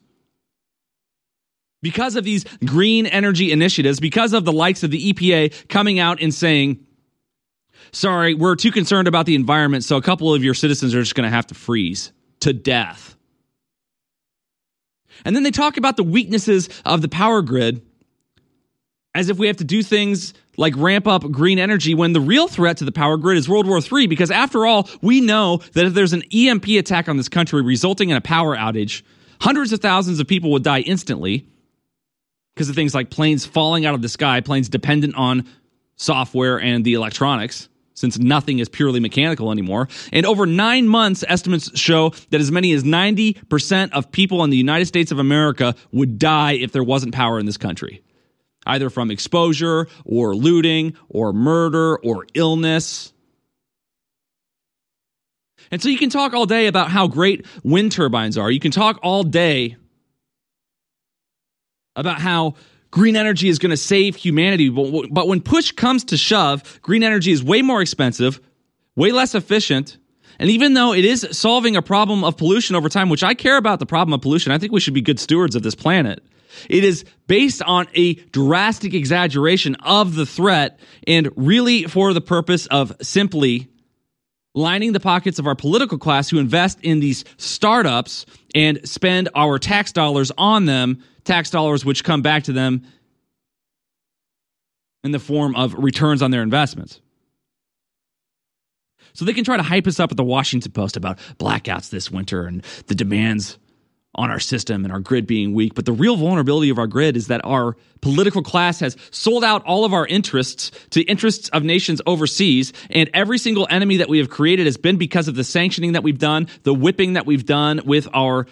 because 1.82 2.16
of 2.16 2.24
these 2.24 2.46
green 2.66 3.06
energy 3.06 3.52
initiatives, 3.52 4.00
because 4.00 4.34
of 4.34 4.46
the 4.46 4.54
likes 4.54 4.84
of 4.84 4.92
the 4.92 5.14
EPA 5.14 5.68
coming 5.68 6.00
out 6.00 6.22
and 6.22 6.34
saying, 6.34 6.80
sorry, 7.92 8.34
we're 8.34 8.56
too 8.56 8.72
concerned 8.72 9.08
about 9.08 9.26
the 9.26 9.36
environment, 9.36 9.84
so 9.84 9.98
a 9.98 10.02
couple 10.02 10.34
of 10.34 10.44
your 10.44 10.54
citizens 10.54 10.96
are 10.96 11.02
just 11.02 11.14
going 11.14 11.30
to 11.30 11.36
have 11.36 11.48
to 11.48 11.54
freeze 11.54 12.12
to 12.40 12.54
death. 12.54 13.16
And 15.26 15.36
then 15.36 15.44
they 15.44 15.52
talk 15.52 15.78
about 15.78 15.98
the 15.98 16.04
weaknesses 16.04 16.70
of 16.86 17.02
the 17.02 17.10
power 17.10 17.42
grid 17.42 17.82
as 19.14 19.30
if 19.30 19.38
we 19.38 19.48
have 19.48 19.58
to 19.58 19.64
do 19.64 19.84
things 19.84 20.34
like 20.58 20.74
ramp 20.78 21.08
up 21.08 21.30
green 21.32 21.60
energy 21.60 21.94
when 21.94 22.14
the 22.14 22.22
real 22.22 22.48
threat 22.48 22.78
to 22.78 22.86
the 22.86 22.92
power 22.92 23.18
grid 23.18 23.38
is 23.38 23.50
World 23.50 23.68
War 23.68 23.80
III. 23.80 24.08
Because 24.08 24.32
after 24.32 24.66
all, 24.66 24.90
we 25.02 25.22
know 25.22 25.58
that 25.74 25.86
if 25.86 25.94
there's 25.94 26.14
an 26.14 26.24
EMP 26.34 26.68
attack 26.70 27.10
on 27.10 27.18
this 27.18 27.30
country 27.30 27.62
resulting 27.62 28.10
in 28.10 28.18
a 28.18 28.22
power 28.22 28.56
outage, 28.56 29.04
hundreds 29.40 29.74
of 29.74 29.80
thousands 29.80 30.20
of 30.20 30.28
people 30.28 30.52
would 30.52 30.64
die 30.64 30.80
instantly 30.82 31.48
because 32.54 32.70
of 32.70 32.76
things 32.76 32.96
like 32.96 33.10
planes 33.10 33.46
falling 33.46 33.86
out 33.86 33.94
of 33.94 34.02
the 34.02 34.10
sky, 34.10 34.42
planes 34.42 34.70
dependent 34.70 35.16
on 35.16 35.46
software 35.98 36.60
and 36.60 36.86
the 36.86 36.94
electronics. 36.94 37.70
Since 37.98 38.20
nothing 38.20 38.60
is 38.60 38.68
purely 38.68 39.00
mechanical 39.00 39.52
anymore. 39.52 39.88
And 40.12 40.26
over 40.26 40.46
nine 40.46 40.86
months, 40.86 41.24
estimates 41.30 41.80
show 41.80 42.10
that 42.30 42.42
as 42.42 42.52
many 42.52 42.74
as 42.74 42.84
90% 42.84 43.92
of 43.92 44.12
people 44.12 44.44
in 44.44 44.50
the 44.50 44.58
United 44.58 44.86
States 44.86 45.14
of 45.14 45.20
America 45.20 45.76
would 45.94 46.20
die 46.20 46.54
if 46.54 46.74
there 46.74 46.84
wasn't 46.84 47.14
power 47.14 47.40
in 47.40 47.46
this 47.46 47.56
country 47.56 48.02
either 48.66 48.90
from 48.90 49.12
exposure 49.12 49.88
or 50.06 50.36
looting 50.36 50.96
or 51.10 51.34
murder 51.34 51.98
or 51.98 52.26
illness. 52.34 53.14
And 55.72 55.82
so 55.82 55.90
you 55.90 55.98
can 55.98 56.10
talk 56.10 56.34
all 56.34 56.46
day 56.46 56.68
about 56.68 56.90
how 56.90 57.08
great 57.08 57.46
wind 57.64 57.92
turbines 57.92 58.38
are. 58.38 58.52
You 58.52 58.60
can 58.60 58.72
talk 58.72 59.00
all 59.02 59.24
day 59.24 59.78
about 61.96 62.20
how 62.22 62.56
green 62.92 63.16
energy 63.16 63.50
is 63.50 63.60
going 63.60 63.72
to 63.72 63.78
save 63.78 64.16
humanity. 64.16 64.70
But, 64.70 65.28
when 65.28 65.42
push 65.42 65.72
comes 65.72 66.04
to 66.06 66.18
shove, 66.18 66.80
green 66.82 67.04
energy 67.04 67.32
is 67.32 67.44
way 67.44 67.62
more 67.62 67.82
expensive, 67.82 68.40
way 68.96 69.12
less 69.12 69.36
efficient. 69.36 69.98
And 70.38 70.50
even 70.50 70.74
though 70.74 70.94
it 70.94 71.06
is 71.06 71.28
solving 71.32 71.76
a 71.76 71.82
problem 71.82 72.24
of 72.24 72.38
pollution 72.38 72.76
over 72.76 72.90
time, 72.90 73.10
which 73.10 73.24
I 73.24 73.34
care 73.34 73.58
about 73.58 73.80
the 73.80 73.86
problem 73.86 74.14
of 74.14 74.22
pollution, 74.22 74.52
I 74.52 74.58
think 74.58 74.72
we 74.72 74.80
should 74.80 74.94
be 74.94 75.02
good 75.02 75.20
stewards 75.20 75.56
of 75.56 75.64
this 75.64 75.76
planet. 75.76 76.24
It 76.70 76.84
is 76.84 77.06
based 77.28 77.62
on 77.62 77.88
a 77.94 78.14
drastic 78.14 78.94
exaggeration 78.94 79.76
of 79.76 80.16
the 80.16 80.26
threat 80.26 80.80
and 81.08 81.30
really 81.36 81.84
for 81.84 82.14
the 82.14 82.22
purpose 82.22 82.68
of 82.68 82.96
simply 83.02 83.70
lining 84.54 84.94
the 84.94 85.00
pockets 85.00 85.38
of 85.38 85.48
our 85.48 85.56
political 85.56 85.98
class 85.98 86.30
who 86.30 86.40
invest 86.40 86.80
in 86.82 87.00
these 87.00 87.26
startups 87.38 88.26
and 88.56 88.88
spend 88.88 89.30
our 89.36 89.60
tax 89.60 89.92
dollars 89.92 90.32
on 90.38 90.66
them, 90.66 91.04
tax 91.26 91.50
dollars 91.50 91.84
which 91.84 92.04
come 92.04 92.22
back 92.22 92.44
to 92.44 92.54
them 92.54 92.84
in 95.04 95.12
the 95.12 95.20
form 95.20 95.56
of 95.56 95.76
returns 95.76 96.22
on 96.22 96.32
their 96.32 96.42
investments. 96.42 97.02
So 99.14 99.24
they 99.24 99.34
can 99.34 99.44
try 99.44 99.56
to 99.56 99.64
hype 99.64 99.88
us 99.88 100.00
up 100.00 100.12
at 100.12 100.18
the 100.18 100.24
Washington 100.24 100.72
Post 100.72 100.98
about 100.98 101.20
blackouts 101.38 101.90
this 101.90 102.12
winter 102.12 102.46
and 102.46 102.64
the 102.88 102.96
demands 102.96 103.58
on 104.16 104.32
our 104.32 104.40
system 104.40 104.84
and 104.84 104.92
our 104.92 105.00
grid 105.00 105.28
being 105.28 105.54
weak. 105.54 105.76
But 105.76 105.86
the 105.86 105.94
real 105.94 106.16
vulnerability 106.16 106.70
of 106.70 106.80
our 106.80 106.88
grid 106.88 107.16
is 107.16 107.28
that 107.28 107.44
our 107.44 107.76
political 108.02 108.42
class 108.42 108.80
has 108.80 108.98
sold 109.12 109.44
out 109.44 109.64
all 109.66 109.86
of 109.86 109.94
our 109.94 110.06
interests 110.08 110.72
to 110.92 111.02
interests 111.04 111.50
of 111.50 111.64
nations 111.64 112.02
overseas. 112.06 112.74
And 112.90 113.10
every 113.14 113.38
single 113.38 113.68
enemy 113.70 113.98
that 113.98 114.10
we 114.10 114.18
have 114.20 114.30
created 114.30 114.66
has 114.66 114.78
been 114.78 114.98
because 114.98 115.28
of 115.28 115.36
the 115.36 115.44
sanctioning 115.44 115.94
that 115.94 116.04
we've 116.04 116.20
done, 116.20 116.48
the 116.64 116.74
whipping 116.74 117.14
that 117.14 117.26
we've 117.26 117.46
done 117.46 117.82
with 117.86 118.08
our 118.14 118.48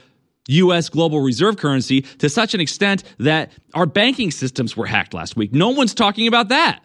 US 0.48 0.90
global 0.90 1.22
reserve 1.22 1.58
currency 1.58 2.02
to 2.02 2.30
such 2.30 2.54
an 2.54 2.60
extent 2.60 3.04
that 3.20 3.52
our 3.74 3.86
banking 3.86 4.32
systems 4.32 4.76
were 4.76 4.86
hacked 4.86 5.14
last 5.14 5.36
week. 5.36 5.54
No 5.54 5.70
one's 5.70 5.94
talking 5.94 6.28
about 6.28 6.50
that. 6.50 6.84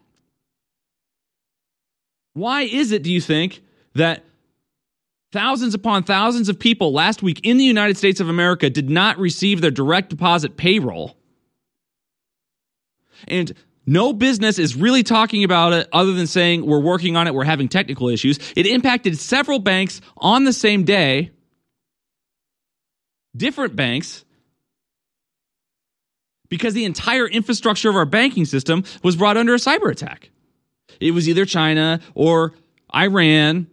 Why 2.34 2.62
is 2.62 2.92
it, 2.92 3.02
do 3.02 3.10
you 3.10 3.20
think, 3.20 3.60
that 3.94 4.24
Thousands 5.30 5.74
upon 5.74 6.04
thousands 6.04 6.48
of 6.48 6.58
people 6.58 6.92
last 6.92 7.22
week 7.22 7.40
in 7.42 7.58
the 7.58 7.64
United 7.64 7.98
States 7.98 8.18
of 8.20 8.28
America 8.28 8.70
did 8.70 8.88
not 8.88 9.18
receive 9.18 9.60
their 9.60 9.70
direct 9.70 10.08
deposit 10.08 10.56
payroll. 10.56 11.16
And 13.26 13.52
no 13.84 14.12
business 14.12 14.58
is 14.58 14.74
really 14.74 15.02
talking 15.02 15.44
about 15.44 15.72
it 15.74 15.88
other 15.92 16.12
than 16.12 16.26
saying 16.26 16.64
we're 16.64 16.80
working 16.80 17.16
on 17.16 17.26
it, 17.26 17.34
we're 17.34 17.44
having 17.44 17.68
technical 17.68 18.08
issues. 18.08 18.38
It 18.56 18.66
impacted 18.66 19.18
several 19.18 19.58
banks 19.58 20.00
on 20.16 20.44
the 20.44 20.52
same 20.52 20.84
day, 20.84 21.30
different 23.36 23.76
banks, 23.76 24.24
because 26.48 26.72
the 26.72 26.84
entire 26.84 27.26
infrastructure 27.26 27.90
of 27.90 27.96
our 27.96 28.06
banking 28.06 28.46
system 28.46 28.84
was 29.02 29.16
brought 29.16 29.36
under 29.36 29.52
a 29.52 29.58
cyber 29.58 29.90
attack. 29.90 30.30
It 31.00 31.10
was 31.10 31.28
either 31.28 31.44
China 31.44 32.00
or 32.14 32.54
Iran 32.94 33.66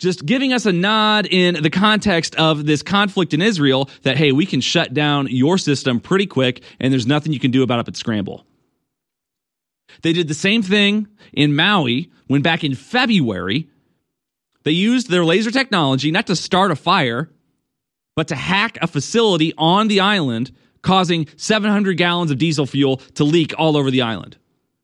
just 0.00 0.24
giving 0.24 0.52
us 0.52 0.66
a 0.66 0.72
nod 0.72 1.26
in 1.26 1.62
the 1.62 1.70
context 1.70 2.34
of 2.36 2.64
this 2.64 2.82
conflict 2.82 3.34
in 3.34 3.42
Israel 3.42 3.88
that, 4.02 4.16
hey, 4.16 4.32
we 4.32 4.46
can 4.46 4.60
shut 4.60 4.94
down 4.94 5.28
your 5.28 5.58
system 5.58 6.00
pretty 6.00 6.26
quick 6.26 6.62
and 6.80 6.92
there's 6.92 7.06
nothing 7.06 7.32
you 7.32 7.38
can 7.38 7.50
do 7.50 7.62
about 7.62 7.78
it 7.78 7.84
but 7.84 7.96
scramble. 7.96 8.44
They 10.02 10.14
did 10.14 10.26
the 10.26 10.34
same 10.34 10.62
thing 10.62 11.06
in 11.32 11.54
Maui 11.54 12.10
when 12.28 12.40
back 12.40 12.64
in 12.64 12.74
February, 12.74 13.68
they 14.62 14.70
used 14.70 15.10
their 15.10 15.24
laser 15.24 15.50
technology 15.50 16.10
not 16.10 16.26
to 16.28 16.36
start 16.36 16.70
a 16.70 16.76
fire, 16.76 17.30
but 18.16 18.28
to 18.28 18.36
hack 18.36 18.78
a 18.80 18.86
facility 18.86 19.52
on 19.58 19.88
the 19.88 20.00
island, 20.00 20.50
causing 20.80 21.28
700 21.36 21.98
gallons 21.98 22.30
of 22.30 22.38
diesel 22.38 22.66
fuel 22.66 22.96
to 23.14 23.24
leak 23.24 23.52
all 23.58 23.76
over 23.76 23.90
the 23.90 24.02
island. 24.02 24.38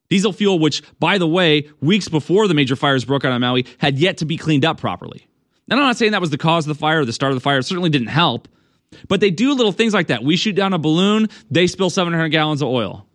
Diesel 0.09 0.32
fuel, 0.32 0.59
which, 0.59 0.82
by 0.98 1.18
the 1.18 1.26
way, 1.26 1.68
weeks 1.80 2.09
before 2.09 2.46
the 2.48 2.54
major 2.54 2.76
fires 2.76 3.04
broke 3.04 3.24
out 3.24 3.32
on 3.32 3.40
Maui, 3.40 3.66
had 3.78 3.98
yet 3.98 4.18
to 4.18 4.24
be 4.24 4.36
cleaned 4.36 4.64
up 4.64 4.78
properly. 4.78 5.26
And 5.68 5.80
I'm 5.80 5.86
not 5.86 5.96
saying 5.96 6.12
that 6.12 6.20
was 6.20 6.30
the 6.30 6.38
cause 6.38 6.66
of 6.66 6.76
the 6.76 6.80
fire 6.80 7.00
or 7.00 7.04
the 7.04 7.12
start 7.12 7.32
of 7.32 7.36
the 7.36 7.40
fire. 7.40 7.59
It 7.59 7.64
certainly 7.64 7.90
didn't 7.90 8.09
help. 8.09 8.48
But 9.09 9.20
they 9.20 9.30
do 9.30 9.52
little 9.54 9.72
things 9.72 9.92
like 9.92 10.09
that. 10.09 10.22
We 10.22 10.36
shoot 10.36 10.54
down 10.54 10.72
a 10.72 10.78
balloon, 10.78 11.28
they 11.50 11.66
spill 11.66 11.90
700 11.90 12.28
gallons 12.28 12.62
of 12.62 12.68
oil. 12.68 13.07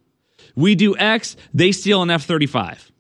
We 0.56 0.76
do 0.76 0.98
X, 0.98 1.38
they 1.54 1.72
steal 1.72 2.02
an 2.02 2.10
F 2.10 2.26
35. 2.26 2.92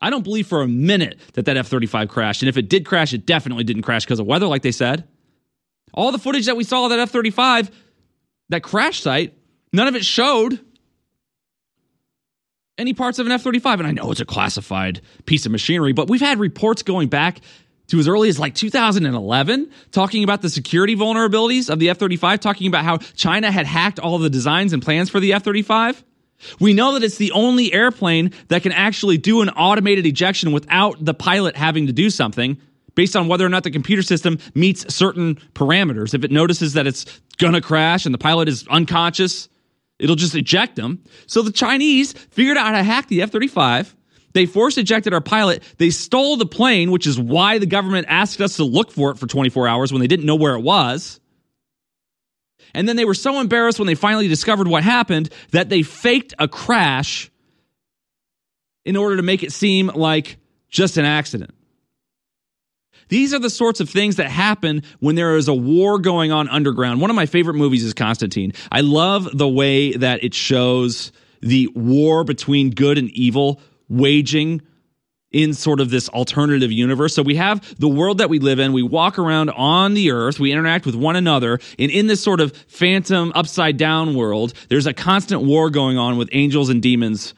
I 0.00 0.10
don't 0.10 0.24
believe 0.24 0.46
for 0.46 0.60
a 0.60 0.68
minute 0.68 1.18
that 1.34 1.46
that 1.46 1.56
F 1.56 1.68
35 1.68 2.08
crashed. 2.08 2.42
And 2.42 2.48
if 2.48 2.56
it 2.56 2.68
did 2.68 2.84
crash, 2.84 3.14
it 3.14 3.24
definitely 3.24 3.64
didn't 3.64 3.82
crash 3.82 4.04
because 4.04 4.18
of 4.18 4.26
weather, 4.26 4.46
like 4.46 4.62
they 4.62 4.72
said. 4.72 5.08
All 5.94 6.10
the 6.10 6.18
footage 6.18 6.46
that 6.46 6.56
we 6.56 6.64
saw 6.64 6.84
of 6.84 6.90
that 6.90 6.98
F 6.98 7.10
35, 7.10 7.70
that 8.48 8.62
crash 8.62 9.00
site, 9.00 9.34
none 9.72 9.86
of 9.86 9.94
it 9.94 10.04
showed 10.04 10.58
any 12.78 12.94
parts 12.94 13.18
of 13.18 13.26
an 13.26 13.32
F 13.32 13.42
35. 13.42 13.80
And 13.80 13.86
I 13.86 13.92
know 13.92 14.10
it's 14.10 14.20
a 14.20 14.24
classified 14.24 15.00
piece 15.26 15.46
of 15.46 15.52
machinery, 15.52 15.92
but 15.92 16.08
we've 16.08 16.20
had 16.20 16.38
reports 16.38 16.82
going 16.82 17.08
back 17.08 17.40
to 17.88 17.98
as 17.98 18.08
early 18.08 18.28
as 18.28 18.38
like 18.38 18.54
2011 18.54 19.70
talking 19.92 20.24
about 20.24 20.42
the 20.42 20.48
security 20.48 20.96
vulnerabilities 20.96 21.68
of 21.70 21.78
the 21.78 21.90
F 21.90 21.98
35, 21.98 22.40
talking 22.40 22.66
about 22.66 22.84
how 22.84 22.98
China 22.98 23.50
had 23.50 23.66
hacked 23.66 23.98
all 23.98 24.18
the 24.18 24.30
designs 24.30 24.72
and 24.72 24.82
plans 24.82 25.10
for 25.10 25.20
the 25.20 25.34
F 25.34 25.44
35. 25.44 26.02
We 26.60 26.72
know 26.72 26.94
that 26.94 27.02
it's 27.02 27.16
the 27.16 27.32
only 27.32 27.72
airplane 27.72 28.32
that 28.48 28.62
can 28.62 28.72
actually 28.72 29.18
do 29.18 29.40
an 29.40 29.50
automated 29.50 30.04
ejection 30.04 30.52
without 30.52 31.02
the 31.02 31.14
pilot 31.14 31.56
having 31.56 31.86
to 31.86 31.92
do 31.92 32.10
something 32.10 32.58
based 32.94 33.16
on 33.16 33.28
whether 33.28 33.44
or 33.44 33.48
not 33.48 33.64
the 33.64 33.70
computer 33.70 34.02
system 34.02 34.38
meets 34.54 34.92
certain 34.94 35.36
parameters. 35.54 36.14
If 36.14 36.24
it 36.24 36.30
notices 36.30 36.74
that 36.74 36.86
it's 36.86 37.04
to 37.38 37.60
crash 37.60 38.06
and 38.06 38.14
the 38.14 38.18
pilot 38.18 38.48
is 38.48 38.66
unconscious, 38.68 39.48
it'll 40.04 40.16
just 40.16 40.34
eject 40.34 40.76
them. 40.76 41.02
So 41.26 41.40
the 41.40 41.50
Chinese 41.50 42.12
figured 42.12 42.58
out 42.58 42.66
how 42.66 42.72
to 42.72 42.82
hack 42.82 43.08
the 43.08 43.22
F 43.22 43.30
35. 43.30 43.96
They 44.34 44.44
force 44.44 44.76
ejected 44.76 45.14
our 45.14 45.22
pilot. 45.22 45.62
They 45.78 45.88
stole 45.88 46.36
the 46.36 46.44
plane, 46.44 46.90
which 46.90 47.06
is 47.06 47.18
why 47.18 47.58
the 47.58 47.66
government 47.66 48.06
asked 48.10 48.40
us 48.42 48.56
to 48.56 48.64
look 48.64 48.92
for 48.92 49.12
it 49.12 49.18
for 49.18 49.26
24 49.26 49.66
hours 49.66 49.92
when 49.92 50.00
they 50.00 50.06
didn't 50.06 50.26
know 50.26 50.34
where 50.34 50.54
it 50.56 50.60
was. 50.60 51.20
And 52.74 52.86
then 52.86 52.96
they 52.96 53.06
were 53.06 53.14
so 53.14 53.40
embarrassed 53.40 53.78
when 53.78 53.86
they 53.86 53.94
finally 53.94 54.28
discovered 54.28 54.68
what 54.68 54.82
happened 54.82 55.30
that 55.52 55.70
they 55.70 55.82
faked 55.82 56.34
a 56.38 56.48
crash 56.48 57.30
in 58.84 58.96
order 58.96 59.16
to 59.16 59.22
make 59.22 59.42
it 59.42 59.52
seem 59.52 59.86
like 59.86 60.36
just 60.68 60.98
an 60.98 61.06
accident. 61.06 61.54
These 63.08 63.34
are 63.34 63.38
the 63.38 63.50
sorts 63.50 63.80
of 63.80 63.90
things 63.90 64.16
that 64.16 64.30
happen 64.30 64.82
when 65.00 65.14
there 65.14 65.36
is 65.36 65.48
a 65.48 65.54
war 65.54 65.98
going 65.98 66.32
on 66.32 66.48
underground. 66.48 67.00
One 67.00 67.10
of 67.10 67.16
my 67.16 67.26
favorite 67.26 67.54
movies 67.54 67.84
is 67.84 67.94
Constantine. 67.94 68.52
I 68.72 68.80
love 68.80 69.28
the 69.36 69.48
way 69.48 69.92
that 69.92 70.24
it 70.24 70.34
shows 70.34 71.12
the 71.40 71.68
war 71.74 72.24
between 72.24 72.70
good 72.70 72.98
and 72.98 73.10
evil 73.10 73.60
waging 73.88 74.62
in 75.34 75.52
sort 75.52 75.80
of 75.80 75.90
this 75.90 76.08
alternative 76.10 76.70
universe. 76.70 77.12
So 77.12 77.22
we 77.22 77.34
have 77.34 77.78
the 77.78 77.88
world 77.88 78.18
that 78.18 78.30
we 78.30 78.38
live 78.38 78.60
in. 78.60 78.72
We 78.72 78.84
walk 78.84 79.18
around 79.18 79.50
on 79.50 79.94
the 79.94 80.12
earth. 80.12 80.38
We 80.38 80.52
interact 80.52 80.86
with 80.86 80.94
one 80.94 81.16
another. 81.16 81.58
And 81.76 81.90
in 81.90 82.06
this 82.06 82.22
sort 82.22 82.40
of 82.40 82.56
phantom 82.68 83.32
upside 83.34 83.76
down 83.76 84.14
world, 84.14 84.54
there's 84.68 84.86
a 84.86 84.94
constant 84.94 85.42
war 85.42 85.70
going 85.70 85.98
on 85.98 86.16
with 86.16 86.28
angels 86.30 86.70
and 86.70 86.80
demons 86.80 87.34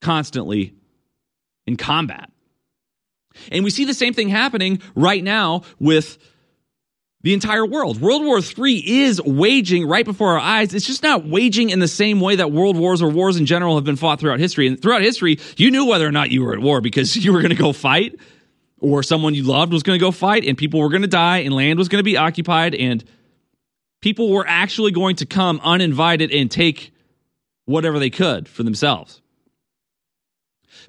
constantly 0.00 0.74
in 1.66 1.76
combat. 1.76 2.31
And 3.50 3.64
we 3.64 3.70
see 3.70 3.84
the 3.84 3.94
same 3.94 4.14
thing 4.14 4.28
happening 4.28 4.80
right 4.94 5.22
now 5.22 5.62
with 5.78 6.18
the 7.22 7.34
entire 7.34 7.64
world. 7.64 8.00
World 8.00 8.24
War 8.24 8.40
III 8.40 9.02
is 9.04 9.22
waging 9.22 9.86
right 9.86 10.04
before 10.04 10.32
our 10.32 10.40
eyes. 10.40 10.74
It's 10.74 10.86
just 10.86 11.02
not 11.02 11.24
waging 11.24 11.70
in 11.70 11.78
the 11.78 11.88
same 11.88 12.20
way 12.20 12.36
that 12.36 12.50
world 12.50 12.76
wars 12.76 13.00
or 13.00 13.08
wars 13.08 13.36
in 13.36 13.46
general 13.46 13.76
have 13.76 13.84
been 13.84 13.96
fought 13.96 14.18
throughout 14.18 14.40
history. 14.40 14.66
And 14.66 14.80
throughout 14.80 15.02
history, 15.02 15.38
you 15.56 15.70
knew 15.70 15.86
whether 15.86 16.06
or 16.06 16.12
not 16.12 16.30
you 16.30 16.44
were 16.44 16.52
at 16.52 16.58
war 16.58 16.80
because 16.80 17.16
you 17.24 17.32
were 17.32 17.40
going 17.40 17.54
to 17.54 17.62
go 17.62 17.72
fight 17.72 18.18
or 18.80 19.02
someone 19.02 19.34
you 19.34 19.44
loved 19.44 19.72
was 19.72 19.84
going 19.84 19.98
to 19.98 20.04
go 20.04 20.10
fight 20.10 20.44
and 20.44 20.58
people 20.58 20.80
were 20.80 20.88
going 20.88 21.02
to 21.02 21.08
die 21.08 21.38
and 21.38 21.54
land 21.54 21.78
was 21.78 21.88
going 21.88 22.00
to 22.00 22.04
be 22.04 22.16
occupied 22.16 22.74
and 22.74 23.04
people 24.00 24.30
were 24.30 24.44
actually 24.46 24.90
going 24.90 25.16
to 25.16 25.26
come 25.26 25.60
uninvited 25.62 26.32
and 26.32 26.50
take 26.50 26.92
whatever 27.64 28.00
they 28.00 28.10
could 28.10 28.48
for 28.48 28.64
themselves. 28.64 29.21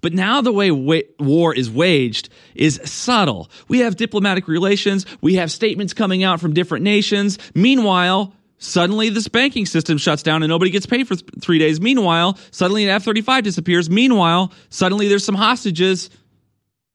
But 0.04 0.14
now 0.14 0.41
the 0.41 0.51
way 0.51 0.70
wa- 0.70 0.99
war 1.18 1.56
is 1.56 1.72
waged 1.72 2.28
is 2.54 2.80
subtle. 2.84 3.49
We 3.70 3.80
have 3.80 3.95
diplomatic 3.95 4.47
relations, 4.47 5.08
we 5.22 5.36
have 5.36 5.49
statements 5.49 5.93
coming 5.93 6.24
out 6.24 6.39
from 6.41 6.54
different 6.54 6.84
nations. 6.84 7.39
Meanwhile, 7.56 8.34
suddenly 8.58 9.10
this 9.10 9.30
banking 9.30 9.66
system 9.66 9.97
shuts 9.97 10.22
down 10.22 10.43
and 10.43 10.49
nobody 10.49 10.72
gets 10.72 10.86
paid 10.86 11.08
for 11.08 11.16
th- 11.16 11.28
three 11.41 11.58
days. 11.58 11.80
Meanwhile, 11.80 12.38
suddenly 12.51 12.84
an 12.84 12.89
F 12.89 13.04
35 13.04 13.45
disappears. 13.45 13.89
Meanwhile, 13.89 14.51
suddenly 14.70 15.08
there's 15.08 15.26
some 15.26 15.36
hostages 15.36 16.10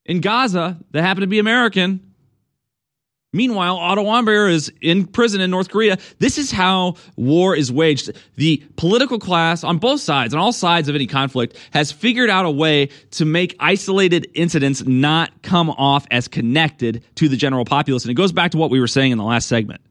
in 0.05 0.21
Gaza 0.21 0.79
that 0.91 1.03
happen 1.03 1.23
to 1.23 1.27
be 1.27 1.39
American. 1.39 2.08
Meanwhile, 3.35 3.77
Otto 3.77 4.05
Warmbier 4.05 4.51
is 4.51 4.73
in 4.81 5.07
prison 5.07 5.43
in 5.43 5.51
North 5.51 5.69
Korea. 5.69 5.99
This 6.19 6.39
is 6.39 6.51
how 6.51 6.95
war 7.17 7.55
is 7.55 7.71
waged. 7.71 8.11
The 8.37 8.65
political 8.77 9.19
class 9.19 9.65
on 9.65 9.77
both 9.77 10.01
sides, 10.01 10.33
on 10.33 10.41
all 10.41 10.53
sides 10.53 10.89
of 10.89 10.95
any 10.95 11.07
conflict, 11.07 11.55
has 11.73 11.93
figured 11.93 12.31
out 12.31 12.47
a 12.47 12.51
way 12.51 12.89
to 13.13 13.27
make 13.27 13.55
isolated 13.61 14.31
incidents 14.33 14.83
not 14.87 15.43
come 15.43 15.69
off 15.69 16.07
as 16.11 16.27
connected 16.27 17.05
to 17.17 17.29
the 17.29 17.37
general 17.37 17.67
populace. 17.67 18.05
And 18.05 18.11
it 18.11 18.15
goes 18.15 18.33
back 18.33 18.53
to 18.53 18.57
what 18.57 18.71
we 18.71 18.81
were 18.81 18.87
saying 18.87 19.13
in 19.13 19.19
the 19.19 19.25
last 19.25 19.47
segment. 19.47 19.83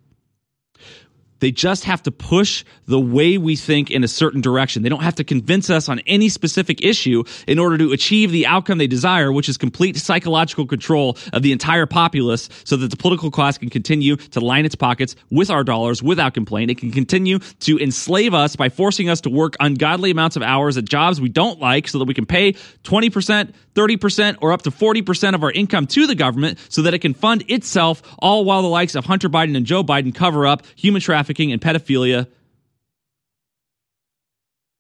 They 1.40 1.52
just 1.52 1.84
have 1.86 2.04
to 2.04 2.12
push 2.12 2.64
the 2.86 3.00
way 3.00 3.38
we 3.38 3.56
think 3.56 3.92
in 3.92 4.04
a 4.04 4.08
certain 4.08 4.42
direction. 4.42 4.84
They 4.84 4.90
don't 4.90 5.04
have 5.04 5.16
to 5.16 5.24
convince 5.24 5.70
us 5.70 5.90
on 5.90 6.00
any 6.08 6.30
specific 6.30 6.84
issue 6.84 7.24
in 7.48 7.60
order 7.60 7.78
to 7.78 7.92
achieve 7.92 8.32
the 8.32 8.48
outcome 8.48 8.78
they 8.78 8.88
desire, 8.88 9.32
which 9.32 9.50
is 9.50 9.58
complete 9.58 9.98
psychological 9.98 10.66
control 10.66 11.18
of 11.34 11.42
the 11.44 11.52
entire 11.52 11.86
populace 11.86 12.50
so 12.64 12.76
that 12.78 12.90
the 12.90 12.98
political 12.98 13.32
class 13.32 13.58
can 13.58 13.70
continue 13.70 14.16
to 14.16 14.40
line 14.40 14.66
its 14.66 14.76
pockets 14.76 15.16
with 15.30 15.50
our 15.50 15.64
dollars 15.64 16.02
without 16.02 16.34
complaint. 16.34 16.72
It 16.72 16.78
can 16.78 16.92
continue 16.92 17.40
to 17.40 17.78
enslave 17.80 18.34
us 18.34 18.56
by 18.56 18.70
forcing 18.70 19.10
us 19.10 19.22
to 19.22 19.30
work 19.30 19.56
ungodly 19.60 20.12
amounts 20.12 20.36
of 20.36 20.44
hours 20.44 20.78
at 20.78 20.86
jobs 20.86 21.22
we 21.22 21.30
don't 21.30 21.60
like 21.60 21.88
so 21.88 22.00
that 22.00 22.06
we 22.06 22.14
can 22.14 22.26
pay 22.26 22.54
20%, 22.84 23.54
30%, 23.76 24.38
or 24.42 24.54
up 24.54 24.64
to 24.64 24.72
40% 24.72 25.36
of 25.36 25.44
our 25.44 25.52
income 25.52 25.88
to 25.88 26.08
the 26.08 26.16
government 26.16 26.60
so 26.70 26.82
that 26.84 26.94
it 26.94 27.00
can 27.00 27.14
fund 27.14 27.44
itself, 27.48 28.02
all 28.20 28.46
while 28.46 28.62
the 28.62 28.68
likes 28.68 28.96
of 28.96 29.06
Hunter 29.06 29.30
Biden 29.30 29.56
and 29.56 29.66
Joe 29.66 29.84
Biden 29.84 30.14
cover 30.14 30.48
up 30.48 30.64
human 30.76 31.02
trafficking 31.28 31.52
and 31.52 31.62
pedophilia 31.62 32.28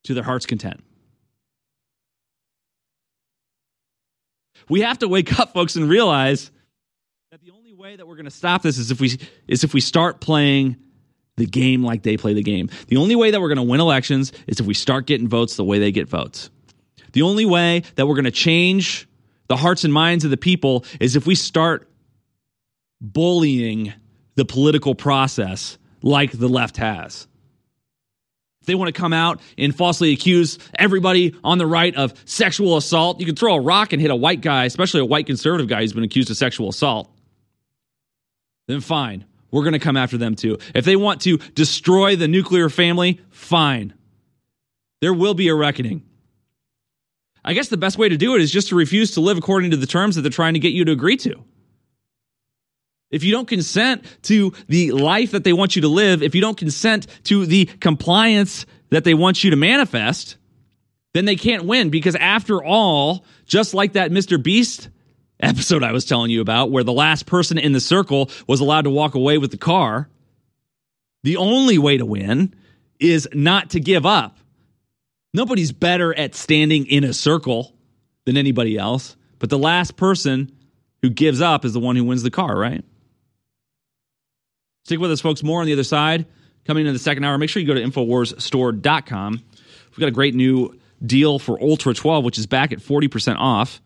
to 0.06 0.14
their 0.14 0.24
heart's 0.24 0.46
content. 0.46 0.82
We 4.70 4.82
have 4.82 5.00
to 5.00 5.08
wake 5.08 5.40
up, 5.40 5.54
folks, 5.54 5.76
and 5.76 5.90
realize 5.90 6.52
that 7.32 7.42
the 7.42 7.52
only 7.52 7.74
way 7.74 7.98
that 7.98 8.08
we're 8.08 8.16
going 8.16 8.26
to 8.26 8.32
stop 8.32 8.62
this 8.62 8.78
is 8.78 8.92
if 8.92 9.02
we 9.02 9.18
is 9.48 9.64
if 9.64 9.74
we 9.74 9.82
start 9.82 10.22
playing 10.22 10.78
the 11.36 11.46
game 11.46 11.84
like 11.84 12.04
they 12.04 12.16
play 12.16 12.34
the 12.34 12.44
game. 12.44 12.70
The 12.88 12.98
only 12.98 13.16
way 13.16 13.32
that 13.32 13.42
we're 13.42 13.50
going 13.50 13.58
to 13.58 13.64
win 13.64 13.82
elections 13.82 14.32
is 14.48 14.60
if 14.60 14.66
we 14.66 14.74
start 14.74 15.06
getting 15.06 15.28
votes 15.28 15.56
the 15.56 15.66
way 15.66 15.80
they 15.80 15.92
get 15.92 16.08
votes. 16.08 16.50
The 17.12 17.22
only 17.22 17.46
way 17.46 17.84
that 17.96 18.08
we're 18.08 18.16
going 18.16 18.26
to 18.26 18.32
change 18.32 19.08
the 19.48 19.58
hearts 19.58 19.84
and 19.84 19.94
minds 19.94 20.24
of 20.24 20.32
the 20.32 20.38
people 20.38 20.86
is 21.00 21.16
if 21.16 21.28
we 21.28 21.36
start 21.36 21.90
bullying 23.02 23.94
the 24.36 24.46
political 24.46 24.96
process 24.96 25.78
like 26.08 26.32
the 26.32 26.48
left 26.48 26.78
has. 26.78 27.28
If 28.62 28.68
they 28.68 28.76
want 28.76 28.94
to 28.94 29.00
come 29.00 29.14
out 29.14 29.42
and 29.58 29.76
falsely 29.76 30.14
accuse 30.14 30.58
everybody 30.74 31.36
on 31.44 31.58
the 31.58 31.68
right 31.68 31.96
of 31.96 32.14
sexual 32.26 32.78
assault, 32.78 33.20
you 33.20 33.26
can 33.26 33.36
throw 33.36 33.56
a 33.56 33.62
rock 33.62 33.94
and 33.94 34.02
hit 34.02 34.10
a 34.10 34.16
white 34.16 34.42
guy, 34.42 34.66
especially 34.66 35.02
a 35.02 35.06
white 35.06 35.26
conservative 35.26 35.68
guy 35.68 35.82
who's 35.82 35.94
been 35.94 36.04
accused 36.04 36.32
of 36.32 36.38
sexual 36.38 36.70
assault. 36.70 37.12
Then 38.68 38.82
fine, 38.82 39.26
we're 39.52 39.64
going 39.64 39.74
to 39.74 39.80
come 39.80 39.98
after 39.98 40.18
them 40.18 40.36
too. 40.36 40.58
If 40.74 40.86
they 40.86 40.96
want 40.96 41.22
to 41.22 41.38
destroy 41.38 42.16
the 42.16 42.28
nuclear 42.28 42.70
family, 42.70 43.22
fine. 43.30 43.94
There 45.02 45.14
will 45.14 45.34
be 45.34 45.48
a 45.50 45.56
reckoning. 45.56 46.04
I 47.46 47.54
guess 47.54 47.70
the 47.70 47.78
best 47.78 47.98
way 47.98 48.10
to 48.10 48.18
do 48.18 48.36
it 48.36 48.42
is 48.42 48.52
just 48.52 48.70
to 48.70 48.76
refuse 48.76 49.12
to 49.12 49.22
live 49.22 49.38
according 49.38 49.72
to 49.72 49.78
the 49.78 49.86
terms 49.86 50.16
that 50.16 50.22
they're 50.22 50.32
trying 50.32 50.56
to 50.56 50.60
get 50.60 50.74
you 50.74 50.84
to 50.86 50.92
agree 50.92 51.18
to. 51.18 51.44
If 53.10 53.24
you 53.24 53.32
don't 53.32 53.48
consent 53.48 54.04
to 54.24 54.54
the 54.68 54.92
life 54.92 55.32
that 55.32 55.44
they 55.44 55.54
want 55.54 55.76
you 55.76 55.84
to 55.84 55.88
live, 55.88 56.22
if 56.22 56.36
you 56.36 56.42
don't 56.42 56.58
consent 56.58 57.08
to 57.26 57.46
the 57.46 57.66
compliance 57.66 58.66
that 58.90 59.04
they 59.04 59.14
want 59.14 59.44
you 59.44 59.52
to 59.52 59.56
manifest, 59.56 60.38
then 61.14 61.26
they 61.26 61.36
can't 61.36 61.66
win 61.66 61.90
because 61.90 62.16
after 62.16 62.64
all, 62.64 63.26
just 63.46 63.74
like 63.74 63.94
that 63.94 64.12
Mr. 64.12 64.42
Beast 64.42 64.90
episode 65.40 65.84
I 65.84 65.92
was 65.92 66.06
telling 66.06 66.32
you 66.32 66.42
about 66.42 66.72
where 66.72 66.84
the 66.84 66.94
last 66.94 67.26
person 67.26 67.58
in 67.58 67.72
the 67.72 67.80
circle 67.80 68.30
was 68.48 68.60
allowed 68.60 68.84
to 68.84 68.90
walk 68.90 69.16
away 69.16 69.38
with 69.38 69.52
the 69.52 69.58
car, 69.58 70.10
the 71.24 71.38
only 71.38 71.78
way 71.78 71.98
to 71.98 72.06
win 72.06 72.54
is 73.00 73.28
not 73.34 73.72
to 73.72 73.80
give 73.80 74.06
up. 74.06 74.38
Nobody's 75.34 75.72
better 75.72 76.14
at 76.18 76.36
standing 76.36 76.86
in 76.88 77.04
a 77.04 77.14
circle 77.14 77.74
than 78.26 78.38
anybody 78.38 78.78
else, 78.78 79.16
but 79.40 79.50
the 79.50 79.58
last 79.58 79.96
person 79.96 80.52
who 81.02 81.10
gives 81.10 81.42
up 81.42 81.64
is 81.64 81.74
the 81.74 81.80
one 81.80 81.96
who 81.96 82.04
wins 82.04 82.24
the 82.24 82.32
car, 82.32 82.58
right? 82.58 82.84
Stick 84.88 85.02
with 85.02 85.12
us, 85.12 85.20
folks. 85.20 85.44
More 85.44 85.60
on 85.60 85.66
the 85.66 85.74
other 85.74 85.84
side. 85.84 86.26
Coming 86.64 86.88
in 86.88 86.94
the 86.94 87.00
second 87.00 87.26
hour, 87.26 87.38
make 87.38 87.50
sure 87.50 87.62
you 87.62 87.68
go 87.68 87.74
to 87.74 87.82
InfoWarsStore.com. 87.82 89.34
We've 89.34 90.00
got 90.00 90.08
a 90.08 90.12
great 90.12 90.34
new 90.34 90.80
deal 91.06 91.40
for 91.40 91.62
Ultra 91.62 91.94
12, 91.94 92.24
which 92.24 92.38
is 92.38 92.48
back 92.48 92.72
at 92.72 92.80
40% 92.80 93.36
off. 93.36 93.82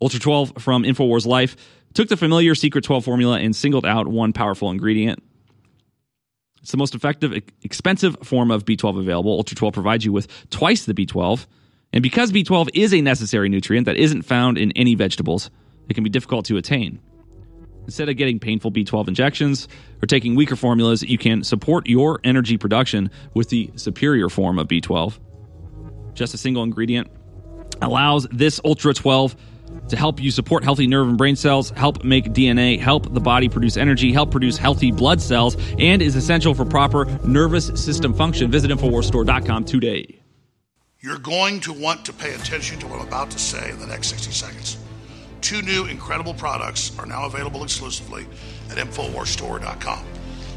Ultra 0.00 0.18
12 0.18 0.54
from 0.56 0.84
InfoWars 0.84 1.26
Life 1.26 1.54
took 1.92 2.08
the 2.08 2.16
familiar 2.16 2.54
Secret 2.54 2.82
12 2.82 3.04
formula 3.04 3.38
and 3.38 3.54
singled 3.54 3.84
out 3.84 4.08
one 4.08 4.32
powerful 4.32 4.70
ingredient. 4.70 5.22
It's 6.62 6.70
the 6.70 6.78
most 6.78 6.94
effective, 6.94 7.34
expensive 7.62 8.16
form 8.22 8.50
of 8.50 8.64
B12 8.64 9.00
available. 9.00 9.32
Ultra 9.32 9.54
12 9.54 9.74
provides 9.74 10.06
you 10.06 10.12
with 10.12 10.28
twice 10.48 10.86
the 10.86 10.94
B12. 10.94 11.44
And 11.92 12.02
because 12.02 12.32
B12 12.32 12.70
is 12.72 12.94
a 12.94 13.02
necessary 13.02 13.50
nutrient 13.50 13.84
that 13.84 13.96
isn't 13.96 14.22
found 14.22 14.56
in 14.56 14.72
any 14.72 14.94
vegetables, 14.94 15.50
it 15.90 15.92
can 15.92 16.04
be 16.04 16.10
difficult 16.10 16.46
to 16.46 16.56
attain. 16.56 17.00
Instead 17.88 18.10
of 18.10 18.18
getting 18.18 18.38
painful 18.38 18.70
B12 18.70 19.08
injections 19.08 19.66
or 20.02 20.06
taking 20.06 20.34
weaker 20.34 20.56
formulas, 20.56 21.02
you 21.02 21.16
can 21.16 21.42
support 21.42 21.86
your 21.86 22.20
energy 22.22 22.58
production 22.58 23.10
with 23.32 23.48
the 23.48 23.70
superior 23.76 24.28
form 24.28 24.58
of 24.58 24.68
B12. 24.68 25.18
Just 26.12 26.34
a 26.34 26.36
single 26.36 26.62
ingredient 26.62 27.08
allows 27.80 28.26
this 28.30 28.60
Ultra 28.62 28.92
12 28.92 29.34
to 29.88 29.96
help 29.96 30.20
you 30.20 30.30
support 30.30 30.64
healthy 30.64 30.86
nerve 30.86 31.08
and 31.08 31.16
brain 31.16 31.34
cells, 31.34 31.70
help 31.70 32.04
make 32.04 32.26
DNA, 32.26 32.78
help 32.78 33.10
the 33.14 33.20
body 33.20 33.48
produce 33.48 33.78
energy, 33.78 34.12
help 34.12 34.30
produce 34.30 34.58
healthy 34.58 34.92
blood 34.92 35.22
cells, 35.22 35.56
and 35.78 36.02
is 36.02 36.14
essential 36.14 36.52
for 36.52 36.66
proper 36.66 37.06
nervous 37.26 37.68
system 37.68 38.12
function. 38.12 38.50
Visit 38.50 38.70
InfoWarsStore.com 38.70 39.64
today. 39.64 40.20
You're 41.00 41.16
going 41.16 41.60
to 41.60 41.72
want 41.72 42.04
to 42.04 42.12
pay 42.12 42.34
attention 42.34 42.78
to 42.80 42.86
what 42.86 43.00
I'm 43.00 43.08
about 43.08 43.30
to 43.30 43.38
say 43.38 43.70
in 43.70 43.78
the 43.78 43.86
next 43.86 44.08
60 44.08 44.30
seconds. 44.32 44.76
Two 45.40 45.62
new 45.62 45.86
incredible 45.86 46.34
products 46.34 46.96
are 46.98 47.06
now 47.06 47.26
available 47.26 47.62
exclusively 47.62 48.26
at 48.70 48.76
InfoWarsStore.com. 48.76 50.04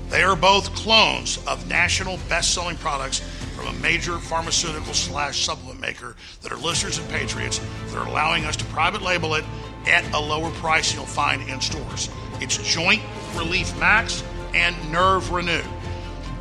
They 0.10 0.24
are 0.24 0.36
both 0.36 0.74
clones 0.76 1.40
of 1.48 1.70
national 1.70 2.18
best 2.28 2.54
selling 2.54 2.76
products 2.78 3.20
from 3.56 3.68
a 3.68 3.80
major 3.80 4.18
pharmaceutical 4.18 4.94
slash 4.94 5.46
supplement 5.46 5.80
maker 5.80 6.18
that 6.42 6.52
are 6.52 6.58
listeners 6.58 6.98
and 6.98 7.08
patriots 7.10 7.62
that 7.88 7.96
are 7.96 8.08
allowing 8.08 8.44
us 8.44 8.58
to 8.58 8.66
private 8.66 9.02
label 9.02 9.36
it 9.36 9.46
at 9.88 10.04
a 10.14 10.20
lower 10.20 10.52
price 10.52 10.94
you'll 10.94 11.06
find 11.06 11.48
in 11.48 11.62
stores. 11.62 12.10
It's 12.42 12.58
Joint 12.58 13.02
Relief 13.36 13.78
Max 13.80 14.24
and 14.54 14.76
Nerve 14.92 15.32
Renew. 15.32 15.64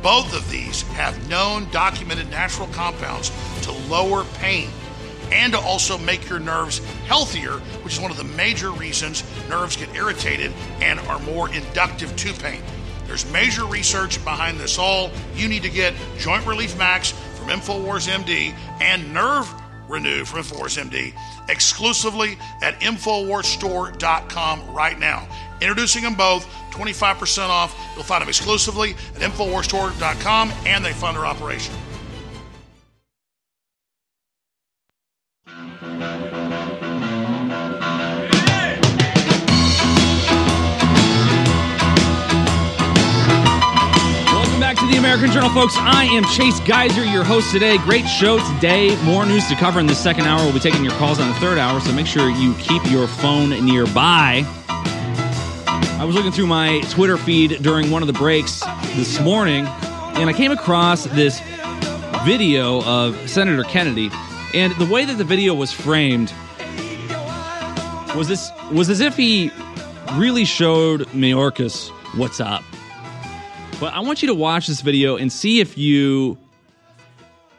Both 0.01 0.35
of 0.35 0.49
these 0.51 0.81
have 0.93 1.29
known 1.29 1.69
documented 1.71 2.29
natural 2.29 2.67
compounds 2.69 3.31
to 3.61 3.71
lower 3.71 4.25
pain 4.39 4.67
and 5.31 5.53
to 5.53 5.59
also 5.59 5.97
make 5.97 6.29
your 6.29 6.39
nerves 6.39 6.79
healthier, 7.05 7.53
which 7.83 7.93
is 7.93 7.99
one 7.99 8.11
of 8.11 8.17
the 8.17 8.23
major 8.23 8.71
reasons 8.71 9.23
nerves 9.49 9.75
get 9.75 9.93
irritated 9.95 10.51
and 10.81 10.99
are 11.01 11.19
more 11.19 11.53
inductive 11.53 12.15
to 12.17 12.33
pain. 12.33 12.61
There's 13.05 13.29
major 13.31 13.65
research 13.65 14.23
behind 14.23 14.59
this 14.59 14.77
all. 14.77 15.11
You 15.35 15.49
need 15.49 15.63
to 15.63 15.69
get 15.69 15.93
Joint 16.17 16.45
Relief 16.45 16.77
Max 16.77 17.11
from 17.35 17.49
InfoWars 17.49 18.07
MD 18.07 18.53
and 18.79 19.13
Nerve 19.13 19.51
Renew 19.89 20.23
from 20.23 20.41
InfoWars 20.41 20.81
MD 20.81 21.13
exclusively 21.49 22.37
at 22.61 22.79
InfoWarsStore.com 22.79 24.73
right 24.73 24.97
now. 24.97 25.27
Introducing 25.59 26.03
them 26.03 26.15
both, 26.15 26.47
25% 26.71 27.49
off. 27.49 27.77
You'll 27.95 28.05
find 28.05 28.21
them 28.21 28.29
exclusively 28.29 28.91
at 29.15 29.21
InfoWarsStore.com 29.21 30.53
and 30.65 30.85
they 30.85 30.93
fund 30.93 31.17
their 31.17 31.25
operation. 31.25 31.75
American 45.01 45.31
Journal, 45.31 45.49
folks. 45.49 45.73
I 45.77 46.03
am 46.03 46.23
Chase 46.25 46.59
Geiser, 46.59 47.03
your 47.03 47.23
host 47.23 47.51
today. 47.51 47.79
Great 47.79 48.05
show 48.05 48.37
today. 48.53 48.95
More 49.03 49.25
news 49.25 49.47
to 49.47 49.55
cover 49.55 49.79
in 49.79 49.87
the 49.87 49.95
second 49.95 50.27
hour. 50.27 50.43
We'll 50.43 50.53
be 50.53 50.59
taking 50.59 50.83
your 50.83 50.93
calls 50.93 51.19
on 51.19 51.27
the 51.27 51.33
third 51.39 51.57
hour, 51.57 51.79
so 51.79 51.91
make 51.91 52.05
sure 52.05 52.29
you 52.29 52.53
keep 52.59 52.85
your 52.85 53.07
phone 53.07 53.49
nearby. 53.65 54.45
I 54.67 56.03
was 56.05 56.13
looking 56.13 56.31
through 56.31 56.45
my 56.45 56.81
Twitter 56.91 57.17
feed 57.17 57.63
during 57.63 57.89
one 57.89 58.03
of 58.03 58.07
the 58.07 58.13
breaks 58.13 58.59
this 58.93 59.19
morning, 59.19 59.65
and 59.65 60.29
I 60.29 60.33
came 60.33 60.51
across 60.51 61.05
this 61.05 61.41
video 62.23 62.83
of 62.83 63.27
Senator 63.27 63.63
Kennedy. 63.63 64.11
And 64.53 64.71
the 64.73 64.85
way 64.85 65.03
that 65.05 65.17
the 65.17 65.23
video 65.23 65.55
was 65.55 65.71
framed 65.71 66.31
was 68.15 68.27
this 68.27 68.51
was 68.71 68.91
as 68.91 68.99
if 68.99 69.17
he 69.17 69.49
really 70.13 70.45
showed 70.45 71.07
Mayorkas 71.07 71.89
what's 72.15 72.39
up. 72.39 72.63
But 73.81 73.95
I 73.95 74.01
want 74.01 74.21
you 74.21 74.27
to 74.27 74.35
watch 74.35 74.67
this 74.67 74.81
video 74.81 75.17
and 75.17 75.33
see 75.33 75.59
if 75.59 75.75
you 75.75 76.37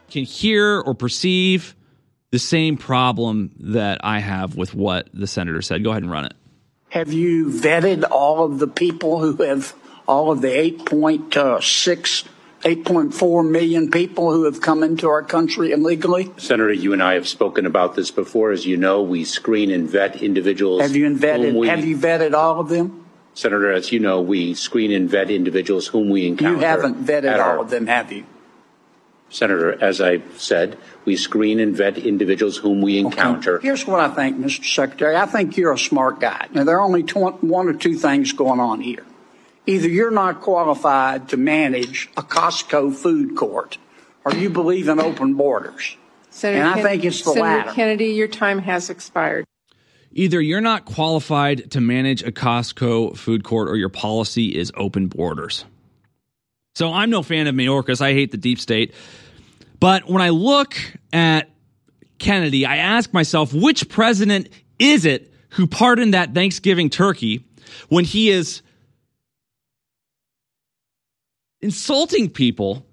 can 0.08 0.22
hear 0.22 0.80
or 0.80 0.94
perceive 0.94 1.74
the 2.30 2.38
same 2.38 2.76
problem 2.76 3.50
that 3.58 3.98
I 4.04 4.20
have 4.20 4.54
with 4.54 4.72
what 4.72 5.08
the 5.12 5.26
senator 5.26 5.60
said. 5.62 5.82
Go 5.82 5.90
ahead 5.90 6.04
and 6.04 6.12
run 6.12 6.26
it. 6.26 6.34
Have 6.90 7.12
you 7.12 7.46
vetted 7.46 8.08
all 8.08 8.44
of 8.44 8.60
the 8.60 8.68
people 8.68 9.18
who 9.18 9.34
have, 9.42 9.74
all 10.06 10.30
of 10.30 10.42
the 10.42 10.46
8.6, 10.46 12.24
uh, 12.24 12.68
8.4 12.68 13.50
million 13.50 13.90
people 13.90 14.30
who 14.30 14.44
have 14.44 14.60
come 14.60 14.84
into 14.84 15.08
our 15.08 15.24
country 15.24 15.72
illegally? 15.72 16.32
Senator, 16.36 16.72
you 16.72 16.92
and 16.92 17.02
I 17.02 17.14
have 17.14 17.26
spoken 17.26 17.66
about 17.66 17.96
this 17.96 18.12
before. 18.12 18.52
As 18.52 18.64
you 18.64 18.76
know, 18.76 19.02
we 19.02 19.24
screen 19.24 19.72
and 19.72 19.90
vet 19.90 20.22
individuals. 20.22 20.82
Have 20.82 20.94
you 20.94 21.10
vetted, 21.16 21.54
we, 21.54 21.66
have 21.66 21.84
you 21.84 21.96
vetted 21.96 22.32
all 22.32 22.60
of 22.60 22.68
them? 22.68 23.01
Senator, 23.34 23.72
as 23.72 23.92
you 23.92 23.98
know, 23.98 24.20
we 24.20 24.54
screen 24.54 24.92
and 24.92 25.08
vet 25.08 25.30
individuals 25.30 25.86
whom 25.86 26.10
we 26.10 26.26
encounter. 26.26 26.58
You 26.58 26.64
haven't 26.64 27.04
vetted 27.04 27.38
our, 27.38 27.56
all 27.56 27.62
of 27.64 27.70
them, 27.70 27.86
have 27.86 28.12
you? 28.12 28.26
Senator, 29.30 29.82
as 29.82 30.02
I 30.02 30.20
said, 30.36 30.76
we 31.06 31.16
screen 31.16 31.58
and 31.58 31.74
vet 31.74 31.96
individuals 31.96 32.58
whom 32.58 32.82
we 32.82 32.98
encounter. 32.98 33.56
Okay. 33.56 33.66
Here's 33.66 33.86
what 33.86 34.00
I 34.00 34.08
think, 34.14 34.36
Mr. 34.38 34.62
Secretary. 34.64 35.16
I 35.16 35.24
think 35.24 35.56
you're 35.56 35.72
a 35.72 35.78
smart 35.78 36.20
guy. 36.20 36.48
Now, 36.52 36.64
there 36.64 36.76
are 36.76 36.82
only 36.82 37.02
tw- 37.02 37.42
one 37.42 37.68
or 37.68 37.72
two 37.72 37.94
things 37.94 38.32
going 38.32 38.60
on 38.60 38.80
here. 38.82 39.04
Either 39.66 39.88
you're 39.88 40.10
not 40.10 40.42
qualified 40.42 41.30
to 41.30 41.38
manage 41.38 42.10
a 42.16 42.22
Costco 42.22 42.94
food 42.94 43.34
court, 43.36 43.78
or 44.24 44.34
you 44.34 44.50
believe 44.50 44.88
in 44.88 45.00
open 45.00 45.34
borders. 45.34 45.96
Senator 46.28 46.62
and 46.62 46.70
I 46.70 46.74
Ken- 46.74 46.84
think 46.84 47.04
it's 47.06 47.22
the 47.22 47.32
Senator 47.32 47.40
latter. 47.58 47.72
Kennedy, 47.72 48.06
your 48.08 48.28
time 48.28 48.58
has 48.58 48.90
expired. 48.90 49.46
Either 50.14 50.40
you're 50.40 50.60
not 50.60 50.84
qualified 50.84 51.70
to 51.70 51.80
manage 51.80 52.22
a 52.22 52.30
Costco 52.30 53.16
food 53.16 53.44
court 53.44 53.68
or 53.68 53.76
your 53.76 53.88
policy 53.88 54.48
is 54.48 54.70
open 54.76 55.08
borders. 55.08 55.64
So 56.74 56.92
I'm 56.92 57.10
no 57.10 57.22
fan 57.22 57.46
of 57.46 57.54
Mayorkas. 57.54 58.00
I 58.00 58.12
hate 58.12 58.30
the 58.30 58.36
deep 58.36 58.58
state. 58.58 58.94
But 59.80 60.08
when 60.08 60.22
I 60.22 60.28
look 60.30 60.76
at 61.12 61.50
Kennedy, 62.18 62.66
I 62.66 62.76
ask 62.76 63.12
myself, 63.12 63.52
which 63.52 63.88
president 63.88 64.48
is 64.78 65.04
it 65.04 65.32
who 65.50 65.66
pardoned 65.66 66.14
that 66.14 66.34
Thanksgiving 66.34 66.88
turkey 66.88 67.44
when 67.88 68.04
he 68.04 68.30
is 68.30 68.62
insulting 71.60 72.28
people 72.30 72.86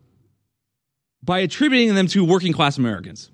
by 1.22 1.40
attributing 1.40 1.96
them 1.96 2.08
to 2.08 2.26
working 2.26 2.54
class 2.54 2.78
Americans? 2.78 3.30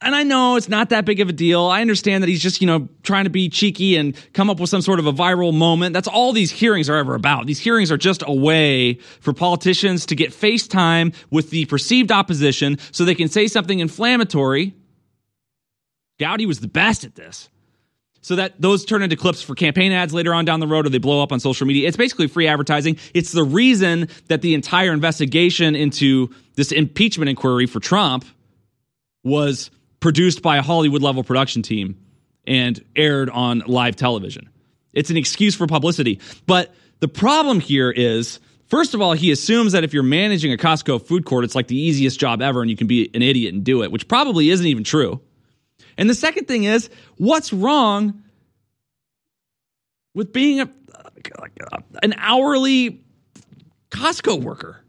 And 0.00 0.14
I 0.14 0.22
know 0.22 0.54
it's 0.54 0.68
not 0.68 0.90
that 0.90 1.04
big 1.04 1.18
of 1.18 1.28
a 1.28 1.32
deal. 1.32 1.64
I 1.64 1.80
understand 1.80 2.22
that 2.22 2.28
he's 2.28 2.42
just, 2.42 2.60
you 2.60 2.68
know, 2.68 2.88
trying 3.02 3.24
to 3.24 3.30
be 3.30 3.48
cheeky 3.48 3.96
and 3.96 4.14
come 4.32 4.48
up 4.48 4.60
with 4.60 4.70
some 4.70 4.80
sort 4.80 5.00
of 5.00 5.06
a 5.06 5.12
viral 5.12 5.52
moment. 5.52 5.92
That's 5.92 6.06
all 6.06 6.32
these 6.32 6.52
hearings 6.52 6.88
are 6.88 6.96
ever 6.96 7.16
about. 7.16 7.46
These 7.46 7.58
hearings 7.58 7.90
are 7.90 7.96
just 7.96 8.22
a 8.24 8.32
way 8.32 8.94
for 9.20 9.32
politicians 9.32 10.06
to 10.06 10.14
get 10.14 10.32
face 10.32 10.68
time 10.68 11.12
with 11.30 11.50
the 11.50 11.64
perceived 11.64 12.12
opposition 12.12 12.78
so 12.92 13.04
they 13.04 13.16
can 13.16 13.28
say 13.28 13.48
something 13.48 13.80
inflammatory. 13.80 14.72
Gowdy 16.20 16.46
was 16.46 16.60
the 16.60 16.68
best 16.68 17.02
at 17.02 17.16
this. 17.16 17.48
So 18.20 18.36
that 18.36 18.60
those 18.60 18.84
turn 18.84 19.02
into 19.02 19.16
clips 19.16 19.42
for 19.42 19.54
campaign 19.54 19.90
ads 19.90 20.12
later 20.14 20.32
on 20.32 20.44
down 20.44 20.60
the 20.60 20.66
road 20.66 20.86
or 20.86 20.90
they 20.90 20.98
blow 20.98 21.22
up 21.22 21.32
on 21.32 21.40
social 21.40 21.66
media. 21.66 21.88
It's 21.88 21.96
basically 21.96 22.28
free 22.28 22.46
advertising. 22.46 22.98
It's 23.14 23.32
the 23.32 23.44
reason 23.44 24.08
that 24.28 24.42
the 24.42 24.54
entire 24.54 24.92
investigation 24.92 25.74
into 25.74 26.30
this 26.54 26.70
impeachment 26.70 27.30
inquiry 27.30 27.66
for 27.66 27.80
Trump 27.80 28.24
was 29.24 29.70
produced 30.00 30.42
by 30.42 30.56
a 30.56 30.62
Hollywood 30.62 31.02
level 31.02 31.24
production 31.24 31.62
team 31.62 31.96
and 32.46 32.82
aired 32.96 33.30
on 33.30 33.62
live 33.66 33.96
television. 33.96 34.48
It's 34.92 35.10
an 35.10 35.16
excuse 35.16 35.54
for 35.54 35.66
publicity. 35.66 36.20
But 36.46 36.74
the 37.00 37.08
problem 37.08 37.60
here 37.60 37.90
is 37.90 38.40
first 38.66 38.94
of 38.94 39.00
all, 39.00 39.12
he 39.12 39.30
assumes 39.30 39.72
that 39.72 39.84
if 39.84 39.92
you're 39.92 40.02
managing 40.02 40.52
a 40.52 40.56
Costco 40.56 41.02
food 41.02 41.24
court, 41.24 41.44
it's 41.44 41.54
like 41.54 41.68
the 41.68 41.78
easiest 41.78 42.18
job 42.18 42.40
ever 42.40 42.62
and 42.62 42.70
you 42.70 42.76
can 42.76 42.86
be 42.86 43.10
an 43.14 43.22
idiot 43.22 43.54
and 43.54 43.64
do 43.64 43.82
it, 43.82 43.92
which 43.92 44.08
probably 44.08 44.50
isn't 44.50 44.66
even 44.66 44.84
true. 44.84 45.20
And 45.96 46.08
the 46.08 46.14
second 46.14 46.46
thing 46.46 46.64
is, 46.64 46.90
what's 47.16 47.52
wrong 47.52 48.22
with 50.14 50.32
being 50.32 50.60
a, 50.60 50.70
an 52.02 52.14
hourly 52.16 53.02
Costco 53.90 54.40
worker? 54.40 54.82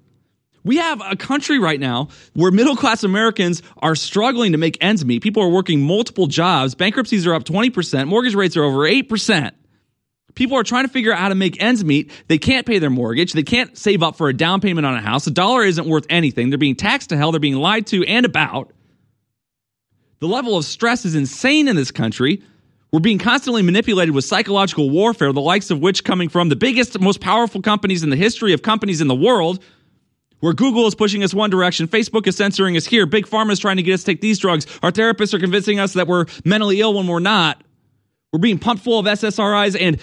We 0.64 0.78
have 0.78 1.02
a 1.04 1.16
country 1.16 1.60
right 1.60 1.80
now 1.80 2.10
where 2.34 2.52
middle 2.52 2.76
class 2.76 3.04
Americans 3.04 3.62
are 3.78 3.96
struggling 3.96 4.52
to 4.52 4.58
make 4.58 4.78
ends 4.82 5.06
meet. 5.06 5.24
People 5.24 5.44
are 5.44 5.50
working 5.50 5.82
multiple 5.82 6.28
jobs. 6.28 6.76
Bankruptcies 6.76 7.26
are 7.26 7.34
up 7.34 7.44
20%. 7.44 8.08
Mortgage 8.08 8.36
rates 8.36 8.58
are 8.58 8.64
over 8.64 8.80
8%. 8.80 9.52
People 10.36 10.58
are 10.58 10.64
trying 10.64 10.86
to 10.86 10.92
figure 10.92 11.12
out 11.12 11.20
how 11.20 11.30
to 11.30 11.36
make 11.36 11.62
ends 11.62 11.84
meet. 11.84 12.12
They 12.28 12.38
can't 12.38 12.66
pay 12.66 12.80
their 12.80 12.90
mortgage. 12.90 13.34
They 13.34 13.44
can't 13.44 13.78
save 13.78 14.04
up 14.04 14.16
for 14.16 14.30
a 14.30 14.34
down 14.34 14.62
payment 14.62 14.86
on 14.86 14.96
a 14.96 15.02
house. 15.02 15.28
A 15.28 15.32
dollar 15.32 15.64
isn't 15.64 15.88
worth 15.88 16.06
anything. 16.10 16.50
They're 16.50 16.58
being 16.58 16.76
taxed 16.76 17.10
to 17.10 17.18
hell. 17.18 17.32
They're 17.32 17.40
being 17.40 17.56
lied 17.56 17.88
to 17.88 18.06
and 18.06 18.26
about. 18.26 18.72
The 20.20 20.28
level 20.28 20.58
of 20.58 20.66
stress 20.66 21.06
is 21.06 21.16
insane 21.16 21.68
in 21.68 21.76
this 21.76 21.92
country. 21.92 22.44
We're 22.92 23.00
being 23.00 23.20
constantly 23.20 23.62
manipulated 23.62 24.16
with 24.16 24.26
psychological 24.26 24.90
warfare, 24.90 25.32
the 25.32 25.42
likes 25.42 25.72
of 25.72 25.80
which 25.80 26.04
coming 26.04 26.28
from 26.28 26.50
the 26.50 26.56
biggest, 26.56 27.00
most 27.00 27.22
powerful 27.22 27.62
companies 27.62 28.04
in 28.04 28.10
the 28.10 28.16
history 28.16 28.54
of 28.54 28.62
companies 28.62 29.00
in 29.00 29.08
the 29.08 29.16
world 29.16 29.64
where 30.40 30.54
Google 30.54 30.88
is 30.88 30.96
pushing 30.96 31.24
us 31.24 31.34
one 31.34 31.50
direction, 31.50 31.88
Facebook 31.88 32.28
is 32.28 32.36
censoring 32.36 32.78
us 32.78 32.86
here, 32.86 33.06
Big 33.06 33.28
Pharma 33.28 33.52
is 33.52 33.60
trying 33.60 33.78
to 33.78 33.84
get 33.84 33.94
us 33.94 34.02
to 34.02 34.06
take 34.08 34.22
these 34.22 34.40
drugs, 34.40 34.66
our 34.82 34.92
therapists 34.92 35.34
are 35.34 35.40
convincing 35.40 35.80
us 35.80 35.94
that 35.94 36.08
we're 36.08 36.26
mentally 36.46 36.82
ill 36.82 36.94
when 36.94 37.08
we're 37.08 37.20
not. 37.20 37.64
We're 38.32 38.40
being 38.40 38.60
pumped 38.60 38.84
full 38.84 39.00
of 39.00 39.06
SSRIs, 39.06 39.76
and 39.80 40.00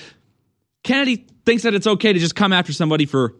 Kennedy 0.83 1.27
thinks 1.45 1.63
that 1.63 1.75
it's 1.75 1.87
okay 1.87 2.13
to 2.13 2.19
just 2.19 2.35
come 2.35 2.53
after 2.53 2.73
somebody 2.73 3.07
for 3.07 3.35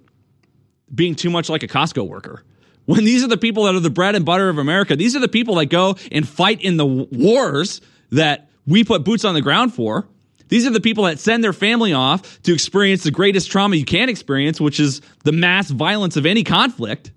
being 0.95 1.15
too 1.15 1.31
much 1.31 1.49
like 1.49 1.63
a 1.63 1.69
Costco 1.69 2.07
worker. 2.09 2.45
When 2.85 3.05
these 3.05 3.25
are 3.25 3.29
the 3.29 3.37
people 3.37 3.65
that 3.65 3.75
are 3.75 3.81
the 3.81 3.91
bread 3.91 4.15
and 4.15 4.25
butter 4.25 4.49
of 4.49 4.59
America, 4.59 4.95
these 4.95 5.17
are 5.17 5.21
the 5.21 5.29
people 5.29 5.57
that 5.57 5.67
go 5.67 5.97
and 6.13 6.27
fight 6.27 6.63
in 6.63 6.77
the 6.77 6.87
wars 6.87 7.81
that 8.13 8.49
we 8.65 8.85
put 8.85 9.05
boots 9.05 9.25
on 9.25 9.35
the 9.35 9.43
ground 9.43 9.75
for. 9.75 10.09
These 10.49 10.67
are 10.67 10.71
the 10.71 10.81
people 10.81 11.05
that 11.05 11.19
send 11.19 11.43
their 11.43 11.53
family 11.53 11.93
off 11.93 12.41
to 12.43 12.53
experience 12.53 13.03
the 13.03 13.11
greatest 13.11 13.51
trauma 13.51 13.77
you 13.77 13.85
can 13.85 14.09
experience, 14.09 14.61
which 14.61 14.81
is 14.81 15.01
the 15.25 15.33
mass 15.33 15.71
violence 15.71 16.17
of 16.17 16.27
any 16.27 16.45
conflict. 16.45 17.13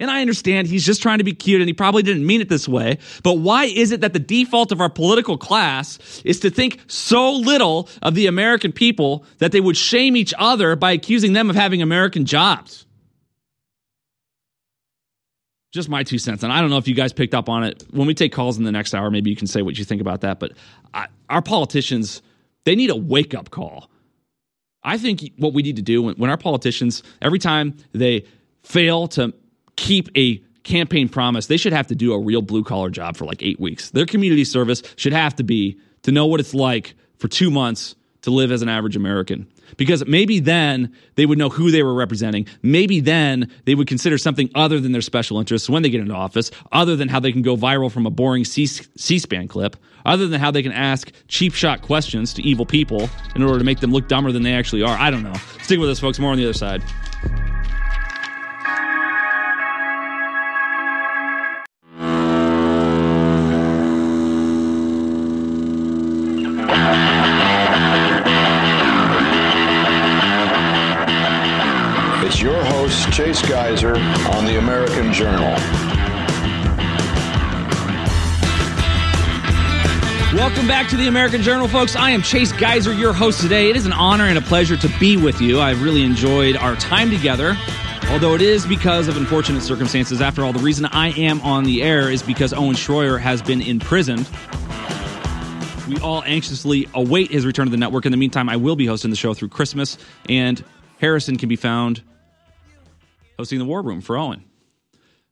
And 0.00 0.10
I 0.10 0.22
understand 0.22 0.66
he's 0.66 0.86
just 0.86 1.02
trying 1.02 1.18
to 1.18 1.24
be 1.24 1.34
cute 1.34 1.60
and 1.60 1.68
he 1.68 1.74
probably 1.74 2.02
didn't 2.02 2.26
mean 2.26 2.40
it 2.40 2.48
this 2.48 2.66
way. 2.66 2.98
But 3.22 3.34
why 3.34 3.66
is 3.66 3.92
it 3.92 4.00
that 4.00 4.14
the 4.14 4.18
default 4.18 4.72
of 4.72 4.80
our 4.80 4.88
political 4.88 5.36
class 5.36 6.22
is 6.24 6.40
to 6.40 6.50
think 6.50 6.80
so 6.86 7.30
little 7.32 7.86
of 8.00 8.14
the 8.14 8.26
American 8.26 8.72
people 8.72 9.26
that 9.38 9.52
they 9.52 9.60
would 9.60 9.76
shame 9.76 10.16
each 10.16 10.32
other 10.38 10.74
by 10.74 10.92
accusing 10.92 11.34
them 11.34 11.50
of 11.50 11.56
having 11.56 11.82
American 11.82 12.24
jobs? 12.24 12.86
Just 15.72 15.88
my 15.88 16.02
two 16.02 16.18
cents. 16.18 16.42
And 16.42 16.52
I 16.52 16.60
don't 16.60 16.70
know 16.70 16.78
if 16.78 16.88
you 16.88 16.94
guys 16.94 17.12
picked 17.12 17.34
up 17.34 17.48
on 17.48 17.62
it. 17.62 17.84
When 17.90 18.06
we 18.06 18.14
take 18.14 18.32
calls 18.32 18.58
in 18.58 18.64
the 18.64 18.72
next 18.72 18.92
hour, 18.94 19.10
maybe 19.10 19.30
you 19.30 19.36
can 19.36 19.46
say 19.46 19.62
what 19.62 19.78
you 19.78 19.84
think 19.84 20.00
about 20.00 20.22
that. 20.22 20.40
But 20.40 20.52
I, 20.92 21.06
our 21.28 21.42
politicians, 21.42 22.22
they 22.64 22.74
need 22.74 22.90
a 22.90 22.96
wake 22.96 23.34
up 23.34 23.50
call. 23.50 23.90
I 24.82 24.98
think 24.98 25.30
what 25.36 25.52
we 25.52 25.62
need 25.62 25.76
to 25.76 25.82
do 25.82 26.02
when, 26.02 26.16
when 26.16 26.30
our 26.30 26.38
politicians, 26.38 27.02
every 27.22 27.38
time 27.38 27.76
they 27.92 28.24
fail 28.62 29.08
to 29.08 29.32
keep 29.76 30.08
a 30.16 30.42
campaign 30.64 31.08
promise, 31.08 31.46
they 31.46 31.56
should 31.56 31.72
have 31.72 31.86
to 31.88 31.94
do 31.94 32.12
a 32.12 32.18
real 32.18 32.42
blue 32.42 32.64
collar 32.64 32.90
job 32.90 33.16
for 33.16 33.24
like 33.24 33.42
eight 33.42 33.60
weeks. 33.60 33.90
Their 33.90 34.06
community 34.06 34.44
service 34.44 34.82
should 34.96 35.12
have 35.12 35.36
to 35.36 35.44
be 35.44 35.78
to 36.02 36.12
know 36.12 36.26
what 36.26 36.40
it's 36.40 36.54
like 36.54 36.94
for 37.18 37.28
two 37.28 37.50
months 37.50 37.94
to 38.22 38.30
live 38.30 38.52
as 38.52 38.62
an 38.62 38.68
average 38.68 38.96
American. 38.96 39.46
Because 39.76 40.04
maybe 40.06 40.40
then 40.40 40.94
they 41.16 41.26
would 41.26 41.38
know 41.38 41.48
who 41.48 41.70
they 41.70 41.82
were 41.82 41.94
representing. 41.94 42.46
Maybe 42.62 43.00
then 43.00 43.50
they 43.64 43.74
would 43.74 43.86
consider 43.86 44.18
something 44.18 44.50
other 44.54 44.80
than 44.80 44.92
their 44.92 45.00
special 45.00 45.38
interests 45.38 45.68
when 45.68 45.82
they 45.82 45.90
get 45.90 46.00
into 46.00 46.14
office, 46.14 46.50
other 46.72 46.96
than 46.96 47.08
how 47.08 47.20
they 47.20 47.32
can 47.32 47.42
go 47.42 47.56
viral 47.56 47.90
from 47.90 48.06
a 48.06 48.10
boring 48.10 48.44
C 48.44 48.66
SPAN 48.66 49.48
clip, 49.48 49.76
other 50.04 50.26
than 50.26 50.40
how 50.40 50.50
they 50.50 50.62
can 50.62 50.72
ask 50.72 51.12
cheap 51.28 51.52
shot 51.54 51.82
questions 51.82 52.32
to 52.34 52.42
evil 52.42 52.66
people 52.66 53.08
in 53.34 53.42
order 53.42 53.58
to 53.58 53.64
make 53.64 53.80
them 53.80 53.92
look 53.92 54.08
dumber 54.08 54.32
than 54.32 54.42
they 54.42 54.54
actually 54.54 54.82
are. 54.82 54.96
I 54.98 55.10
don't 55.10 55.22
know. 55.22 55.34
Stick 55.62 55.78
with 55.78 55.90
us, 55.90 56.00
folks. 56.00 56.18
More 56.18 56.32
on 56.32 56.38
the 56.38 56.44
other 56.44 56.52
side. 56.52 56.82
Host, 72.90 73.12
Chase 73.12 73.42
Geiser, 73.48 73.96
on 74.34 74.44
the 74.44 74.58
American 74.58 75.12
Journal. 75.12 75.54
Welcome 80.34 80.66
back 80.66 80.88
to 80.88 80.96
the 80.96 81.06
American 81.06 81.42
Journal, 81.42 81.68
folks. 81.68 81.94
I 81.94 82.10
am 82.10 82.22
Chase 82.22 82.52
Geiser, 82.52 82.92
your 82.92 83.12
host 83.12 83.40
today. 83.40 83.70
It 83.70 83.76
is 83.76 83.86
an 83.86 83.92
honor 83.92 84.24
and 84.24 84.38
a 84.38 84.40
pleasure 84.40 84.76
to 84.76 84.88
be 84.98 85.16
with 85.16 85.40
you. 85.40 85.60
I've 85.60 85.82
really 85.82 86.02
enjoyed 86.02 86.56
our 86.56 86.74
time 86.76 87.10
together. 87.10 87.56
Although 88.08 88.34
it 88.34 88.42
is 88.42 88.66
because 88.66 89.06
of 89.06 89.16
unfortunate 89.16 89.62
circumstances. 89.62 90.20
After 90.20 90.42
all, 90.42 90.52
the 90.52 90.58
reason 90.58 90.86
I 90.86 91.10
am 91.10 91.40
on 91.42 91.62
the 91.62 91.82
air 91.84 92.10
is 92.10 92.24
because 92.24 92.52
Owen 92.52 92.74
Schroyer 92.74 93.20
has 93.20 93.40
been 93.40 93.60
imprisoned. 93.60 94.28
We 95.88 95.96
all 96.00 96.24
anxiously 96.24 96.88
await 96.94 97.30
his 97.30 97.46
return 97.46 97.66
to 97.66 97.70
the 97.70 97.76
network. 97.76 98.06
In 98.06 98.10
the 98.10 98.18
meantime, 98.18 98.48
I 98.48 98.56
will 98.56 98.74
be 98.74 98.86
hosting 98.86 99.10
the 99.10 99.16
show 99.16 99.32
through 99.32 99.48
Christmas, 99.48 99.96
and 100.28 100.64
Harrison 100.98 101.36
can 101.36 101.48
be 101.48 101.56
found 101.56 102.02
hosting 103.40 103.58
the 103.58 103.64
War 103.64 103.80
Room 103.80 104.02
for 104.02 104.18
Owen. 104.18 104.44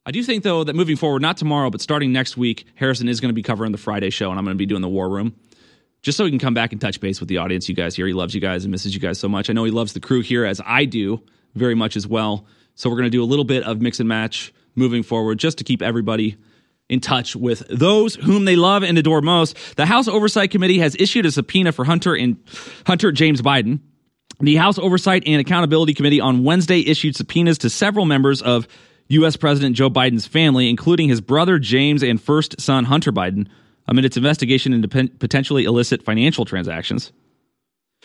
I 0.06 0.12
do 0.12 0.22
think, 0.22 0.42
though, 0.42 0.64
that 0.64 0.74
moving 0.74 0.96
forward, 0.96 1.20
not 1.20 1.36
tomorrow, 1.36 1.68
but 1.68 1.82
starting 1.82 2.10
next 2.10 2.38
week, 2.38 2.64
Harrison 2.74 3.06
is 3.06 3.20
going 3.20 3.28
to 3.28 3.34
be 3.34 3.42
covering 3.42 3.70
the 3.70 3.76
Friday 3.76 4.08
show, 4.08 4.30
and 4.30 4.38
I'm 4.38 4.46
going 4.46 4.54
to 4.54 4.58
be 4.58 4.64
doing 4.64 4.80
the 4.80 4.88
War 4.88 5.10
Room. 5.10 5.36
Just 6.00 6.16
so 6.16 6.24
he 6.24 6.30
can 6.30 6.38
come 6.38 6.54
back 6.54 6.72
and 6.72 6.80
touch 6.80 7.02
base 7.02 7.20
with 7.20 7.28
the 7.28 7.36
audience, 7.36 7.68
you 7.68 7.74
guys 7.74 7.94
here. 7.94 8.06
He 8.06 8.14
loves 8.14 8.34
you 8.34 8.40
guys 8.40 8.64
and 8.64 8.72
misses 8.72 8.94
you 8.94 9.00
guys 9.00 9.18
so 9.18 9.28
much. 9.28 9.50
I 9.50 9.52
know 9.52 9.64
he 9.64 9.70
loves 9.70 9.92
the 9.92 10.00
crew 10.00 10.22
here, 10.22 10.46
as 10.46 10.58
I 10.64 10.86
do 10.86 11.22
very 11.54 11.74
much 11.74 11.96
as 11.96 12.06
well. 12.06 12.46
So 12.76 12.88
we're 12.88 12.96
going 12.96 13.04
to 13.04 13.10
do 13.10 13.22
a 13.22 13.26
little 13.26 13.44
bit 13.44 13.62
of 13.64 13.82
mix 13.82 14.00
and 14.00 14.08
match 14.08 14.54
moving 14.74 15.02
forward, 15.02 15.38
just 15.38 15.58
to 15.58 15.64
keep 15.64 15.82
everybody 15.82 16.38
in 16.88 17.00
touch 17.00 17.36
with 17.36 17.62
those 17.68 18.14
whom 18.14 18.46
they 18.46 18.56
love 18.56 18.82
and 18.82 18.96
adore 18.96 19.20
most. 19.20 19.76
The 19.76 19.84
House 19.84 20.08
Oversight 20.08 20.50
Committee 20.50 20.78
has 20.78 20.96
issued 20.98 21.26
a 21.26 21.30
subpoena 21.30 21.72
for 21.72 21.84
Hunter 21.84 22.14
and 22.14 22.38
Hunter 22.86 23.12
James 23.12 23.42
Biden. 23.42 23.80
The 24.40 24.56
House 24.56 24.78
Oversight 24.78 25.24
and 25.26 25.40
Accountability 25.40 25.94
Committee 25.94 26.20
on 26.20 26.44
Wednesday 26.44 26.80
issued 26.80 27.16
subpoenas 27.16 27.58
to 27.58 27.70
several 27.70 28.04
members 28.04 28.40
of 28.40 28.68
U.S. 29.08 29.36
President 29.36 29.74
Joe 29.74 29.90
Biden's 29.90 30.26
family, 30.26 30.70
including 30.70 31.08
his 31.08 31.20
brother 31.20 31.58
James 31.58 32.04
and 32.04 32.22
first 32.22 32.60
son 32.60 32.84
Hunter 32.84 33.10
Biden, 33.10 33.48
amid 33.88 34.04
its 34.04 34.16
investigation 34.16 34.72
into 34.72 34.86
potentially 35.18 35.64
illicit 35.64 36.04
financial 36.04 36.44
transactions. 36.44 37.10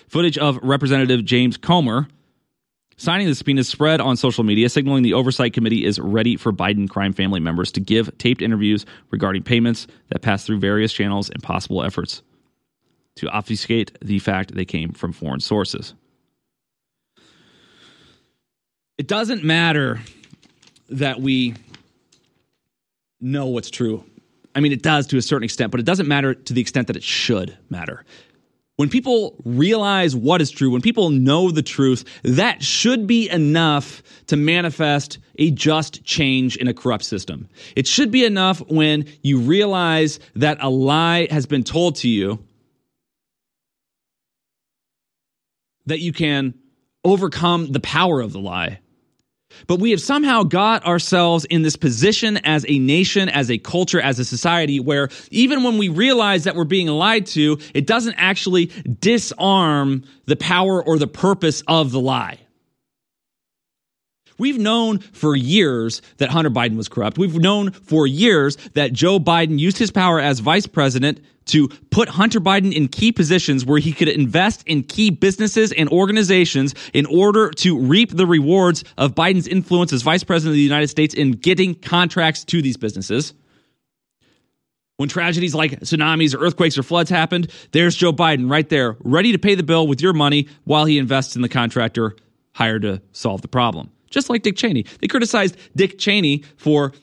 Footage 0.08 0.38
of 0.40 0.58
Representative 0.64 1.24
James 1.24 1.58
Comer 1.58 2.08
signing 2.98 3.28
the 3.28 3.36
subpoena 3.36 3.64
spread 3.64 4.02
on 4.02 4.18
social 4.18 4.44
media, 4.44 4.70
signaling 4.70 5.04
the 5.04 5.14
Oversight 5.14 5.54
Committee 5.54 5.86
is 5.86 6.00
ready 6.00 6.38
for 6.38 6.52
Biden 6.52 6.90
crime 6.90 7.14
family 7.14 7.40
members 7.40 7.72
to 7.74 7.80
give 7.80 8.16
taped 8.18 8.42
interviews 8.42 8.86
regarding 9.12 9.44
payments 9.44 9.88
that 10.10 10.22
pass 10.22 10.46
through 10.46 10.60
various 10.60 10.94
channels 10.94 11.30
and 11.30 11.44
possible 11.44 11.84
efforts 11.84 12.24
to 13.16 13.28
obfuscate 13.28 13.98
the 14.02 14.20
fact 14.20 14.56
they 14.56 14.66
came 14.66 14.92
from 14.92 15.12
foreign 15.12 15.40
sources. 15.40 15.94
It 19.04 19.10
doesn't 19.10 19.44
matter 19.44 20.00
that 20.88 21.20
we 21.20 21.56
know 23.20 23.48
what's 23.48 23.70
true. 23.70 24.06
I 24.56 24.62
mean, 24.62 24.72
it 24.72 24.82
does 24.82 25.08
to 25.08 25.18
a 25.18 25.22
certain 25.22 25.44
extent, 25.44 25.72
but 25.72 25.82
it 25.82 25.86
doesn't 25.86 26.08
matter 26.08 26.34
to 26.34 26.54
the 26.54 26.62
extent 26.62 26.88
that 26.88 26.96
it 26.96 27.04
should 27.04 27.58
matter. 27.70 28.06
When 28.78 28.88
people 28.88 29.36
realize 29.44 30.16
what 30.16 30.40
is 30.40 30.52
true, 30.52 30.72
when 30.72 30.82
people 30.82 31.10
know 31.10 31.52
the 31.52 31.62
truth, 31.62 32.06
that 32.24 32.64
should 32.64 33.06
be 33.06 33.30
enough 33.30 34.04
to 34.28 34.38
manifest 34.38 35.18
a 35.38 35.52
just 35.52 36.06
change 36.06 36.56
in 36.56 36.70
a 36.70 36.74
corrupt 36.74 37.04
system. 37.04 37.50
It 37.76 37.88
should 37.88 38.10
be 38.10 38.24
enough 38.24 38.62
when 38.70 39.08
you 39.22 39.40
realize 39.40 40.22
that 40.38 40.60
a 40.62 40.70
lie 40.70 41.28
has 41.30 41.46
been 41.46 41.66
told 41.66 41.98
to 41.98 42.08
you 42.08 42.42
that 45.88 46.00
you 46.00 46.14
can 46.14 46.54
overcome 47.04 47.70
the 47.70 47.82
power 47.82 48.22
of 48.22 48.32
the 48.32 48.40
lie. 48.40 48.80
But 49.68 49.80
we 49.80 49.92
have 49.92 50.02
somehow 50.02 50.44
got 50.44 50.86
ourselves 50.86 51.46
in 51.46 51.62
this 51.62 51.76
position 51.76 52.38
as 52.38 52.66
a 52.68 52.80
nation, 52.80 53.30
as 53.30 53.50
a 53.50 53.58
culture, 53.58 54.02
as 54.02 54.20
a 54.20 54.26
society 54.26 54.80
where 54.80 55.10
even 55.32 55.64
when 55.64 55.78
we 55.78 55.90
realize 55.90 56.44
that 56.44 56.56
we're 56.56 56.64
being 56.64 56.88
lied 56.88 57.26
to, 57.28 57.58
it 57.74 57.88
doesn't 57.88 58.16
actually 58.18 58.68
disarm 59.00 60.04
the 60.26 60.36
power 60.36 60.84
or 60.84 60.98
the 60.98 61.08
purpose 61.08 61.64
of 61.68 61.92
the 61.92 62.00
lie. 62.00 62.40
We've 64.38 64.58
known 64.58 65.00
for 65.00 65.36
years 65.36 66.02
that 66.18 66.30
Hunter 66.30 66.50
Biden 66.50 66.78
was 66.78 66.90
corrupt. 66.90 67.18
We've 67.18 67.38
known 67.38 67.72
for 67.72 68.08
years 68.08 68.58
that 68.74 68.94
Joe 68.94 69.20
Biden 69.20 69.60
used 69.60 69.78
his 69.78 69.92
power 69.92 70.20
as 70.20 70.40
vice 70.40 70.68
president 70.68 71.22
to 71.46 71.68
put 71.92 72.10
Hunter 72.10 72.40
Biden 72.40 72.74
in 72.74 72.88
key 72.88 73.12
positions 73.12 73.66
where 73.66 73.80
he 73.80 73.92
could 73.92 74.08
invest 74.08 74.64
in 74.66 74.84
key 74.84 75.10
businesses 75.10 75.72
and 75.72 75.90
organizations 75.90 76.74
in 76.94 77.06
order 77.06 77.52
to 77.52 77.78
reap 77.78 78.16
the 78.16 78.26
rewards 78.26 78.84
of 78.98 79.14
Biden's 79.14 79.48
influence 79.48 79.92
as 79.94 80.02
vice 80.02 80.24
president 80.24 80.52
of 80.52 80.56
the 80.56 80.62
United 80.62 80.88
States 80.88 81.14
in 81.14 81.32
getting 81.32 81.76
contracts 81.76 82.46
to 82.46 82.62
these 82.62 82.78
businesses. 82.78 83.34
When 84.98 85.10
tragedies 85.10 85.56
like 85.56 85.80
tsunamis 85.82 86.34
or 86.34 86.46
earthquakes 86.46 86.78
or 86.78 86.84
floods 86.84 87.10
happened, 87.10 87.52
there's 87.72 87.96
Joe 87.96 88.14
Biden 88.14 88.50
right 88.50 88.68
there, 88.70 88.96
ready 89.02 89.32
to 89.32 89.40
pay 89.40 89.56
the 89.56 89.64
bill 89.64 89.88
with 89.88 90.02
your 90.02 90.14
money 90.14 90.48
while 90.64 90.86
he 90.86 90.98
invests 90.98 91.36
in 91.36 91.42
the 91.42 91.50
contractor 91.50 92.16
hired 92.54 92.84
to 92.84 93.02
solve 93.12 93.42
the 93.42 93.48
problem. 93.48 93.90
Just 94.14 94.30
like 94.30 94.44
Dick 94.44 94.56
Cheney. 94.56 94.86
They 95.02 95.08
criticized 95.08 95.58
Dick 95.76 95.98
Cheney 95.98 96.44
for 96.56 96.94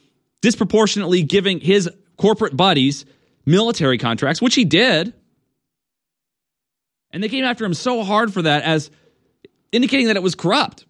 disproportionately 0.43 1.25
giving 1.25 1.59
his 1.59 1.91
corporate 2.17 2.57
buddies 2.57 3.05
military 3.45 3.99
contracts, 3.99 4.41
which 4.41 4.55
he 4.55 4.65
did. 4.65 5.13
And 7.11 7.21
they 7.21 7.29
came 7.29 7.45
after 7.45 7.65
him 7.65 7.75
so 7.75 8.05
hard 8.05 8.33
for 8.33 8.43
that 8.43 8.63
as 8.63 8.93
indicating 9.73 10.07
that 10.07 10.17
it 10.17 10.23
was 10.23 10.37
corrupt. 10.37 10.87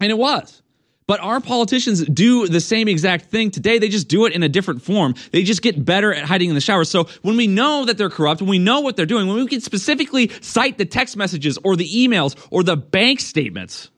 And 0.00 0.12
it 0.12 0.16
was. 0.16 0.62
But 1.08 1.18
our 1.18 1.40
politicians 1.40 2.04
do 2.04 2.46
the 2.46 2.60
same 2.60 2.86
exact 2.86 3.26
thing 3.26 3.50
today. 3.50 3.80
They 3.80 3.88
just 3.88 4.06
do 4.06 4.26
it 4.26 4.32
in 4.32 4.44
a 4.44 4.48
different 4.48 4.82
form. 4.82 5.16
They 5.32 5.42
just 5.42 5.62
get 5.62 5.84
better 5.84 6.14
at 6.14 6.24
hiding 6.24 6.50
in 6.50 6.54
the 6.54 6.60
shower. 6.60 6.84
So 6.84 7.08
when 7.22 7.36
we 7.36 7.48
know 7.48 7.86
that 7.86 7.98
they're 7.98 8.08
corrupt, 8.08 8.40
when 8.40 8.48
we 8.48 8.60
know 8.60 8.82
what 8.82 8.94
they're 8.94 9.04
doing, 9.04 9.26
when 9.26 9.36
we 9.36 9.48
can 9.48 9.60
specifically 9.60 10.30
cite 10.40 10.78
the 10.78 10.84
text 10.84 11.16
messages 11.16 11.58
or 11.64 11.74
the 11.74 11.88
emails 11.88 12.36
or 12.52 12.62
the 12.62 12.76
bank 12.76 13.18
statements, 13.18 13.90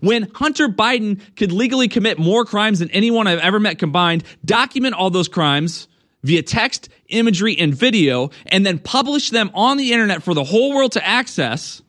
when 0.00 0.30
Hunter 0.34 0.68
Biden 0.68 1.20
could 1.36 1.52
legally 1.52 1.88
commit 1.88 2.18
more 2.18 2.44
crimes 2.44 2.78
than 2.78 2.90
anyone 2.90 3.26
I've 3.26 3.38
ever 3.38 3.60
met 3.60 3.78
combined, 3.78 4.24
document 4.44 4.94
all 4.94 5.10
those 5.10 5.28
crimes 5.28 5.88
via 6.22 6.42
text, 6.42 6.88
imagery, 7.08 7.56
and 7.58 7.74
video, 7.74 8.30
and 8.46 8.64
then 8.64 8.78
publish 8.78 9.30
them 9.30 9.50
on 9.54 9.76
the 9.76 9.92
internet 9.92 10.22
for 10.22 10.34
the 10.34 10.44
whole 10.44 10.74
world 10.74 10.92
to 10.92 11.06
access, 11.06 11.82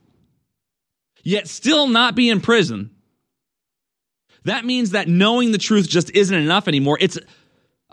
yet 1.23 1.47
still 1.47 1.87
not 1.87 2.15
be 2.15 2.29
in 2.29 2.41
prison, 2.41 2.91
that 4.45 4.63
means 4.63 4.91
that 4.91 5.07
knowing 5.07 5.51
the 5.51 5.57
truth 5.57 5.89
just 5.89 6.11
isn't 6.11 6.35
enough 6.35 6.67
anymore. 6.67 6.97
It's 7.01 7.17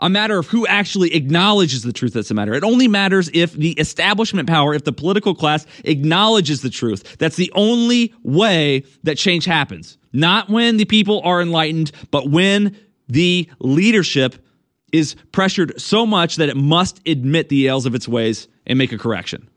a 0.03 0.09
matter 0.09 0.37
of 0.37 0.47
who 0.47 0.67
actually 0.67 1.15
acknowledges 1.15 1.81
the 1.81 1.93
truth 1.93 2.13
that's 2.13 2.29
a 2.29 2.33
matter. 2.33 2.53
It 2.53 2.65
only 2.65 2.89
matters 2.89 3.29
if 3.33 3.53
the 3.53 3.71
establishment 3.71 4.49
power, 4.49 4.73
if 4.73 4.83
the 4.83 4.91
political 4.91 5.33
class 5.33 5.65
acknowledges 5.85 6.61
the 6.61 6.69
truth. 6.69 7.17
That's 7.19 7.37
the 7.37 7.49
only 7.55 8.13
way 8.21 8.83
that 9.03 9.17
change 9.17 9.45
happens. 9.45 9.97
Not 10.11 10.49
when 10.49 10.75
the 10.75 10.83
people 10.83 11.21
are 11.23 11.41
enlightened, 11.41 11.93
but 12.11 12.29
when 12.29 12.77
the 13.07 13.49
leadership 13.59 14.45
is 14.91 15.15
pressured 15.31 15.79
so 15.79 16.05
much 16.05 16.35
that 16.35 16.49
it 16.49 16.57
must 16.57 16.99
admit 17.07 17.47
the 17.47 17.67
ails 17.67 17.85
of 17.85 17.95
its 17.95 18.07
ways 18.07 18.49
and 18.67 18.77
make 18.77 18.91
a 18.91 18.97
correction. 18.97 19.49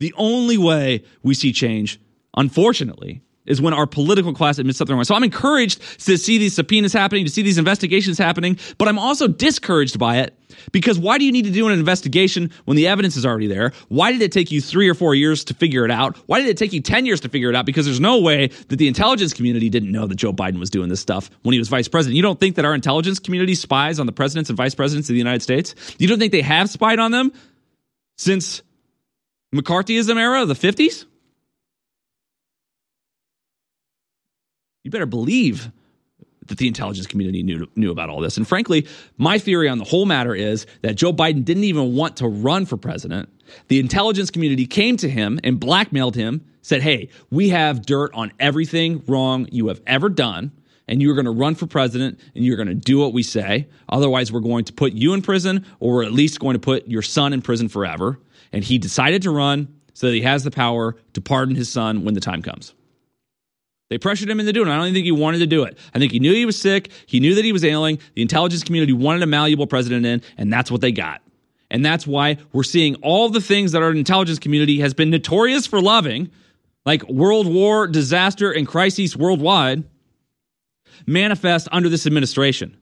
The 0.00 0.14
only 0.16 0.56
way 0.56 1.04
we 1.22 1.34
see 1.34 1.52
change, 1.52 2.00
unfortunately, 2.34 3.20
is 3.48 3.60
when 3.60 3.74
our 3.74 3.86
political 3.86 4.32
class 4.32 4.58
admits 4.58 4.78
something 4.78 4.94
wrong. 4.94 5.04
So 5.04 5.14
I'm 5.14 5.24
encouraged 5.24 5.80
to 6.04 6.16
see 6.16 6.38
these 6.38 6.54
subpoenas 6.54 6.92
happening, 6.92 7.24
to 7.24 7.30
see 7.30 7.42
these 7.42 7.58
investigations 7.58 8.18
happening, 8.18 8.58
but 8.78 8.86
I'm 8.86 8.98
also 8.98 9.26
discouraged 9.26 9.98
by 9.98 10.18
it 10.18 10.38
because 10.72 10.98
why 10.98 11.18
do 11.18 11.24
you 11.24 11.32
need 11.32 11.44
to 11.44 11.50
do 11.50 11.66
an 11.66 11.72
investigation 11.72 12.50
when 12.64 12.76
the 12.76 12.86
evidence 12.86 13.16
is 13.16 13.24
already 13.24 13.46
there? 13.46 13.72
Why 13.88 14.12
did 14.12 14.22
it 14.22 14.32
take 14.32 14.50
you 14.50 14.60
three 14.60 14.88
or 14.88 14.94
four 14.94 15.14
years 15.14 15.44
to 15.44 15.54
figure 15.54 15.84
it 15.84 15.90
out? 15.90 16.16
Why 16.26 16.40
did 16.40 16.48
it 16.48 16.56
take 16.56 16.72
you 16.72 16.80
10 16.80 17.06
years 17.06 17.20
to 17.20 17.28
figure 17.28 17.48
it 17.48 17.56
out? 17.56 17.66
Because 17.66 17.86
there's 17.86 18.00
no 18.00 18.20
way 18.20 18.48
that 18.68 18.76
the 18.76 18.88
intelligence 18.88 19.32
community 19.32 19.68
didn't 19.68 19.90
know 19.90 20.06
that 20.06 20.16
Joe 20.16 20.32
Biden 20.32 20.58
was 20.58 20.70
doing 20.70 20.88
this 20.88 21.00
stuff 21.00 21.30
when 21.42 21.52
he 21.52 21.58
was 21.58 21.68
vice 21.68 21.88
president. 21.88 22.16
You 22.16 22.22
don't 22.22 22.38
think 22.38 22.56
that 22.56 22.64
our 22.64 22.74
intelligence 22.74 23.18
community 23.18 23.54
spies 23.54 23.98
on 23.98 24.06
the 24.06 24.12
presidents 24.12 24.50
and 24.50 24.56
vice 24.56 24.74
presidents 24.74 25.08
of 25.08 25.14
the 25.14 25.18
United 25.18 25.42
States? 25.42 25.74
You 25.98 26.08
don't 26.08 26.18
think 26.18 26.32
they 26.32 26.42
have 26.42 26.68
spied 26.68 26.98
on 26.98 27.12
them 27.12 27.32
since 28.16 28.62
McCarthyism 29.54 30.16
era 30.16 30.42
of 30.42 30.48
the 30.48 30.54
50s? 30.54 31.06
You 34.82 34.90
better 34.90 35.06
believe 35.06 35.70
that 36.48 36.58
the 36.58 36.66
intelligence 36.66 37.06
community 37.06 37.42
knew, 37.42 37.68
knew 37.76 37.90
about 37.90 38.10
all 38.10 38.20
this. 38.20 38.36
And 38.36 38.46
frankly, 38.48 38.86
my 39.16 39.38
theory 39.38 39.68
on 39.68 39.78
the 39.78 39.84
whole 39.84 40.06
matter 40.06 40.34
is 40.34 40.66
that 40.82 40.94
Joe 40.96 41.12
Biden 41.12 41.44
didn't 41.44 41.64
even 41.64 41.94
want 41.94 42.16
to 42.18 42.28
run 42.28 42.66
for 42.66 42.76
president. 42.76 43.28
The 43.68 43.78
intelligence 43.78 44.30
community 44.30 44.66
came 44.66 44.96
to 44.98 45.08
him 45.08 45.38
and 45.44 45.60
blackmailed 45.60 46.16
him, 46.16 46.44
said, 46.62 46.82
Hey, 46.82 47.10
we 47.30 47.50
have 47.50 47.84
dirt 47.84 48.12
on 48.14 48.32
everything 48.40 49.02
wrong 49.06 49.46
you 49.52 49.68
have 49.68 49.80
ever 49.86 50.08
done. 50.08 50.52
And 50.90 51.02
you're 51.02 51.14
going 51.14 51.26
to 51.26 51.30
run 51.30 51.54
for 51.54 51.66
president 51.66 52.18
and 52.34 52.46
you're 52.46 52.56
going 52.56 52.68
to 52.68 52.74
do 52.74 52.98
what 52.98 53.12
we 53.12 53.22
say. 53.22 53.68
Otherwise, 53.90 54.32
we're 54.32 54.40
going 54.40 54.64
to 54.64 54.72
put 54.72 54.94
you 54.94 55.12
in 55.12 55.20
prison 55.20 55.66
or 55.80 55.96
we're 55.96 56.04
at 56.04 56.12
least 56.12 56.40
going 56.40 56.54
to 56.54 56.58
put 56.58 56.88
your 56.88 57.02
son 57.02 57.34
in 57.34 57.42
prison 57.42 57.68
forever. 57.68 58.18
And 58.52 58.64
he 58.64 58.78
decided 58.78 59.20
to 59.22 59.30
run 59.30 59.68
so 59.92 60.06
that 60.06 60.14
he 60.14 60.22
has 60.22 60.44
the 60.44 60.50
power 60.50 60.96
to 61.12 61.20
pardon 61.20 61.56
his 61.56 61.68
son 61.68 62.04
when 62.04 62.14
the 62.14 62.20
time 62.20 62.40
comes. 62.40 62.72
They 63.90 63.98
pressured 63.98 64.28
him 64.28 64.38
into 64.38 64.52
doing 64.52 64.68
it. 64.68 64.72
I 64.72 64.76
don't 64.76 64.86
even 64.86 64.94
think 64.94 65.06
he 65.06 65.12
wanted 65.12 65.38
to 65.38 65.46
do 65.46 65.64
it. 65.64 65.78
I 65.94 65.98
think 65.98 66.12
he 66.12 66.18
knew 66.18 66.34
he 66.34 66.44
was 66.44 66.60
sick. 66.60 66.90
He 67.06 67.20
knew 67.20 67.34
that 67.34 67.44
he 67.44 67.52
was 67.52 67.64
ailing. 67.64 67.98
The 68.14 68.22
intelligence 68.22 68.62
community 68.62 68.92
wanted 68.92 69.22
a 69.22 69.26
malleable 69.26 69.66
president 69.66 70.04
in, 70.04 70.22
and 70.36 70.52
that's 70.52 70.70
what 70.70 70.80
they 70.80 70.92
got. 70.92 71.22
And 71.70 71.84
that's 71.84 72.06
why 72.06 72.38
we're 72.52 72.64
seeing 72.64 72.96
all 72.96 73.28
the 73.28 73.40
things 73.40 73.72
that 73.72 73.82
our 73.82 73.90
intelligence 73.92 74.38
community 74.38 74.80
has 74.80 74.94
been 74.94 75.10
notorious 75.10 75.66
for 75.66 75.80
loving, 75.80 76.30
like 76.84 77.06
world 77.08 77.46
war, 77.46 77.86
disaster, 77.86 78.50
and 78.50 78.66
crises 78.66 79.16
worldwide, 79.16 79.84
manifest 81.06 81.68
under 81.72 81.88
this 81.88 82.06
administration. 82.06 82.76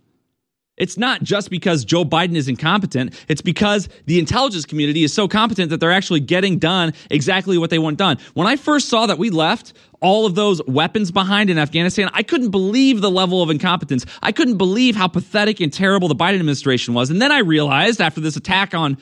It's 0.76 0.98
not 0.98 1.22
just 1.22 1.48
because 1.48 1.84
Joe 1.84 2.04
Biden 2.04 2.36
is 2.36 2.48
incompetent. 2.48 3.14
It's 3.28 3.40
because 3.40 3.88
the 4.04 4.18
intelligence 4.18 4.66
community 4.66 5.04
is 5.04 5.12
so 5.12 5.26
competent 5.26 5.70
that 5.70 5.80
they're 5.80 5.92
actually 5.92 6.20
getting 6.20 6.58
done 6.58 6.92
exactly 7.10 7.56
what 7.56 7.70
they 7.70 7.78
want 7.78 7.96
done. 7.96 8.18
When 8.34 8.46
I 8.46 8.56
first 8.56 8.88
saw 8.88 9.06
that 9.06 9.18
we 9.18 9.30
left 9.30 9.72
all 10.02 10.26
of 10.26 10.34
those 10.34 10.60
weapons 10.66 11.10
behind 11.10 11.48
in 11.48 11.58
Afghanistan, 11.58 12.10
I 12.12 12.22
couldn't 12.22 12.50
believe 12.50 13.00
the 13.00 13.10
level 13.10 13.42
of 13.42 13.48
incompetence. 13.48 14.04
I 14.22 14.32
couldn't 14.32 14.58
believe 14.58 14.96
how 14.96 15.08
pathetic 15.08 15.60
and 15.60 15.72
terrible 15.72 16.08
the 16.08 16.14
Biden 16.14 16.34
administration 16.34 16.92
was. 16.92 17.08
And 17.08 17.22
then 17.22 17.32
I 17.32 17.38
realized 17.38 18.02
after 18.02 18.20
this 18.20 18.36
attack 18.36 18.74
on 18.74 18.98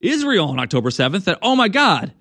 Israel 0.00 0.48
on 0.48 0.60
October 0.60 0.90
7th 0.90 1.24
that, 1.24 1.38
oh 1.42 1.56
my 1.56 1.68
God, 1.68 2.12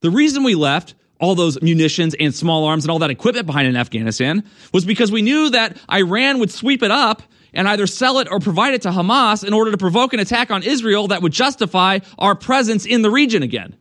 the 0.00 0.10
reason 0.10 0.42
we 0.42 0.56
left 0.56 0.94
all 1.20 1.36
those 1.36 1.62
munitions 1.62 2.14
and 2.18 2.34
small 2.34 2.64
arms 2.64 2.84
and 2.84 2.90
all 2.90 2.98
that 2.98 3.10
equipment 3.10 3.46
behind 3.46 3.68
in 3.68 3.76
Afghanistan 3.76 4.44
was 4.72 4.84
because 4.84 5.12
we 5.12 5.22
knew 5.22 5.50
that 5.50 5.78
Iran 5.90 6.40
would 6.40 6.50
sweep 6.50 6.82
it 6.82 6.90
up 6.90 7.22
and 7.54 7.68
either 7.68 7.86
sell 7.86 8.18
it 8.18 8.28
or 8.30 8.40
provide 8.40 8.74
it 8.74 8.82
to 8.82 8.90
Hamas 8.90 9.46
in 9.46 9.52
order 9.52 9.70
to 9.70 9.78
provoke 9.78 10.12
an 10.12 10.20
attack 10.20 10.50
on 10.50 10.62
Israel 10.62 11.08
that 11.08 11.22
would 11.22 11.32
justify 11.32 12.00
our 12.18 12.34
presence 12.34 12.84
in 12.84 13.02
the 13.02 13.10
region 13.10 13.42
again. 13.42 13.76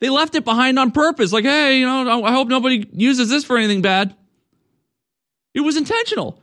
They 0.00 0.10
left 0.10 0.34
it 0.34 0.44
behind 0.44 0.78
on 0.78 0.90
purpose, 0.90 1.32
like, 1.32 1.44
hey, 1.44 1.78
you 1.78 1.86
know, 1.86 2.24
I 2.24 2.32
hope 2.32 2.48
nobody 2.48 2.88
uses 2.92 3.28
this 3.28 3.44
for 3.44 3.56
anything 3.56 3.82
bad. 3.82 4.16
It 5.54 5.60
was 5.60 5.76
intentional. 5.76 6.41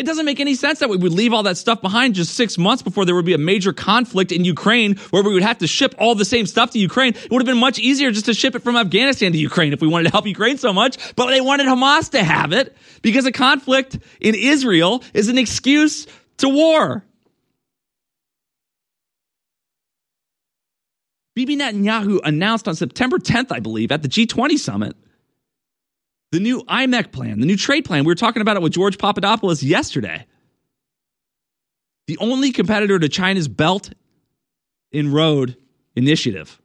It 0.00 0.06
doesn't 0.06 0.24
make 0.24 0.40
any 0.40 0.54
sense 0.54 0.78
that 0.78 0.88
we 0.88 0.96
would 0.96 1.12
leave 1.12 1.34
all 1.34 1.42
that 1.42 1.58
stuff 1.58 1.82
behind 1.82 2.14
just 2.14 2.32
six 2.32 2.56
months 2.56 2.82
before 2.82 3.04
there 3.04 3.14
would 3.14 3.26
be 3.26 3.34
a 3.34 3.38
major 3.38 3.74
conflict 3.74 4.32
in 4.32 4.46
Ukraine 4.46 4.96
where 5.10 5.22
we 5.22 5.34
would 5.34 5.42
have 5.42 5.58
to 5.58 5.66
ship 5.66 5.94
all 5.98 6.14
the 6.14 6.24
same 6.24 6.46
stuff 6.46 6.70
to 6.70 6.78
Ukraine. 6.78 7.12
It 7.12 7.30
would 7.30 7.42
have 7.42 7.46
been 7.46 7.58
much 7.58 7.78
easier 7.78 8.10
just 8.10 8.24
to 8.24 8.32
ship 8.32 8.54
it 8.54 8.62
from 8.62 8.76
Afghanistan 8.76 9.30
to 9.32 9.36
Ukraine 9.36 9.74
if 9.74 9.82
we 9.82 9.88
wanted 9.88 10.04
to 10.04 10.10
help 10.12 10.26
Ukraine 10.26 10.56
so 10.56 10.72
much, 10.72 10.96
but 11.16 11.26
they 11.26 11.42
wanted 11.42 11.66
Hamas 11.66 12.12
to 12.12 12.24
have 12.24 12.54
it 12.54 12.74
because 13.02 13.26
a 13.26 13.32
conflict 13.32 13.98
in 14.22 14.34
Israel 14.34 15.04
is 15.12 15.28
an 15.28 15.36
excuse 15.36 16.06
to 16.38 16.48
war. 16.48 17.04
Bibi 21.34 21.58
Netanyahu 21.58 22.20
announced 22.24 22.66
on 22.66 22.74
September 22.74 23.18
10th, 23.18 23.52
I 23.52 23.60
believe, 23.60 23.92
at 23.92 24.00
the 24.00 24.08
G20 24.08 24.58
summit 24.58 24.96
the 26.32 26.40
new 26.40 26.62
IMEC 26.64 27.12
plan, 27.12 27.40
the 27.40 27.46
new 27.46 27.56
trade 27.56 27.84
plan. 27.84 28.04
We 28.04 28.08
were 28.08 28.14
talking 28.14 28.42
about 28.42 28.56
it 28.56 28.62
with 28.62 28.72
George 28.72 28.98
Papadopoulos 28.98 29.62
yesterday. 29.62 30.26
The 32.06 32.18
only 32.18 32.52
competitor 32.52 32.98
to 32.98 33.08
China's 33.08 33.48
Belt 33.48 33.90
and 34.92 35.12
Road 35.12 35.56
initiative. 35.94 36.60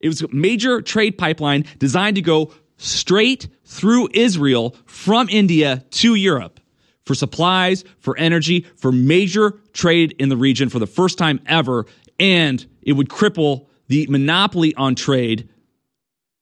It 0.00 0.08
was 0.08 0.22
a 0.22 0.28
major 0.28 0.80
trade 0.80 1.18
pipeline 1.18 1.64
designed 1.78 2.16
to 2.16 2.22
go 2.22 2.52
straight 2.76 3.48
through 3.64 4.08
Israel 4.14 4.76
from 4.86 5.28
India 5.28 5.84
to 5.90 6.14
Europe 6.14 6.60
for 7.04 7.14
supplies, 7.14 7.84
for 7.98 8.16
energy, 8.18 8.66
for 8.76 8.92
major 8.92 9.58
trade 9.72 10.14
in 10.18 10.28
the 10.28 10.36
region 10.36 10.68
for 10.68 10.78
the 10.78 10.86
first 10.86 11.18
time 11.18 11.40
ever. 11.46 11.86
And 12.20 12.64
it 12.82 12.92
would 12.92 13.08
cripple 13.08 13.66
the 13.88 14.06
monopoly 14.08 14.74
on 14.74 14.94
trade 14.94 15.48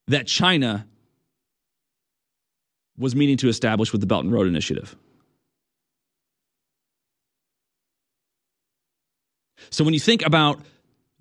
that 0.09 0.27
China 0.27 0.87
was 2.99 3.15
meaning 3.15 3.37
to 3.39 3.49
establish 3.49 3.93
with 3.93 4.01
the 4.01 4.07
Belt 4.07 4.25
and 4.25 4.33
Road 4.33 4.47
Initiative. 4.47 4.97
So 9.71 9.85
when 9.85 9.95
you 9.95 10.01
think 10.01 10.25
about 10.25 10.61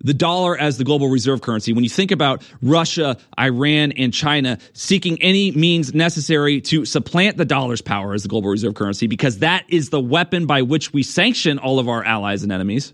the 0.00 0.14
dollar 0.14 0.56
as 0.56 0.78
the 0.78 0.84
global 0.84 1.08
reserve 1.08 1.40
currency, 1.40 1.72
when 1.72 1.82
you 1.82 1.90
think 1.90 2.10
about 2.10 2.42
Russia, 2.62 3.16
Iran, 3.38 3.92
and 3.92 4.12
China 4.12 4.58
seeking 4.72 5.20
any 5.22 5.50
means 5.50 5.94
necessary 5.94 6.60
to 6.62 6.84
supplant 6.84 7.38
the 7.38 7.44
dollar's 7.44 7.80
power 7.80 8.14
as 8.14 8.22
the 8.22 8.28
global 8.28 8.50
reserve 8.50 8.74
currency, 8.74 9.06
because 9.06 9.38
that 9.38 9.64
is 9.68 9.90
the 9.90 10.00
weapon 10.00 10.46
by 10.46 10.62
which 10.62 10.92
we 10.92 11.02
sanction 11.02 11.58
all 11.58 11.78
of 11.78 11.88
our 11.88 12.04
allies 12.04 12.42
and 12.42 12.52
enemies, 12.52 12.92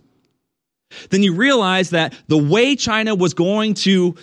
then 1.11 1.23
you 1.23 1.35
realize 1.35 1.91
that 1.91 2.15
the 2.29 2.39
way 2.39 2.77
China 2.77 3.15
was 3.15 3.35
going 3.35 3.75
to 3.75 4.15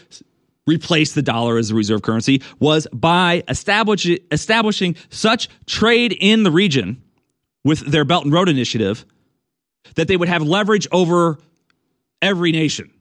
replace 0.69 1.13
the 1.13 1.21
dollar 1.21 1.57
as 1.57 1.69
the 1.69 1.75
reserve 1.75 2.01
currency 2.01 2.41
was 2.59 2.87
by 2.93 3.43
establish, 3.47 4.07
establishing 4.31 4.95
such 5.09 5.49
trade 5.65 6.15
in 6.17 6.43
the 6.43 6.51
region 6.51 7.01
with 7.63 7.79
their 7.79 8.05
Belt 8.05 8.23
and 8.23 8.33
Road 8.33 8.47
Initiative 8.47 9.05
that 9.95 10.07
they 10.07 10.15
would 10.15 10.29
have 10.29 10.43
leverage 10.43 10.87
over 10.91 11.39
every 12.21 12.51
nation. 12.51 12.91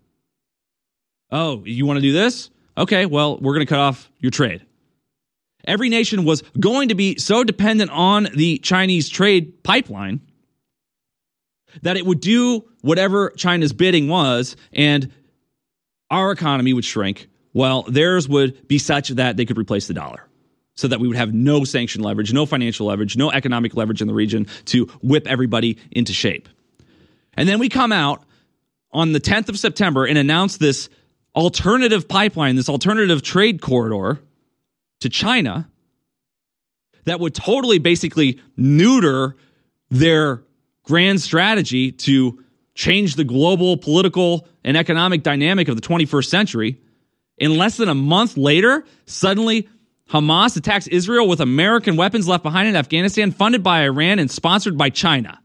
Oh, 1.30 1.62
you 1.64 1.84
want 1.86 1.98
to 1.98 2.02
do 2.02 2.12
this? 2.12 2.50
Okay, 2.76 3.06
well, 3.06 3.38
we're 3.38 3.54
going 3.54 3.66
to 3.66 3.70
cut 3.70 3.80
off 3.80 4.10
your 4.18 4.30
trade. 4.30 4.64
Every 5.66 5.88
nation 5.88 6.24
was 6.24 6.42
going 6.58 6.88
to 6.88 6.94
be 6.94 7.18
so 7.18 7.44
dependent 7.44 7.90
on 7.90 8.28
the 8.34 8.58
Chinese 8.58 9.08
trade 9.08 9.62
pipeline 9.62 10.20
that 11.82 11.96
it 11.96 12.06
would 12.06 12.20
do 12.20 12.64
whatever 12.80 13.30
China's 13.36 13.72
bidding 13.72 14.08
was, 14.08 14.56
and 14.72 15.12
our 16.10 16.32
economy 16.32 16.72
would 16.72 16.84
shrink 16.84 17.28
well, 17.52 17.82
theirs 17.82 18.28
would 18.28 18.68
be 18.68 18.78
such 18.78 19.08
that 19.10 19.36
they 19.36 19.44
could 19.44 19.58
replace 19.58 19.86
the 19.86 19.94
dollar. 19.94 20.24
So 20.74 20.86
that 20.86 21.00
we 21.00 21.08
would 21.08 21.16
have 21.16 21.34
no 21.34 21.64
sanction 21.64 22.02
leverage, 22.02 22.32
no 22.32 22.46
financial 22.46 22.86
leverage, 22.86 23.16
no 23.16 23.32
economic 23.32 23.74
leverage 23.74 24.00
in 24.00 24.06
the 24.06 24.14
region 24.14 24.46
to 24.66 24.84
whip 25.02 25.26
everybody 25.26 25.76
into 25.90 26.12
shape. 26.12 26.48
And 27.34 27.48
then 27.48 27.58
we 27.58 27.68
come 27.68 27.90
out 27.90 28.22
on 28.92 29.12
the 29.12 29.20
10th 29.20 29.48
of 29.48 29.58
September 29.58 30.06
and 30.06 30.16
announce 30.16 30.56
this 30.56 30.88
alternative 31.34 32.08
pipeline, 32.08 32.54
this 32.54 32.68
alternative 32.68 33.22
trade 33.22 33.60
corridor 33.60 34.20
to 35.00 35.08
China 35.08 35.68
that 37.04 37.20
would 37.20 37.34
totally 37.34 37.78
basically 37.78 38.40
neuter 38.56 39.36
their 39.90 40.42
grand 40.84 41.20
strategy 41.20 41.90
to 41.90 42.44
change 42.74 43.16
the 43.16 43.24
global 43.24 43.76
political 43.76 44.46
and 44.62 44.76
economic 44.76 45.22
dynamic 45.22 45.68
of 45.68 45.76
the 45.76 45.82
21st 45.82 46.26
century 46.26 46.80
in 47.38 47.56
less 47.56 47.76
than 47.76 47.88
a 47.88 47.94
month 47.94 48.36
later, 48.36 48.84
suddenly 49.06 49.68
Hamas 50.10 50.56
attacks 50.56 50.86
Israel 50.86 51.28
with 51.28 51.40
American 51.40 51.96
weapons 51.96 52.26
left 52.26 52.42
behind 52.42 52.68
in 52.68 52.76
Afghanistan, 52.76 53.30
funded 53.30 53.62
by 53.62 53.82
Iran 53.84 54.18
and 54.18 54.30
sponsored 54.30 54.78
by 54.78 54.90
China. 54.90 55.40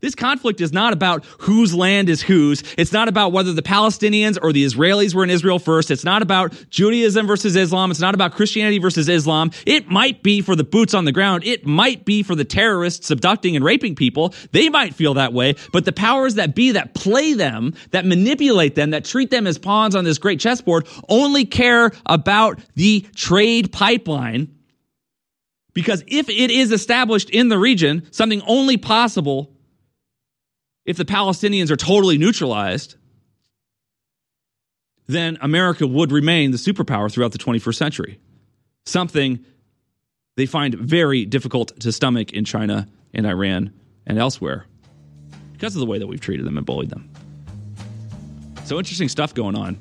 This 0.00 0.14
conflict 0.14 0.60
is 0.60 0.72
not 0.72 0.92
about 0.92 1.24
whose 1.40 1.74
land 1.74 2.08
is 2.08 2.22
whose. 2.22 2.62
It's 2.76 2.92
not 2.92 3.08
about 3.08 3.32
whether 3.32 3.52
the 3.52 3.62
Palestinians 3.62 4.38
or 4.40 4.52
the 4.52 4.64
Israelis 4.64 5.14
were 5.14 5.24
in 5.24 5.30
Israel 5.30 5.58
first. 5.58 5.90
It's 5.90 6.04
not 6.04 6.22
about 6.22 6.52
Judaism 6.70 7.26
versus 7.26 7.56
Islam. 7.56 7.90
It's 7.90 8.00
not 8.00 8.14
about 8.14 8.32
Christianity 8.32 8.78
versus 8.78 9.08
Islam. 9.08 9.50
It 9.66 9.88
might 9.88 10.22
be 10.22 10.40
for 10.40 10.54
the 10.54 10.64
boots 10.64 10.94
on 10.94 11.04
the 11.04 11.12
ground. 11.12 11.44
It 11.44 11.66
might 11.66 12.04
be 12.04 12.22
for 12.22 12.34
the 12.34 12.44
terrorists 12.44 13.10
abducting 13.10 13.56
and 13.56 13.64
raping 13.64 13.94
people. 13.94 14.34
They 14.52 14.68
might 14.68 14.94
feel 14.94 15.14
that 15.14 15.32
way, 15.32 15.56
but 15.72 15.84
the 15.84 15.92
powers 15.92 16.34
that 16.34 16.54
be 16.54 16.72
that 16.72 16.94
play 16.94 17.32
them, 17.32 17.74
that 17.90 18.06
manipulate 18.06 18.74
them, 18.74 18.90
that 18.90 19.04
treat 19.04 19.30
them 19.30 19.46
as 19.46 19.58
pawns 19.58 19.96
on 19.96 20.04
this 20.04 20.18
great 20.18 20.40
chessboard 20.40 20.86
only 21.08 21.44
care 21.44 21.92
about 22.06 22.60
the 22.74 23.06
trade 23.14 23.72
pipeline. 23.72 24.54
Because 25.74 26.02
if 26.06 26.28
it 26.28 26.50
is 26.50 26.72
established 26.72 27.30
in 27.30 27.48
the 27.48 27.58
region, 27.58 28.06
something 28.10 28.42
only 28.42 28.76
possible 28.76 29.54
if 30.88 30.96
the 30.96 31.04
Palestinians 31.04 31.70
are 31.70 31.76
totally 31.76 32.16
neutralized, 32.16 32.94
then 35.06 35.36
America 35.42 35.86
would 35.86 36.10
remain 36.10 36.50
the 36.50 36.56
superpower 36.56 37.12
throughout 37.12 37.32
the 37.32 37.38
21st 37.38 37.74
century. 37.74 38.18
Something 38.86 39.44
they 40.36 40.46
find 40.46 40.74
very 40.74 41.26
difficult 41.26 41.78
to 41.80 41.92
stomach 41.92 42.32
in 42.32 42.46
China 42.46 42.88
and 43.12 43.26
Iran 43.26 43.74
and 44.06 44.18
elsewhere 44.18 44.64
because 45.52 45.76
of 45.76 45.80
the 45.80 45.86
way 45.86 45.98
that 45.98 46.06
we've 46.06 46.22
treated 46.22 46.46
them 46.46 46.56
and 46.56 46.64
bullied 46.64 46.88
them. 46.88 47.10
So 48.64 48.78
interesting 48.78 49.10
stuff 49.10 49.34
going 49.34 49.56
on. 49.56 49.76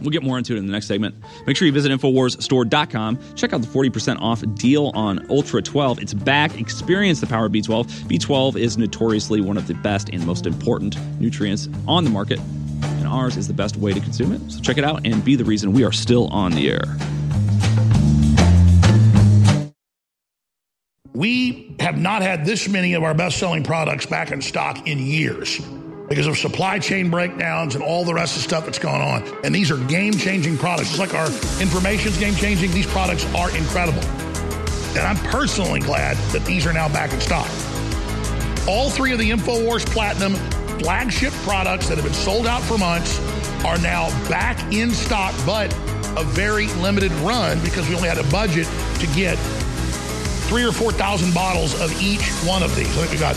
We'll 0.00 0.10
get 0.10 0.22
more 0.22 0.38
into 0.38 0.54
it 0.54 0.58
in 0.58 0.66
the 0.66 0.72
next 0.72 0.86
segment. 0.86 1.14
Make 1.46 1.56
sure 1.56 1.66
you 1.66 1.72
visit 1.72 1.92
InfoWarsStore.com. 1.92 3.18
Check 3.34 3.52
out 3.52 3.60
the 3.60 3.66
40% 3.66 4.20
off 4.20 4.42
deal 4.54 4.90
on 4.94 5.26
Ultra 5.30 5.62
12. 5.62 6.00
It's 6.00 6.14
back. 6.14 6.58
Experience 6.58 7.20
the 7.20 7.26
power 7.26 7.46
of 7.46 7.52
B12. 7.52 7.86
B12 8.08 8.56
is 8.56 8.78
notoriously 8.78 9.40
one 9.40 9.56
of 9.56 9.66
the 9.66 9.74
best 9.74 10.08
and 10.10 10.26
most 10.26 10.46
important 10.46 10.96
nutrients 11.20 11.68
on 11.86 12.04
the 12.04 12.10
market, 12.10 12.40
and 12.82 13.06
ours 13.06 13.36
is 13.36 13.46
the 13.46 13.54
best 13.54 13.76
way 13.76 13.92
to 13.92 14.00
consume 14.00 14.32
it. 14.32 14.50
So 14.50 14.60
check 14.60 14.78
it 14.78 14.84
out 14.84 15.06
and 15.06 15.24
be 15.24 15.36
the 15.36 15.44
reason 15.44 15.72
we 15.72 15.84
are 15.84 15.92
still 15.92 16.28
on 16.28 16.52
the 16.52 16.70
air. 16.70 16.84
We 21.12 21.76
have 21.80 21.98
not 21.98 22.22
had 22.22 22.46
this 22.46 22.68
many 22.68 22.94
of 22.94 23.02
our 23.02 23.14
best 23.14 23.38
selling 23.38 23.62
products 23.62 24.06
back 24.06 24.30
in 24.30 24.40
stock 24.40 24.86
in 24.86 24.98
years 24.98 25.60
because 26.10 26.26
of 26.26 26.36
supply 26.36 26.76
chain 26.76 27.08
breakdowns 27.08 27.76
and 27.76 27.84
all 27.84 28.04
the 28.04 28.12
rest 28.12 28.36
of 28.36 28.42
the 28.42 28.48
stuff 28.48 28.64
that's 28.64 28.80
going 28.80 29.00
on. 29.00 29.22
And 29.44 29.54
these 29.54 29.70
are 29.70 29.76
game 29.84 30.12
changing 30.12 30.58
products. 30.58 30.88
Just 30.88 30.98
like 30.98 31.14
our 31.14 31.28
information's 31.62 32.18
game 32.18 32.34
changing, 32.34 32.72
these 32.72 32.86
products 32.86 33.24
are 33.32 33.56
incredible. 33.56 34.02
And 34.90 35.06
I'm 35.06 35.16
personally 35.30 35.78
glad 35.78 36.16
that 36.32 36.44
these 36.44 36.66
are 36.66 36.72
now 36.72 36.88
back 36.88 37.12
in 37.12 37.20
stock. 37.20 37.48
All 38.66 38.90
three 38.90 39.12
of 39.12 39.20
the 39.20 39.30
InfoWars 39.30 39.86
Platinum 39.86 40.34
flagship 40.80 41.32
products 41.44 41.88
that 41.88 41.94
have 41.94 42.04
been 42.04 42.12
sold 42.12 42.48
out 42.48 42.62
for 42.62 42.76
months 42.76 43.20
are 43.64 43.78
now 43.78 44.08
back 44.28 44.60
in 44.72 44.90
stock, 44.90 45.32
but 45.46 45.72
a 46.16 46.24
very 46.24 46.66
limited 46.74 47.12
run 47.22 47.62
because 47.62 47.88
we 47.88 47.94
only 47.94 48.08
had 48.08 48.18
a 48.18 48.28
budget 48.30 48.66
to 48.98 49.06
get 49.14 49.36
three 50.48 50.64
or 50.64 50.72
4,000 50.72 51.32
bottles 51.32 51.80
of 51.80 52.02
each 52.02 52.28
one 52.42 52.64
of 52.64 52.74
these. 52.74 52.88
I 52.98 53.06
think 53.06 53.12
we 53.12 53.18
got 53.18 53.36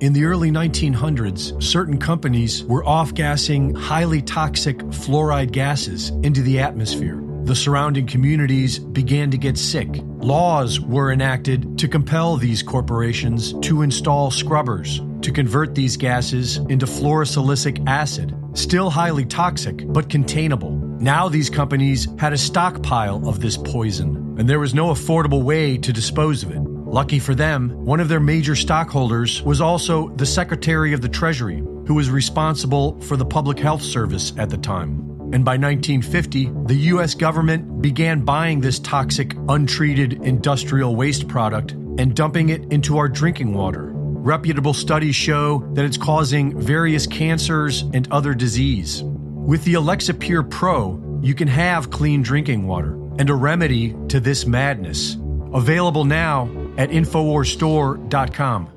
In 0.00 0.14
the 0.14 0.24
early 0.24 0.50
1900s, 0.50 1.62
certain 1.62 1.98
companies 1.98 2.64
were 2.64 2.82
off 2.86 3.12
gassing 3.12 3.74
highly 3.74 4.22
toxic 4.22 4.78
fluoride 4.78 5.52
gases 5.52 6.08
into 6.22 6.40
the 6.40 6.58
atmosphere. 6.58 7.22
The 7.42 7.54
surrounding 7.54 8.06
communities 8.06 8.78
began 8.78 9.30
to 9.30 9.36
get 9.36 9.58
sick. 9.58 9.88
Laws 10.16 10.80
were 10.80 11.12
enacted 11.12 11.76
to 11.80 11.86
compel 11.86 12.38
these 12.38 12.62
corporations 12.62 13.52
to 13.60 13.82
install 13.82 14.30
scrubbers 14.30 15.02
to 15.20 15.30
convert 15.30 15.74
these 15.74 15.98
gases 15.98 16.56
into 16.56 16.86
fluorosilicic 16.86 17.86
acid, 17.86 18.34
still 18.54 18.88
highly 18.88 19.26
toxic 19.26 19.84
but 19.92 20.08
containable. 20.08 20.70
Now 20.98 21.28
these 21.28 21.50
companies 21.50 22.08
had 22.18 22.32
a 22.32 22.38
stockpile 22.38 23.28
of 23.28 23.40
this 23.40 23.58
poison, 23.58 24.36
and 24.38 24.48
there 24.48 24.60
was 24.60 24.72
no 24.72 24.86
affordable 24.86 25.42
way 25.42 25.76
to 25.76 25.92
dispose 25.92 26.42
of 26.42 26.52
it. 26.52 26.69
Lucky 26.92 27.20
for 27.20 27.36
them, 27.36 27.70
one 27.84 28.00
of 28.00 28.08
their 28.08 28.18
major 28.18 28.56
stockholders 28.56 29.44
was 29.44 29.60
also 29.60 30.08
the 30.16 30.26
Secretary 30.26 30.92
of 30.92 31.00
the 31.00 31.08
Treasury, 31.08 31.58
who 31.86 31.94
was 31.94 32.10
responsible 32.10 33.00
for 33.02 33.16
the 33.16 33.24
Public 33.24 33.60
Health 33.60 33.80
Service 33.80 34.32
at 34.36 34.50
the 34.50 34.56
time. 34.56 34.98
And 35.32 35.44
by 35.44 35.56
1950, 35.56 36.50
the 36.64 36.74
US 36.94 37.14
government 37.14 37.80
began 37.80 38.22
buying 38.22 38.60
this 38.60 38.80
toxic, 38.80 39.36
untreated 39.48 40.14
industrial 40.24 40.96
waste 40.96 41.28
product 41.28 41.70
and 41.98 42.16
dumping 42.16 42.48
it 42.48 42.72
into 42.72 42.98
our 42.98 43.08
drinking 43.08 43.54
water. 43.54 43.92
Reputable 43.92 44.74
studies 44.74 45.14
show 45.14 45.58
that 45.74 45.84
it's 45.84 45.96
causing 45.96 46.58
various 46.58 47.06
cancers 47.06 47.82
and 47.94 48.10
other 48.10 48.34
disease. 48.34 49.04
With 49.04 49.62
the 49.62 49.74
Alexa 49.74 50.14
Pure 50.14 50.42
Pro, 50.42 51.20
you 51.22 51.36
can 51.36 51.46
have 51.46 51.92
clean 51.92 52.22
drinking 52.22 52.66
water 52.66 52.94
and 53.20 53.30
a 53.30 53.34
remedy 53.34 53.94
to 54.08 54.18
this 54.18 54.44
madness. 54.44 55.16
Available 55.52 56.04
now 56.04 56.48
at 56.80 56.88
InfoWarsStore.com. 56.88 58.70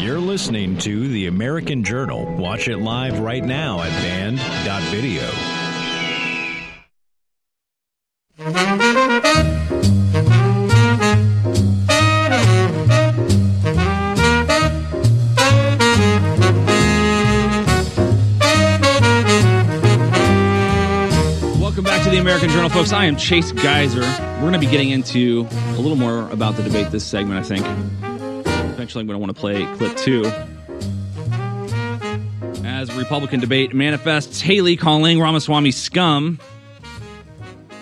You're 0.00 0.18
listening 0.18 0.76
to 0.78 1.06
The 1.06 1.28
American 1.28 1.84
Journal. 1.84 2.24
Watch 2.34 2.66
it 2.66 2.78
live 2.78 3.20
right 3.20 3.44
now 3.44 3.82
at 3.82 3.90
band.video. 4.02 5.57
folks. 22.78 22.92
I 22.92 23.06
am 23.06 23.16
Chase 23.16 23.50
Geiser. 23.50 24.02
We're 24.02 24.40
going 24.42 24.52
to 24.52 24.60
be 24.60 24.66
getting 24.68 24.90
into 24.90 25.48
a 25.50 25.80
little 25.80 25.96
more 25.96 26.30
about 26.30 26.54
the 26.54 26.62
debate 26.62 26.92
this 26.92 27.04
segment, 27.04 27.40
I 27.40 27.42
think. 27.42 27.66
Eventually, 28.72 29.00
I'm 29.00 29.08
going 29.08 29.16
to 29.16 29.18
want 29.18 29.34
to 29.34 29.40
play 29.40 29.64
clip 29.78 29.96
two. 29.96 30.24
As 32.64 32.94
Republican 32.94 33.40
debate 33.40 33.74
manifests, 33.74 34.40
Haley 34.40 34.76
calling 34.76 35.20
Ramaswamy 35.20 35.72
scum 35.72 36.38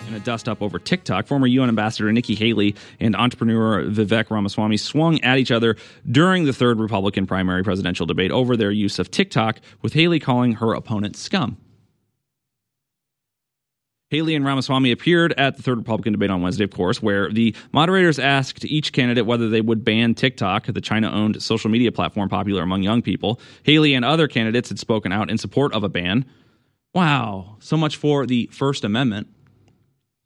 in 0.07 0.15
a 0.15 0.19
dust 0.19 0.49
up 0.49 0.63
over 0.63 0.79
TikTok. 0.79 1.27
Former 1.27 1.45
UN 1.45 1.69
Ambassador 1.69 2.11
Nikki 2.11 2.33
Haley 2.33 2.73
and 2.99 3.15
entrepreneur 3.15 3.83
Vivek 3.83 4.31
Ramaswamy 4.31 4.77
swung 4.77 5.21
at 5.21 5.37
each 5.37 5.51
other 5.51 5.75
during 6.09 6.45
the 6.45 6.53
third 6.53 6.79
Republican 6.79 7.27
primary 7.27 7.63
presidential 7.63 8.07
debate 8.07 8.31
over 8.31 8.57
their 8.57 8.71
use 8.71 8.97
of 8.97 9.11
TikTok, 9.11 9.59
with 9.83 9.93
Haley 9.93 10.19
calling 10.19 10.53
her 10.53 10.73
opponent 10.73 11.15
scum. 11.15 11.57
Haley 14.09 14.35
and 14.35 14.45
Ramaswamy 14.45 14.91
appeared 14.91 15.33
at 15.33 15.57
the 15.57 15.63
third 15.63 15.79
Republican 15.79 16.13
debate 16.13 16.29
on 16.29 16.41
Wednesday, 16.41 16.63
of 16.63 16.71
course, 16.71 17.01
where 17.01 17.29
the 17.29 17.53
moderators 17.73 18.19
asked 18.19 18.63
each 18.63 18.93
candidate 18.93 19.25
whether 19.25 19.49
they 19.49 19.59
would 19.59 19.83
ban 19.83 20.15
TikTok, 20.15 20.67
the 20.67 20.79
China 20.79 21.11
owned 21.11 21.41
social 21.43 21.69
media 21.69 21.91
platform 21.91 22.29
popular 22.29 22.63
among 22.63 22.83
young 22.83 23.01
people. 23.01 23.41
Haley 23.63 23.93
and 23.93 24.05
other 24.05 24.29
candidates 24.29 24.69
had 24.69 24.79
spoken 24.79 25.11
out 25.11 25.29
in 25.29 25.37
support 25.37 25.73
of 25.73 25.83
a 25.83 25.89
ban. 25.89 26.25
Wow, 26.93 27.57
so 27.59 27.75
much 27.75 27.97
for 27.97 28.25
the 28.25 28.47
First 28.53 28.85
Amendment. 28.85 29.27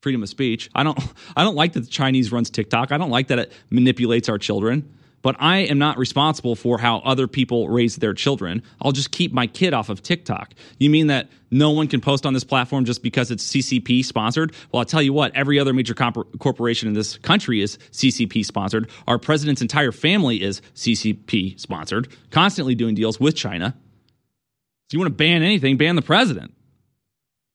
Freedom 0.03 0.21
of 0.21 0.29
speech. 0.29 0.69
I 0.75 0.83
don't 0.83 0.99
I 1.35 1.43
don't 1.43 1.55
like 1.55 1.73
that 1.73 1.81
the 1.81 1.87
Chinese 1.87 2.31
runs 2.31 2.51
TikTok. 2.51 2.91
I 2.91 2.99
don't 2.99 3.09
like 3.09 3.29
that 3.29 3.39
it 3.39 3.51
manipulates 3.71 4.29
our 4.29 4.37
children 4.37 4.91
but 5.21 5.35
I 5.39 5.59
am 5.59 5.77
not 5.77 5.97
responsible 5.97 6.55
for 6.55 6.79
how 6.79 6.97
other 6.99 7.27
people 7.27 7.69
raise 7.69 7.97
their 7.97 8.13
children. 8.13 8.63
I'll 8.81 8.91
just 8.91 9.11
keep 9.11 9.31
my 9.31 9.47
kid 9.47 9.73
off 9.73 9.89
of 9.89 10.01
TikTok. 10.01 10.53
You 10.79 10.89
mean 10.89 11.07
that 11.07 11.29
no 11.51 11.71
one 11.71 11.87
can 11.87 12.01
post 12.01 12.25
on 12.25 12.33
this 12.33 12.43
platform 12.43 12.85
just 12.85 13.03
because 13.03 13.29
it's 13.29 13.47
CCP 13.47 14.03
sponsored? 14.05 14.53
Well, 14.71 14.79
I'll 14.79 14.85
tell 14.85 15.01
you 15.01 15.13
what, 15.13 15.35
every 15.35 15.59
other 15.59 15.73
major 15.73 15.93
comp- 15.93 16.39
corporation 16.39 16.87
in 16.87 16.93
this 16.93 17.17
country 17.17 17.61
is 17.61 17.77
CCP 17.91 18.45
sponsored. 18.45 18.89
Our 19.07 19.19
president's 19.19 19.61
entire 19.61 19.91
family 19.91 20.41
is 20.41 20.61
CCP 20.75 21.59
sponsored, 21.59 22.07
constantly 22.31 22.75
doing 22.75 22.95
deals 22.95 23.19
with 23.19 23.35
China. 23.35 23.75
So 24.89 24.95
you 24.95 24.99
want 24.99 25.11
to 25.11 25.15
ban 25.15 25.43
anything, 25.43 25.77
ban 25.77 25.95
the 25.95 26.01
president. 26.01 26.53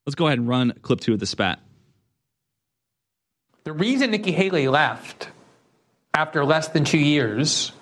Let's 0.07 0.15
go 0.15 0.27
ahead 0.27 0.39
and 0.39 0.49
run 0.49 0.73
clip 0.83 1.01
two 1.01 1.15
of 1.15 1.19
the 1.19 1.27
spat. 1.27 1.59
The 3.65 3.73
reason 3.73 4.13
Nikki 4.13 4.31
Haley 4.31 4.69
left 4.69 5.31
after 6.17 6.47
less 6.47 6.69
than 6.69 6.83
two 6.83 6.99
years 6.99 7.73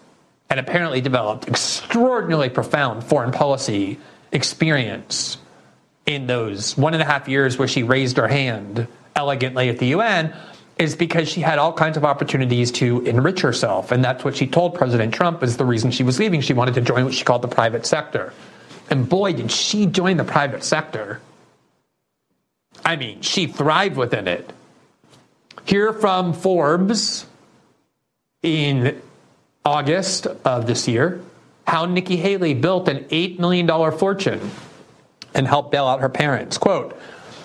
and 0.50 0.58
apparently 0.58 1.00
developed 1.00 1.46
extraordinarily 1.46 2.50
profound 2.50 3.04
foreign 3.04 3.30
policy 3.30 3.96
experience 4.32 5.38
in 6.04 6.26
those 6.26 6.76
one 6.76 6.94
and 6.94 7.02
a 7.02 7.06
half 7.06 7.28
years 7.28 7.56
where 7.56 7.68
she 7.68 7.84
raised 7.84 8.16
her 8.16 8.26
hand 8.26 8.88
elegantly 9.14 9.68
at 9.68 9.78
the 9.78 9.86
UN 9.86 10.34
is 10.80 10.96
because 10.96 11.28
she 11.28 11.40
had 11.40 11.60
all 11.60 11.72
kinds 11.72 11.96
of 11.96 12.04
opportunities 12.04 12.72
to 12.72 13.00
enrich 13.02 13.40
herself. 13.40 13.92
And 13.92 14.04
that's 14.04 14.24
what 14.24 14.34
she 14.36 14.48
told 14.48 14.74
President 14.74 15.14
Trump 15.14 15.44
is 15.44 15.56
the 15.56 15.64
reason 15.64 15.92
she 15.92 16.02
was 16.02 16.18
leaving. 16.18 16.40
She 16.40 16.54
wanted 16.54 16.74
to 16.74 16.80
join 16.80 17.04
what 17.04 17.14
she 17.14 17.22
called 17.22 17.42
the 17.42 17.48
private 17.48 17.86
sector. 17.86 18.34
And 18.90 19.08
boy, 19.08 19.34
did 19.34 19.52
she 19.52 19.86
join 19.86 20.16
the 20.16 20.24
private 20.24 20.64
sector. 20.64 21.20
I 22.84 22.96
mean, 22.96 23.20
she 23.20 23.46
thrived 23.46 23.96
within 23.96 24.26
it. 24.26 24.52
Here 25.64 25.92
from 25.92 26.32
Forbes 26.32 27.26
in 28.44 29.00
August 29.64 30.26
of 30.26 30.66
this 30.66 30.86
year 30.86 31.20
how 31.66 31.86
Nikki 31.86 32.16
Haley 32.16 32.54
built 32.54 32.88
an 32.88 33.04
$8 33.04 33.38
million 33.38 33.66
fortune 33.92 34.50
and 35.32 35.48
helped 35.48 35.72
bail 35.72 35.86
out 35.86 36.00
her 36.00 36.10
parents. 36.10 36.58
Quote, 36.58 36.96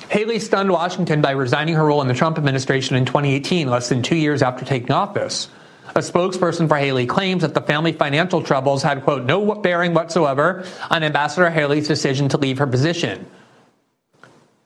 Haley 0.10 0.40
stunned 0.40 0.70
Washington 0.70 1.22
by 1.22 1.32
resigning 1.32 1.76
her 1.76 1.86
role 1.86 2.02
in 2.02 2.08
the 2.08 2.14
Trump 2.14 2.38
administration 2.38 2.96
in 2.96 3.06
2018, 3.06 3.70
less 3.70 3.90
than 3.90 4.04
two 4.04 4.16
years 4.16 4.42
after 4.42 4.66
taking 4.66 4.92
office. 4.92 5.48
A 5.90 6.00
spokesperson 6.00 6.68
for 6.68 6.78
Haley 6.78 7.06
claims 7.06 7.42
that 7.44 7.54
the 7.54 7.62
family 7.62 7.94
financial 7.94 8.44
troubles 8.44 8.84
had, 8.84 9.04
quote, 9.04 9.24
no 9.24 9.56
bearing 9.56 9.94
whatsoever 9.94 10.66
on 10.90 11.04
Ambassador 11.04 11.50
Haley's 11.50 11.88
decision 11.88 12.30
to 12.30 12.38
leave 12.38 12.58
her 12.58 12.68
position. 12.68 13.26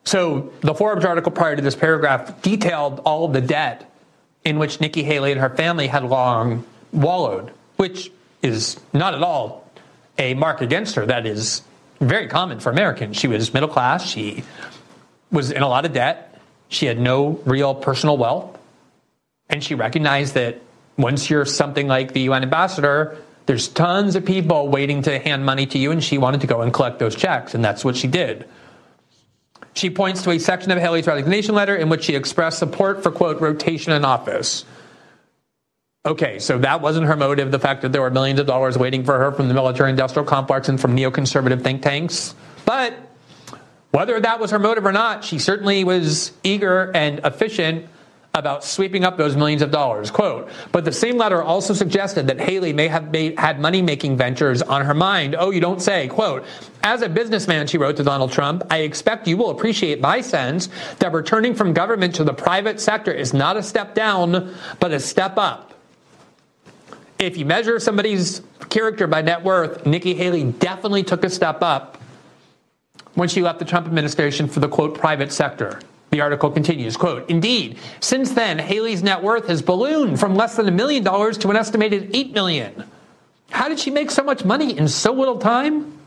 So 0.05 0.51
the 0.61 0.73
Forbes 0.73 1.05
article 1.05 1.31
prior 1.31 1.55
to 1.55 1.61
this 1.61 1.75
paragraph 1.75 2.41
detailed 2.41 2.99
all 3.05 3.25
of 3.25 3.33
the 3.33 3.41
debt 3.41 3.92
in 4.45 4.59
which 4.59 4.79
Nikki 4.79 5.03
Haley 5.03 5.31
and 5.31 5.41
her 5.41 5.49
family 5.49 5.87
had 5.87 6.03
long 6.03 6.65
wallowed, 6.91 7.51
which 7.77 8.11
is 8.41 8.79
not 8.93 9.13
at 9.13 9.23
all 9.23 9.69
a 10.17 10.33
mark 10.33 10.61
against 10.61 10.95
her. 10.95 11.05
That 11.05 11.25
is 11.25 11.61
very 11.99 12.27
common 12.27 12.59
for 12.59 12.69
Americans. 12.69 13.17
She 13.17 13.27
was 13.27 13.53
middle 13.53 13.69
class. 13.69 14.05
She 14.05 14.43
was 15.31 15.51
in 15.51 15.61
a 15.61 15.67
lot 15.67 15.85
of 15.85 15.93
debt. 15.93 16.39
She 16.67 16.85
had 16.85 16.99
no 16.99 17.41
real 17.45 17.73
personal 17.73 18.17
wealth. 18.17 18.57
And 19.49 19.63
she 19.63 19.75
recognized 19.75 20.33
that 20.35 20.61
once 20.97 21.29
you're 21.29 21.45
something 21.45 21.87
like 21.87 22.13
the 22.13 22.21
UN 22.21 22.43
ambassador, 22.43 23.17
there's 23.45 23.67
tons 23.67 24.15
of 24.15 24.25
people 24.25 24.69
waiting 24.69 25.01
to 25.03 25.19
hand 25.19 25.45
money 25.45 25.65
to 25.67 25.77
you, 25.77 25.91
and 25.91 26.03
she 26.03 26.17
wanted 26.17 26.41
to 26.41 26.47
go 26.47 26.61
and 26.61 26.73
collect 26.73 26.99
those 26.99 27.15
checks, 27.15 27.53
and 27.53 27.63
that's 27.63 27.83
what 27.83 27.97
she 27.97 28.07
did. 28.07 28.47
She 29.73 29.89
points 29.89 30.21
to 30.23 30.31
a 30.31 30.39
section 30.39 30.71
of 30.71 30.77
Haley's 30.77 31.07
resignation 31.07 31.55
letter 31.55 31.75
in 31.75 31.89
which 31.89 32.03
she 32.03 32.15
expressed 32.15 32.59
support 32.59 33.01
for, 33.01 33.11
quote, 33.11 33.41
rotation 33.41 33.91
in 33.91 34.05
office. 34.05 34.65
Okay, 36.05 36.39
so 36.39 36.57
that 36.59 36.81
wasn't 36.81 37.07
her 37.07 37.15
motive, 37.15 37.51
the 37.51 37.59
fact 37.59 37.81
that 37.81 37.91
there 37.91 38.01
were 38.01 38.11
millions 38.11 38.39
of 38.39 38.45
dollars 38.45 38.77
waiting 38.77 39.03
for 39.05 39.17
her 39.17 39.31
from 39.31 39.47
the 39.47 39.53
military 39.53 39.89
industrial 39.89 40.25
complex 40.25 40.67
and 40.67 40.79
from 40.79 40.95
neoconservative 40.95 41.63
think 41.63 41.81
tanks. 41.81 42.35
But 42.65 42.93
whether 43.91 44.19
that 44.19 44.39
was 44.39 44.51
her 44.51 44.59
motive 44.59 44.85
or 44.85 44.91
not, 44.91 45.23
she 45.23 45.39
certainly 45.39 45.83
was 45.83 46.33
eager 46.43 46.91
and 46.93 47.19
efficient 47.23 47.87
about 48.35 48.63
sweeping 48.63 49.03
up 49.03 49.15
those 49.15 49.35
millions 49.35 49.61
of 49.61 49.69
dollars. 49.69 50.09
Quote, 50.09 50.49
but 50.71 50.83
the 50.83 50.91
same 50.91 51.17
letter 51.17 51.43
also 51.43 51.71
suggested 51.71 52.25
that 52.25 52.39
Haley 52.39 52.73
may 52.73 52.87
have 52.87 53.11
made, 53.11 53.37
had 53.37 53.59
money 53.59 53.79
making 53.79 54.17
ventures 54.17 54.63
on 54.63 54.83
her 54.83 54.95
mind. 54.95 55.35
Oh, 55.37 55.51
you 55.51 55.59
don't 55.61 55.79
say. 55.79 56.07
Quote, 56.07 56.43
as 56.81 57.03
a 57.03 57.09
businessman, 57.09 57.67
she 57.67 57.77
wrote 57.77 57.95
to 57.97 58.03
Donald 58.03 58.31
Trump, 58.31 58.63
I 58.71 58.79
expect 58.79 59.27
you 59.27 59.37
will 59.37 59.51
appreciate 59.51 60.01
my 60.01 60.19
sense 60.21 60.69
that 60.97 61.13
returning 61.13 61.53
from 61.53 61.73
government 61.73 62.15
to 62.15 62.23
the 62.23 62.33
private 62.33 62.79
sector 62.79 63.11
is 63.11 63.35
not 63.35 63.55
a 63.55 63.61
step 63.61 63.93
down, 63.93 64.55
but 64.79 64.91
a 64.91 64.99
step 64.99 65.37
up. 65.37 65.75
If 67.19 67.37
you 67.37 67.45
measure 67.45 67.79
somebody's 67.79 68.41
character 68.69 69.05
by 69.05 69.21
net 69.21 69.43
worth, 69.43 69.85
Nikki 69.85 70.15
Haley 70.15 70.43
definitely 70.53 71.03
took 71.03 71.23
a 71.23 71.29
step 71.29 71.61
up 71.61 72.01
when 73.13 73.29
she 73.29 73.43
left 73.43 73.59
the 73.59 73.65
Trump 73.65 73.85
administration 73.85 74.47
for 74.47 74.59
the 74.59 74.67
quote 74.67 74.97
private 74.97 75.31
sector. 75.31 75.79
The 76.13 76.21
article 76.21 76.51
continues, 76.51 76.95
quote, 76.95 77.27
Indeed, 77.27 77.79
since 77.99 78.33
then, 78.33 78.59
Haley's 78.59 79.01
net 79.01 79.23
worth 79.23 79.47
has 79.47 79.63
ballooned 79.63 80.19
from 80.19 80.35
less 80.35 80.55
than 80.55 80.67
a 80.67 80.71
million 80.71 81.03
dollars 81.03 81.39
to 81.39 81.49
an 81.49 81.55
estimated 81.55 82.11
eight 82.13 82.33
million. 82.33 82.83
How 83.49 83.67
did 83.67 83.79
she 83.79 83.89
make 83.89 84.11
so 84.11 84.21
much 84.21 84.45
money 84.45 84.77
in 84.77 84.87
so 84.87 85.11
little 85.11 85.39
time? 85.39 85.97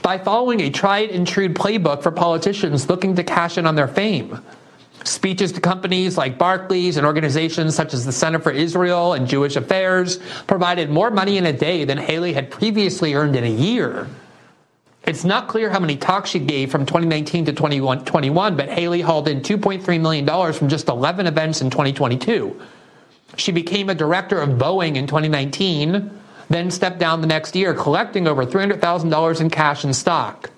By 0.00 0.16
following 0.16 0.62
a 0.62 0.70
tried 0.70 1.10
and 1.10 1.26
true 1.26 1.50
playbook 1.50 2.02
for 2.02 2.10
politicians 2.10 2.88
looking 2.88 3.16
to 3.16 3.22
cash 3.22 3.58
in 3.58 3.66
on 3.66 3.74
their 3.74 3.86
fame. 3.86 4.40
Speeches 5.04 5.52
to 5.52 5.60
companies 5.60 6.16
like 6.16 6.38
Barclays 6.38 6.96
and 6.96 7.04
organizations 7.04 7.74
such 7.74 7.92
as 7.92 8.06
the 8.06 8.12
Center 8.12 8.38
for 8.38 8.50
Israel 8.50 9.12
and 9.12 9.28
Jewish 9.28 9.56
Affairs 9.56 10.20
provided 10.46 10.88
more 10.88 11.10
money 11.10 11.36
in 11.36 11.44
a 11.44 11.52
day 11.52 11.84
than 11.84 11.98
Haley 11.98 12.32
had 12.32 12.50
previously 12.50 13.12
earned 13.12 13.36
in 13.36 13.44
a 13.44 13.50
year. 13.50 14.08
It's 15.08 15.24
not 15.24 15.48
clear 15.48 15.70
how 15.70 15.80
many 15.80 15.96
talks 15.96 16.28
she 16.28 16.38
gave 16.38 16.70
from 16.70 16.84
2019 16.84 17.46
to 17.46 17.52
2021, 17.54 18.56
but 18.56 18.68
Haley 18.68 19.00
hauled 19.00 19.26
in 19.26 19.40
$2.3 19.40 20.00
million 20.02 20.52
from 20.52 20.68
just 20.68 20.86
11 20.86 21.26
events 21.26 21.62
in 21.62 21.70
2022. 21.70 22.60
She 23.38 23.50
became 23.50 23.88
a 23.88 23.94
director 23.94 24.38
of 24.38 24.50
Boeing 24.50 24.96
in 24.96 25.06
2019, 25.06 26.10
then 26.50 26.70
stepped 26.70 26.98
down 26.98 27.22
the 27.22 27.26
next 27.26 27.56
year, 27.56 27.72
collecting 27.72 28.28
over 28.28 28.44
$300,000 28.44 29.40
in 29.40 29.48
cash 29.48 29.82
and 29.82 29.96
stock. 29.96 30.50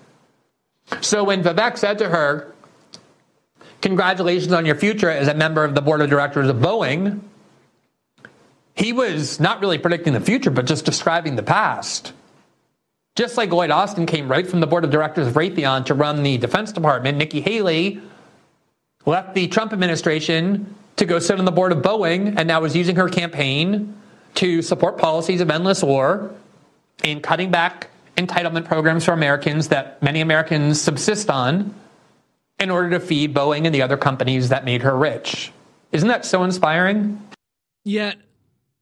So 1.01 1.22
when 1.22 1.44
Vivek 1.44 1.78
said 1.78 1.98
to 1.98 2.09
her, 2.09 2.52
Congratulations 3.82 4.52
on 4.52 4.66
your 4.66 4.74
future 4.74 5.10
as 5.10 5.28
a 5.28 5.35
member 5.35 5.62
of 5.62 5.77
the 5.77 5.81
board 5.81 6.01
of 6.01 6.10
directors 6.10 6.48
of 6.48 6.56
Boeing. 6.56 7.20
He 8.74 8.93
was 8.93 9.39
not 9.39 9.60
really 9.60 9.78
predicting 9.78 10.12
the 10.12 10.20
future, 10.20 10.51
but 10.51 10.66
just 10.66 10.85
describing 10.85 11.36
the 11.36 11.44
past. 11.44 12.14
Just 13.20 13.36
like 13.36 13.52
Lloyd 13.52 13.70
Austin 13.70 14.06
came 14.06 14.30
right 14.30 14.48
from 14.48 14.60
the 14.60 14.66
board 14.66 14.82
of 14.82 14.90
directors 14.90 15.26
of 15.26 15.34
Raytheon 15.34 15.84
to 15.84 15.92
run 15.92 16.22
the 16.22 16.38
Defense 16.38 16.72
Department, 16.72 17.18
Nikki 17.18 17.42
Haley 17.42 18.01
left 19.05 19.34
the 19.34 19.47
Trump 19.48 19.74
administration 19.74 20.74
to 20.97 21.05
go 21.05 21.18
sit 21.18 21.38
on 21.38 21.44
the 21.44 21.52
board 21.52 21.70
of 21.70 21.82
Boeing 21.82 22.38
and 22.38 22.48
now 22.48 22.64
is 22.64 22.74
using 22.74 22.97
her 22.97 23.10
campaign 23.10 23.94
to 24.36 24.62
support 24.62 24.97
policies 24.97 25.42
of 25.42 25.51
endless 25.51 25.82
war 25.82 26.34
in 27.05 27.20
cutting 27.20 27.51
back 27.51 27.90
entitlement 28.16 28.64
programs 28.64 29.05
for 29.05 29.12
Americans 29.12 29.68
that 29.68 30.02
many 30.02 30.22
Americans 30.22 30.80
subsist 30.80 31.28
on 31.28 31.74
in 32.59 32.70
order 32.70 32.88
to 32.88 33.01
feed 33.01 33.34
Boeing 33.34 33.66
and 33.66 33.74
the 33.74 33.82
other 33.82 33.98
companies 33.98 34.48
that 34.48 34.64
made 34.64 34.80
her 34.80 34.97
rich. 34.97 35.52
Isn't 35.92 36.09
that 36.09 36.24
so 36.24 36.42
inspiring? 36.42 37.20
Yet, 37.84 38.16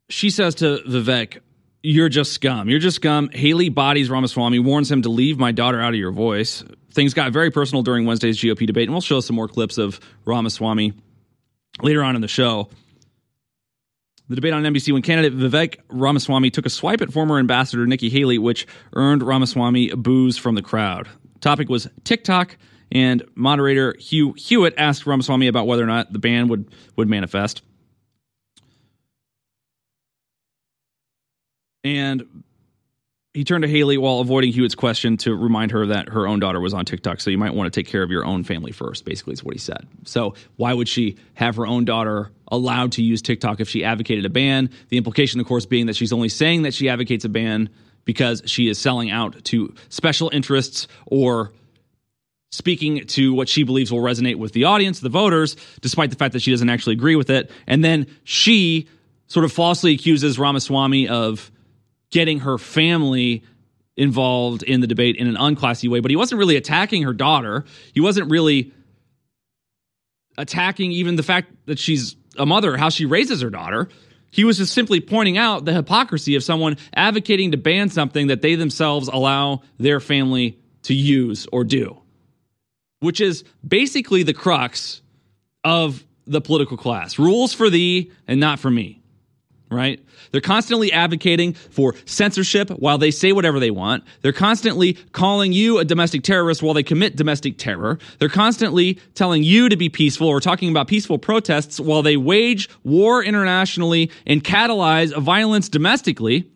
she 0.09 0.31
says 0.31 0.55
to 0.57 0.79
Vivek, 0.87 1.41
You're 1.83 2.09
just 2.09 2.33
scum. 2.33 2.69
You're 2.69 2.81
just 2.81 2.97
scum. 2.97 3.31
Haley 3.33 3.69
bodies 3.69 4.11
Ramaswamy, 4.11 4.59
warns 4.59 4.91
him 4.91 5.03
to 5.03 5.09
leave 5.09 5.39
my 5.39 5.53
daughter 5.53 5.81
out 5.81 5.91
of 5.91 6.01
your 6.01 6.11
voice. 6.11 6.65
Things 6.93 7.15
got 7.15 7.33
very 7.33 7.51
personal 7.51 7.83
during 7.83 8.05
Wednesday's 8.05 8.39
GOP 8.39 8.67
debate, 8.67 8.89
and 8.89 8.93
we'll 8.93 9.01
show 9.01 9.21
some 9.21 9.37
more 9.37 9.49
clips 9.49 9.79
of 9.79 10.01
Ramaswamy 10.25 10.93
later 11.81 12.03
on 12.03 12.17
in 12.17 12.21
the 12.21 12.29
show. 12.29 12.69
The 14.29 14.35
debate 14.35 14.53
on 14.53 14.63
NBC 14.63 14.93
when 14.93 15.03
candidate 15.03 15.39
Vivek 15.39 15.79
Ramaswamy 15.89 16.51
took 16.51 16.67
a 16.67 16.71
swipe 16.71 17.01
at 17.01 17.13
former 17.13 17.39
ambassador 17.39 17.87
Nikki 17.87 18.11
Haley, 18.11 18.39
which 18.39 18.67
earned 18.93 19.23
Ramaswamy 19.23 19.95
boos 19.95 20.37
from 20.37 20.55
the 20.55 20.63
crowd. 20.63 21.09
Topic 21.41 21.69
was 21.69 21.89
TikTok 22.05 22.59
and 22.91 23.23
moderator 23.35 23.95
Hugh 23.99 24.35
Hewitt 24.37 24.75
asked 24.77 25.07
Ramaswamy 25.07 25.47
about 25.47 25.67
whether 25.67 25.83
or 25.83 25.87
not 25.87 26.13
the 26.13 26.19
ban 26.19 26.49
would 26.49 26.71
would 26.97 27.09
manifest. 27.09 27.63
And 31.89 32.43
he 33.33 33.45
turned 33.45 33.63
to 33.63 33.69
Haley 33.69 33.97
while 33.97 34.21
avoiding 34.21 34.53
Hewitt's 34.53 34.75
question 34.75 35.17
to 35.19 35.35
remind 35.35 35.71
her 35.71 35.87
that 35.87 36.09
her 36.09 36.27
own 36.27 36.39
daughter 36.39 36.61
was 36.61 36.75
on 36.75 36.85
TikTok. 36.85 37.21
So 37.21 37.31
you 37.31 37.39
might 37.39 37.55
want 37.55 37.73
to 37.73 37.81
take 37.81 37.91
care 37.91 38.03
of 38.03 38.11
your 38.11 38.25
own 38.25 38.45
family 38.45 38.73
first, 38.73 39.05
basically, 39.05 39.35
is 39.35 39.43
what 39.43 39.55
he 39.55 39.59
said. 39.59 39.87
So 40.05 40.35
why 40.57 40.75
would 40.75 40.89
she 40.89 41.17
have 41.35 41.57
her 41.57 41.67
own 41.67 41.85
daughter 41.85 42.31
allowed 42.49 42.93
to 42.93 43.03
use 43.03 43.23
TikTok 43.23 43.61
if 43.61 43.69
she 43.69 43.85
advocated 43.85 44.27
a 44.27 44.29
ban? 44.29 44.71
The 44.89 44.99
implication, 44.99 45.41
of 45.41 45.47
course, 45.47 45.67
being 45.67 45.87
that 45.87 45.97
she's 45.97 46.13
only 46.13 46.29
saying 46.29 46.63
that 46.63 46.75
she 46.75 46.89
advocates 46.89 47.25
a 47.25 47.29
ban 47.31 47.71
because 48.05 48.43
she 48.45 48.69
is 48.69 48.79
selling 48.79 49.11
out 49.11 49.45
to 49.45 49.75
special 49.89 50.31
interests 50.33 50.89
or 51.07 51.53
speaking 52.51 53.07
to 53.07 53.33
what 53.33 53.49
she 53.49 53.63
believes 53.63 53.93
will 53.93 54.01
resonate 54.01 54.37
with 54.37 54.53
the 54.53 54.65
audience, 54.65 55.01
the 55.01 55.09
voters, 55.09 55.57
despite 55.81 56.11
the 56.11 56.17
fact 56.17 56.33
that 56.33 56.43
she 56.43 56.51
doesn't 56.51 56.71
actually 56.71 56.95
agree 56.95 57.17
with 57.17 57.31
it. 57.31 57.51
And 57.67 57.85
then 57.85 58.07
she 58.25 58.89
sort 59.27 59.45
of 59.45 59.53
falsely 59.53 59.95
accuses 59.95 60.39
Ramaswamy 60.39 61.09
of 61.09 61.51
getting 62.11 62.41
her 62.41 62.59
family 62.59 63.45
involved 63.97 64.63
in 64.63 64.81
the 64.81 64.87
debate 64.87 65.17
in 65.17 65.27
an 65.27 65.37
unclassy 65.37 65.89
way, 65.89 66.01
but 66.01 66.11
he 66.11 66.17
wasn't 66.17 66.39
really 66.39 66.57
attacking 66.57 67.03
her 67.03 67.13
daughter. 67.13 67.65
He 67.93 68.01
wasn't 68.01 68.31
really 68.31 68.73
attacking 70.37 70.93
even 70.93 71.17
the 71.17 71.23
fact 71.23 71.53
that 71.67 71.79
she's 71.79 72.17
a 72.37 72.47
mother, 72.47 72.77
how 72.77 72.91
she 72.91 73.07
raises 73.07 73.41
her 73.41 73.51
daughter. 73.51 73.89
He 74.31 74.45
was 74.45 74.59
just 74.59 74.73
simply 74.73 75.01
pointing 75.01 75.37
out 75.37 75.65
the 75.65 75.73
hypocrisy 75.73 76.37
of 76.37 76.45
someone 76.45 76.77
advocating 76.95 77.51
to 77.53 77.57
ban 77.57 77.89
something 77.89 78.29
that 78.29 78.43
they 78.43 78.55
themselves 78.55 79.09
allow 79.09 79.63
their 79.79 80.01
family 80.01 80.59
to 80.83 80.95
use 80.95 81.47
or 81.51 81.65
do 81.65 82.01
which 83.01 83.21
is 83.21 83.45
basically 83.67 84.23
the 84.23 84.35
crux 84.35 85.03
of 85.65 86.05
the 86.27 86.41
political 86.41 86.77
class 86.77 87.19
rules 87.19 87.55
for 87.55 87.71
thee 87.71 88.13
and 88.27 88.41
not 88.41 88.59
for 88.59 88.71
me. 88.71 88.98
Right? 89.71 90.03
They're 90.31 90.41
constantly 90.41 90.93
advocating 90.93 91.53
for 91.55 91.95
censorship 92.05 92.71
while 92.71 92.99
they 92.99 93.11
say 93.11 93.33
whatever 93.33 93.61
they 93.61 93.71
want. 93.71 94.05
They're 94.23 94.33
constantly 94.33 94.95
calling 95.13 95.53
you 95.53 95.79
a 95.79 95.85
domestic 95.85 96.23
terrorist 96.23 96.63
while 96.63 96.75
they 96.75 96.83
commit 96.83 97.17
domestic 97.17 97.59
terror. 97.59 97.99
They're 98.19 98.29
constantly 98.29 98.99
telling 99.15 99.43
you 99.43 99.69
to 99.69 99.77
be 99.77 99.89
peaceful 99.89 100.29
or 100.29 100.41
talking 100.41 100.71
about 100.71 100.89
peaceful 100.89 101.19
protests 101.19 101.79
while 101.79 102.03
they 102.03 102.17
wage 102.17 102.69
war 102.85 103.23
internationally 103.23 104.11
and 104.27 104.43
catalyze 104.43 105.17
violence 105.21 105.69
domestically. 105.69 106.51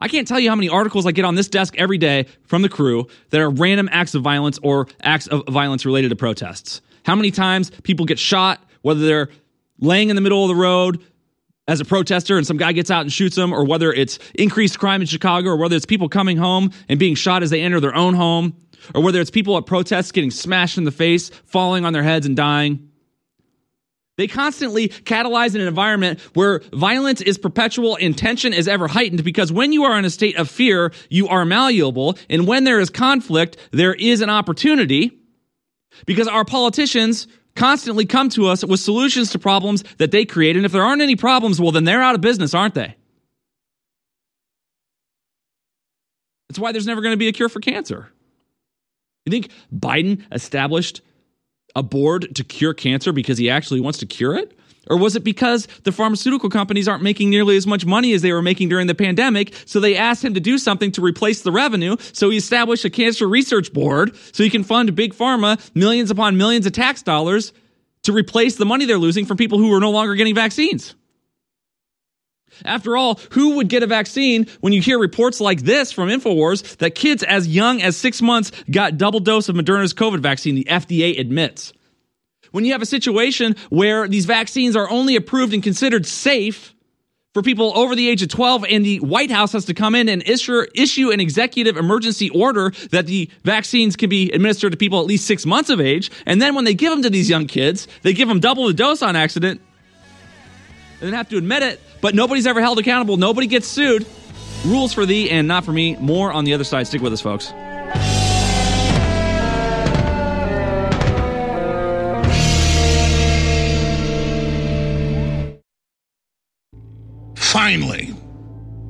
I 0.00 0.08
can't 0.08 0.28
tell 0.28 0.40
you 0.40 0.50
how 0.50 0.56
many 0.56 0.68
articles 0.68 1.06
I 1.06 1.12
get 1.12 1.24
on 1.24 1.34
this 1.34 1.48
desk 1.48 1.74
every 1.78 1.98
day 1.98 2.26
from 2.42 2.62
the 2.62 2.68
crew 2.68 3.06
that 3.30 3.40
are 3.40 3.48
random 3.50 3.88
acts 3.92 4.14
of 4.14 4.22
violence 4.22 4.58
or 4.62 4.86
acts 5.02 5.26
of 5.28 5.46
violence 5.48 5.86
related 5.86 6.10
to 6.10 6.16
protests. 6.16 6.82
How 7.04 7.14
many 7.14 7.30
times 7.30 7.70
people 7.82 8.04
get 8.04 8.18
shot, 8.18 8.62
whether 8.82 9.00
they're 9.00 9.28
laying 9.78 10.10
in 10.10 10.16
the 10.16 10.22
middle 10.22 10.42
of 10.42 10.48
the 10.48 10.54
road, 10.54 11.02
as 11.66 11.80
a 11.80 11.84
protester 11.84 12.36
and 12.36 12.46
some 12.46 12.56
guy 12.56 12.72
gets 12.72 12.90
out 12.90 13.02
and 13.02 13.12
shoots 13.12 13.36
them, 13.36 13.52
or 13.52 13.64
whether 13.64 13.92
it's 13.92 14.18
increased 14.34 14.78
crime 14.78 15.00
in 15.00 15.06
Chicago, 15.06 15.50
or 15.50 15.56
whether 15.56 15.76
it's 15.76 15.86
people 15.86 16.08
coming 16.08 16.36
home 16.36 16.70
and 16.88 16.98
being 16.98 17.14
shot 17.14 17.42
as 17.42 17.50
they 17.50 17.62
enter 17.62 17.80
their 17.80 17.94
own 17.94 18.14
home, 18.14 18.54
or 18.94 19.02
whether 19.02 19.20
it's 19.20 19.30
people 19.30 19.56
at 19.56 19.66
protests 19.66 20.12
getting 20.12 20.30
smashed 20.30 20.76
in 20.76 20.84
the 20.84 20.90
face, 20.90 21.30
falling 21.46 21.84
on 21.84 21.92
their 21.92 22.02
heads 22.02 22.26
and 22.26 22.36
dying. 22.36 22.90
They 24.16 24.28
constantly 24.28 24.90
catalyze 24.90 25.54
an 25.56 25.60
environment 25.60 26.20
where 26.34 26.60
violence 26.72 27.20
is 27.20 27.36
perpetual 27.36 27.98
and 28.00 28.16
tension 28.16 28.52
is 28.52 28.68
ever 28.68 28.86
heightened 28.86 29.24
because 29.24 29.50
when 29.50 29.72
you 29.72 29.84
are 29.84 29.98
in 29.98 30.04
a 30.04 30.10
state 30.10 30.36
of 30.36 30.48
fear, 30.48 30.92
you 31.08 31.26
are 31.26 31.44
malleable. 31.44 32.16
And 32.30 32.46
when 32.46 32.62
there 32.62 32.78
is 32.78 32.90
conflict, 32.90 33.56
there 33.72 33.94
is 33.94 34.20
an 34.20 34.30
opportunity 34.30 35.18
because 36.06 36.28
our 36.28 36.44
politicians 36.44 37.26
constantly 37.56 38.04
come 38.06 38.28
to 38.30 38.48
us 38.48 38.64
with 38.64 38.80
solutions 38.80 39.30
to 39.30 39.38
problems 39.38 39.84
that 39.98 40.10
they 40.10 40.24
create. 40.24 40.56
And 40.56 40.64
if 40.64 40.72
there 40.72 40.82
aren't 40.82 41.02
any 41.02 41.16
problems, 41.16 41.60
well, 41.60 41.72
then 41.72 41.84
they're 41.84 42.02
out 42.02 42.14
of 42.14 42.20
business, 42.20 42.54
aren't 42.54 42.74
they? 42.74 42.94
That's 46.48 46.58
why 46.58 46.72
there's 46.72 46.86
never 46.86 47.00
going 47.00 47.12
to 47.12 47.18
be 47.18 47.28
a 47.28 47.32
cure 47.32 47.48
for 47.48 47.60
cancer. 47.60 48.10
You 49.24 49.30
think 49.30 49.50
Biden 49.74 50.22
established 50.32 51.00
a 51.74 51.82
board 51.82 52.34
to 52.36 52.44
cure 52.44 52.74
cancer 52.74 53.12
because 53.12 53.38
he 53.38 53.50
actually 53.50 53.80
wants 53.80 53.98
to 54.00 54.06
cure 54.06 54.36
it? 54.36 54.56
Or 54.88 54.96
was 54.96 55.16
it 55.16 55.24
because 55.24 55.66
the 55.84 55.92
pharmaceutical 55.92 56.50
companies 56.50 56.88
aren't 56.88 57.02
making 57.02 57.30
nearly 57.30 57.56
as 57.56 57.66
much 57.66 57.86
money 57.86 58.12
as 58.12 58.22
they 58.22 58.32
were 58.32 58.42
making 58.42 58.68
during 58.68 58.86
the 58.86 58.94
pandemic? 58.94 59.54
So 59.66 59.80
they 59.80 59.96
asked 59.96 60.24
him 60.24 60.34
to 60.34 60.40
do 60.40 60.58
something 60.58 60.92
to 60.92 61.00
replace 61.00 61.42
the 61.42 61.52
revenue. 61.52 61.96
So 62.12 62.30
he 62.30 62.36
established 62.36 62.84
a 62.84 62.90
cancer 62.90 63.26
research 63.26 63.72
board 63.72 64.16
so 64.32 64.42
he 64.42 64.50
can 64.50 64.64
fund 64.64 64.94
big 64.94 65.14
pharma 65.14 65.58
millions 65.74 66.10
upon 66.10 66.36
millions 66.36 66.66
of 66.66 66.72
tax 66.72 67.02
dollars 67.02 67.52
to 68.02 68.12
replace 68.12 68.56
the 68.56 68.66
money 68.66 68.84
they're 68.84 68.98
losing 68.98 69.26
from 69.26 69.36
people 69.36 69.58
who 69.58 69.72
are 69.74 69.80
no 69.80 69.90
longer 69.90 70.14
getting 70.14 70.34
vaccines. 70.34 70.94
After 72.64 72.96
all, 72.96 73.18
who 73.32 73.56
would 73.56 73.68
get 73.68 73.82
a 73.82 73.86
vaccine 73.86 74.46
when 74.60 74.72
you 74.72 74.80
hear 74.80 74.98
reports 74.98 75.40
like 75.40 75.62
this 75.62 75.90
from 75.90 76.08
InfoWars 76.08 76.76
that 76.76 76.94
kids 76.94 77.22
as 77.22 77.48
young 77.48 77.82
as 77.82 77.96
six 77.96 78.22
months 78.22 78.52
got 78.70 78.96
double 78.96 79.20
dose 79.20 79.48
of 79.48 79.56
Moderna's 79.56 79.94
COVID 79.94 80.20
vaccine, 80.20 80.54
the 80.54 80.64
FDA 80.64 81.18
admits? 81.18 81.72
When 82.54 82.64
you 82.64 82.70
have 82.70 82.82
a 82.82 82.86
situation 82.86 83.56
where 83.68 84.06
these 84.06 84.26
vaccines 84.26 84.76
are 84.76 84.88
only 84.88 85.16
approved 85.16 85.52
and 85.52 85.60
considered 85.60 86.06
safe 86.06 86.72
for 87.32 87.42
people 87.42 87.76
over 87.76 87.96
the 87.96 88.08
age 88.08 88.22
of 88.22 88.28
12 88.28 88.64
and 88.70 88.84
the 88.84 89.00
White 89.00 89.32
House 89.32 89.50
has 89.54 89.64
to 89.64 89.74
come 89.74 89.96
in 89.96 90.08
and 90.08 90.22
issue, 90.22 90.64
issue 90.72 91.10
an 91.10 91.18
executive 91.18 91.76
emergency 91.76 92.30
order 92.30 92.70
that 92.92 93.06
the 93.06 93.28
vaccines 93.42 93.96
can 93.96 94.08
be 94.08 94.30
administered 94.30 94.70
to 94.70 94.78
people 94.78 95.00
at 95.00 95.06
least 95.06 95.26
six 95.26 95.44
months 95.44 95.68
of 95.68 95.80
age. 95.80 96.12
And 96.26 96.40
then 96.40 96.54
when 96.54 96.64
they 96.64 96.74
give 96.74 96.92
them 96.92 97.02
to 97.02 97.10
these 97.10 97.28
young 97.28 97.48
kids, 97.48 97.88
they 98.02 98.12
give 98.12 98.28
them 98.28 98.38
double 98.38 98.68
the 98.68 98.72
dose 98.72 99.02
on 99.02 99.16
accident 99.16 99.60
and 101.00 101.08
then 101.08 101.12
have 101.12 101.28
to 101.30 101.38
admit 101.38 101.64
it, 101.64 101.80
but 102.00 102.14
nobody's 102.14 102.46
ever 102.46 102.60
held 102.60 102.78
accountable. 102.78 103.16
Nobody 103.16 103.48
gets 103.48 103.66
sued. 103.66 104.06
Rules 104.64 104.94
for 104.94 105.06
thee 105.06 105.28
and 105.28 105.48
not 105.48 105.64
for 105.64 105.72
me. 105.72 105.96
More 105.96 106.32
on 106.32 106.44
the 106.44 106.54
other 106.54 106.62
side. 106.62 106.86
Stick 106.86 107.02
with 107.02 107.12
us, 107.12 107.20
folks. 107.20 107.52
Finally, 117.64 118.14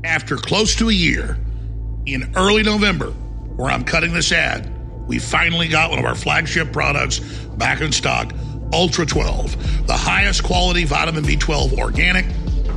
after 0.03 0.37
close 0.37 0.75
to 0.75 0.89
a 0.89 0.93
year, 0.93 1.39
in 2.07 2.29
early 2.35 2.65
November, 2.65 3.11
where 3.55 3.71
I'm 3.71 3.85
cutting 3.85 4.13
this 4.13 4.33
ad, 4.33 4.69
we 5.07 5.21
finally 5.21 5.69
got 5.69 5.91
one 5.91 6.01
of 6.01 6.05
our 6.05 6.17
flagship 6.17 6.73
products 6.73 7.21
back 7.57 7.81
in 7.83 7.93
stock 7.93 8.33
Ultra 8.73 9.07
12, 9.07 9.87
the 9.87 9.97
highest 9.97 10.43
quality 10.43 10.85
vitamin 10.85 11.23
B12 11.23 11.79
organic. 11.79 12.27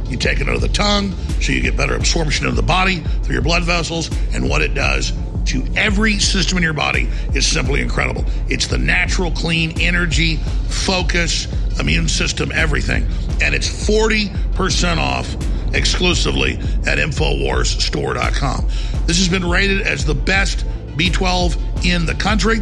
You 0.08 0.18
take 0.18 0.40
it 0.40 0.48
under 0.48 0.60
the 0.60 0.72
tongue 0.72 1.14
so 1.42 1.52
you 1.52 1.62
get 1.62 1.76
better 1.76 1.96
absorption 1.96 2.46
of 2.46 2.56
the 2.56 2.62
body 2.62 3.00
through 3.24 3.34
your 3.34 3.42
blood 3.42 3.64
vessels, 3.64 4.12
and 4.36 4.48
what 4.48 4.62
it 4.62 4.76
does 4.76 5.14
to 5.46 5.66
every 5.76 6.20
system 6.20 6.60
in 6.60 6.64
your 6.64 6.74
body 6.74 7.10
is 7.34 7.48
simply 7.48 7.82
incredible. 7.82 8.24
It's 8.50 8.68
the 8.68 8.78
natural, 8.78 9.32
clean 9.32 9.82
energy, 9.82 10.36
focus, 10.68 11.48
immune 11.80 12.08
system, 12.08 12.52
everything. 12.52 13.08
And 13.42 13.56
it's 13.56 13.68
40% 13.68 14.98
off 14.98 15.36
exclusively 15.74 16.58
at 16.86 16.98
InfoWarsStore.com. 16.98 18.68
This 19.06 19.18
has 19.18 19.30
been 19.30 19.48
rated 19.48 19.82
as 19.82 20.06
the 20.06 20.16
best 20.16 20.66
B12 20.96 21.86
in 21.86 22.06
the 22.06 22.16
country. 22.16 22.60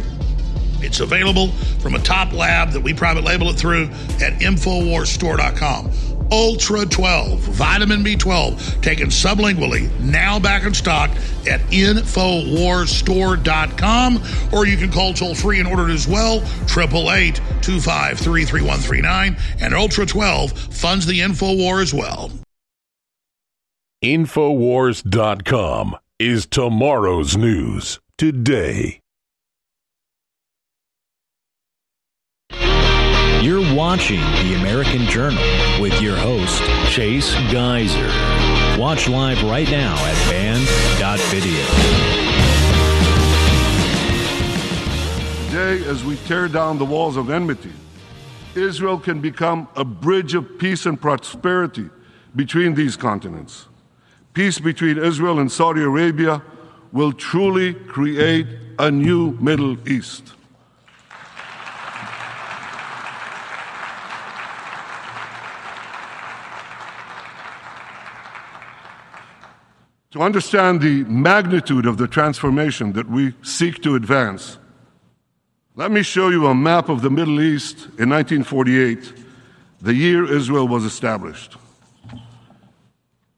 It's 0.80 1.00
available 1.00 1.48
from 1.80 1.94
a 1.94 1.98
top 1.98 2.32
lab 2.32 2.70
that 2.70 2.80
we 2.80 2.94
private 2.94 3.24
label 3.24 3.50
it 3.50 3.56
through 3.56 3.84
at 4.20 4.40
InfoWarsStore.com. 4.40 5.90
Ultra 6.30 6.84
12, 6.84 7.40
vitamin 7.40 8.02
B12, 8.02 8.82
taken 8.82 9.08
sublingually, 9.08 9.90
now 10.00 10.38
back 10.40 10.64
in 10.64 10.74
stock 10.74 11.08
at 11.48 11.60
InfoWarsStore.com, 11.70 14.22
or 14.52 14.66
you 14.66 14.76
can 14.76 14.90
call 14.90 15.14
toll 15.14 15.36
free 15.36 15.60
and 15.60 15.68
order 15.68 15.88
it 15.88 15.92
as 15.92 16.08
well, 16.08 16.38
888 16.64 17.36
253 17.62 18.44
3139. 18.44 19.36
And 19.60 19.74
Ultra 19.74 20.04
12 20.04 20.50
funds 20.52 21.06
the 21.06 21.20
InfoWar 21.20 21.80
as 21.80 21.94
well. 21.94 22.32
Infowars.com 24.04 25.96
is 26.18 26.44
tomorrow's 26.46 27.34
news 27.34 27.98
today. 28.18 29.00
You're 33.40 33.74
watching 33.74 34.20
The 34.20 34.56
American 34.60 35.06
Journal 35.06 35.42
with 35.80 35.98
your 36.02 36.14
host, 36.14 36.62
Chase 36.92 37.34
Geiser. 37.50 38.78
Watch 38.78 39.08
live 39.08 39.42
right 39.44 39.70
now 39.70 39.94
at 39.96 40.30
band.video. 40.30 41.64
Today, 45.46 45.88
as 45.88 46.04
we 46.04 46.16
tear 46.26 46.48
down 46.48 46.76
the 46.76 46.84
walls 46.84 47.16
of 47.16 47.30
enmity, 47.30 47.72
Israel 48.54 48.98
can 48.98 49.22
become 49.22 49.68
a 49.74 49.86
bridge 49.86 50.34
of 50.34 50.58
peace 50.58 50.84
and 50.84 51.00
prosperity 51.00 51.88
between 52.34 52.74
these 52.74 52.94
continents 52.94 53.68
peace 54.36 54.58
between 54.58 54.98
Israel 54.98 55.38
and 55.38 55.50
Saudi 55.50 55.80
Arabia 55.80 56.42
will 56.92 57.10
truly 57.10 57.72
create 57.72 58.46
a 58.78 58.90
new 58.90 59.30
Middle 59.40 59.88
East. 59.88 60.34
To 70.10 70.20
understand 70.20 70.82
the 70.82 71.04
magnitude 71.04 71.86
of 71.86 71.96
the 71.96 72.06
transformation 72.06 72.92
that 72.92 73.08
we 73.08 73.32
seek 73.42 73.82
to 73.84 73.94
advance, 73.94 74.58
let 75.76 75.90
me 75.90 76.02
show 76.02 76.28
you 76.28 76.46
a 76.46 76.54
map 76.54 76.90
of 76.90 77.00
the 77.00 77.08
Middle 77.08 77.40
East 77.40 77.86
in 77.98 78.10
1948, 78.10 79.14
the 79.80 79.94
year 79.94 80.30
Israel 80.30 80.68
was 80.68 80.84
established. 80.84 81.56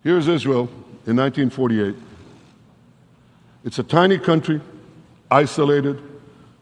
Here's 0.02 0.26
Israel 0.26 0.68
in 1.08 1.16
1948. 1.16 1.96
It's 3.64 3.78
a 3.78 3.82
tiny 3.82 4.18
country, 4.18 4.60
isolated, 5.30 6.02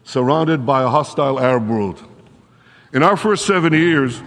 surrounded 0.05 0.65
by 0.65 0.83
a 0.83 0.87
hostile 0.87 1.37
Arab 1.37 1.67
world. 1.67 2.01
In 2.93 3.03
our 3.03 3.17
first 3.17 3.45
70 3.45 3.77
years, 3.77 4.21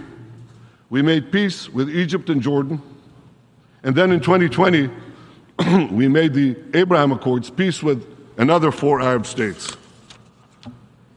we 0.91 1.01
made 1.01 1.31
peace 1.31 1.67
with 1.69 1.89
Egypt 1.89 2.29
and 2.29 2.39
Jordan. 2.39 2.83
And 3.81 3.95
then 3.95 4.11
in 4.11 4.19
2020, 4.19 4.91
we 5.91 6.07
made 6.07 6.35
the 6.35 6.55
Abraham 6.75 7.11
Accords, 7.11 7.49
peace 7.49 7.81
with 7.81 8.05
another 8.37 8.71
four 8.71 9.01
Arab 9.01 9.25
states. 9.25 9.75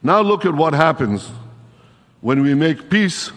Now 0.02 0.22
look 0.22 0.46
at 0.46 0.54
what 0.54 0.72
happens 0.72 1.30
when 2.22 2.40
we 2.40 2.54
make 2.54 2.88
peace 2.88 3.30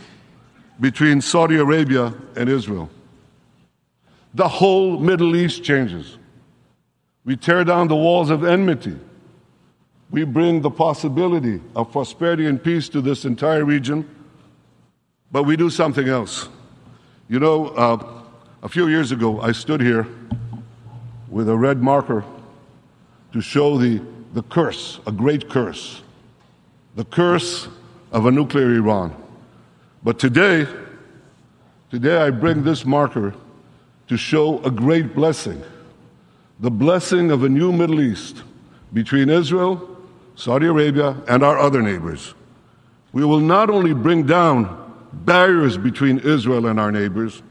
between 0.79 1.19
Saudi 1.19 1.57
Arabia 1.57 2.13
and 2.37 2.47
Israel 2.47 2.89
the 4.37 4.47
whole 4.47 4.99
Middle 4.99 5.35
East 5.35 5.63
changes. 5.63 6.17
We 7.25 7.35
tear 7.35 7.63
down 7.63 7.87
the 7.87 7.95
walls 7.95 8.29
of 8.29 8.43
enmity. 8.45 8.95
We 10.11 10.23
bring 10.23 10.61
the 10.61 10.69
possibility 10.69 11.59
of 11.75 11.91
prosperity 11.91 12.45
and 12.45 12.63
peace 12.63 12.87
to 12.89 13.01
this 13.01 13.25
entire 13.25 13.65
region, 13.65 14.07
but 15.31 15.43
we 15.43 15.57
do 15.57 15.69
something 15.69 16.07
else. 16.07 16.47
You 17.27 17.39
know, 17.39 17.67
uh, 17.69 18.13
A 18.63 18.69
few 18.69 18.87
years 18.87 19.11
ago, 19.11 19.39
I 19.39 19.53
stood 19.53 19.81
here 19.81 20.07
with 21.29 21.47
a 21.47 21.55
red 21.55 21.81
marker 21.81 22.23
to 23.31 23.39
show 23.39 23.77
the, 23.77 24.01
the 24.33 24.41
curse, 24.41 24.99
a 25.05 25.11
great 25.11 25.47
curse, 25.47 26.01
the 26.95 27.05
curse 27.05 27.67
of 28.11 28.25
a 28.25 28.31
nuclear 28.31 28.73
Iran. 28.73 29.13
But 30.03 30.17
today, 30.17 30.67
today 31.91 32.17
I 32.17 32.31
bring 32.31 32.63
this 32.63 32.83
marker 32.83 33.33
to 34.07 34.17
show 34.17 34.63
a 34.63 34.71
great 34.71 35.13
blessing, 35.13 35.61
the 36.59 36.71
blessing 36.71 37.31
of 37.31 37.43
a 37.43 37.49
new 37.49 37.71
Middle 37.71 38.01
East 38.01 38.43
between 38.93 39.29
Israel, 39.29 39.97
Saudi 40.35 40.67
Arabia, 40.67 41.17
and 41.27 41.43
our 41.43 41.57
other 41.57 41.81
neighbors. 41.81 42.33
We 43.11 43.25
will 43.25 43.39
not 43.39 43.69
only 43.69 43.93
bring 43.93 44.25
down 44.25 44.85
barriers 45.11 45.77
between 45.77 46.19
Israel 46.19 46.67
and 46.67 46.79
our 46.79 46.91
neighbors, 46.91 47.41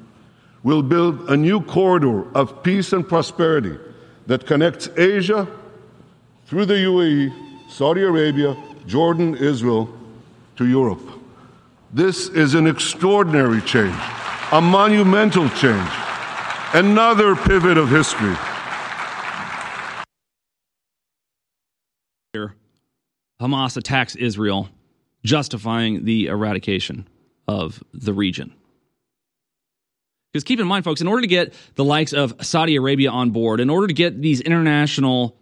we'll 0.62 0.82
build 0.82 1.28
a 1.30 1.36
new 1.36 1.60
corridor 1.60 2.30
of 2.34 2.62
peace 2.62 2.92
and 2.92 3.06
prosperity 3.06 3.78
that 4.26 4.46
connects 4.46 4.88
Asia 4.96 5.46
through 6.46 6.66
the 6.66 6.74
UAE, 6.74 7.70
Saudi 7.70 8.02
Arabia, 8.02 8.56
Jordan, 8.86 9.36
Israel 9.36 9.92
to 10.56 10.66
Europe. 10.66 11.02
This 11.92 12.28
is 12.28 12.54
an 12.54 12.66
extraordinary 12.66 13.60
change, 13.62 13.96
a 14.52 14.60
monumental 14.60 15.48
change, 15.50 15.90
another 16.74 17.36
pivot 17.36 17.78
of 17.78 17.88
history. 17.88 18.34
Hamas 23.40 23.76
attacks 23.76 24.16
Israel, 24.16 24.68
justifying 25.24 26.04
the 26.04 26.26
eradication 26.26 27.06
of 27.46 27.82
the 27.92 28.12
region. 28.12 28.54
Because 30.32 30.44
keep 30.44 30.60
in 30.60 30.66
mind, 30.66 30.84
folks, 30.84 31.00
in 31.00 31.06
order 31.06 31.22
to 31.22 31.26
get 31.26 31.54
the 31.76 31.84
likes 31.84 32.12
of 32.12 32.34
Saudi 32.40 32.76
Arabia 32.76 33.10
on 33.10 33.30
board, 33.30 33.60
in 33.60 33.70
order 33.70 33.86
to 33.86 33.94
get 33.94 34.20
these 34.20 34.40
international 34.40 35.36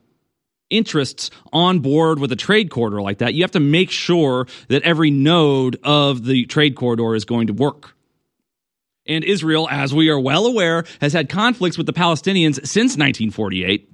interests 0.70 1.30
on 1.52 1.80
board 1.80 2.18
with 2.18 2.32
a 2.32 2.36
trade 2.36 2.70
corridor 2.70 3.01
like 3.02 3.18
that, 3.18 3.34
you 3.34 3.42
have 3.42 3.51
to 3.52 3.60
make 3.60 3.90
sure 3.90 4.46
that 4.68 4.82
every 4.82 5.10
node 5.10 5.78
of 5.82 6.24
the 6.24 6.46
trade 6.46 6.76
corridor 6.76 7.14
is 7.14 7.24
going 7.24 7.46
to 7.46 7.52
work. 7.52 7.93
And 9.06 9.24
Israel, 9.24 9.68
as 9.70 9.94
we 9.94 10.09
are 10.09 10.18
well 10.18 10.47
aware, 10.47 10.85
has 11.01 11.12
had 11.12 11.28
conflicts 11.28 11.76
with 11.76 11.86
the 11.86 11.93
Palestinians 11.93 12.55
since 12.66 12.97
1948. 12.97 13.90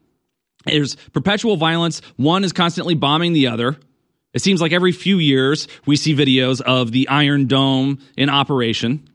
There's 0.67 0.97
perpetual 1.13 1.57
violence. 1.57 2.01
One 2.17 2.45
is 2.45 2.53
constantly 2.53 2.95
bombing 2.95 3.33
the 3.33 3.49
other. 3.49 3.77
It 4.33 4.43
seems 4.43 4.61
like 4.61 4.73
every 4.73 4.93
few 4.93 5.19
years 5.19 5.67
we 5.87 5.97
see 5.97 6.15
videos 6.15 6.61
of 6.61 6.93
the 6.93 7.09
Iron 7.09 7.47
Dome 7.47 7.99
in 8.17 8.29
operation. 8.29 9.09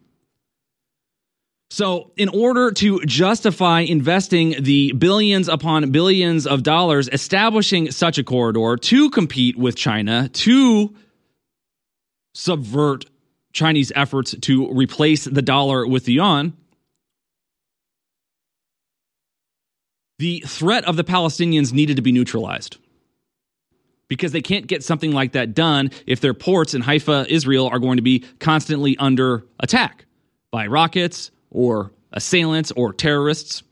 So, 1.70 2.12
in 2.16 2.30
order 2.30 2.72
to 2.72 3.02
justify 3.02 3.82
investing 3.82 4.56
the 4.64 4.94
billions 4.94 5.50
upon 5.50 5.92
billions 5.92 6.46
of 6.46 6.64
dollars 6.64 7.10
establishing 7.12 7.92
such 7.92 8.18
a 8.18 8.24
corridor 8.24 8.78
to 8.78 9.10
compete 9.10 9.58
with 9.58 9.76
China, 9.76 10.30
to 10.30 10.96
subvert 12.34 13.06
Chinese 13.56 13.92
efforts 13.96 14.36
to 14.42 14.70
replace 14.72 15.24
the 15.24 15.42
dollar 15.42 15.88
with 15.88 16.04
the 16.04 16.14
yuan, 16.14 16.54
the 20.20 20.44
threat 20.46 20.84
of 20.84 20.98
the 20.98 21.04
Palestinians 21.04 21.72
needed 21.74 21.96
to 21.96 22.02
be 22.02 22.12
neutralized 22.12 22.78
because 24.10 24.34
they 24.34 24.42
can't 24.42 24.68
get 24.68 24.84
something 24.84 25.14
like 25.14 25.32
that 25.32 25.56
done 25.56 25.90
if 26.06 26.20
their 26.20 26.34
ports 26.34 26.74
in 26.74 26.82
Haifa, 26.82 27.26
Israel, 27.30 27.70
are 27.70 27.80
going 27.80 27.96
to 27.96 28.04
be 28.04 28.26
constantly 28.40 28.98
under 28.98 29.46
attack 29.60 30.06
by 30.52 30.68
rockets 30.68 31.32
or 31.50 31.92
assailants 32.12 32.72
or 32.72 32.92
terrorists. 32.92 33.64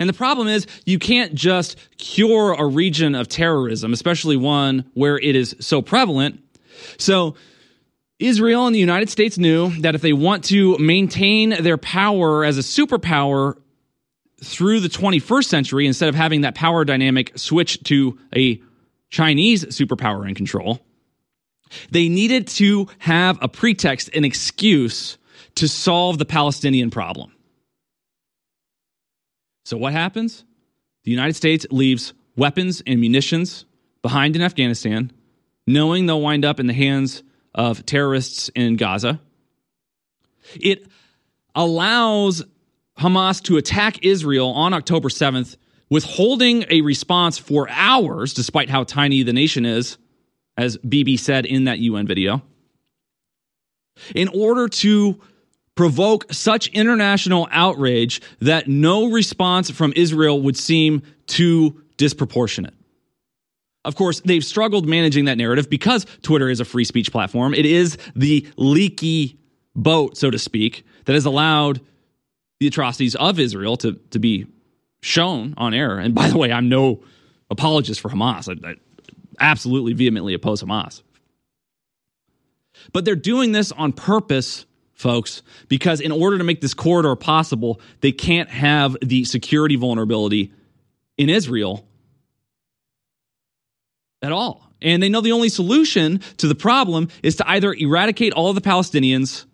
And 0.00 0.08
the 0.08 0.12
problem 0.12 0.48
is, 0.48 0.66
you 0.84 0.98
can't 0.98 1.34
just 1.34 1.78
cure 1.98 2.52
a 2.52 2.66
region 2.66 3.14
of 3.14 3.28
terrorism, 3.28 3.92
especially 3.92 4.36
one 4.36 4.90
where 4.94 5.18
it 5.18 5.36
is 5.36 5.54
so 5.60 5.80
prevalent. 5.82 6.42
So, 6.98 7.36
Israel 8.18 8.66
and 8.66 8.74
the 8.74 8.80
United 8.80 9.10
States 9.10 9.36
knew 9.36 9.70
that 9.80 9.94
if 9.94 10.00
they 10.00 10.12
want 10.12 10.44
to 10.44 10.78
maintain 10.78 11.50
their 11.62 11.76
power 11.76 12.44
as 12.44 12.56
a 12.56 12.62
superpower 12.62 13.56
through 14.42 14.80
the 14.80 14.88
21st 14.88 15.44
century, 15.44 15.86
instead 15.86 16.08
of 16.08 16.14
having 16.14 16.42
that 16.42 16.54
power 16.54 16.84
dynamic 16.84 17.36
switch 17.36 17.82
to 17.84 18.18
a 18.34 18.60
Chinese 19.10 19.64
superpower 19.66 20.26
in 20.26 20.34
control, 20.34 20.80
they 21.90 22.08
needed 22.08 22.46
to 22.46 22.88
have 22.98 23.38
a 23.42 23.48
pretext, 23.48 24.08
an 24.14 24.24
excuse 24.24 25.18
to 25.56 25.68
solve 25.68 26.18
the 26.18 26.24
Palestinian 26.24 26.90
problem. 26.90 27.32
So, 29.64 29.76
what 29.76 29.92
happens? 29.92 30.44
The 31.04 31.10
United 31.10 31.34
States 31.34 31.66
leaves 31.70 32.14
weapons 32.36 32.82
and 32.86 33.00
munitions 33.00 33.64
behind 34.00 34.36
in 34.36 34.42
Afghanistan, 34.42 35.10
knowing 35.66 36.06
they'll 36.06 36.20
wind 36.20 36.44
up 36.44 36.60
in 36.60 36.66
the 36.66 36.72
hands 36.72 37.22
of 37.56 37.84
terrorists 37.84 38.50
in 38.54 38.76
Gaza. 38.76 39.20
It 40.60 40.86
allows 41.54 42.44
Hamas 42.98 43.42
to 43.44 43.56
attack 43.56 44.04
Israel 44.04 44.50
on 44.50 44.72
October 44.72 45.08
7th 45.08 45.56
withholding 45.88 46.64
a 46.68 46.80
response 46.82 47.38
for 47.38 47.68
hours, 47.70 48.34
despite 48.34 48.68
how 48.68 48.84
tiny 48.84 49.22
the 49.22 49.32
nation 49.32 49.64
is, 49.64 49.98
as 50.56 50.76
Bibi 50.78 51.16
said 51.16 51.46
in 51.46 51.64
that 51.64 51.78
UN 51.78 52.06
video, 52.06 52.42
in 54.14 54.28
order 54.28 54.68
to 54.68 55.20
provoke 55.74 56.32
such 56.32 56.68
international 56.68 57.46
outrage 57.50 58.20
that 58.40 58.66
no 58.66 59.10
response 59.10 59.70
from 59.70 59.92
Israel 59.94 60.40
would 60.42 60.56
seem 60.56 61.02
too 61.26 61.82
disproportionate. 61.96 62.74
Of 63.86 63.94
course, 63.94 64.20
they've 64.24 64.44
struggled 64.44 64.88
managing 64.88 65.26
that 65.26 65.38
narrative 65.38 65.70
because 65.70 66.06
Twitter 66.22 66.50
is 66.50 66.58
a 66.58 66.64
free 66.64 66.84
speech 66.84 67.12
platform. 67.12 67.54
It 67.54 67.64
is 67.64 67.96
the 68.16 68.46
leaky 68.56 69.38
boat, 69.76 70.16
so 70.16 70.28
to 70.28 70.38
speak, 70.40 70.84
that 71.04 71.12
has 71.12 71.24
allowed 71.24 71.80
the 72.58 72.66
atrocities 72.66 73.14
of 73.14 73.38
Israel 73.38 73.76
to, 73.78 73.92
to 74.10 74.18
be 74.18 74.46
shown 75.02 75.54
on 75.56 75.72
air. 75.72 75.98
And 75.98 76.16
by 76.16 76.28
the 76.28 76.36
way, 76.36 76.50
I'm 76.50 76.68
no 76.68 77.04
apologist 77.48 78.00
for 78.00 78.08
Hamas. 78.08 78.48
I, 78.48 78.70
I 78.70 78.74
absolutely 79.38 79.92
vehemently 79.92 80.34
oppose 80.34 80.64
Hamas. 80.64 81.02
But 82.92 83.04
they're 83.04 83.14
doing 83.14 83.52
this 83.52 83.70
on 83.70 83.92
purpose, 83.92 84.66
folks, 84.94 85.42
because 85.68 86.00
in 86.00 86.10
order 86.10 86.38
to 86.38 86.44
make 86.44 86.60
this 86.60 86.74
corridor 86.74 87.14
possible, 87.14 87.80
they 88.00 88.10
can't 88.10 88.50
have 88.50 88.96
the 89.00 89.24
security 89.24 89.76
vulnerability 89.76 90.52
in 91.16 91.28
Israel 91.28 91.86
at 94.26 94.32
all. 94.32 94.70
And 94.82 95.02
they 95.02 95.08
know 95.08 95.20
the 95.20 95.32
only 95.32 95.48
solution 95.48 96.20
to 96.36 96.48
the 96.48 96.54
problem 96.54 97.08
is 97.22 97.36
to 97.36 97.48
either 97.48 97.72
eradicate 97.72 98.32
all 98.34 98.50
of 98.50 98.54
the 98.54 98.60
Palestinians 98.60 99.46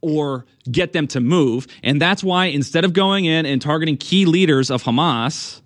or 0.00 0.44
get 0.70 0.92
them 0.92 1.06
to 1.08 1.20
move. 1.20 1.66
And 1.82 2.00
that's 2.00 2.22
why 2.22 2.46
instead 2.46 2.84
of 2.84 2.92
going 2.92 3.24
in 3.24 3.46
and 3.46 3.60
targeting 3.60 3.96
key 3.96 4.26
leaders 4.26 4.70
of 4.70 4.82
Hamas 4.82 5.62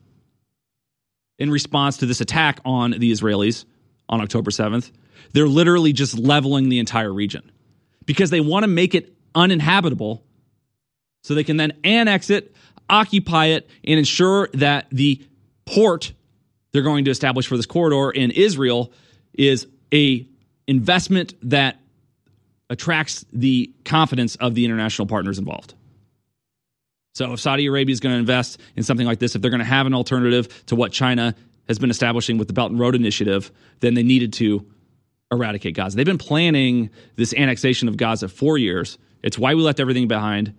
in 1.39 1.51
response 1.51 1.99
to 1.99 2.07
this 2.07 2.21
attack 2.21 2.61
on 2.65 2.93
the 2.93 3.13
Israelis 3.13 3.65
on 4.09 4.21
October 4.21 4.51
7th, 4.51 4.91
they're 5.33 5.49
literally 5.49 5.93
just 5.93 6.19
leveling 6.19 6.69
the 6.69 6.79
entire 6.79 7.13
region 7.13 7.51
because 8.07 8.31
they 8.31 8.41
want 8.41 8.63
to 8.63 8.69
make 8.69 8.95
it 8.95 9.13
uninhabitable 9.35 10.25
so 11.23 11.35
they 11.35 11.45
can 11.45 11.57
then 11.57 11.73
annex 11.85 12.31
it, 12.31 12.55
occupy 12.89 13.47
it, 13.47 13.69
and 13.85 13.99
ensure 13.99 14.49
that 14.55 14.87
the 14.91 15.23
port 15.67 16.13
they're 16.73 16.83
going 16.83 17.05
to 17.07 17.11
establish 17.11 17.47
for 17.47 17.57
this 17.57 17.67
corridor 17.67 18.11
in 18.11 18.31
Israel 18.31 18.93
is 19.35 19.67
a 19.93 20.27
investment 20.67 21.35
that 21.43 21.81
attracts 22.71 23.25
the 23.33 23.73
confidence 23.85 24.37
of 24.37 24.55
the 24.55 24.65
international 24.65 25.07
partners 25.07 25.39
involved. 25.39 25.75
So 27.15 27.33
if 27.33 27.41
Saudi 27.41 27.67
Arabia 27.67 27.93
is 27.93 28.01
going 28.01 28.15
to 28.15 28.19
invest 28.19 28.61
in 28.77 28.83
something 28.83 29.07
like 29.07 29.19
this, 29.19 29.35
if 29.35 29.43
they're 29.43 29.51
going 29.51 29.61
to 29.61 29.65
have 29.65 29.87
an 29.87 29.95
alternative 29.95 30.67
to 30.67 30.77
what 30.77 30.93
China 30.93 31.35
has 31.67 31.79
been 31.79 31.91
establishing 31.91 32.39
with 32.39 32.49
the 32.49 32.55
Belt 32.55 32.71
and 32.71 32.79
Road 32.79 32.95
Initiative, 32.95 33.51
then 33.81 33.95
they 33.95 34.03
needed 34.03 34.33
to 34.35 34.67
eradicate 35.33 35.75
Gaza. 35.75 35.97
They've 35.97 36.07
been 36.07 36.19
planning 36.19 36.91
this 37.17 37.35
annexation 37.35 37.89
of 37.89 37.97
Gaza 37.97 38.29
for 38.29 38.57
years. 38.57 38.99
It's 39.23 39.39
why 39.39 39.55
we 39.55 39.63
left 39.63 39.81
everything 39.81 40.09
behind. 40.09 40.55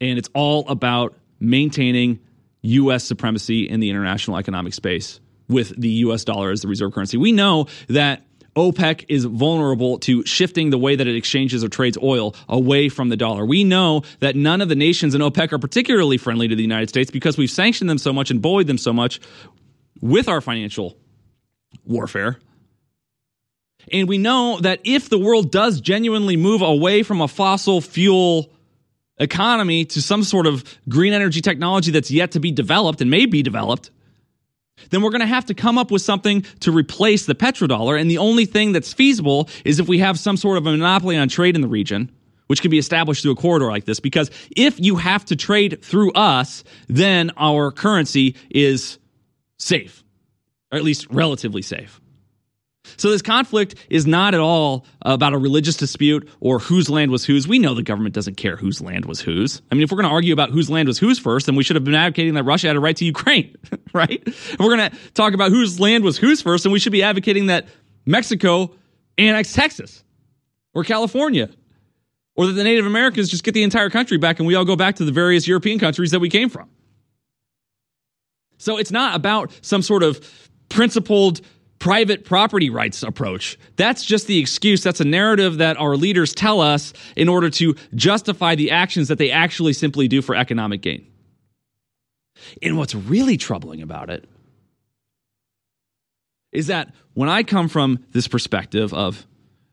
And 0.00 0.18
it's 0.18 0.28
all 0.34 0.68
about 0.68 1.14
maintaining 1.38 2.18
U.S. 2.62 3.04
supremacy 3.04 3.68
in 3.68 3.80
the 3.80 3.90
international 3.90 4.36
economic 4.36 4.74
space 4.74 5.20
with 5.48 5.78
the 5.80 5.88
U.S. 5.88 6.24
dollar 6.24 6.50
as 6.50 6.62
the 6.62 6.68
reserve 6.68 6.92
currency. 6.92 7.16
We 7.16 7.32
know 7.32 7.66
that 7.88 8.22
OPEC 8.56 9.06
is 9.08 9.24
vulnerable 9.24 9.98
to 10.00 10.24
shifting 10.24 10.70
the 10.70 10.78
way 10.78 10.96
that 10.96 11.06
it 11.06 11.16
exchanges 11.16 11.62
or 11.62 11.68
trades 11.68 11.96
oil 12.02 12.34
away 12.48 12.88
from 12.88 13.08
the 13.08 13.16
dollar. 13.16 13.44
We 13.44 13.64
know 13.64 14.02
that 14.20 14.36
none 14.36 14.60
of 14.60 14.68
the 14.68 14.74
nations 14.74 15.14
in 15.14 15.20
OPEC 15.20 15.52
are 15.52 15.58
particularly 15.58 16.18
friendly 16.18 16.48
to 16.48 16.56
the 16.56 16.62
United 16.62 16.88
States 16.88 17.10
because 17.10 17.38
we've 17.38 17.50
sanctioned 17.50 17.88
them 17.88 17.98
so 17.98 18.12
much 18.12 18.30
and 18.30 18.42
bullied 18.42 18.66
them 18.66 18.78
so 18.78 18.92
much 18.92 19.20
with 20.00 20.28
our 20.28 20.40
financial 20.40 20.96
warfare. 21.84 22.38
And 23.92 24.08
we 24.08 24.18
know 24.18 24.58
that 24.60 24.80
if 24.84 25.08
the 25.08 25.18
world 25.18 25.50
does 25.50 25.80
genuinely 25.80 26.36
move 26.36 26.62
away 26.62 27.02
from 27.02 27.20
a 27.20 27.28
fossil 27.28 27.80
fuel 27.80 28.50
economy 29.20 29.84
to 29.84 30.02
some 30.02 30.24
sort 30.24 30.46
of 30.46 30.64
green 30.88 31.12
energy 31.12 31.40
technology 31.40 31.92
that's 31.92 32.10
yet 32.10 32.32
to 32.32 32.40
be 32.40 32.50
developed 32.50 33.00
and 33.00 33.10
may 33.10 33.26
be 33.26 33.42
developed, 33.42 33.90
then 34.88 35.02
we're 35.02 35.10
going 35.10 35.20
to 35.20 35.26
have 35.26 35.46
to 35.46 35.54
come 35.54 35.78
up 35.78 35.90
with 35.90 36.02
something 36.02 36.42
to 36.60 36.72
replace 36.72 37.26
the 37.26 37.34
petrodollar. 37.34 38.00
And 38.00 38.10
the 38.10 38.18
only 38.18 38.46
thing 38.46 38.72
that's 38.72 38.92
feasible 38.92 39.48
is 39.64 39.78
if 39.78 39.86
we 39.86 39.98
have 39.98 40.18
some 40.18 40.36
sort 40.36 40.56
of 40.56 40.66
a 40.66 40.72
monopoly 40.72 41.16
on 41.16 41.28
trade 41.28 41.54
in 41.54 41.60
the 41.60 41.68
region, 41.68 42.10
which 42.46 42.62
can 42.62 42.70
be 42.70 42.78
established 42.78 43.22
through 43.22 43.30
a 43.30 43.36
corridor 43.36 43.70
like 43.70 43.84
this. 43.84 44.00
Because 44.00 44.28
if 44.56 44.80
you 44.80 44.96
have 44.96 45.24
to 45.26 45.36
trade 45.36 45.84
through 45.84 46.10
us, 46.14 46.64
then 46.88 47.30
our 47.36 47.70
currency 47.70 48.34
is 48.50 48.98
safe, 49.58 50.02
or 50.72 50.78
at 50.78 50.82
least 50.82 51.06
relatively 51.10 51.62
safe. 51.62 51.99
So 52.96 53.10
this 53.10 53.22
conflict 53.22 53.74
is 53.90 54.06
not 54.06 54.34
at 54.34 54.40
all 54.40 54.86
about 55.02 55.32
a 55.32 55.38
religious 55.38 55.76
dispute 55.76 56.28
or 56.40 56.58
whose 56.58 56.88
land 56.88 57.10
was 57.10 57.24
whose. 57.24 57.46
We 57.46 57.58
know 57.58 57.74
the 57.74 57.82
government 57.82 58.14
doesn't 58.14 58.36
care 58.36 58.56
whose 58.56 58.80
land 58.80 59.04
was 59.04 59.20
whose. 59.20 59.60
I 59.70 59.74
mean, 59.74 59.82
if 59.82 59.90
we're 59.90 59.96
going 59.96 60.08
to 60.08 60.14
argue 60.14 60.32
about 60.32 60.50
whose 60.50 60.70
land 60.70 60.88
was 60.88 60.98
whose 60.98 61.18
first, 61.18 61.46
then 61.46 61.56
we 61.56 61.62
should 61.62 61.76
have 61.76 61.84
been 61.84 61.94
advocating 61.94 62.34
that 62.34 62.44
Russia 62.44 62.68
had 62.68 62.76
a 62.76 62.80
right 62.80 62.96
to 62.96 63.04
Ukraine, 63.04 63.54
right? 63.92 64.22
If 64.26 64.58
we're 64.58 64.76
going 64.76 64.90
to 64.90 64.96
talk 65.12 65.34
about 65.34 65.50
whose 65.50 65.78
land 65.78 66.04
was 66.04 66.16
whose 66.18 66.42
first, 66.42 66.64
then 66.64 66.72
we 66.72 66.78
should 66.78 66.92
be 66.92 67.02
advocating 67.02 67.46
that 67.46 67.68
Mexico 68.06 68.74
annex 69.18 69.52
Texas 69.52 70.02
or 70.74 70.84
California 70.84 71.50
or 72.36 72.46
that 72.46 72.52
the 72.52 72.64
Native 72.64 72.86
Americans 72.86 73.28
just 73.28 73.44
get 73.44 73.52
the 73.52 73.62
entire 73.62 73.90
country 73.90 74.16
back 74.16 74.38
and 74.38 74.46
we 74.46 74.54
all 74.54 74.64
go 74.64 74.76
back 74.76 74.96
to 74.96 75.04
the 75.04 75.12
various 75.12 75.46
European 75.46 75.78
countries 75.78 76.12
that 76.12 76.20
we 76.20 76.30
came 76.30 76.48
from. 76.48 76.68
So 78.56 78.78
it's 78.78 78.90
not 78.90 79.16
about 79.16 79.58
some 79.62 79.82
sort 79.82 80.02
of 80.02 80.20
principled 80.68 81.40
private 81.80 82.24
property 82.24 82.70
rights 82.70 83.02
approach. 83.02 83.58
That's 83.74 84.04
just 84.04 84.28
the 84.28 84.38
excuse. 84.38 84.84
That's 84.84 85.00
a 85.00 85.04
narrative 85.04 85.58
that 85.58 85.76
our 85.78 85.96
leaders 85.96 86.32
tell 86.32 86.60
us 86.60 86.92
in 87.16 87.28
order 87.28 87.50
to 87.50 87.74
justify 87.96 88.54
the 88.54 88.70
actions 88.70 89.08
that 89.08 89.18
they 89.18 89.32
actually 89.32 89.72
simply 89.72 90.06
do 90.06 90.22
for 90.22 90.36
economic 90.36 90.82
gain. 90.82 91.06
And 92.62 92.78
what's 92.78 92.94
really 92.94 93.36
troubling 93.36 93.82
about 93.82 94.10
it 94.10 94.28
is 96.52 96.68
that 96.68 96.94
when 97.14 97.28
I 97.28 97.42
come 97.42 97.68
from 97.68 98.04
this 98.12 98.28
perspective 98.28 98.92
of, 98.92 99.26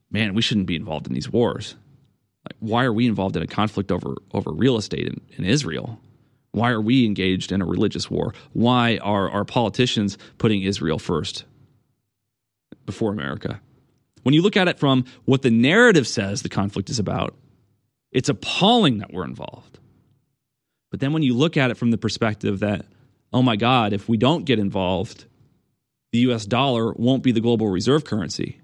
man, 0.09 0.33
we 0.33 0.41
shouldn't 0.41 0.67
be 0.67 0.75
involved 0.75 1.07
in 1.07 1.13
these 1.13 1.29
wars. 1.29 1.75
Like, 2.45 2.57
why 2.59 2.85
are 2.85 2.93
we 2.93 3.07
involved 3.07 3.35
in 3.35 3.43
a 3.43 3.47
conflict 3.47 3.91
over, 3.91 4.15
over 4.33 4.51
real 4.51 4.77
estate 4.77 5.07
in, 5.07 5.21
in 5.37 5.43
Israel? 5.43 5.99
Why 6.51 6.71
are 6.71 6.81
we 6.81 7.05
engaged 7.05 7.51
in 7.51 7.61
a 7.61 7.65
religious 7.65 8.09
war? 8.09 8.33
Why 8.53 8.97
are 8.97 9.29
our 9.29 9.43
politicians 9.43 10.17
putting 10.37 10.63
Israel 10.63 10.99
first 10.99 11.43
before 12.87 13.11
America? 13.11 13.61
When 14.23 14.33
you 14.33 14.41
look 14.41 14.57
at 14.57 14.67
it 14.67 14.79
from 14.79 15.05
what 15.25 15.43
the 15.43 15.51
narrative 15.51 16.07
says 16.07 16.41
the 16.41 16.49
conflict 16.49 16.89
is 16.89 16.97
about, 16.97 17.35
it's 18.11 18.29
appalling 18.29 18.97
that 18.97 19.13
we're 19.13 19.25
involved. 19.25 19.77
But 20.89 20.99
then 20.99 21.13
when 21.13 21.21
you 21.21 21.35
look 21.35 21.55
at 21.55 21.69
it 21.69 21.77
from 21.77 21.91
the 21.91 21.97
perspective 21.97 22.59
that, 22.61 22.85
oh 23.31 23.43
my 23.43 23.55
God, 23.55 23.93
if 23.93 24.09
we 24.09 24.17
don't 24.17 24.45
get 24.45 24.57
involved, 24.57 25.25
the 26.11 26.19
US 26.19 26.45
dollar 26.45 26.93
won't 26.93 27.23
be 27.23 27.31
the 27.31 27.41
global 27.41 27.67
reserve 27.67 28.05
currency. 28.05 28.59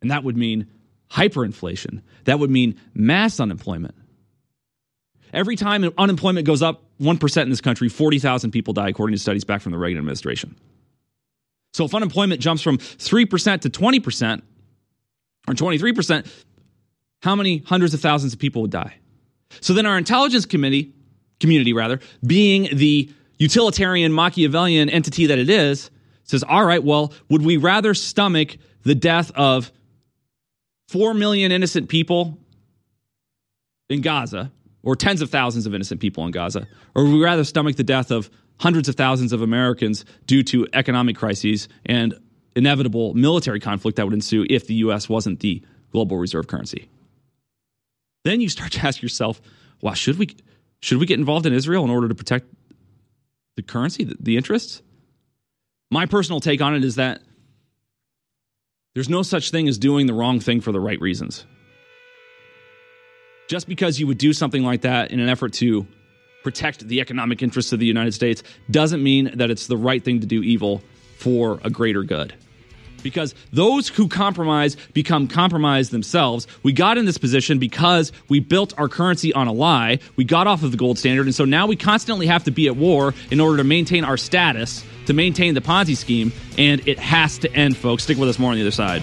And 0.00 0.10
that 0.10 0.24
would 0.24 0.36
mean 0.36 0.66
hyperinflation. 1.10 2.02
That 2.24 2.38
would 2.38 2.50
mean 2.50 2.80
mass 2.94 3.38
unemployment. 3.38 3.94
Every 5.32 5.56
time 5.56 5.88
unemployment 5.96 6.46
goes 6.46 6.62
up 6.62 6.84
1% 7.00 7.42
in 7.42 7.50
this 7.50 7.60
country, 7.60 7.88
40,000 7.88 8.50
people 8.50 8.74
die, 8.74 8.88
according 8.88 9.14
to 9.14 9.20
studies 9.20 9.44
back 9.44 9.60
from 9.62 9.72
the 9.72 9.78
Reagan 9.78 9.98
administration. 9.98 10.56
So 11.72 11.84
if 11.84 11.94
unemployment 11.94 12.40
jumps 12.40 12.62
from 12.62 12.78
3% 12.78 13.60
to 13.62 13.70
20% 13.70 14.42
or 15.48 15.54
23%, 15.54 16.32
how 17.22 17.34
many 17.34 17.58
hundreds 17.66 17.94
of 17.94 18.00
thousands 18.00 18.32
of 18.32 18.38
people 18.38 18.62
would 18.62 18.70
die? 18.70 18.96
So 19.60 19.72
then 19.72 19.86
our 19.86 19.98
intelligence 19.98 20.46
committee, 20.46 20.92
community 21.40 21.72
rather, 21.72 22.00
being 22.26 22.68
the 22.76 23.10
utilitarian 23.38 24.12
Machiavellian 24.12 24.88
entity 24.88 25.26
that 25.26 25.38
it 25.38 25.50
is, 25.50 25.90
says, 26.24 26.42
all 26.42 26.64
right, 26.64 26.82
well, 26.82 27.12
would 27.28 27.42
we 27.42 27.56
rather 27.56 27.94
stomach 27.94 28.56
the 28.84 28.94
death 28.94 29.30
of 29.34 29.72
4 30.88 31.14
million 31.14 31.52
innocent 31.52 31.88
people 31.88 32.38
in 33.88 34.00
Gaza, 34.00 34.52
or 34.82 34.96
tens 34.96 35.22
of 35.22 35.30
thousands 35.30 35.66
of 35.66 35.74
innocent 35.74 36.00
people 36.00 36.24
in 36.24 36.32
Gaza, 36.32 36.66
or 36.94 37.04
would 37.04 37.12
we 37.12 37.22
rather 37.22 37.44
stomach 37.44 37.76
the 37.76 37.84
death 37.84 38.10
of 38.10 38.30
hundreds 38.62 38.88
of 38.88 38.94
thousands 38.94 39.32
of 39.32 39.42
Americans 39.42 40.04
due 40.26 40.44
to 40.44 40.68
economic 40.72 41.16
crises 41.16 41.68
and 41.84 42.14
inevitable 42.54 43.12
military 43.12 43.58
conflict 43.58 43.96
that 43.96 44.04
would 44.04 44.14
ensue 44.14 44.46
if 44.48 44.68
the 44.68 44.74
US 44.74 45.08
wasn't 45.08 45.40
the 45.40 45.60
global 45.90 46.16
reserve 46.16 46.46
currency? 46.46 46.88
Then 48.24 48.40
you 48.40 48.48
start 48.48 48.70
to 48.72 48.86
ask 48.86 49.02
yourself, 49.02 49.42
wow, 49.80 49.94
should 49.94 50.16
we 50.16 50.36
should 50.80 50.98
we 50.98 51.06
get 51.06 51.18
involved 51.18 51.44
in 51.44 51.52
Israel 51.52 51.82
in 51.84 51.90
order 51.90 52.06
to 52.08 52.14
protect 52.14 52.46
the 53.56 53.62
currency, 53.62 54.04
the, 54.04 54.16
the 54.20 54.36
interests? 54.36 54.80
My 55.90 56.06
personal 56.06 56.38
take 56.38 56.60
on 56.60 56.76
it 56.76 56.84
is 56.84 56.94
that 56.94 57.20
there's 58.94 59.08
no 59.08 59.22
such 59.22 59.50
thing 59.50 59.66
as 59.66 59.76
doing 59.76 60.06
the 60.06 60.14
wrong 60.14 60.38
thing 60.38 60.60
for 60.60 60.70
the 60.70 60.80
right 60.80 61.00
reasons. 61.00 61.44
Just 63.48 63.66
because 63.66 63.98
you 63.98 64.06
would 64.06 64.18
do 64.18 64.32
something 64.32 64.62
like 64.62 64.82
that 64.82 65.10
in 65.10 65.18
an 65.18 65.28
effort 65.28 65.52
to 65.54 65.86
protect 66.42 66.86
the 66.86 67.00
economic 67.00 67.42
interests 67.42 67.72
of 67.72 67.78
the 67.78 67.86
United 67.86 68.12
States 68.12 68.42
doesn't 68.70 69.02
mean 69.02 69.30
that 69.34 69.50
it's 69.50 69.66
the 69.66 69.76
right 69.76 70.02
thing 70.02 70.20
to 70.20 70.26
do 70.26 70.42
evil 70.42 70.82
for 71.18 71.60
a 71.62 71.70
greater 71.70 72.02
good. 72.02 72.34
Because 73.02 73.34
those 73.52 73.88
who 73.88 74.06
compromise 74.08 74.76
become 74.92 75.26
compromised 75.26 75.90
themselves. 75.90 76.46
We 76.62 76.72
got 76.72 76.98
in 76.98 77.04
this 77.04 77.18
position 77.18 77.58
because 77.58 78.12
we 78.28 78.38
built 78.38 78.78
our 78.78 78.88
currency 78.88 79.32
on 79.32 79.48
a 79.48 79.52
lie. 79.52 79.98
We 80.14 80.24
got 80.24 80.46
off 80.46 80.62
of 80.62 80.70
the 80.70 80.76
gold 80.76 80.98
standard. 80.98 81.26
And 81.26 81.34
so 81.34 81.44
now 81.44 81.66
we 81.66 81.74
constantly 81.74 82.26
have 82.26 82.44
to 82.44 82.52
be 82.52 82.68
at 82.68 82.76
war 82.76 83.12
in 83.32 83.40
order 83.40 83.56
to 83.56 83.64
maintain 83.64 84.04
our 84.04 84.16
status 84.16 84.84
to 85.06 85.12
maintain 85.12 85.54
the 85.54 85.60
Ponzi 85.60 85.96
scheme, 85.96 86.32
and 86.58 86.86
it 86.86 86.98
has 86.98 87.38
to 87.38 87.52
end, 87.52 87.76
folks. 87.76 88.04
Stick 88.04 88.18
with 88.18 88.28
us 88.28 88.38
more 88.38 88.50
on 88.50 88.56
the 88.56 88.62
other 88.62 88.70
side. 88.70 89.02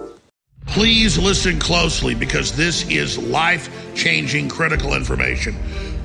Please 0.71 1.17
listen 1.17 1.59
closely 1.59 2.15
because 2.15 2.53
this 2.55 2.87
is 2.89 3.17
life 3.17 3.93
changing 3.93 4.47
critical 4.47 4.93
information. 4.93 5.53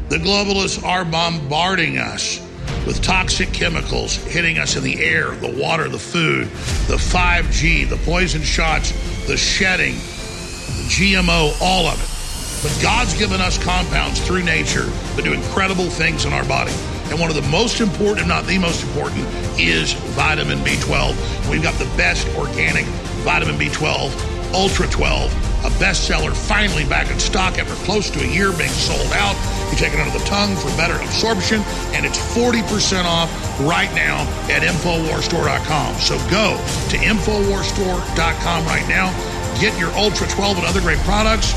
The 0.09 0.17
globalists 0.17 0.83
are 0.83 1.05
bombarding 1.05 1.99
us 1.99 2.41
with 2.85 3.01
toxic 3.01 3.53
chemicals 3.53 4.17
hitting 4.17 4.59
us 4.59 4.75
in 4.75 4.83
the 4.83 5.01
air, 5.05 5.31
the 5.37 5.57
water, 5.63 5.89
the 5.89 6.01
food, 6.01 6.49
the 6.89 6.97
5G, 6.97 7.89
the 7.89 7.97
poison 7.99 8.43
shots, 8.43 8.91
the 9.29 9.37
shedding, 9.37 9.95
the 9.95 10.87
GMO, 10.89 11.57
all 11.63 11.87
of 11.87 12.03
it. 12.03 12.67
But 12.69 12.83
God's 12.83 13.17
given 13.17 13.41
us 13.41 13.63
compounds 13.63 14.21
through 14.27 14.43
nature 14.43 14.87
that 15.15 15.23
do 15.23 15.33
incredible 15.33 15.89
things 15.89 16.25
in 16.25 16.33
our 16.33 16.45
body. 16.47 16.73
And 17.11 17.21
one 17.21 17.31
of 17.31 17.37
the 17.37 17.49
most 17.51 17.81
important, 17.81 18.23
if 18.23 18.27
not 18.27 18.47
the 18.47 18.59
most 18.59 18.83
important, 18.83 19.25
is 19.61 19.93
vitamin 19.93 20.59
B12. 20.59 21.49
We've 21.49 21.63
got 21.63 21.79
the 21.79 21.85
best 21.97 22.27
organic 22.37 22.85
vitamin 23.23 23.55
B12, 23.55 24.36
Ultra 24.55 24.87
12, 24.89 25.33
a 25.65 25.71
bestseller, 25.79 26.35
finally 26.35 26.85
back 26.85 27.11
in 27.11 27.19
stock 27.19 27.59
after 27.59 27.75
close 27.85 28.11
to 28.11 28.21
a 28.21 28.27
year 28.27 28.53
being 28.53 28.71
sold 28.71 29.13
out. 29.13 29.37
You 29.71 29.77
take 29.77 29.93
it 29.93 30.01
under 30.01 30.17
the 30.17 30.25
tongue 30.25 30.57
for 30.57 30.69
better 30.77 30.97
absorption, 31.03 31.63
and 31.93 32.07
it's 32.07 32.19
40% 32.35 33.05
off 33.05 33.31
right 33.61 33.93
now 33.95 34.23
at 34.51 34.63
InfoWarsStore.com. 34.63 35.95
So 35.97 36.19
go 36.31 36.57
to 36.91 36.97
InfoWarsStore.com 36.97 38.67
right 38.67 38.89
now 38.89 39.13
Get 39.61 39.79
your 39.79 39.91
Ultra 39.93 40.29
12 40.29 40.59
and 40.59 40.67
other 40.67 40.81
great 40.83 40.99
products 40.99 41.53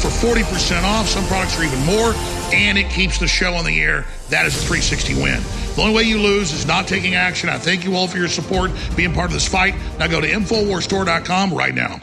for 0.00 0.08
40% 0.08 0.84
off. 0.84 1.08
Some 1.08 1.26
products 1.26 1.58
are 1.58 1.64
even 1.64 1.80
more, 1.80 2.14
and 2.52 2.78
it 2.78 2.88
keeps 2.88 3.18
the 3.18 3.26
show 3.26 3.54
on 3.54 3.64
the 3.64 3.80
air. 3.80 4.04
That 4.28 4.46
is 4.46 4.54
a 4.54 4.58
360 4.58 5.14
win. 5.14 5.42
The 5.74 5.82
only 5.82 5.94
way 5.94 6.02
you 6.04 6.18
lose 6.20 6.52
is 6.52 6.66
not 6.66 6.86
taking 6.86 7.16
action. 7.16 7.48
I 7.48 7.58
thank 7.58 7.84
you 7.84 7.96
all 7.96 8.06
for 8.06 8.18
your 8.18 8.28
support, 8.28 8.70
being 8.96 9.12
part 9.12 9.26
of 9.26 9.32
this 9.32 9.48
fight. 9.48 9.74
Now 9.98 10.06
go 10.06 10.20
to 10.20 10.28
InfoWarsStore.com 10.28 11.52
right 11.52 11.74
now. 11.74 12.00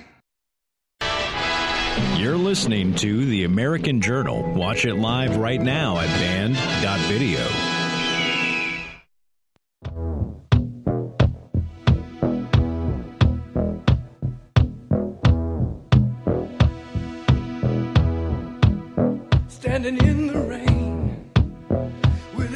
You're 2.29 2.37
listening 2.37 2.93
to 2.97 3.25
The 3.25 3.43
American 3.43 4.01
Journal. 4.01 4.53
Watch 4.53 4.85
it 4.85 4.93
live 4.93 5.37
right 5.37 5.59
now 5.59 5.97
at 5.97 6.05
band.video. 6.19 7.39
Standing 19.47 19.97
in 20.05 20.27
the 20.27 20.39
rain. 20.39 21.31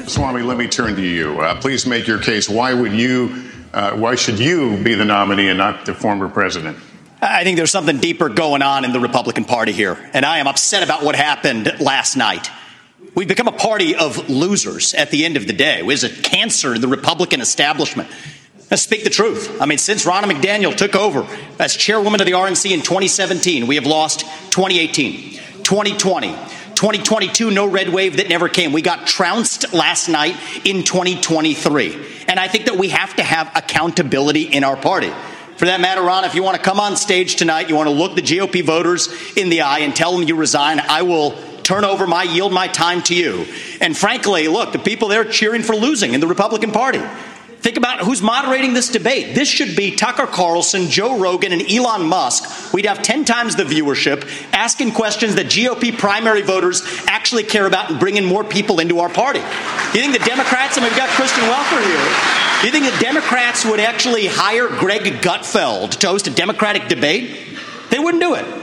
Swami, 0.08 0.44
let 0.44 0.60
me 0.60 0.68
turn 0.68 0.96
to 0.96 1.02
you. 1.02 1.42
Uh, 1.42 1.60
please 1.60 1.88
make 1.88 2.06
your 2.06 2.20
case. 2.20 2.48
Why 2.48 2.76
would 2.76 2.94
you? 2.94 3.50
Uh, 3.74 3.96
why 3.96 4.14
should 4.14 4.38
you 4.38 4.78
be 4.84 4.94
the 4.94 5.06
nominee 5.06 5.50
and 5.50 5.58
not 5.58 5.88
the 5.88 5.96
former 5.96 6.30
president? 6.30 6.78
I 7.26 7.46
think 7.46 7.56
there's 7.56 7.72
something 7.72 8.00
deeper 8.00 8.28
going 8.28 8.62
on 8.62 8.84
in 8.84 8.92
the 8.92 9.00
Republican 9.00 9.46
Party 9.46 9.72
here, 9.72 9.98
and 10.14 10.26
I 10.26 10.40
am 10.40 10.48
upset 10.48 10.84
about 10.84 11.04
what 11.04 11.16
happened 11.16 11.74
last 11.80 12.18
night. 12.18 12.50
We've 13.16 13.30
become 13.30 13.48
a 13.48 13.54
party 13.54 13.96
of 13.96 14.30
losers 14.30 14.94
at 14.94 15.10
the 15.10 15.24
end 15.24 15.38
of 15.38 15.48
the 15.48 15.54
day. 15.54 15.80
It 15.80 15.86
was 15.86 16.04
a 16.04 16.10
cancer 16.10 16.76
in 16.76 16.82
the 16.82 16.88
Republican 16.90 17.40
establishment. 17.40 18.10
Let's 18.70 18.84
speak 18.84 19.06
the 19.06 19.10
truth. 19.10 19.62
I 19.62 19.66
mean, 19.66 19.78
since 19.78 20.06
Ronna 20.06 20.24
McDaniel 20.24 20.76
took 20.76 20.96
over 20.96 21.26
as 21.60 21.78
chairwoman 21.78 22.20
of 22.20 22.26
the 22.26 22.34
RNC 22.34 22.72
in 22.72 22.82
2017, 22.82 23.68
we 23.68 23.76
have 23.76 23.86
lost 23.86 24.22
2018, 24.52 25.40
2020, 25.64 26.28
2022, 26.76 27.52
no 27.52 27.66
red 27.66 27.88
wave 27.88 28.18
that 28.18 28.28
never 28.28 28.50
came. 28.50 28.74
We 28.74 28.82
got 28.82 29.08
trounced 29.08 29.74
last 29.74 30.10
night 30.10 30.36
in 30.66 30.84
2023. 30.84 32.26
And 32.28 32.38
I 32.38 32.50
think 32.50 32.66
that 32.66 32.76
we 32.76 32.90
have 32.90 33.16
to 33.16 33.24
have 33.24 33.50
accountability 33.56 34.44
in 34.44 34.66
our 34.66 34.76
party. 34.76 35.14
For 35.58 35.66
that 35.66 35.82
matter, 35.82 36.02
Ronna, 36.02 36.26
if 36.26 36.36
you 36.36 36.44
want 36.44 36.58
to 36.58 36.64
come 36.64 36.80
on 36.80 36.98
stage 36.98 37.36
tonight, 37.36 37.70
you 37.70 37.76
want 37.76 37.88
to 37.88 37.96
look 37.96 38.16
the 38.16 38.22
GOP 38.22 38.64
voters 38.64 39.08
in 39.38 39.50
the 39.50 39.62
eye 39.62 39.80
and 39.80 39.96
tell 39.96 40.18
them 40.18 40.28
you 40.28 40.36
resign, 40.36 40.80
I 40.80 41.04
will 41.04 41.36
turn 41.64 41.86
over 41.86 42.06
my 42.08 42.24
yield 42.24 42.52
my 42.52 42.68
time 42.68 43.02
to 43.04 43.16
you. 43.16 43.46
And 43.80 43.96
frankly, 43.96 44.48
look, 44.48 44.74
the 44.74 44.80
people 44.80 45.08
there 45.08 45.24
cheering 45.26 45.64
for 45.64 45.76
losing 45.76 46.14
in 46.14 46.20
the 46.20 46.28
Republican 46.28 46.72
Party. 46.72 47.02
Think 47.64 47.78
about 47.78 48.02
who's 48.02 48.22
moderating 48.22 48.74
this 48.74 48.90
debate. 48.90 49.36
This 49.36 49.48
should 49.48 49.78
be 49.78 49.96
Tucker 49.96 50.28
Carlson, 50.28 50.90
Joe 50.90 51.18
Rogan, 51.18 51.54
and 51.54 51.62
Elon 51.72 52.06
Musk. 52.06 52.74
We'd 52.74 52.86
have 52.86 53.02
10 53.02 53.24
times 53.24 53.56
the 53.56 53.64
viewership 53.64 54.30
asking 54.52 54.92
questions 54.92 55.36
that 55.36 55.46
GOP 55.46 55.98
primary 55.98 56.42
voters 56.42 56.84
actually 57.08 57.44
care 57.44 57.66
about 57.66 57.90
and 57.90 58.02
bringing 58.02 58.26
more 58.26 58.44
people 58.44 58.82
into 58.82 59.00
our 59.00 59.08
party. 59.08 59.40
You 59.40 60.02
think 60.02 60.12
the 60.12 60.26
Democrats, 60.26 60.76
and 60.76 60.86
we've 60.86 60.98
got 60.98 61.08
Kristen 61.12 61.46
Welker 61.46 61.82
here, 61.86 62.66
you 62.66 62.72
think 62.72 62.94
the 62.94 63.00
Democrats 63.00 63.64
would 63.64 63.80
actually 63.80 64.28
hire 64.28 64.68
Greg 64.68 65.04
Gutfeld 65.22 65.92
to 65.92 66.08
host 66.08 66.28
a 66.28 66.32
Democratic 66.32 66.90
debate? 66.90 67.40
They 67.90 68.00
wouldn't 68.00 68.22
do 68.22 68.34
it. 68.34 68.63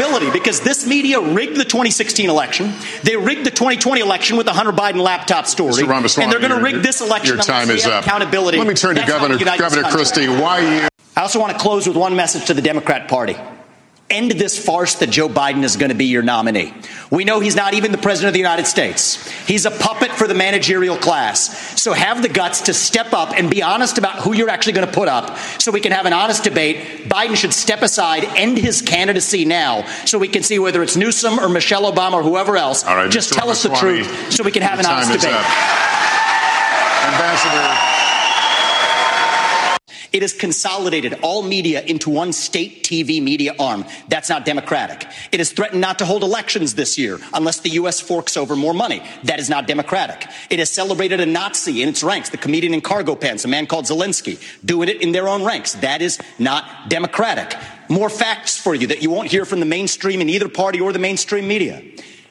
accountability 0.00 0.38
because 0.38 0.60
this 0.60 0.86
media 0.86 1.20
rigged 1.20 1.56
the 1.56 1.64
2016 1.64 2.28
election. 2.28 2.72
They 3.02 3.16
rigged 3.16 3.46
the 3.46 3.50
2020 3.50 4.00
election 4.00 4.36
with 4.36 4.46
the 4.46 4.52
Hunter 4.52 4.72
Biden 4.72 5.02
laptop 5.02 5.46
story. 5.46 5.72
Mr. 5.72 5.88
Ramaswamy, 5.88 6.24
and 6.24 6.32
they're 6.32 6.40
going 6.40 6.58
to 6.58 6.62
rig 6.62 6.82
this 6.82 7.00
election. 7.00 7.36
Your 7.36 7.44
time 7.44 7.70
is 7.70 7.84
up. 7.86 8.04
Accountability. 8.04 8.58
Let 8.58 8.66
me 8.66 8.74
turn 8.74 8.94
to 8.94 9.00
That's 9.00 9.12
how 9.12 9.18
Governor 9.18 9.34
we 9.34 9.40
unite 9.40 9.58
this 9.58 9.74
Governor. 9.74 9.90
Christie. 9.90 10.28
Why 10.28 10.60
you? 10.60 10.88
I 11.16 11.22
also 11.22 11.40
want 11.40 11.52
to 11.52 11.58
close 11.58 11.86
with 11.86 11.96
one 11.96 12.16
message 12.16 12.46
to 12.46 12.54
the 12.54 12.62
Democrat 12.62 13.08
Party. 13.08 13.36
End 14.10 14.32
this 14.32 14.62
farce 14.62 14.96
that 14.96 15.08
Joe 15.08 15.28
Biden 15.28 15.62
is 15.62 15.76
going 15.76 15.90
to 15.90 15.94
be 15.94 16.06
your 16.06 16.22
nominee. 16.22 16.74
We 17.10 17.24
know 17.24 17.38
he's 17.38 17.54
not 17.54 17.74
even 17.74 17.92
the 17.92 17.98
president 17.98 18.28
of 18.28 18.32
the 18.34 18.40
United 18.40 18.66
States. 18.66 19.28
He's 19.46 19.66
a 19.66 19.70
puppet 19.70 20.10
for 20.10 20.26
the 20.26 20.34
managerial 20.34 20.96
class. 20.96 21.80
So 21.80 21.92
have 21.92 22.20
the 22.20 22.28
guts 22.28 22.62
to 22.62 22.74
step 22.74 23.12
up 23.12 23.32
and 23.38 23.48
be 23.48 23.62
honest 23.62 23.98
about 23.98 24.22
who 24.22 24.34
you're 24.34 24.50
actually 24.50 24.72
going 24.74 24.86
to 24.86 24.92
put 24.92 25.08
up 25.08 25.38
so 25.60 25.70
we 25.70 25.80
can 25.80 25.92
have 25.92 26.06
an 26.06 26.12
honest 26.12 26.42
debate. 26.42 27.08
Biden 27.08 27.36
should 27.36 27.52
step 27.52 27.82
aside, 27.82 28.24
end 28.36 28.58
his 28.58 28.82
candidacy 28.82 29.44
now 29.44 29.84
so 30.04 30.18
we 30.18 30.28
can 30.28 30.42
see 30.42 30.58
whether 30.58 30.82
it's 30.82 30.96
Newsom 30.96 31.38
or 31.38 31.48
Michelle 31.48 31.90
Obama 31.90 32.14
or 32.14 32.22
whoever 32.22 32.56
else. 32.56 32.84
All 32.84 32.96
right, 32.96 33.10
Just 33.10 33.32
Mr. 33.32 33.36
tell 33.36 33.50
us 33.50 33.62
the 33.62 33.70
truth 33.70 34.32
so 34.32 34.42
we 34.42 34.50
can 34.50 34.62
have 34.62 34.80
an 34.80 34.86
honest 34.86 35.12
debate. 35.12 35.34
Ambassador. 37.06 37.89
It 40.12 40.22
has 40.22 40.32
consolidated 40.32 41.20
all 41.22 41.42
media 41.42 41.82
into 41.82 42.10
one 42.10 42.32
state 42.32 42.82
TV 42.82 43.22
media 43.22 43.54
arm. 43.58 43.84
That's 44.08 44.28
not 44.28 44.44
democratic. 44.44 45.06
It 45.30 45.38
has 45.38 45.52
threatened 45.52 45.80
not 45.80 46.00
to 46.00 46.04
hold 46.04 46.22
elections 46.24 46.74
this 46.74 46.98
year 46.98 47.20
unless 47.32 47.60
the 47.60 47.70
U.S. 47.70 48.00
forks 48.00 48.36
over 48.36 48.56
more 48.56 48.74
money. 48.74 49.02
That 49.24 49.38
is 49.38 49.48
not 49.48 49.68
democratic. 49.68 50.26
It 50.50 50.58
has 50.58 50.70
celebrated 50.70 51.20
a 51.20 51.26
Nazi 51.26 51.82
in 51.82 51.88
its 51.88 52.02
ranks, 52.02 52.30
the 52.30 52.38
comedian 52.38 52.74
in 52.74 52.80
cargo 52.80 53.14
pants, 53.14 53.44
a 53.44 53.48
man 53.48 53.66
called 53.66 53.84
Zelensky, 53.84 54.40
doing 54.64 54.88
it 54.88 55.00
in 55.00 55.12
their 55.12 55.28
own 55.28 55.44
ranks. 55.44 55.74
That 55.74 56.02
is 56.02 56.18
not 56.38 56.88
democratic. 56.88 57.56
More 57.88 58.10
facts 58.10 58.58
for 58.58 58.74
you 58.74 58.88
that 58.88 59.02
you 59.02 59.10
won't 59.10 59.30
hear 59.30 59.44
from 59.44 59.60
the 59.60 59.66
mainstream 59.66 60.20
in 60.20 60.28
either 60.28 60.48
party 60.48 60.80
or 60.80 60.92
the 60.92 60.98
mainstream 60.98 61.46
media. 61.46 61.82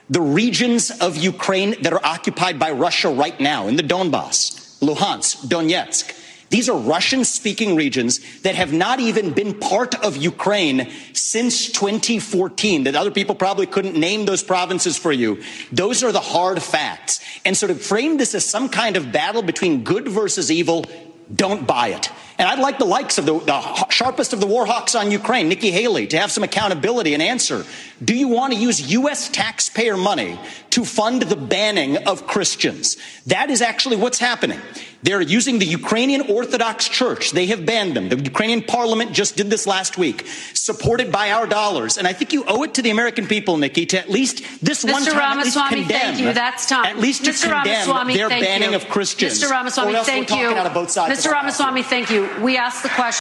The 0.10 0.22
regions 0.22 0.90
of 0.90 1.16
Ukraine 1.16 1.82
that 1.84 1.94
are 1.94 2.04
occupied 2.04 2.60
by 2.60 2.72
Russia 2.72 3.10
right 3.10 3.40
now 3.40 3.68
in 3.68 3.76
the 3.76 3.84
Donbass, 3.84 4.80
Luhansk, 4.80 5.48
Donetsk, 5.48 6.19
these 6.50 6.68
are 6.70 6.78
Russian 6.78 7.24
speaking 7.26 7.76
regions 7.76 8.20
that 8.42 8.56
have 8.56 8.74
not 8.74 9.00
even 9.00 9.32
been 9.34 9.60
part 9.60 9.96
of 10.04 10.18
Ukraine 10.18 10.90
since 11.14 11.72
2014, 11.72 12.84
that 12.86 12.96
other 12.96 13.12
people 13.12 13.36
probably 13.36 13.68
couldn't 13.68 13.96
name 13.96 14.26
those 14.26 14.44
provinces 14.44 14.98
for 14.98 15.12
you. 15.12 15.42
Those 15.72 16.04
are 16.04 16.12
the 16.12 16.20
hard 16.20 16.62
facts. 16.62 17.20
And 17.46 17.56
so 17.56 17.68
to 17.68 17.76
frame 17.76 18.18
this 18.18 18.34
as 18.34 18.46
some 18.46 18.70
kind 18.70 18.98
of 18.98 19.12
battle 19.12 19.44
between 19.44 19.84
good 19.84 20.08
versus 20.08 20.52
evil, 20.52 20.86
don't 21.34 21.68
buy 21.68 21.90
it. 21.90 22.10
And 22.40 22.48
I'd 22.48 22.60
like 22.60 22.80
the 22.80 22.86
likes 22.86 23.18
of 23.18 23.26
the, 23.26 23.38
the 23.38 23.86
sharpest 23.90 24.32
of 24.32 24.40
the 24.40 24.48
war 24.48 24.66
hawks 24.66 24.96
on 24.96 25.12
Ukraine, 25.12 25.50
Nikki 25.50 25.72
Haley, 25.72 26.08
to 26.08 26.18
have 26.18 26.32
some 26.32 26.42
accountability 26.42 27.14
and 27.14 27.22
answer. 27.22 27.66
Do 28.02 28.16
you 28.16 28.30
want 28.30 28.54
to 28.54 28.60
use 28.60 28.94
U.S. 28.94 29.28
taxpayer 29.28 29.98
money 29.98 30.40
to 30.70 30.86
fund 30.86 31.22
the 31.24 31.36
banning 31.36 31.98
of 32.08 32.26
Christians? 32.28 32.96
That 33.28 33.50
is 33.50 33.62
actually 33.62 33.98
what's 33.98 34.20
happening. 34.20 34.62
They're 35.02 35.22
using 35.22 35.60
the 35.60 35.66
Ukrainian 35.66 36.22
Orthodox 36.30 36.88
Church. 36.88 37.32
They 37.32 37.46
have 37.48 37.66
banned 37.66 37.96
them. 37.96 38.10
The 38.10 38.20
Ukrainian 38.22 38.62
parliament 38.62 39.14
just 39.14 39.38
did 39.38 39.50
this 39.50 39.66
last 39.66 39.98
week, 39.98 40.26
supported 40.54 41.12
by 41.12 41.32
our 41.32 41.48
dollars. 41.48 41.98
And 41.98 42.06
I 42.06 42.12
think 42.14 42.34
you 42.34 42.44
owe 42.46 42.64
it 42.64 42.74
to 42.76 42.82
the 42.82 42.90
American 42.90 43.26
people, 43.26 43.58
Nikki, 43.58 43.86
to 43.88 44.00
at 44.00 44.10
least 44.10 44.44
this 44.62 44.84
one 44.84 45.04
Mr. 45.04 45.12
time 45.12 45.40
at 45.40 45.46
least 45.46 45.56
Ramaswamy, 45.56 45.82
condemn. 45.84 46.02
thank 46.02 46.20
you. 46.20 46.34
That's 46.34 46.66
time. 46.66 46.86
At 46.86 46.98
least 46.98 47.26
to 47.26 47.32
Mr. 47.32 47.44
condemn 47.44 47.88
Ramaswamy, 47.88 48.14
their 48.14 48.30
thank 48.30 48.46
banning 48.46 48.72
you. 48.72 48.76
of 48.76 48.90
Christians. 48.90 49.42
Mr. 49.42 49.50
Ramaswamy, 49.50 50.04
thank 50.04 50.30
you. 50.32 50.48
out 50.50 50.68
of 50.68 50.74
both 50.74 50.92
sides. 50.92 51.26
Mr. 51.26 51.32
Ramaswamy, 51.32 51.84
thank 51.84 52.10
you. 52.10 52.29
We 52.42 52.58
asked 52.58 52.84
the 52.84 52.90
question. 52.90 53.20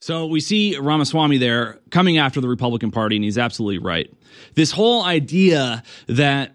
So 0.00 0.26
we 0.26 0.40
see 0.40 0.76
Ramaswamy 0.76 1.38
there 1.38 1.80
coming 1.90 2.18
after 2.18 2.40
the 2.40 2.48
Republican 2.48 2.90
Party, 2.90 3.16
and 3.16 3.24
he's 3.24 3.38
absolutely 3.38 3.78
right. 3.78 4.12
This 4.54 4.70
whole 4.70 5.02
idea 5.02 5.82
that 6.08 6.54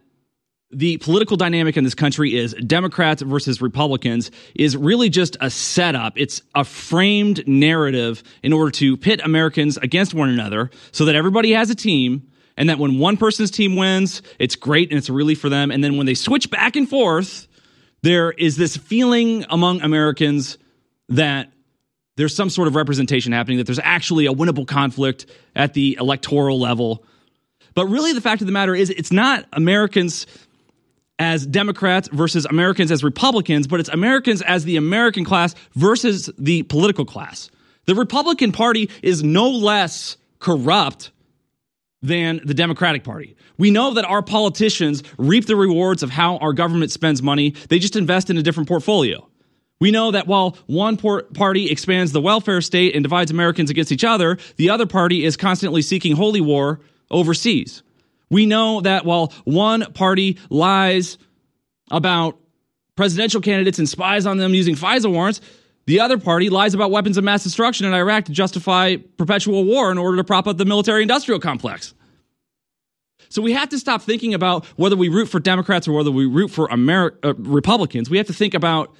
the 0.72 0.98
political 0.98 1.36
dynamic 1.36 1.76
in 1.76 1.84
this 1.84 1.96
country 1.96 2.36
is 2.36 2.54
Democrats 2.54 3.24
versus 3.24 3.60
Republicans 3.62 4.30
is 4.54 4.78
really 4.78 5.10
just 5.10 5.36
a 5.42 5.50
setup. 5.50 6.14
It's 6.16 6.44
a 6.54 6.64
framed 6.64 7.48
narrative 7.48 8.22
in 8.44 8.54
order 8.54 8.70
to 8.72 8.96
pit 8.96 9.20
Americans 9.24 9.78
against 9.78 10.14
one 10.14 10.30
another 10.30 10.70
so 10.92 11.06
that 11.06 11.16
everybody 11.16 11.54
has 11.54 11.72
a 11.72 11.76
team 11.76 12.30
and 12.56 12.70
that 12.70 12.78
when 12.78 13.00
one 13.00 13.18
person's 13.18 13.50
team 13.50 13.76
wins, 13.76 14.22
it's 14.38 14.56
great 14.56 14.90
and 14.92 14.98
it's 14.98 15.10
a 15.10 15.14
relief 15.14 15.40
for 15.40 15.50
them. 15.50 15.72
And 15.72 15.84
then 15.84 15.98
when 15.98 16.06
they 16.06 16.14
switch 16.14 16.52
back 16.52 16.76
and 16.76 16.88
forth, 16.88 17.48
there 18.04 18.32
is 18.32 18.58
this 18.58 18.78
feeling 18.78 19.46
among 19.50 19.82
Americans 19.82 20.58
that 21.08 21.52
there's 22.20 22.36
some 22.36 22.50
sort 22.50 22.68
of 22.68 22.76
representation 22.76 23.32
happening, 23.32 23.60
that 23.60 23.64
there's 23.66 23.80
actually 23.80 24.26
a 24.26 24.34
winnable 24.34 24.68
conflict 24.68 25.26
at 25.56 25.74
the 25.74 25.98
electoral 26.02 26.60
level. 26.60 27.06
But 27.76 27.86
really, 27.86 28.12
the 28.12 28.20
fact 28.20 28.42
of 28.42 28.46
the 28.46 28.52
matter 28.52 28.76
is, 28.76 28.90
it's 28.90 29.14
not 29.14 29.46
Americans 29.54 30.28
as 31.18 31.48
Democrats 31.48 32.10
versus 32.12 32.46
Americans 32.46 32.92
as 32.92 33.06
Republicans, 33.06 33.68
but 33.68 33.80
it's 33.80 33.88
Americans 33.88 34.42
as 34.42 34.66
the 34.66 34.76
American 34.76 35.24
class 35.24 35.56
versus 35.76 36.30
the 36.38 36.64
political 36.64 37.06
class. 37.06 37.50
The 37.86 37.96
Republican 37.96 38.52
Party 38.52 38.90
is 39.02 39.24
no 39.24 39.50
less 39.50 40.18
corrupt 40.40 41.12
than 42.02 42.42
the 42.44 42.54
Democratic 42.54 43.06
Party. 43.06 43.38
We 43.58 43.72
know 43.72 43.94
that 43.94 44.04
our 44.04 44.22
politicians 44.22 45.04
reap 45.18 45.46
the 45.46 45.56
rewards 45.56 46.04
of 46.04 46.10
how 46.10 46.36
our 46.40 46.52
government 46.52 46.92
spends 46.92 47.24
money. 47.24 47.52
They 47.70 47.80
just 47.80 47.96
invest 47.96 48.30
in 48.30 48.38
a 48.38 48.44
different 48.44 48.68
portfolio. 48.68 49.26
We 49.80 49.92
know 49.92 50.12
that 50.12 50.28
while 50.28 50.58
one 50.68 50.98
party 50.98 51.72
expands 51.72 52.12
the 52.12 52.20
welfare 52.20 52.62
state 52.62 52.96
and 52.96 53.04
divides 53.04 53.32
Americans 53.32 53.70
against 53.70 53.92
each 53.92 54.04
other, 54.04 54.38
the 54.58 54.70
other 54.70 54.86
party 54.86 55.24
is 55.24 55.38
constantly 55.38 55.82
seeking 55.82 56.16
holy 56.16 56.42
war 56.42 56.82
overseas. 57.10 57.82
We 58.30 58.46
know 58.46 58.82
that 58.82 59.06
while 59.06 59.34
one 59.46 59.92
party 59.94 60.38
lies 60.50 61.18
about 61.92 62.38
presidential 62.96 63.42
candidates 63.42 63.80
and 63.80 63.88
spies 63.88 64.26
on 64.26 64.38
them 64.38 64.54
using 64.54 64.76
FISA 64.76 65.12
warrants, 65.12 65.40
the 65.86 66.02
other 66.02 66.20
party 66.20 66.50
lies 66.50 66.74
about 66.74 66.92
weapons 66.92 67.18
of 67.18 67.24
mass 67.24 67.44
destruction 67.44 67.88
in 67.88 67.94
Iraq 67.94 68.26
to 68.26 68.32
justify 68.32 68.98
perpetual 69.18 69.64
war 69.64 69.92
in 69.92 69.98
order 69.98 70.18
to 70.18 70.24
prop 70.24 70.46
up 70.46 70.58
the 70.58 70.66
military 70.66 71.02
industrial 71.02 71.40
complex. 71.40 71.94
So 73.30 73.42
we 73.42 73.54
have 73.54 73.70
to 73.70 73.80
stop 73.80 74.02
thinking 74.02 74.34
about 74.34 74.66
whether 74.76 74.96
we 74.96 75.08
root 75.08 75.30
for 75.30 75.40
Democrats 75.40 75.88
or 75.88 75.94
whether 75.94 76.12
we 76.12 76.26
root 76.26 76.50
for 76.50 76.68
Ameri- 76.68 77.16
uh, 77.24 77.34
Republicans. 77.36 78.10
We 78.10 78.18
have 78.18 78.28
to 78.28 78.34
think 78.34 78.54
about 78.54 78.94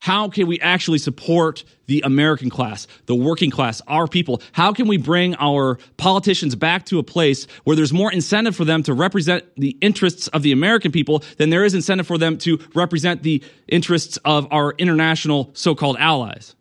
how 0.00 0.28
can 0.28 0.46
we 0.46 0.60
actually 0.60 0.98
support 0.98 1.64
the 1.86 2.02
American 2.04 2.50
class, 2.50 2.86
the 3.06 3.14
working 3.14 3.50
class, 3.50 3.82
our 3.88 4.06
people? 4.06 4.40
How 4.52 4.72
can 4.72 4.86
we 4.86 4.96
bring 4.96 5.34
our 5.36 5.78
politicians 5.96 6.54
back 6.54 6.86
to 6.86 6.98
a 6.98 7.02
place 7.02 7.46
where 7.64 7.74
there's 7.74 7.92
more 7.92 8.12
incentive 8.12 8.54
for 8.54 8.64
them 8.64 8.82
to 8.84 8.94
represent 8.94 9.44
the 9.56 9.76
interests 9.80 10.28
of 10.28 10.42
the 10.42 10.52
American 10.52 10.92
people 10.92 11.24
than 11.36 11.50
there 11.50 11.64
is 11.64 11.74
incentive 11.74 12.06
for 12.06 12.16
them 12.16 12.38
to 12.38 12.58
represent 12.74 13.22
the 13.22 13.42
interests 13.66 14.18
of 14.24 14.46
our 14.52 14.72
international 14.78 15.50
so 15.54 15.74
called 15.74 15.96
allies? 15.98 16.54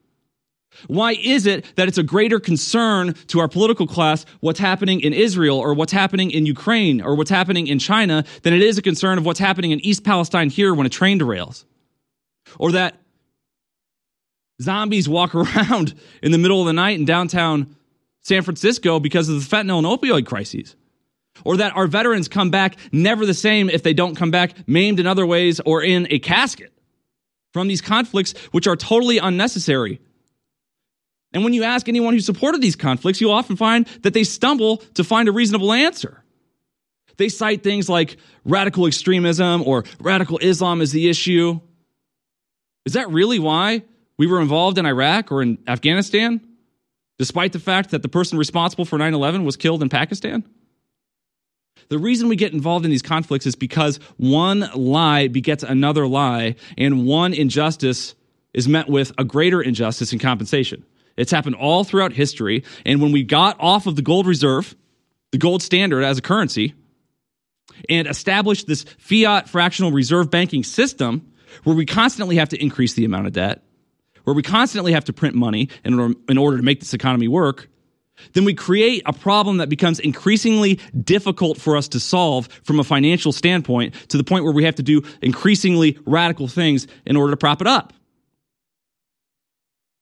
Why 0.85 1.13
is 1.13 1.47
it 1.47 1.65
that 1.75 1.87
it's 1.87 1.97
a 1.97 2.03
greater 2.03 2.39
concern 2.39 3.13
to 3.27 3.39
our 3.39 3.47
political 3.47 3.87
class 3.87 4.25
what's 4.41 4.59
happening 4.59 5.01
in 5.01 5.13
Israel 5.13 5.57
or 5.57 5.73
what's 5.73 5.91
happening 5.91 6.31
in 6.31 6.45
Ukraine 6.45 7.01
or 7.01 7.15
what's 7.15 7.31
happening 7.31 7.67
in 7.67 7.79
China 7.79 8.23
than 8.43 8.53
it 8.53 8.61
is 8.61 8.77
a 8.77 8.81
concern 8.83 9.17
of 9.17 9.25
what's 9.25 9.39
happening 9.39 9.71
in 9.71 9.79
East 9.79 10.03
Palestine 10.03 10.49
here 10.49 10.73
when 10.73 10.85
a 10.85 10.89
train 10.89 11.19
derails? 11.19 11.65
Or 12.59 12.71
that 12.73 12.95
zombies 14.61 15.07
walk 15.07 15.35
around 15.35 15.93
in 16.21 16.31
the 16.31 16.37
middle 16.37 16.61
of 16.61 16.67
the 16.67 16.73
night 16.73 16.99
in 16.99 17.05
downtown 17.05 17.75
San 18.21 18.41
Francisco 18.41 18.99
because 18.99 19.29
of 19.29 19.35
the 19.35 19.55
fentanyl 19.55 19.77
and 19.77 19.87
opioid 19.87 20.25
crises. 20.25 20.75
Or 21.45 21.57
that 21.57 21.75
our 21.75 21.87
veterans 21.87 22.27
come 22.27 22.49
back 22.49 22.77
never 22.91 23.25
the 23.25 23.33
same 23.33 23.69
if 23.69 23.83
they 23.83 23.93
don't 23.93 24.15
come 24.15 24.31
back 24.31 24.67
maimed 24.67 24.99
in 24.99 25.05
other 25.05 25.25
ways 25.25 25.59
or 25.59 25.83
in 25.83 26.07
a 26.09 26.17
casket 26.17 26.73
from 27.53 27.67
these 27.67 27.81
conflicts, 27.81 28.33
which 28.51 28.67
are 28.67 28.75
totally 28.75 29.19
unnecessary. 29.19 30.01
And 31.33 31.43
when 31.43 31.53
you 31.53 31.63
ask 31.63 31.87
anyone 31.87 32.13
who 32.13 32.19
supported 32.19 32.61
these 32.61 32.75
conflicts, 32.75 33.21
you'll 33.21 33.31
often 33.31 33.55
find 33.55 33.85
that 34.01 34.13
they 34.13 34.23
stumble 34.23 34.77
to 34.95 35.03
find 35.03 35.29
a 35.29 35.31
reasonable 35.31 35.71
answer. 35.71 36.23
They 37.17 37.29
cite 37.29 37.63
things 37.63 37.89
like 37.89 38.17
radical 38.45 38.87
extremism 38.87 39.63
or 39.63 39.85
radical 39.99 40.37
Islam 40.39 40.81
as 40.81 40.91
the 40.91 41.09
issue. 41.09 41.59
Is 42.85 42.93
that 42.93 43.09
really 43.09 43.39
why 43.39 43.83
we 44.17 44.27
were 44.27 44.41
involved 44.41 44.77
in 44.77 44.85
Iraq 44.85 45.31
or 45.31 45.41
in 45.41 45.57
Afghanistan, 45.67 46.41
despite 47.17 47.53
the 47.53 47.59
fact 47.59 47.91
that 47.91 48.01
the 48.01 48.09
person 48.09 48.37
responsible 48.37 48.85
for 48.85 48.97
9 48.97 49.13
11 49.13 49.43
was 49.43 49.57
killed 49.57 49.81
in 49.81 49.89
Pakistan? 49.89 50.43
The 51.89 51.97
reason 51.97 52.27
we 52.27 52.35
get 52.35 52.53
involved 52.53 52.83
in 52.85 52.91
these 52.91 53.01
conflicts 53.01 53.45
is 53.45 53.55
because 53.55 53.97
one 54.17 54.69
lie 54.75 55.27
begets 55.27 55.63
another 55.63 56.07
lie, 56.07 56.55
and 56.77 57.05
one 57.05 57.33
injustice 57.33 58.15
is 58.53 58.67
met 58.67 58.89
with 58.89 59.13
a 59.17 59.23
greater 59.23 59.61
injustice 59.61 60.11
in 60.11 60.19
compensation. 60.19 60.83
It's 61.15 61.31
happened 61.31 61.55
all 61.55 61.83
throughout 61.83 62.13
history. 62.13 62.63
And 62.85 63.01
when 63.01 63.11
we 63.11 63.23
got 63.23 63.57
off 63.59 63.87
of 63.87 63.95
the 63.95 64.01
gold 64.01 64.27
reserve, 64.27 64.75
the 65.31 65.37
gold 65.37 65.61
standard 65.61 66.03
as 66.03 66.17
a 66.17 66.21
currency, 66.21 66.73
and 67.89 68.07
established 68.07 68.67
this 68.67 68.83
fiat 68.97 69.49
fractional 69.49 69.91
reserve 69.91 70.29
banking 70.31 70.63
system 70.63 71.31
where 71.63 71.75
we 71.75 71.85
constantly 71.85 72.37
have 72.37 72.49
to 72.49 72.61
increase 72.61 72.93
the 72.93 73.05
amount 73.05 73.27
of 73.27 73.33
debt, 73.33 73.63
where 74.27 74.33
we 74.33 74.43
constantly 74.43 74.91
have 74.91 75.05
to 75.05 75.13
print 75.13 75.35
money 75.35 75.69
in 75.85 75.97
order, 75.97 76.13
in 76.27 76.37
order 76.37 76.57
to 76.57 76.63
make 76.63 76.81
this 76.81 76.93
economy 76.93 77.29
work, 77.29 77.69
then 78.33 78.43
we 78.43 78.53
create 78.53 79.01
a 79.05 79.13
problem 79.13 79.57
that 79.57 79.69
becomes 79.69 80.01
increasingly 80.01 80.81
difficult 81.01 81.57
for 81.57 81.77
us 81.77 81.87
to 81.87 81.99
solve 82.01 82.49
from 82.63 82.77
a 82.77 82.83
financial 82.83 83.31
standpoint 83.31 83.93
to 84.09 84.17
the 84.17 84.25
point 84.25 84.43
where 84.43 84.51
we 84.51 84.65
have 84.65 84.75
to 84.75 84.83
do 84.83 85.01
increasingly 85.21 85.97
radical 86.05 86.49
things 86.49 86.87
in 87.05 87.15
order 87.15 87.31
to 87.31 87.37
prop 87.37 87.61
it 87.61 87.67
up. 87.67 87.93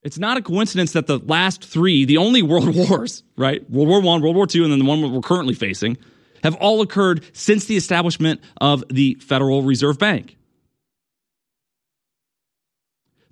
It's 0.02 0.18
not 0.18 0.38
a 0.38 0.42
coincidence 0.42 0.94
that 0.94 1.06
the 1.06 1.20
last 1.20 1.64
three, 1.64 2.06
the 2.06 2.18
only 2.18 2.42
world 2.42 2.74
wars, 2.90 3.22
right? 3.38 3.70
World 3.70 3.90
War 3.90 4.02
One, 4.02 4.24
World 4.24 4.36
War 4.36 4.48
Two, 4.48 4.64
and 4.64 4.72
then 4.72 4.80
the 4.80 4.86
one 4.86 5.14
we're 5.14 5.22
currently 5.22 5.54
facing, 5.54 6.00
have 6.42 6.56
all 6.56 6.82
occurred 6.82 7.24
since 7.34 7.66
the 7.66 7.78
establishment 7.78 8.42
of 8.60 8.84
the 8.90 9.20
Federal 9.22 9.62
Reserve 9.62 10.00
Bank 10.00 10.36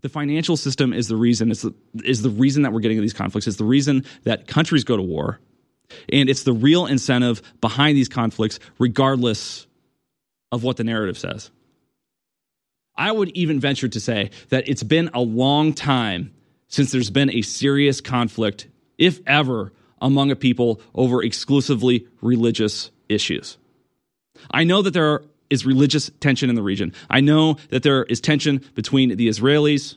the 0.03 0.09
financial 0.09 0.57
system 0.57 0.93
is 0.93 1.07
the 1.07 1.15
reason 1.15 1.49
is 1.49 1.63
the, 1.63 1.73
is 2.03 2.21
the 2.21 2.30
reason 2.30 2.63
that 2.63 2.73
we're 2.73 2.81
getting 2.81 3.01
these 3.01 3.13
conflicts. 3.13 3.47
It's 3.47 3.57
the 3.57 3.63
reason 3.63 4.05
that 4.23 4.47
countries 4.47 4.84
go 4.84 4.97
to 4.97 5.01
war, 5.01 5.39
and 6.11 6.30
it's 6.30 6.43
the 6.43 6.53
real 6.53 6.85
incentive 6.85 7.41
behind 7.61 7.97
these 7.97 8.09
conflicts, 8.09 8.59
regardless 8.77 9.65
of 10.51 10.61
what 10.63 10.77
the 10.77 10.84
narrative 10.84 11.17
says. 11.17 11.49
I 12.95 13.11
would 13.11 13.30
even 13.30 13.59
venture 13.59 13.88
to 13.88 13.99
say 13.99 14.30
that 14.49 14.67
it's 14.67 14.84
been 14.84 15.09
a 15.13 15.21
long 15.21 15.73
time 15.73 16.34
since 16.67 16.91
there's 16.91 17.09
been 17.09 17.31
a 17.31 17.41
serious 17.41 18.01
conflict, 18.01 18.67
if 18.97 19.21
ever, 19.25 19.71
among 20.01 20.31
a 20.31 20.35
people 20.35 20.81
over 20.93 21.23
exclusively 21.23 22.07
religious 22.21 22.91
issues. 23.07 23.57
I 24.51 24.65
know 24.65 24.81
that 24.81 24.91
there 24.91 25.13
are 25.13 25.23
is 25.53 25.65
religious 25.65 26.11
tension 26.19 26.49
in 26.49 26.55
the 26.55 26.63
region. 26.63 26.91
I 27.09 27.21
know 27.21 27.57
that 27.69 27.84
there 27.84 28.03
is 28.03 28.19
tension 28.19 28.61
between 28.73 29.15
the 29.15 29.30
Israelis 29.30 29.95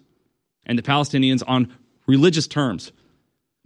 and 0.66 0.78
the 0.78 0.82
Palestinians 0.82 1.42
on 1.46 1.72
religious 2.06 2.46
terms. 2.46 2.92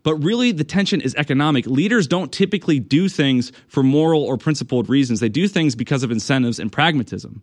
But 0.03 0.15
really, 0.17 0.53
the 0.53 0.65
tension 0.65 1.03
is 1.03 1.15
economic. 1.17 1.67
Leaders 1.67 2.07
don't 2.07 2.33
typically 2.33 2.81
do 2.81 3.09
things 3.09 3.53
for 3.69 3.83
moral 3.83 4.23
or 4.23 4.39
principled 4.39 4.89
reasons, 4.89 5.21
they 5.21 5.29
do 5.29 5.47
things 5.47 5.75
because 5.75 6.03
of 6.03 6.11
incentives 6.11 6.59
and 6.59 6.73
pragmatism. 6.73 7.43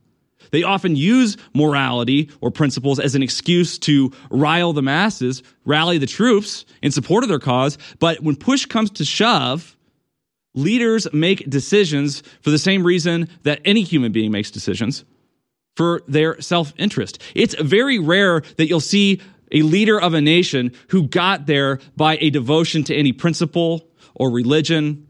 They 0.51 0.63
often 0.63 0.95
use 0.95 1.37
morality 1.53 2.29
or 2.41 2.51
principles 2.51 2.99
as 2.99 3.15
an 3.15 3.23
excuse 3.23 3.77
to 3.79 4.11
rile 4.29 4.73
the 4.73 4.81
masses, 4.81 5.43
rally 5.65 5.97
the 5.97 6.07
troops 6.07 6.65
in 6.81 6.91
support 6.91 7.23
of 7.23 7.29
their 7.29 7.39
cause. 7.39 7.77
But 7.99 8.21
when 8.21 8.37
push 8.37 8.65
comes 8.65 8.89
to 8.91 9.05
shove, 9.05 9.76
leaders 10.57 11.07
make 11.13 11.49
decisions 11.49 12.23
for 12.41 12.49
the 12.49 12.57
same 12.57 12.84
reason 12.84 13.29
that 13.43 13.61
any 13.63 13.84
human 13.84 14.11
being 14.11 14.31
makes 14.31 14.51
decisions 14.51 15.05
for 15.75 16.01
their 16.07 16.41
self 16.41 16.73
interest. 16.77 17.21
It's 17.35 17.55
very 17.55 17.99
rare 17.99 18.41
that 18.57 18.67
you'll 18.67 18.79
see 18.79 19.21
a 19.51 19.61
leader 19.61 19.99
of 20.01 20.13
a 20.13 20.19
nation 20.19 20.73
who 20.89 21.07
got 21.07 21.45
there 21.45 21.79
by 21.95 22.17
a 22.19 22.29
devotion 22.29 22.84
to 22.85 22.95
any 22.95 23.13
principle 23.13 23.88
or 24.15 24.31
religion 24.31 25.07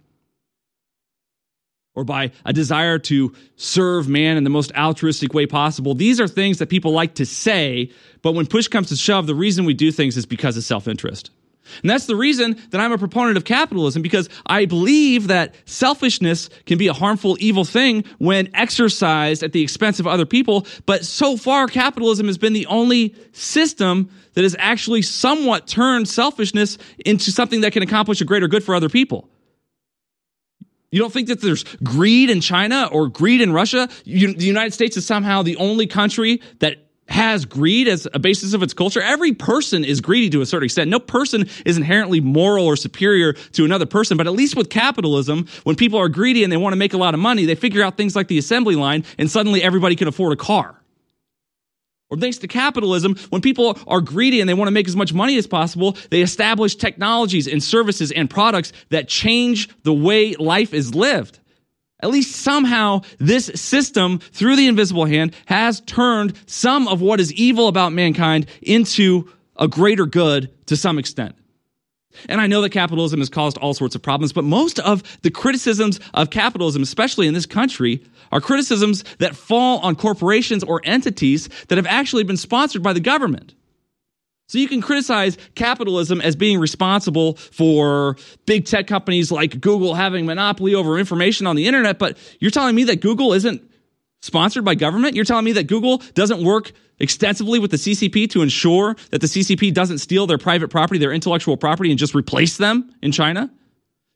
or 1.95 2.03
by 2.03 2.31
a 2.45 2.53
desire 2.53 2.99
to 2.99 3.33
serve 3.55 4.07
man 4.07 4.37
in 4.37 4.43
the 4.43 4.51
most 4.51 4.71
altruistic 4.73 5.33
way 5.33 5.47
possible. 5.47 5.95
These 5.95 6.19
are 6.21 6.27
things 6.27 6.59
that 6.59 6.69
people 6.69 6.91
like 6.91 7.15
to 7.15 7.25
say, 7.25 7.91
but 8.21 8.33
when 8.33 8.45
push 8.45 8.67
comes 8.67 8.89
to 8.89 8.95
shove, 8.95 9.25
the 9.25 9.33
reason 9.33 9.65
we 9.65 9.73
do 9.73 9.91
things 9.91 10.15
is 10.17 10.27
because 10.27 10.57
of 10.57 10.63
self 10.63 10.87
interest. 10.87 11.31
And 11.81 11.89
that's 11.89 12.05
the 12.05 12.15
reason 12.15 12.59
that 12.69 12.81
I'm 12.81 12.91
a 12.91 12.97
proponent 12.97 13.37
of 13.37 13.45
capitalism 13.45 14.01
because 14.01 14.29
I 14.45 14.65
believe 14.65 15.27
that 15.27 15.55
selfishness 15.65 16.49
can 16.65 16.77
be 16.77 16.87
a 16.87 16.93
harmful, 16.93 17.37
evil 17.39 17.65
thing 17.65 18.03
when 18.17 18.49
exercised 18.53 19.43
at 19.43 19.51
the 19.51 19.61
expense 19.61 19.99
of 19.99 20.07
other 20.07 20.25
people. 20.25 20.65
But 20.85 21.05
so 21.05 21.37
far, 21.37 21.67
capitalism 21.67 22.27
has 22.27 22.37
been 22.37 22.53
the 22.53 22.67
only 22.67 23.15
system 23.31 24.09
that 24.33 24.43
has 24.43 24.55
actually 24.59 25.01
somewhat 25.01 25.67
turned 25.67 26.07
selfishness 26.07 26.77
into 27.05 27.31
something 27.31 27.61
that 27.61 27.73
can 27.73 27.83
accomplish 27.83 28.21
a 28.21 28.25
greater 28.25 28.47
good 28.47 28.63
for 28.63 28.75
other 28.75 28.89
people. 28.89 29.29
You 30.91 30.99
don't 30.99 31.11
think 31.11 31.27
that 31.27 31.41
there's 31.41 31.63
greed 31.83 32.29
in 32.29 32.39
China 32.39 32.87
or 32.91 33.07
greed 33.09 33.41
in 33.41 33.51
Russia? 33.51 33.89
You, 34.05 34.33
the 34.33 34.45
United 34.45 34.73
States 34.73 34.95
is 34.95 35.05
somehow 35.05 35.41
the 35.41 35.57
only 35.57 35.85
country 35.85 36.41
that 36.59 36.86
has 37.07 37.45
greed 37.45 37.87
as 37.87 38.07
a 38.13 38.19
basis 38.19 38.53
of 38.53 38.63
its 38.63 38.73
culture. 38.73 39.01
Every 39.01 39.33
person 39.33 39.83
is 39.83 40.01
greedy 40.01 40.29
to 40.31 40.41
a 40.41 40.45
certain 40.45 40.65
extent. 40.65 40.89
No 40.89 40.99
person 40.99 41.49
is 41.65 41.77
inherently 41.77 42.19
moral 42.19 42.65
or 42.65 42.75
superior 42.75 43.33
to 43.33 43.65
another 43.65 43.85
person, 43.85 44.17
but 44.17 44.27
at 44.27 44.33
least 44.33 44.55
with 44.55 44.69
capitalism, 44.69 45.47
when 45.63 45.75
people 45.75 45.99
are 45.99 46.09
greedy 46.09 46.43
and 46.43 46.51
they 46.51 46.57
want 46.57 46.73
to 46.73 46.77
make 46.77 46.93
a 46.93 46.97
lot 46.97 47.13
of 47.13 47.19
money, 47.19 47.45
they 47.45 47.55
figure 47.55 47.83
out 47.83 47.97
things 47.97 48.15
like 48.15 48.27
the 48.27 48.37
assembly 48.37 48.75
line 48.75 49.05
and 49.17 49.29
suddenly 49.29 49.63
everybody 49.63 49.95
can 49.95 50.07
afford 50.07 50.33
a 50.33 50.35
car. 50.35 50.81
Or 52.09 52.17
thanks 52.17 52.37
to 52.37 52.47
capitalism, 52.47 53.15
when 53.29 53.41
people 53.41 53.77
are 53.85 53.99
greedy 53.99 54.39
and 54.39 54.49
they 54.49 54.53
want 54.53 54.67
to 54.67 54.71
make 54.71 54.87
as 54.87 54.95
much 54.95 55.13
money 55.13 55.37
as 55.37 55.45
possible, 55.45 55.97
they 56.09 56.21
establish 56.21 56.75
technologies 56.75 57.47
and 57.47 57.61
services 57.61 58.11
and 58.11 58.29
products 58.29 58.71
that 58.89 59.09
change 59.09 59.69
the 59.83 59.93
way 59.93 60.33
life 60.35 60.73
is 60.73 60.95
lived. 60.95 61.39
At 62.01 62.11
least 62.11 62.35
somehow 62.35 63.01
this 63.17 63.47
system 63.55 64.19
through 64.19 64.55
the 64.55 64.67
invisible 64.67 65.05
hand 65.05 65.33
has 65.47 65.81
turned 65.81 66.33
some 66.45 66.87
of 66.87 67.01
what 67.01 67.19
is 67.19 67.33
evil 67.33 67.67
about 67.67 67.91
mankind 67.91 68.47
into 68.61 69.29
a 69.55 69.67
greater 69.67 70.05
good 70.05 70.51
to 70.67 70.77
some 70.77 70.99
extent. 70.99 71.35
And 72.29 72.41
I 72.41 72.47
know 72.47 72.61
that 72.61 72.71
capitalism 72.71 73.19
has 73.19 73.29
caused 73.29 73.57
all 73.57 73.73
sorts 73.73 73.95
of 73.95 74.01
problems, 74.01 74.33
but 74.33 74.43
most 74.43 74.79
of 74.79 75.03
the 75.21 75.31
criticisms 75.31 75.99
of 76.13 76.29
capitalism, 76.29 76.81
especially 76.81 77.27
in 77.27 77.33
this 77.33 77.45
country, 77.45 78.03
are 78.31 78.41
criticisms 78.41 79.03
that 79.19 79.35
fall 79.35 79.79
on 79.79 79.95
corporations 79.95 80.63
or 80.63 80.81
entities 80.83 81.49
that 81.67 81.77
have 81.77 81.85
actually 81.87 82.23
been 82.23 82.37
sponsored 82.37 82.83
by 82.83 82.93
the 82.93 82.99
government. 82.99 83.53
So 84.47 84.57
you 84.57 84.67
can 84.67 84.81
criticize 84.81 85.37
capitalism 85.55 86.21
as 86.21 86.35
being 86.35 86.57
responsible 86.59 87.33
for 87.35 88.15
big 88.45 88.65
tech 88.65 88.87
companies 88.87 89.29
like 89.31 89.59
Google 89.59 89.93
having 89.93 90.25
monopoly 90.25 90.73
over 90.73 90.97
information 90.97 91.47
on 91.47 91.55
the 91.57 91.67
internet, 91.67 91.99
but 91.99 92.17
you're 92.39 92.51
telling 92.51 92.73
me 92.73 92.85
that 92.85 93.01
Google 93.01 93.33
isn't 93.33 93.61
sponsored 94.21 94.63
by 94.63 94.75
government? 94.75 95.15
You're 95.15 95.25
telling 95.25 95.45
me 95.45 95.51
that 95.53 95.67
Google 95.67 95.97
doesn't 96.13 96.43
work 96.43 96.71
extensively 96.99 97.59
with 97.59 97.71
the 97.71 97.77
CCP 97.77 98.29
to 98.31 98.41
ensure 98.41 98.95
that 99.11 99.21
the 99.21 99.27
CCP 99.27 99.73
doesn't 99.73 99.99
steal 99.99 100.27
their 100.27 100.37
private 100.37 100.69
property, 100.69 100.97
their 100.97 101.11
intellectual 101.11 101.57
property, 101.57 101.89
and 101.89 101.99
just 101.99 102.15
replace 102.15 102.57
them 102.57 102.89
in 103.01 103.11
China? 103.11 103.51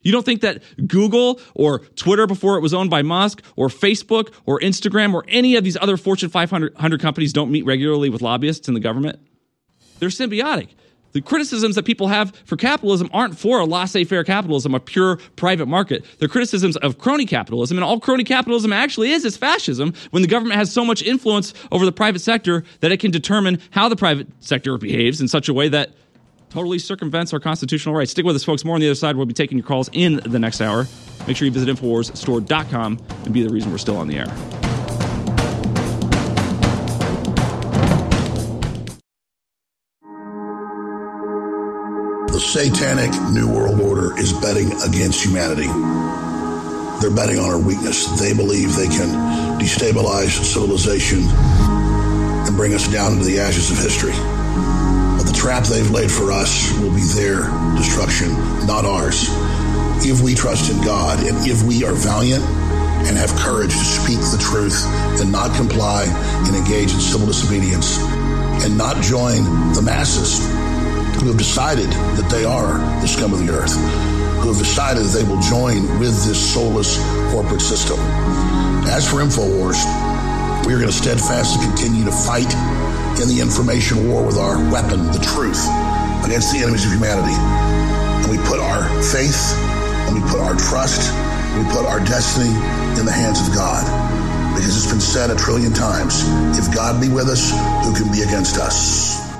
You 0.00 0.10
don't 0.10 0.24
think 0.24 0.40
that 0.40 0.62
Google 0.88 1.40
or 1.54 1.80
Twitter 1.94 2.26
before 2.26 2.56
it 2.56 2.60
was 2.60 2.74
owned 2.74 2.90
by 2.90 3.02
Musk 3.02 3.42
or 3.54 3.68
Facebook 3.68 4.32
or 4.46 4.58
Instagram 4.60 5.14
or 5.14 5.24
any 5.28 5.54
of 5.56 5.62
these 5.62 5.76
other 5.80 5.96
Fortune 5.96 6.28
500 6.28 7.00
companies 7.00 7.32
don't 7.32 7.52
meet 7.52 7.64
regularly 7.64 8.10
with 8.10 8.20
lobbyists 8.20 8.66
in 8.66 8.74
the 8.74 8.80
government? 8.80 9.20
They're 10.02 10.08
symbiotic. 10.08 10.70
The 11.12 11.20
criticisms 11.20 11.76
that 11.76 11.84
people 11.84 12.08
have 12.08 12.34
for 12.44 12.56
capitalism 12.56 13.08
aren't 13.12 13.38
for 13.38 13.60
a 13.60 13.64
laissez 13.64 14.02
faire 14.02 14.24
capitalism, 14.24 14.74
a 14.74 14.80
pure 14.80 15.20
private 15.36 15.66
market. 15.66 16.04
They're 16.18 16.26
criticisms 16.26 16.76
of 16.78 16.98
crony 16.98 17.24
capitalism, 17.24 17.76
and 17.76 17.84
all 17.84 18.00
crony 18.00 18.24
capitalism 18.24 18.72
actually 18.72 19.12
is 19.12 19.24
is 19.24 19.36
fascism 19.36 19.94
when 20.10 20.22
the 20.22 20.26
government 20.26 20.58
has 20.58 20.72
so 20.72 20.84
much 20.84 21.04
influence 21.04 21.54
over 21.70 21.84
the 21.84 21.92
private 21.92 22.18
sector 22.18 22.64
that 22.80 22.90
it 22.90 22.98
can 22.98 23.12
determine 23.12 23.60
how 23.70 23.88
the 23.88 23.94
private 23.94 24.26
sector 24.40 24.76
behaves 24.76 25.20
in 25.20 25.28
such 25.28 25.48
a 25.48 25.54
way 25.54 25.68
that 25.68 25.90
totally 26.50 26.80
circumvents 26.80 27.32
our 27.32 27.38
constitutional 27.38 27.94
rights. 27.94 28.10
Stick 28.10 28.24
with 28.24 28.34
us, 28.34 28.42
folks. 28.42 28.64
More 28.64 28.74
on 28.74 28.80
the 28.80 28.88
other 28.88 28.96
side. 28.96 29.14
We'll 29.14 29.26
be 29.26 29.34
taking 29.34 29.56
your 29.56 29.68
calls 29.68 29.88
in 29.92 30.16
the 30.16 30.40
next 30.40 30.60
hour. 30.60 30.88
Make 31.28 31.36
sure 31.36 31.46
you 31.46 31.52
visit 31.52 31.68
InfoWarsStore.com 31.68 32.98
and 33.24 33.32
be 33.32 33.44
the 33.44 33.52
reason 33.52 33.70
we're 33.70 33.78
still 33.78 33.98
on 33.98 34.08
the 34.08 34.18
air. 34.18 34.91
The 42.32 42.40
satanic 42.40 43.12
New 43.30 43.46
World 43.46 43.78
Order 43.78 44.18
is 44.18 44.32
betting 44.32 44.72
against 44.80 45.22
humanity. 45.22 45.68
They're 46.98 47.14
betting 47.14 47.38
on 47.38 47.44
our 47.44 47.60
weakness. 47.60 48.06
They 48.18 48.32
believe 48.32 48.74
they 48.74 48.88
can 48.88 49.60
destabilize 49.60 50.42
civilization 50.42 51.28
and 51.28 52.56
bring 52.56 52.72
us 52.72 52.88
down 52.88 53.12
into 53.12 53.26
the 53.26 53.38
ashes 53.38 53.70
of 53.70 53.76
history. 53.76 54.16
But 54.16 55.28
the 55.28 55.36
trap 55.36 55.64
they've 55.64 55.90
laid 55.90 56.10
for 56.10 56.32
us 56.32 56.72
will 56.80 56.94
be 56.94 57.04
their 57.12 57.52
destruction, 57.76 58.32
not 58.66 58.86
ours. 58.86 59.28
If 60.00 60.22
we 60.22 60.34
trust 60.34 60.72
in 60.72 60.80
God 60.82 61.20
and 61.20 61.36
if 61.46 61.62
we 61.64 61.84
are 61.84 61.92
valiant 61.92 62.42
and 63.04 63.14
have 63.18 63.28
courage 63.36 63.76
to 63.76 63.84
speak 63.84 64.20
the 64.32 64.40
truth 64.40 64.86
and 65.20 65.30
not 65.30 65.54
comply 65.54 66.04
and 66.48 66.56
engage 66.56 66.94
in 66.94 67.00
civil 67.00 67.26
disobedience 67.26 67.98
and 68.64 68.78
not 68.78 69.02
join 69.02 69.44
the 69.74 69.82
masses 69.84 70.40
who 71.22 71.28
have 71.28 71.38
decided 71.38 71.86
that 72.18 72.26
they 72.34 72.44
are 72.44 72.82
the 72.98 73.06
scum 73.06 73.32
of 73.32 73.38
the 73.38 73.46
earth, 73.46 73.70
who 74.42 74.50
have 74.50 74.58
decided 74.58 75.06
that 75.06 75.14
they 75.14 75.22
will 75.22 75.38
join 75.38 75.86
with 76.02 76.10
this 76.26 76.34
soulless 76.34 76.98
corporate 77.30 77.62
system. 77.62 77.94
As 78.90 79.06
for 79.06 79.22
InfoWars, 79.22 79.78
we 80.66 80.74
are 80.74 80.82
going 80.82 80.90
to 80.90 80.92
steadfastly 80.92 81.62
continue 81.62 82.02
to 82.04 82.10
fight 82.10 82.50
in 83.22 83.30
the 83.30 83.38
information 83.38 84.10
war 84.10 84.26
with 84.26 84.34
our 84.34 84.58
weapon, 84.74 85.14
the 85.14 85.22
truth, 85.22 85.62
against 86.26 86.50
the 86.50 86.58
enemies 86.58 86.82
of 86.86 86.90
humanity. 86.90 87.38
And 87.38 88.26
we 88.26 88.42
put 88.50 88.58
our 88.58 88.82
faith 89.14 89.54
and 90.10 90.18
we 90.18 90.22
put 90.26 90.42
our 90.42 90.58
trust, 90.58 91.06
we 91.54 91.62
put 91.70 91.86
our 91.86 92.02
destiny 92.02 92.50
in 92.98 93.06
the 93.06 93.14
hands 93.14 93.38
of 93.38 93.54
God. 93.54 93.86
Because 94.58 94.74
it's 94.74 94.90
been 94.90 95.00
said 95.00 95.30
a 95.30 95.36
trillion 95.38 95.72
times 95.72 96.26
if 96.58 96.74
God 96.74 97.00
be 97.00 97.06
with 97.08 97.30
us, 97.30 97.54
who 97.86 97.94
can 97.94 98.10
be 98.10 98.26
against 98.26 98.58
us? 98.58 99.31